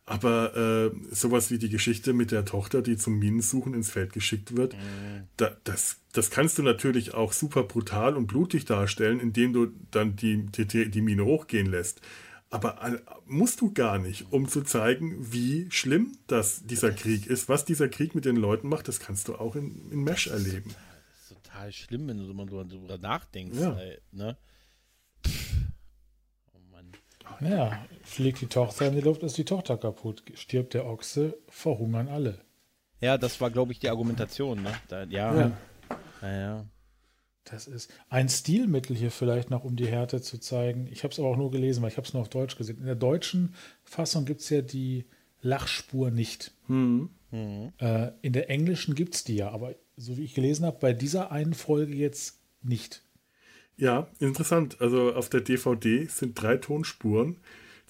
Aber 0.04 0.56
äh, 0.56 1.14
sowas 1.14 1.50
wie 1.52 1.58
die 1.58 1.68
Geschichte 1.68 2.12
mit 2.12 2.32
der 2.32 2.44
Tochter, 2.44 2.82
die 2.82 2.96
zum 2.96 3.18
Minensuchen 3.18 3.72
ins 3.72 3.90
Feld 3.90 4.12
geschickt 4.12 4.56
wird, 4.56 4.74
mhm. 4.74 5.28
da, 5.36 5.56
das, 5.62 5.98
das 6.12 6.30
kannst 6.30 6.58
du 6.58 6.62
natürlich 6.62 7.14
auch 7.14 7.32
super 7.32 7.62
brutal 7.62 8.16
und 8.16 8.26
blutig 8.26 8.64
darstellen, 8.64 9.20
indem 9.20 9.52
du 9.52 9.68
dann 9.92 10.16
die, 10.16 10.46
die, 10.46 10.90
die 10.90 11.00
Mine 11.00 11.24
hochgehen 11.24 11.66
lässt. 11.66 12.00
Aber 12.50 12.84
äh, 12.84 12.98
musst 13.26 13.60
du 13.60 13.72
gar 13.72 13.98
nicht, 13.98 14.26
um 14.30 14.48
zu 14.48 14.62
zeigen, 14.62 15.32
wie 15.32 15.70
schlimm 15.70 16.18
das 16.26 16.66
dieser 16.66 16.90
Krieg 16.90 17.26
ist. 17.26 17.48
Was 17.48 17.64
dieser 17.64 17.88
Krieg 17.88 18.14
mit 18.14 18.24
den 18.24 18.36
Leuten 18.36 18.68
macht, 18.68 18.88
das 18.88 19.00
kannst 19.00 19.28
du 19.28 19.36
auch 19.36 19.56
in, 19.56 19.90
in 19.90 20.02
Mesh 20.02 20.24
das 20.24 20.34
erleben. 20.34 20.70
Ist, 20.70 20.76
das 20.76 21.22
ist 21.22 21.44
total 21.44 21.72
schlimm, 21.72 22.08
wenn 22.08 22.18
du 22.18 22.64
darüber 22.64 22.98
nachdenkst. 22.98 23.58
Ja. 23.58 23.76
Halt, 23.76 24.02
ne? 24.12 24.36
Ja, 27.40 27.84
fliegt 28.02 28.40
die 28.40 28.46
Tochter 28.46 28.86
in 28.86 28.94
die 28.94 29.00
Luft, 29.00 29.22
ist 29.22 29.38
die 29.38 29.44
Tochter 29.44 29.76
kaputt. 29.76 30.22
Stirbt 30.34 30.74
der 30.74 30.86
Ochse, 30.86 31.38
verhungern 31.48 32.08
alle. 32.08 32.38
Ja, 33.00 33.18
das 33.18 33.40
war, 33.40 33.50
glaube 33.50 33.72
ich, 33.72 33.80
die 33.80 33.90
Argumentation. 33.90 34.62
Ne? 34.62 34.72
Da, 34.88 35.04
ja. 35.04 35.34
ja. 35.34 35.52
ja, 36.22 36.32
ja. 36.32 36.66
Das 37.44 37.66
ist 37.66 37.92
ein 38.08 38.28
Stilmittel 38.28 38.94
hier 38.94 39.10
vielleicht 39.10 39.50
noch, 39.50 39.64
um 39.64 39.74
die 39.74 39.88
Härte 39.88 40.22
zu 40.22 40.38
zeigen. 40.38 40.86
Ich 40.86 41.02
habe 41.02 41.12
es 41.12 41.18
aber 41.18 41.28
auch 41.28 41.36
nur 41.36 41.50
gelesen, 41.50 41.82
weil 41.82 41.90
ich 41.90 41.96
habe 41.96 42.06
es 42.06 42.14
nur 42.14 42.22
auf 42.22 42.28
Deutsch 42.28 42.56
gesehen. 42.56 42.78
In 42.78 42.86
der 42.86 42.94
deutschen 42.94 43.54
Fassung 43.82 44.24
gibt 44.24 44.42
es 44.42 44.50
ja 44.50 44.62
die 44.62 45.06
Lachspur 45.40 46.12
nicht. 46.12 46.52
Mhm. 46.68 47.10
Äh, 47.78 48.12
in 48.20 48.32
der 48.32 48.48
englischen 48.50 48.94
gibt 48.94 49.14
es 49.14 49.24
die 49.24 49.36
ja, 49.36 49.50
aber 49.50 49.74
so 49.96 50.16
wie 50.16 50.24
ich 50.24 50.34
gelesen 50.34 50.66
habe, 50.66 50.78
bei 50.78 50.92
dieser 50.92 51.32
einen 51.32 51.54
Folge 51.54 51.94
jetzt 51.94 52.40
nicht. 52.62 53.02
Ja, 53.76 54.08
interessant. 54.20 54.80
Also 54.80 55.14
auf 55.14 55.28
der 55.28 55.40
DVD 55.40 56.06
sind 56.06 56.40
drei 56.40 56.56
Tonspuren 56.56 57.36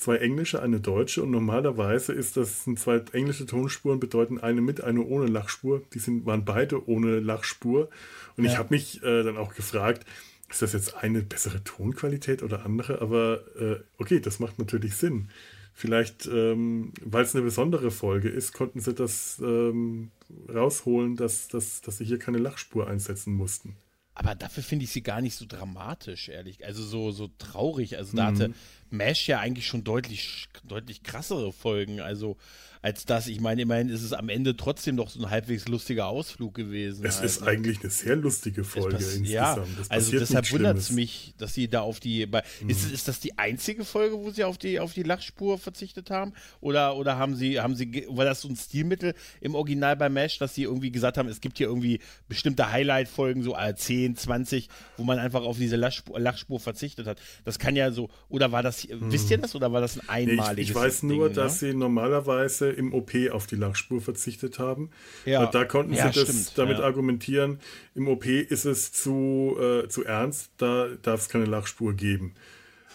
zwei 0.03 0.17
englische, 0.17 0.61
eine 0.61 0.81
deutsche 0.81 1.23
und 1.23 1.31
normalerweise 1.31 2.13
ist 2.13 2.37
das 2.37 2.65
sind 2.65 2.79
zwei 2.79 3.03
englische 3.13 3.47
Tonspuren 3.47 4.01
bedeuten 4.01 4.39
eine 4.39 4.61
mit, 4.61 4.83
eine 4.83 5.03
ohne 5.03 5.27
Lachspur. 5.27 5.83
Die 5.95 5.99
sind, 5.99 6.27
waren 6.27 6.45
beide 6.45 6.89
ohne 6.89 7.21
Lachspur. 7.21 7.89
Und 8.37 8.45
ja. 8.45 8.51
ich 8.51 8.59
habe 8.59 8.75
mich 8.75 9.03
äh, 9.03 9.23
dann 9.23 9.37
auch 9.37 9.55
gefragt, 9.55 10.05
ist 10.51 10.61
das 10.61 10.73
jetzt 10.73 10.97
eine 10.97 11.23
bessere 11.23 11.63
Tonqualität 11.65 12.43
oder 12.43 12.67
andere? 12.67 13.01
Aber 13.01 13.41
äh, 13.59 13.77
okay, 13.99 14.21
das 14.21 14.39
macht 14.39 14.59
natürlich 14.59 14.97
Sinn. 14.97 15.29
Vielleicht, 15.75 16.27
ähm, 16.27 16.93
weil 17.03 17.25
es 17.25 17.35
eine 17.35 17.45
besondere 17.45 17.91
Folge 17.91 18.29
ist, 18.29 18.53
konnten 18.53 18.81
sie 18.81 18.93
das 18.93 19.41
ähm, 19.43 20.11
rausholen, 20.53 21.17
dass, 21.17 21.49
dass, 21.49 21.81
dass 21.81 21.97
sie 21.97 22.05
hier 22.05 22.19
keine 22.19 22.39
Lachspur 22.39 22.89
einsetzen 22.89 23.33
mussten. 23.35 23.77
Aber 24.15 24.35
dafür 24.35 24.63
finde 24.63 24.85
ich 24.85 24.91
sie 24.91 25.03
gar 25.03 25.21
nicht 25.21 25.37
so 25.37 25.47
dramatisch, 25.47 26.29
ehrlich. 26.29 26.65
Also 26.67 26.83
so, 26.83 27.11
so 27.13 27.31
traurig. 27.39 27.97
Also 27.97 28.17
da 28.17 28.31
mhm. 28.31 28.35
hatte 28.35 28.55
Mesh 28.91 29.27
ja 29.27 29.41
eigentlich 29.41 29.67
schon 29.67 29.85
deutlich, 29.85 30.49
deutlich 30.65 31.03
krassere 31.03 31.53
Folgen. 31.53 32.01
Also 32.01 32.37
als 32.83 33.07
das. 33.07 33.29
Ich 33.29 33.41
meine, 33.41 33.63
immerhin 33.63 33.89
ist 33.89 34.03
es 34.03 34.13
am 34.13 34.29
Ende 34.29 34.57
trotzdem 34.57 34.97
noch 34.97 35.09
so 35.09 35.21
ein 35.21 35.31
halbweis 35.31 35.69
lustiger 35.69 36.09
Ausflug 36.09 36.55
gewesen. 36.55 37.07
Es 37.07 37.17
halt, 37.17 37.27
ist 37.27 37.41
ne? 37.41 37.47
eigentlich 37.47 37.81
eine 37.81 37.91
sehr 37.91 38.17
lustige 38.17 38.65
Folge 38.65 38.97
insgesamt. 38.97 39.29
Ja, 39.29 39.65
also 39.89 40.19
deshalb 40.19 40.51
wundert 40.51 40.77
es 40.77 40.91
mich, 40.91 41.33
dass 41.39 41.55
sie 41.55 41.69
da 41.69 41.83
auf 41.83 42.01
die. 42.01 42.27
Bei, 42.27 42.43
mhm. 42.61 42.71
ist, 42.71 42.91
ist 42.91 43.07
das 43.07 43.21
die 43.21 43.39
einzige 43.39 43.85
Folge, 43.85 44.17
wo 44.19 44.31
sie 44.31 44.43
auf 44.43 44.59
die, 44.59 44.81
auf 44.81 44.93
die 44.93 45.05
Lachspur 45.05 45.59
verzichtet 45.59 46.11
haben? 46.11 46.33
Oder, 46.61 46.97
oder 46.97 47.17
haben 47.17 47.37
sie, 47.37 47.61
haben 47.61 47.77
sie, 47.77 48.07
war 48.09 48.25
das 48.25 48.41
so 48.41 48.49
ein 48.49 48.57
Stilmittel 48.57 49.15
im 49.41 49.55
Original 49.55 49.97
bei 49.97 50.09
Mesh, 50.09 50.39
dass 50.39 50.57
sie 50.57 50.65
irgendwie 50.65 50.91
gesagt 50.91 51.19
haben, 51.19 51.29
es 51.29 51.41
gibt 51.41 51.59
hier 51.59 51.69
irgendwie 51.69 52.01
bestimmte 52.29 52.73
Highlight-Folgen, 52.73 53.45
so 53.45 53.57
10, 53.57 54.17
20, 54.17 54.69
wo 54.97 55.05
man 55.05 55.21
einfach 55.21 55.43
auf 55.43 55.57
diese 55.57 55.77
Lachspur, 55.77 56.19
Lachspur 56.19 56.59
verzichtet 56.59 57.07
hat? 57.07 57.21
Das 57.45 57.61
kann 57.61 57.77
ja 57.77 57.93
so, 57.93 58.11
oder 58.29 58.51
war 58.51 58.65
das, 58.65 58.89
mhm. 58.89 59.13
wisst 59.13 59.31
ihr 59.31 59.39
das, 59.39 59.55
oder 59.55 59.73
war 59.73 59.81
das 59.81 60.01
ein 60.01 60.09
einmaliges 60.09 60.57
nee, 60.57 60.63
ich, 60.63 60.71
ich 60.71 60.75
weiß 60.75 61.05
nur, 61.05 61.29
Ding, 61.29 61.37
dass 61.37 61.63
ne? 61.63 61.69
sie 61.69 61.77
normalerweise 61.77 62.72
im 62.73 62.93
OP 62.93 63.13
auf 63.31 63.47
die 63.47 63.57
Lachspur 63.57 64.01
verzichtet 64.01 64.59
haben. 64.59 64.91
Ja. 65.25 65.47
Da 65.47 65.65
konnten 65.65 65.95
ja, 65.95 66.11
sie 66.11 66.21
das 66.21 66.29
stimmt. 66.29 66.59
damit 66.59 66.79
ja. 66.79 66.85
argumentieren, 66.85 67.59
im 67.95 68.09
OP 68.09 68.27
ist 68.27 68.65
es 68.65 68.93
zu, 68.93 69.57
äh, 69.61 69.89
zu 69.89 70.05
ernst, 70.05 70.51
da 70.59 70.89
darf 71.03 71.21
es 71.21 71.29
keine 71.29 71.47
Lachspur 71.47 71.95
geben. 71.95 72.35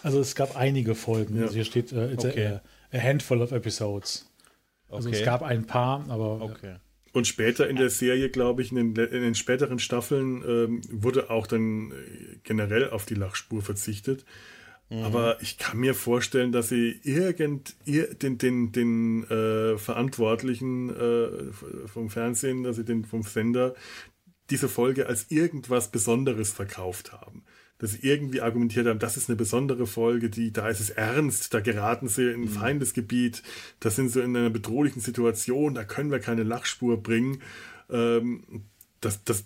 Also 0.02 0.20
es 0.20 0.34
gab 0.34 0.56
einige 0.56 0.94
Folgen. 0.94 1.40
Also 1.40 1.54
hier 1.54 1.64
steht 1.64 1.92
äh, 1.92 2.14
okay. 2.16 2.46
a, 2.46 2.96
a, 2.96 3.00
handful 3.00 3.42
of 3.42 3.52
episodes. 3.52 4.30
Also 4.88 5.08
okay. 5.08 5.18
es 5.18 5.24
gab 5.24 5.42
ein 5.42 5.66
paar, 5.66 6.08
aber. 6.08 6.40
Okay. 6.40 6.76
Und 7.12 7.26
später 7.26 7.68
in 7.68 7.76
der 7.76 7.90
Serie, 7.90 8.28
glaube 8.28 8.62
ich, 8.62 8.70
in 8.70 8.94
den, 8.94 9.06
in 9.06 9.22
den 9.22 9.34
späteren 9.34 9.78
Staffeln 9.78 10.42
ähm, 10.46 10.82
wurde 10.90 11.30
auch 11.30 11.46
dann 11.46 11.90
äh, 11.90 12.38
generell 12.44 12.90
auf 12.90 13.06
die 13.06 13.14
Lachspur 13.14 13.62
verzichtet. 13.62 14.24
Mhm. 14.90 15.02
Aber 15.02 15.42
ich 15.42 15.58
kann 15.58 15.78
mir 15.78 15.94
vorstellen, 15.94 16.52
dass 16.52 16.68
sie 16.68 17.00
irgend 17.02 17.76
den, 17.86 18.38
den, 18.38 18.72
den 18.72 19.24
äh, 19.24 19.76
Verantwortlichen 19.76 20.90
äh, 20.90 21.52
vom 21.86 22.10
Fernsehen, 22.10 22.62
dass 22.62 22.76
sie 22.76 22.84
den 22.84 23.04
vom 23.04 23.22
Sender 23.22 23.74
diese 24.50 24.68
Folge 24.68 25.06
als 25.06 25.30
irgendwas 25.30 25.90
Besonderes 25.90 26.52
verkauft 26.52 27.12
haben. 27.12 27.42
Dass 27.78 27.92
sie 27.92 28.00
irgendwie 28.00 28.40
argumentiert 28.40 28.86
haben, 28.86 28.98
das 28.98 29.16
ist 29.16 29.28
eine 29.28 29.36
besondere 29.36 29.86
Folge, 29.86 30.30
die, 30.30 30.52
da 30.52 30.68
ist 30.68 30.80
es 30.80 30.90
ernst, 30.90 31.52
da 31.54 31.60
geraten 31.60 32.08
sie 32.08 32.32
in 32.32 32.40
ein 32.40 32.40
mhm. 32.40 32.48
Feindesgebiet, 32.48 33.42
da 33.80 33.90
sind 33.90 34.08
sie 34.08 34.22
in 34.22 34.34
einer 34.36 34.50
bedrohlichen 34.50 35.00
Situation, 35.00 35.74
da 35.74 35.84
können 35.84 36.10
wir 36.10 36.18
keine 36.18 36.42
Lachspur 36.42 37.00
bringen. 37.02 37.42
Ähm, 37.90 38.64
das, 39.00 39.22
das, 39.22 39.44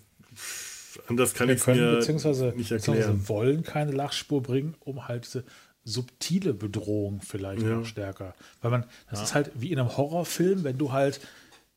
Anders 1.07 1.33
kann 1.33 1.49
ich 1.49 1.59
es 1.59 1.67
mir 1.67 1.95
beziehungsweise, 1.95 2.53
nicht 2.55 2.71
erklären. 2.71 2.97
Beziehungsweise 2.97 3.29
wollen 3.29 3.63
keine 3.63 3.91
Lachspur 3.91 4.41
bringen, 4.41 4.75
um 4.79 5.07
halt 5.07 5.25
diese 5.25 5.43
subtile 5.83 6.53
Bedrohung 6.53 7.21
vielleicht 7.21 7.61
ja. 7.61 7.75
noch 7.75 7.85
stärker. 7.85 8.35
Weil 8.61 8.71
man, 8.71 8.85
das 9.09 9.19
ja. 9.19 9.25
ist 9.25 9.35
halt 9.35 9.51
wie 9.55 9.71
in 9.71 9.79
einem 9.79 9.95
Horrorfilm, 9.97 10.63
wenn 10.63 10.77
du 10.77 10.91
halt 10.91 11.19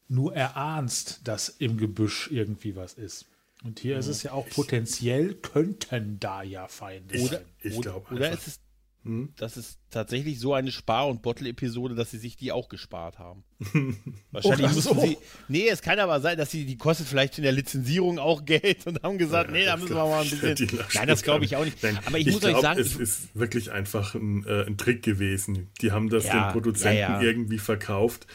nur 0.09 0.35
erahnst, 0.35 1.23
dass 1.25 1.49
im 1.49 1.77
Gebüsch 1.77 2.31
irgendwie 2.31 2.77
was 2.77 2.95
ist. 2.95 3.27
Und 3.65 3.81
hier 3.81 3.95
mhm. 3.95 4.01
ist 4.01 4.07
es 4.07 4.23
ja 4.23 4.33
auch 4.33 4.49
potenziell, 4.49 5.35
könnten 5.35 6.21
da 6.21 6.43
ja 6.43 6.69
Feinde 6.69 7.19
sein. 7.19 7.41
Ich 7.61 7.77
Oder 7.77 8.33
ist 8.33 8.47
es 8.47 8.61
hm? 9.07 9.33
Das 9.37 9.57
ist 9.57 9.79
tatsächlich 9.91 10.41
so 10.41 10.53
eine 10.53 10.73
Spar- 10.73 11.07
und 11.07 11.23
Bottle-Episode, 11.23 11.95
dass 11.95 12.11
sie 12.11 12.19
sich 12.19 12.37
die 12.37 12.51
auch 12.51 12.69
gespart 12.69 13.21
haben. 13.21 13.45
Wahrscheinlich 14.33 14.73
oh, 14.73 14.75
mussten 14.75 14.95
so. 14.97 15.01
sie. 15.01 15.17
Nee, 15.47 15.69
es 15.69 15.81
kann 15.81 16.01
aber 16.01 16.21
sein, 16.21 16.37
dass 16.37 16.51
sie, 16.51 16.67
die 16.67 16.77
kostet 16.77 17.07
vielleicht 17.07 17.39
in 17.39 17.45
der 17.45 17.53
Lizenzierung 17.53 18.19
auch 18.19 18.45
Geld 18.45 18.85
und 18.87 19.01
haben 19.05 19.17
gesagt, 19.17 19.51
ja, 19.51 19.57
nee, 19.57 19.65
da 19.65 19.77
müssen 19.77 19.95
wir 19.95 20.05
mal 20.05 20.25
ein 20.25 20.29
bisschen. 20.29 20.81
Nein, 20.95 21.07
das 21.07 21.23
glaube 21.23 21.45
ich 21.45 21.55
auch 21.55 21.65
nicht. 21.65 21.81
Nein, 21.85 21.99
aber 22.05 22.19
ich, 22.19 22.27
ich 22.27 22.33
muss 22.33 22.43
glaub, 22.43 22.57
euch 22.57 22.61
sagen. 22.61 22.81
Es 22.81 22.97
ist 22.97 23.35
wirklich 23.37 23.71
einfach 23.71 24.17
ein, 24.17 24.45
äh, 24.45 24.67
ein 24.67 24.77
Trick 24.77 25.05
gewesen. 25.05 25.69
Die 25.81 25.93
haben 25.93 26.11
das 26.11 26.27
ja, 26.27 26.49
den 26.49 26.53
Produzenten 26.53 26.99
ja, 26.99 27.21
irgendwie 27.21 27.59
verkauft 27.59 28.27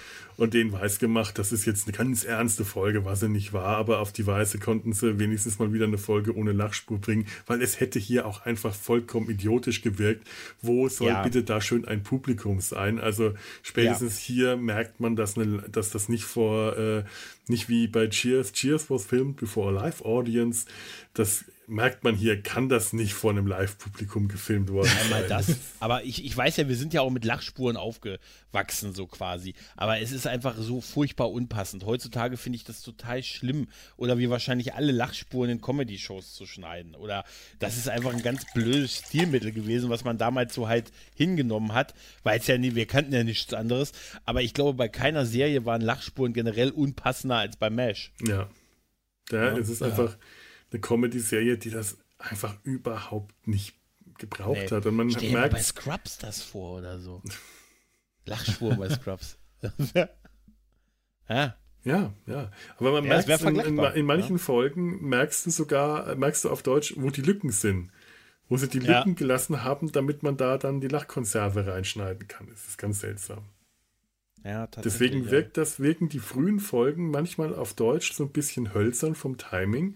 und 0.41 0.55
denen 0.55 0.71
weiß 0.71 0.97
gemacht, 0.97 1.37
das 1.37 1.51
ist 1.51 1.67
jetzt 1.67 1.87
eine 1.87 1.95
ganz 1.95 2.23
ernste 2.23 2.65
Folge, 2.65 3.05
was 3.05 3.19
sie 3.19 3.29
nicht 3.29 3.53
war, 3.53 3.77
aber 3.77 3.99
auf 3.99 4.11
die 4.11 4.25
Weise 4.25 4.57
konnten 4.57 4.91
sie 4.91 5.19
wenigstens 5.19 5.59
mal 5.59 5.71
wieder 5.71 5.85
eine 5.85 5.99
Folge 5.99 6.35
ohne 6.35 6.51
Lachspur 6.51 6.97
bringen, 6.97 7.27
weil 7.45 7.61
es 7.61 7.79
hätte 7.79 7.99
hier 7.99 8.25
auch 8.25 8.43
einfach 8.43 8.73
vollkommen 8.73 9.29
idiotisch 9.29 9.83
gewirkt. 9.83 10.27
Wo 10.59 10.89
soll 10.89 11.09
ja. 11.09 11.21
bitte 11.21 11.43
da 11.43 11.61
schön 11.61 11.85
ein 11.85 12.01
Publikum 12.01 12.59
sein? 12.59 12.99
Also 12.99 13.35
spätestens 13.61 14.27
ja. 14.27 14.33
hier 14.33 14.57
merkt 14.57 14.99
man, 14.99 15.15
dass, 15.15 15.37
eine, 15.37 15.61
dass 15.69 15.91
das 15.91 16.09
nicht 16.09 16.23
vor, 16.23 16.75
äh, 16.75 17.03
nicht 17.47 17.69
wie 17.69 17.85
bei 17.85 18.07
Cheers, 18.07 18.51
Cheers 18.51 18.89
was 18.89 19.05
filmed 19.05 19.35
before 19.35 19.69
a 19.69 19.83
live 19.83 20.01
audience, 20.03 20.65
das 21.13 21.45
merkt 21.71 22.03
man 22.03 22.15
hier, 22.15 22.41
kann 22.41 22.67
das 22.67 22.91
nicht 22.91 23.13
vor 23.13 23.31
einem 23.31 23.47
Live-Publikum 23.47 24.27
gefilmt 24.27 24.69
worden 24.69 24.91
Einmal 25.03 25.25
das, 25.27 25.55
aber 25.79 26.03
ich, 26.03 26.25
ich 26.25 26.35
weiß 26.35 26.57
ja, 26.57 26.67
wir 26.67 26.75
sind 26.75 26.93
ja 26.93 26.99
auch 26.99 27.09
mit 27.09 27.23
Lachspuren 27.23 27.77
aufgewachsen, 27.77 28.93
so 28.93 29.07
quasi. 29.07 29.55
Aber 29.77 29.99
es 29.99 30.11
ist 30.11 30.27
einfach 30.27 30.55
so 30.57 30.81
furchtbar 30.81 31.31
unpassend. 31.31 31.85
Heutzutage 31.85 32.35
finde 32.35 32.57
ich 32.57 32.65
das 32.65 32.81
total 32.81 33.23
schlimm. 33.23 33.69
Oder 33.95 34.17
wie 34.17 34.29
wahrscheinlich 34.29 34.73
alle 34.73 34.91
Lachspuren 34.91 35.49
in 35.49 35.61
Comedy-Shows 35.61 36.33
zu 36.33 36.45
schneiden. 36.45 36.93
Oder 36.93 37.23
das 37.59 37.77
ist 37.77 37.87
einfach 37.87 38.13
ein 38.13 38.21
ganz 38.21 38.43
blödes 38.53 38.97
Stilmittel 38.97 39.53
gewesen, 39.53 39.89
was 39.89 40.03
man 40.03 40.17
damals 40.17 40.53
so 40.53 40.67
halt 40.67 40.91
hingenommen 41.15 41.73
hat, 41.73 41.93
weil 42.23 42.39
es 42.39 42.47
ja 42.47 42.57
nie, 42.57 42.75
wir 42.75 42.85
kannten 42.85 43.13
ja 43.13 43.23
nichts 43.23 43.53
anderes. 43.53 43.93
Aber 44.25 44.41
ich 44.41 44.53
glaube, 44.53 44.73
bei 44.73 44.89
keiner 44.89 45.25
Serie 45.25 45.65
waren 45.65 45.81
Lachspuren 45.81 46.33
generell 46.33 46.71
unpassender 46.71 47.37
als 47.37 47.55
bei 47.55 47.69
MASH. 47.69 48.11
Ja. 48.27 48.49
Ja, 49.31 49.45
ja 49.45 49.57
es 49.57 49.69
ist 49.69 49.79
ja. 49.79 49.87
einfach 49.87 50.17
eine 50.71 50.79
Comedy-Serie, 50.79 51.57
die 51.57 51.69
das 51.69 51.97
einfach 52.17 52.55
überhaupt 52.63 53.47
nicht 53.47 53.75
gebraucht 54.17 54.69
nee. 54.69 54.75
hat. 54.75 54.85
Und 54.85 54.95
man 54.95 55.11
Stell 55.11 55.31
merkt. 55.31 55.53
bei 55.53 55.61
Scrubs 55.61 56.17
das 56.17 56.41
vor 56.41 56.79
oder 56.79 56.99
so. 56.99 57.21
Lachschwur 58.25 58.75
bei 58.75 58.89
Scrubs. 58.89 59.37
ja. 59.93 61.55
Ja, 61.83 62.13
ja. 62.27 62.51
Aber 62.77 62.91
man 62.91 63.03
ja, 63.05 63.23
merkt 63.25 63.41
in, 63.41 63.55
in, 63.55 63.79
in, 63.79 64.05
manchen 64.05 64.37
ja. 64.37 64.43
Folgen 64.43 65.07
merkst 65.07 65.45
du 65.45 65.49
sogar, 65.49 66.15
merkst 66.15 66.45
du 66.45 66.49
auf 66.49 66.61
Deutsch, 66.61 66.93
wo 66.97 67.09
die 67.09 67.21
Lücken 67.21 67.51
sind. 67.51 67.91
Wo 68.47 68.57
sie 68.57 68.67
die 68.67 68.79
Lücken 68.79 69.09
ja. 69.09 69.15
gelassen 69.15 69.63
haben, 69.63 69.91
damit 69.91 70.23
man 70.23 70.37
da 70.37 70.57
dann 70.57 70.81
die 70.81 70.89
Lachkonserve 70.89 71.65
reinschneiden 71.65 72.27
kann. 72.27 72.47
Das 72.49 72.67
ist 72.67 72.77
ganz 72.77 72.99
seltsam. 72.99 73.45
Ja, 74.43 74.67
Deswegen 74.67 75.29
wirkt 75.29 75.57
das, 75.57 75.79
wirken 75.79 76.09
die 76.09 76.19
frühen 76.19 76.59
Folgen 76.59 77.11
manchmal 77.11 77.53
auf 77.53 77.75
Deutsch 77.75 78.13
so 78.13 78.23
ein 78.23 78.31
bisschen 78.31 78.73
hölzern 78.73 79.13
vom 79.15 79.37
Timing, 79.37 79.95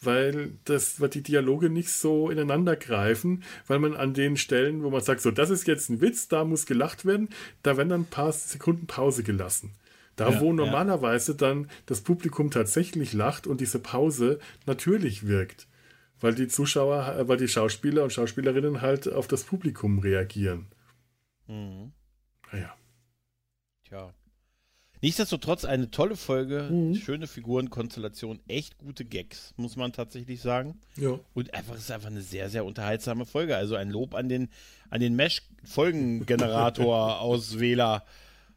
weil 0.00 0.58
das, 0.64 1.00
weil 1.00 1.08
die 1.08 1.22
Dialoge 1.22 1.70
nicht 1.70 1.90
so 1.90 2.30
ineinander 2.30 2.76
greifen, 2.76 3.42
weil 3.66 3.78
man 3.78 3.96
an 3.96 4.14
den 4.14 4.36
Stellen, 4.36 4.82
wo 4.82 4.90
man 4.90 5.00
sagt, 5.00 5.20
so, 5.20 5.30
das 5.30 5.50
ist 5.50 5.66
jetzt 5.66 5.88
ein 5.88 6.00
Witz, 6.00 6.28
da 6.28 6.44
muss 6.44 6.66
gelacht 6.66 7.06
werden, 7.06 7.28
da 7.62 7.76
werden 7.76 7.88
dann 7.88 8.00
ein 8.02 8.10
paar 8.10 8.32
Sekunden 8.32 8.86
Pause 8.86 9.22
gelassen. 9.22 9.72
Da, 10.16 10.30
ja, 10.30 10.40
wo 10.40 10.52
normalerweise 10.52 11.32
ja. 11.32 11.38
dann 11.38 11.70
das 11.84 12.00
Publikum 12.00 12.50
tatsächlich 12.50 13.12
lacht 13.12 13.46
und 13.46 13.60
diese 13.60 13.78
Pause 13.78 14.38
natürlich 14.64 15.26
wirkt, 15.26 15.68
weil 16.20 16.34
die 16.34 16.48
Zuschauer, 16.48 17.28
weil 17.28 17.36
die 17.36 17.48
Schauspieler 17.48 18.02
und 18.02 18.12
Schauspielerinnen 18.12 18.80
halt 18.80 19.12
auf 19.12 19.28
das 19.28 19.44
Publikum 19.44 19.98
reagieren. 19.98 20.68
Mhm. 21.46 21.92
Naja. 22.50 22.74
Tja. 23.84 24.14
Nichtsdestotrotz 25.02 25.64
eine 25.64 25.90
tolle 25.90 26.14
Folge, 26.16 26.68
mhm. 26.70 26.94
schöne 26.94 27.26
Figurenkonstellation, 27.26 28.38
echt 28.48 28.78
gute 28.78 29.04
Gags, 29.04 29.52
muss 29.56 29.74
man 29.76 29.92
tatsächlich 29.92 30.40
sagen. 30.40 30.78
Ja. 30.96 31.18
Und 31.34 31.52
einfach 31.54 31.74
es 31.74 31.80
ist 31.82 31.90
einfach 31.90 32.08
eine 32.08 32.22
sehr, 32.22 32.48
sehr 32.48 32.64
unterhaltsame 32.64 33.26
Folge. 33.26 33.56
Also 33.56 33.74
ein 33.76 33.90
Lob 33.90 34.14
an 34.14 34.28
den, 34.28 34.48
an 34.90 35.00
den 35.00 35.16
Mesh-Folgengenerator-Auswähler. 35.16 38.04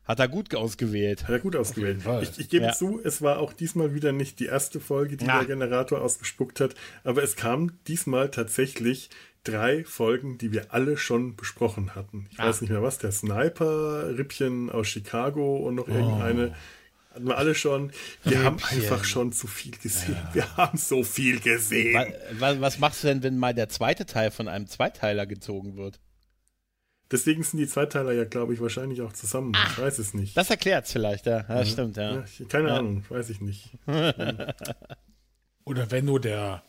Hat 0.10 0.20
er 0.20 0.28
gut 0.28 0.56
ausgewählt. 0.56 1.26
Hat 1.26 1.30
er 1.30 1.40
gut 1.40 1.56
ausgewählt. 1.56 2.02
Ich, 2.24 2.40
ich, 2.40 2.50
gebe 2.50 2.66
ja. 2.66 2.74
zu, 2.74 3.00
es 3.04 3.22
war 3.22 3.38
auch 3.38 3.54
diesmal 3.54 3.94
wieder 3.94 4.12
nicht 4.12 4.40
die 4.40 4.48
erste 4.48 4.80
Folge, 4.80 5.18
die 5.18 5.26
ja. 5.26 5.38
der 5.38 5.46
Generator 5.46 6.02
ausgespuckt 6.02 6.62
hat, 6.62 6.74
aber 7.04 7.22
es 7.22 7.36
kam 7.36 7.74
diesmal 7.86 8.32
tatsächlich 8.32 9.12
drei 9.44 9.84
Folgen, 9.84 10.40
die 10.40 10.52
wir 10.52 10.74
alle 10.74 10.98
schon 10.98 11.36
besprochen 11.36 11.94
hatten. 11.94 12.28
Ich 12.32 12.40
ah. 12.40 12.48
weiß 12.48 12.62
nicht 12.62 12.72
mehr 12.72 12.82
was, 12.82 12.98
der 12.98 13.12
Sniper, 13.12 14.18
Rippchen 14.18 14.72
aus 14.72 14.88
Chicago 14.88 15.58
und 15.58 15.76
noch 15.76 15.88
irgendeine. 15.88 16.56
Oh. 16.56 17.14
Hatten 17.14 17.28
wir 17.28 17.38
alle 17.38 17.54
schon. 17.54 17.92
Wir 18.24 18.32
Rippchen. 18.32 18.46
haben 18.46 18.64
einfach 18.64 19.04
schon 19.04 19.32
zu 19.32 19.46
viel 19.46 19.78
gesehen. 19.78 20.18
Ja. 20.30 20.34
Wir 20.34 20.58
haben 20.58 20.78
so 20.80 21.04
viel 21.04 21.40
gesehen. 21.40 22.14
Was, 22.40 22.60
was, 22.60 22.80
machst 22.80 23.04
du 23.04 23.10
denn, 23.10 23.22
wenn 23.22 23.38
mal 23.38 23.54
der 23.54 23.70
zweite 23.70 24.08
Teil 24.08 24.32
von 24.32 24.48
einem 24.48 24.66
Zweiteiler 24.66 25.28
gezogen 25.28 25.78
wird? 25.78 26.00
Deswegen 27.12 27.44
sind 27.44 27.58
die 27.60 27.68
Zweiteiler 27.68 28.12
ja, 28.12 28.24
glaube 28.24 28.54
ich, 28.54 28.62
wahrscheinlich 28.62 29.02
auch 29.02 29.14
zusammen. 29.14 29.54
Ah, 29.56 29.68
ich 29.72 29.80
weiß 29.80 30.00
es 30.00 30.14
nicht. 30.14 30.38
Das 30.38 30.50
erklärt 30.50 30.86
es 30.86 30.92
vielleicht, 30.92 31.26
ja. 31.26 31.46
ja, 31.48 31.58
ja. 31.58 31.66
stimmt, 31.66 31.98
ja. 31.98 32.18
ja 32.18 32.46
keine 32.48 32.72
Ahnung, 32.72 33.04
weiß 33.10 33.32
ich 33.32 33.42
nicht. 33.42 33.72
Oder 35.66 35.90
wenn 35.92 36.06
nur 36.06 36.20
der 36.20 36.64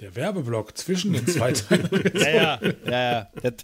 der 0.00 0.16
Werbeblock 0.16 0.76
zwischen 0.76 1.12
den 1.12 1.26
zwei 1.26 1.52
Teilen. 1.52 1.88
ja, 2.14 2.28
ja, 2.28 2.60
ja, 2.84 3.12
ja. 3.12 3.30
Der, 3.42 3.54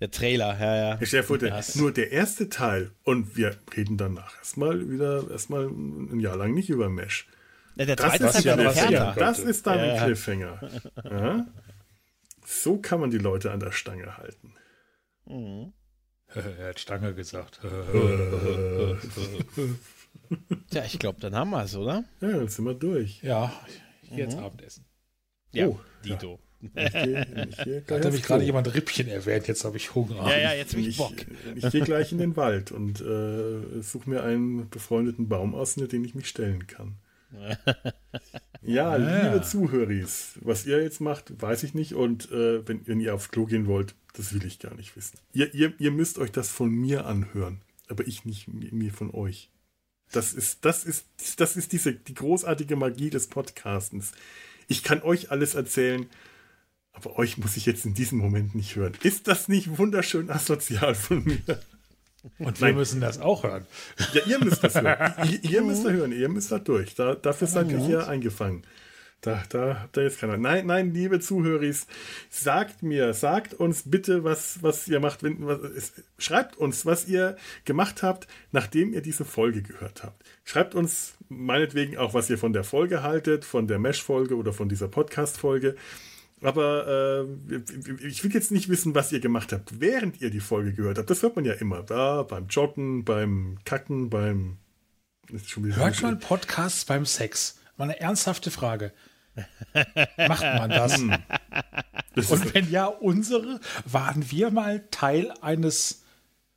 der 0.00 0.10
Trailer, 0.10 0.58
ja, 0.58 0.76
ja. 0.76 0.98
Herr 0.98 1.06
Chef, 1.06 1.28
der, 1.38 1.64
nur 1.76 1.92
der 1.92 2.10
erste 2.10 2.48
Teil 2.48 2.90
und 3.04 3.36
wir 3.36 3.56
reden 3.76 3.96
danach 3.96 4.36
erstmal 4.38 4.90
wieder, 4.90 5.30
erstmal 5.30 5.66
ein 5.66 6.20
Jahr 6.20 6.36
lang 6.36 6.52
nicht 6.52 6.68
über 6.68 6.88
Mesh. 6.88 7.28
Ja, 7.76 7.86
der 7.86 7.96
zweite 7.96 8.24
das, 8.24 8.38
ist, 8.38 8.44
ja 8.44 8.56
das, 8.56 9.14
das 9.14 9.38
ist 9.38 9.66
dann 9.66 9.78
ja, 9.78 9.94
ein 9.94 10.04
Cliffhanger. 10.04 10.70
Ja? 11.04 11.46
So 12.44 12.78
kann 12.78 13.00
man 13.00 13.10
die 13.10 13.18
Leute 13.18 13.50
an 13.50 13.60
der 13.60 13.72
Stange 13.72 14.16
halten. 14.16 14.54
Mhm. 15.26 15.72
er 16.34 16.68
hat 16.68 16.80
Stange 16.80 17.14
gesagt. 17.14 17.60
Tja, 20.70 20.84
ich 20.84 20.98
glaube, 20.98 21.20
dann 21.20 21.34
haben 21.34 21.50
wir 21.50 21.64
es, 21.64 21.76
oder? 21.76 22.04
Ja, 22.20 22.28
dann 22.32 22.48
sind 22.48 22.64
wir 22.64 22.74
durch. 22.74 23.22
Ja, 23.22 23.52
ich 24.02 24.10
gehe 24.10 24.18
jetzt 24.18 24.36
mhm. 24.36 24.44
Abendessen. 24.44 24.84
Ja, 25.52 25.68
oh, 25.68 25.78
Dito. 26.04 26.38
Ja. 26.74 26.88
da 27.86 27.94
hat 27.96 28.04
nämlich 28.04 28.22
gerade 28.22 28.44
jemand 28.44 28.72
Rippchen 28.74 29.08
erwähnt, 29.08 29.46
jetzt 29.48 29.64
habe 29.64 29.76
ich 29.76 29.94
Hunger. 29.94 30.16
Ja, 30.30 30.38
ja, 30.38 30.52
jetzt 30.54 30.72
habe 30.72 30.82
ich 30.82 30.96
Bock. 30.96 31.14
Ich, 31.54 31.64
ich 31.64 31.70
gehe 31.70 31.82
gleich 31.82 32.10
in 32.10 32.18
den 32.18 32.36
Wald 32.36 32.72
und 32.72 33.00
äh, 33.02 33.82
suche 33.82 34.08
mir 34.08 34.22
einen 34.22 34.70
befreundeten 34.70 35.28
Baum 35.28 35.54
aus, 35.54 35.76
in 35.76 35.86
den 35.88 36.04
ich 36.04 36.14
mich 36.14 36.26
stellen 36.26 36.66
kann. 36.66 36.96
Ja, 38.62 38.96
ja, 38.96 38.96
liebe 38.96 39.42
Zuhörer, 39.42 40.06
was 40.40 40.66
ihr 40.66 40.82
jetzt 40.82 41.00
macht, 41.00 41.40
weiß 41.40 41.62
ich 41.62 41.74
nicht. 41.74 41.94
Und 41.94 42.30
äh, 42.30 42.66
wenn, 42.66 42.86
wenn, 42.86 43.00
ihr 43.00 43.14
aufs 43.14 43.30
Klo 43.30 43.46
gehen 43.46 43.66
wollt, 43.66 43.94
das 44.14 44.32
will 44.32 44.44
ich 44.44 44.58
gar 44.58 44.74
nicht 44.74 44.96
wissen. 44.96 45.18
Ihr, 45.32 45.52
ihr, 45.54 45.72
ihr 45.78 45.90
müsst 45.90 46.18
euch 46.18 46.32
das 46.32 46.50
von 46.50 46.70
mir 46.70 47.06
anhören, 47.06 47.60
aber 47.88 48.06
ich 48.06 48.24
nicht 48.24 48.48
mir 48.48 48.92
von 48.92 49.12
euch. 49.12 49.50
Das 50.12 50.32
ist, 50.32 50.64
das 50.64 50.84
ist, 50.84 51.06
das 51.38 51.56
ist 51.56 51.72
diese, 51.72 51.92
die 51.92 52.14
großartige 52.14 52.76
Magie 52.76 53.10
des 53.10 53.26
Podcastens. 53.26 54.12
Ich 54.68 54.82
kann 54.82 55.02
euch 55.02 55.30
alles 55.30 55.54
erzählen, 55.54 56.06
aber 56.92 57.18
euch 57.18 57.38
muss 57.38 57.56
ich 57.56 57.66
jetzt 57.66 57.84
in 57.84 57.94
diesem 57.94 58.18
Moment 58.18 58.54
nicht 58.54 58.76
hören. 58.76 58.92
Ist 59.02 59.26
das 59.26 59.48
nicht 59.48 59.78
wunderschön 59.78 60.30
asozial 60.30 60.94
von 60.94 61.24
mir? 61.24 61.60
Und 62.38 62.60
wir 62.60 62.68
Nein. 62.68 62.76
müssen 62.76 63.00
das 63.00 63.20
auch 63.20 63.44
hören. 63.44 63.66
Ja, 64.12 64.22
ihr 64.26 64.42
müsst 64.42 64.64
das 64.64 64.74
hören. 64.74 65.14
ihr, 65.30 65.50
ihr 65.50 65.62
müsst 65.62 65.84
da 65.84 65.90
hören, 65.90 66.12
ihr 66.12 66.28
müsst 66.28 66.50
da 66.50 66.58
durch. 66.58 66.94
Da, 66.94 67.14
dafür 67.14 67.46
seid 67.46 67.70
ihr 67.70 67.78
hier 67.78 68.08
eingefangen. 68.08 68.62
Da, 69.24 69.42
da 69.48 69.80
habt 69.82 69.96
ihr 69.96 70.02
jetzt 70.02 70.20
keiner. 70.20 70.36
Nein, 70.36 70.66
nein, 70.66 70.92
liebe 70.92 71.18
Zuhörer, 71.18 71.72
sagt 72.28 72.82
mir, 72.82 73.14
sagt 73.14 73.54
uns 73.54 73.84
bitte, 73.90 74.22
was, 74.22 74.62
was 74.62 74.86
ihr 74.86 75.00
macht. 75.00 75.22
Wenn, 75.22 75.46
was, 75.46 75.94
schreibt 76.18 76.58
uns, 76.58 76.84
was 76.84 77.08
ihr 77.08 77.36
gemacht 77.64 78.02
habt, 78.02 78.26
nachdem 78.52 78.92
ihr 78.92 79.00
diese 79.00 79.24
Folge 79.24 79.62
gehört 79.62 80.02
habt. 80.02 80.22
Schreibt 80.44 80.74
uns 80.74 81.14
meinetwegen 81.30 81.96
auch, 81.96 82.12
was 82.12 82.28
ihr 82.28 82.36
von 82.36 82.52
der 82.52 82.64
Folge 82.64 83.02
haltet, 83.02 83.46
von 83.46 83.66
der 83.66 83.78
Mesh-Folge 83.78 84.36
oder 84.36 84.52
von 84.52 84.68
dieser 84.68 84.88
Podcast-Folge. 84.88 85.74
Aber 86.44 87.26
äh, 87.48 88.06
ich 88.06 88.22
will 88.22 88.32
jetzt 88.32 88.50
nicht 88.50 88.68
wissen, 88.68 88.94
was 88.94 89.10
ihr 89.12 89.20
gemacht 89.20 89.52
habt, 89.52 89.80
während 89.80 90.20
ihr 90.20 90.30
die 90.30 90.40
Folge 90.40 90.74
gehört 90.74 90.98
habt. 90.98 91.08
Das 91.08 91.22
hört 91.22 91.36
man 91.36 91.44
ja 91.46 91.54
immer. 91.54 91.82
Da, 91.82 92.22
beim 92.22 92.48
Joggen, 92.48 93.04
beim 93.04 93.58
Kacken, 93.64 94.10
beim. 94.10 94.58
Hört 95.74 96.02
man 96.02 96.18
Podcasts 96.18 96.84
beim 96.84 97.06
Sex? 97.06 97.58
Mal 97.78 97.84
eine 97.84 97.98
ernsthafte 97.98 98.50
Frage. 98.50 98.92
Macht 100.18 100.42
man 100.42 100.68
das? 100.68 100.98
Hm. 100.98 101.16
Und 102.14 102.54
wenn 102.54 102.70
ja, 102.70 102.86
unsere, 102.86 103.58
waren 103.86 104.30
wir 104.30 104.50
mal 104.50 104.84
Teil 104.90 105.32
eines 105.40 106.02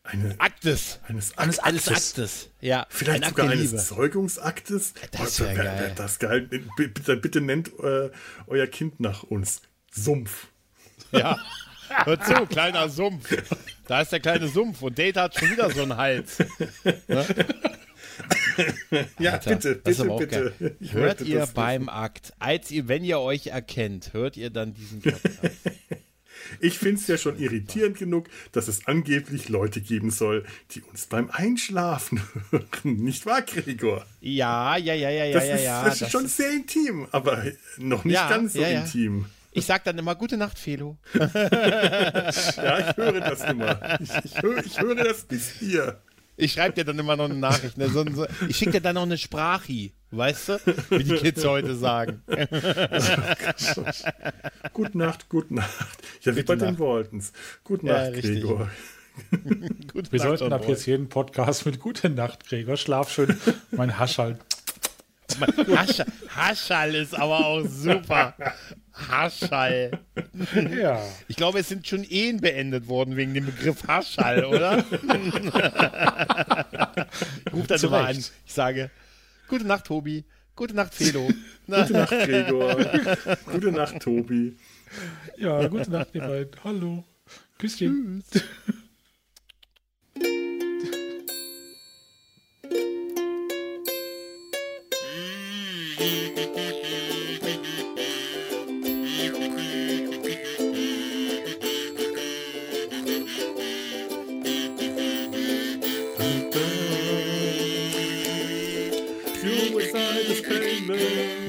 eine, 0.04 0.36
Aktes. 0.40 1.00
Eines, 1.08 1.38
eines 1.38 1.60
Aktes. 1.60 1.88
Aktes. 1.88 2.50
Ja, 2.62 2.86
Vielleicht 2.90 3.24
ein 3.24 3.30
sogar 3.30 3.50
eines 3.50 3.88
Zeugungsaktes. 3.88 4.94
Das 5.12 5.40
wäre 5.40 5.56
geil. 5.56 5.94
Das 5.96 6.20
geil. 6.20 6.50
Bitte, 6.78 7.18
bitte 7.18 7.42
nennt 7.42 7.72
äh, 7.80 8.12
euer 8.48 8.68
Kind 8.68 9.00
nach 9.00 9.24
uns. 9.24 9.62
Sumpf. 9.98 10.48
Ja. 11.12 11.38
Hör 12.06 12.20
zu, 12.20 12.46
kleiner 12.46 12.90
Sumpf. 12.90 13.30
Da 13.88 14.02
ist 14.02 14.12
der 14.12 14.20
kleine 14.20 14.48
Sumpf 14.48 14.82
und 14.82 15.00
Data 15.00 15.24
hat 15.24 15.40
schon 15.40 15.52
wieder 15.52 15.70
so 15.70 15.82
einen 15.84 15.96
Hals. 15.98 16.40
Ne? 17.08 17.26
ja, 19.20 19.34
Alter, 19.34 19.56
bitte, 19.56 19.76
bitte, 19.76 20.54
bitte. 20.60 20.76
Hört 20.92 21.22
ihr 21.22 21.48
beim 21.54 21.88
Akt, 21.88 22.34
als 22.40 22.72
ihr, 22.72 22.88
wenn 22.88 23.04
ihr 23.04 23.20
euch 23.20 23.48
erkennt, 23.48 24.14
hört 24.14 24.38
ihr 24.38 24.50
dann 24.50 24.74
diesen 24.74 25.02
Podcast. 25.02 25.52
Ich 26.60 26.78
finde 26.78 27.02
es 27.02 27.08
ja 27.08 27.18
schon 27.18 27.38
irritierend 27.40 27.98
genug, 27.98 28.30
dass 28.52 28.68
es 28.68 28.88
angeblich 28.88 29.50
Leute 29.50 29.82
geben 29.82 30.12
soll, 30.12 30.46
die 30.72 30.82
uns 30.82 31.08
beim 31.08 31.30
Einschlafen 31.30 32.22
hören. 32.52 32.68
Nicht 32.84 33.26
wahr, 33.26 33.42
Gregor? 33.42 34.06
Ja, 34.22 34.78
ja, 34.78 34.94
ja, 34.94 35.10
ja, 35.10 35.34
das 35.34 35.48
ja, 35.48 35.56
ist, 35.56 35.64
ja. 35.64 35.84
Das, 35.84 36.00
das 36.00 36.08
ist 36.08 36.12
schon 36.12 36.28
sehr 36.28 36.52
intim, 36.52 37.08
aber 37.12 37.44
noch 37.78 38.06
nicht 38.06 38.16
ja, 38.16 38.30
ganz 38.30 38.54
so 38.54 38.62
ja, 38.62 38.70
ja. 38.70 38.86
Ich 39.58 39.66
sag 39.66 39.84
dann 39.86 39.98
immer 39.98 40.14
Gute 40.14 40.38
Nacht, 40.38 40.60
Felo. 40.60 41.00
ja, 41.16 42.30
ich 42.30 42.96
höre 42.96 43.22
das 43.22 43.44
immer. 43.44 44.00
Ich, 44.00 44.12
ich, 44.24 44.44
höre, 44.44 44.64
ich 44.64 44.80
höre 44.80 44.94
das 44.94 45.24
bis 45.24 45.50
hier. 45.50 46.00
Ich 46.36 46.54
schreibe 46.54 46.76
dir 46.76 46.86
dann 46.86 47.00
immer 47.00 47.16
noch 47.16 47.26
eine 47.26 47.34
Nachricht. 47.34 47.76
Ne? 47.76 47.90
So, 47.90 48.06
so, 48.08 48.28
ich 48.48 48.56
schicke 48.56 48.74
dir 48.74 48.82
dann 48.82 48.94
noch 48.94 49.02
eine 49.02 49.18
Sprachi, 49.18 49.94
weißt 50.12 50.50
du? 50.50 50.60
Wie 50.92 51.04
die 51.04 51.16
Kids 51.16 51.44
heute 51.44 51.76
sagen. 51.76 52.22
gute 54.74 54.96
Nacht, 54.96 55.28
gute 55.28 55.56
Nacht. 55.56 55.88
Ja, 56.22 56.36
wie 56.36 56.44
bei 56.44 56.56
den 56.56 56.78
Waltons. 56.78 57.34
Gute 57.64 57.88
Nacht, 57.88 58.14
ja, 58.14 58.22
Gregor. 58.22 58.70
Gute 59.92 60.12
Wir 60.12 60.20
Nacht 60.20 60.38
sollten 60.38 60.54
ab 60.54 60.68
jetzt 60.68 60.86
jeden 60.86 61.10
Podcast 61.10 61.66
mit 61.66 61.80
Gute 61.80 62.12
Nacht, 62.12 62.48
Gregor. 62.48 62.78
Schlaf 62.78 63.12
schön. 63.12 63.36
Mein 63.72 63.98
Haschall. 63.98 64.38
Haschall, 65.68 66.06
Haschall 66.36 66.94
ist 66.94 67.16
aber 67.16 67.44
auch 67.44 67.66
super. 67.66 68.36
Haschall. 69.10 69.92
Ja. 70.78 71.02
Ich 71.28 71.36
glaube, 71.36 71.60
es 71.60 71.70
sind 71.70 71.88
schon 71.88 72.04
Ehen 72.04 72.42
beendet 72.42 72.88
worden 72.88 73.16
wegen 73.16 73.34
dem 73.34 73.46
Begriff 73.46 73.88
Haschall, 73.88 74.46
oder? 74.46 74.84
ich 77.46 77.54
rufe 77.54 77.68
dann 77.68 77.82
immer 77.82 78.08
an. 78.08 78.18
Ich 78.18 78.54
sage, 78.54 78.92
gute 79.48 79.66
Nacht, 79.66 79.86
Tobi. 79.86 80.26
Gute 80.56 80.76
Nacht, 80.76 80.94
Felo. 80.94 81.28
gute 81.68 81.94
Nacht, 81.94 82.10
Gregor. 82.10 82.76
gute 83.46 83.72
Nacht, 83.72 84.00
Tobi. 84.02 84.58
Ja, 85.38 85.68
gute 85.68 85.92
Nacht, 85.92 86.10
ihr 86.14 86.22
beiden. 86.22 86.52
Hallo. 86.64 87.04
Küsschen. 87.58 88.24
Tschüss. 88.32 88.44
your 96.58 96.77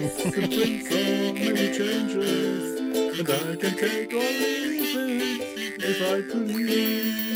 painless. 0.08 0.34
The 0.34 0.48
prince 0.48 0.90
of 0.90 1.34
many 1.34 1.72
changes. 1.72 2.80
And 3.18 3.28
I 3.28 3.56
can 3.56 3.76
take 3.76 4.14
or 4.14 4.18
leave 4.18 4.96
it 4.96 5.84
if 5.84 6.02
I 6.02 6.22
please. 6.22 7.28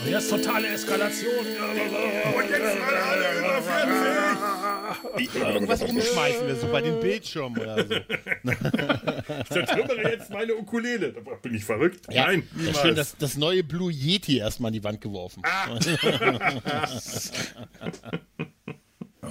Und 0.00 0.10
jetzt 0.10 0.30
totale 0.30 0.68
Eskalation. 0.68 1.30
Und 1.38 2.50
jetzt 2.50 2.72
sind 2.72 2.82
alle 2.82 3.38
über 3.38 3.62
40. 3.62 5.34
Irgendwas 5.34 5.82
umschmeißen 5.82 6.46
wir 6.46 6.56
so 6.56 6.68
bei 6.68 6.80
den 6.80 7.00
Bildschirmen 7.00 7.58
oder 7.58 7.84
so. 7.84 7.94
Ich 9.40 9.50
zertrümmere 9.50 10.10
jetzt 10.10 10.30
meine 10.30 10.54
Ukulele. 10.54 11.12
Da 11.12 11.20
bin 11.42 11.54
ich 11.54 11.64
verrückt. 11.64 12.06
Nein, 12.08 12.16
ja, 12.16 12.32
niemals. 12.54 12.80
schön, 12.80 12.94
das, 12.94 13.16
das 13.18 13.36
neue 13.36 13.62
Blue 13.62 13.92
Yeti 13.92 14.38
erstmal 14.38 14.68
an 14.68 14.72
die 14.72 14.84
Wand 14.84 15.00
geworfen. 15.00 15.42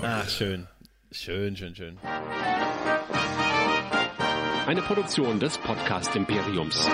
Ah, 0.01 0.27
schön. 0.27 0.67
Schön, 1.19 1.57
schön, 1.57 1.75
schön. 1.75 1.97
Eine 4.67 4.83
Produktion 4.83 5.39
des 5.39 5.57
Podcast 5.57 6.15
Imperiums. 6.15 6.87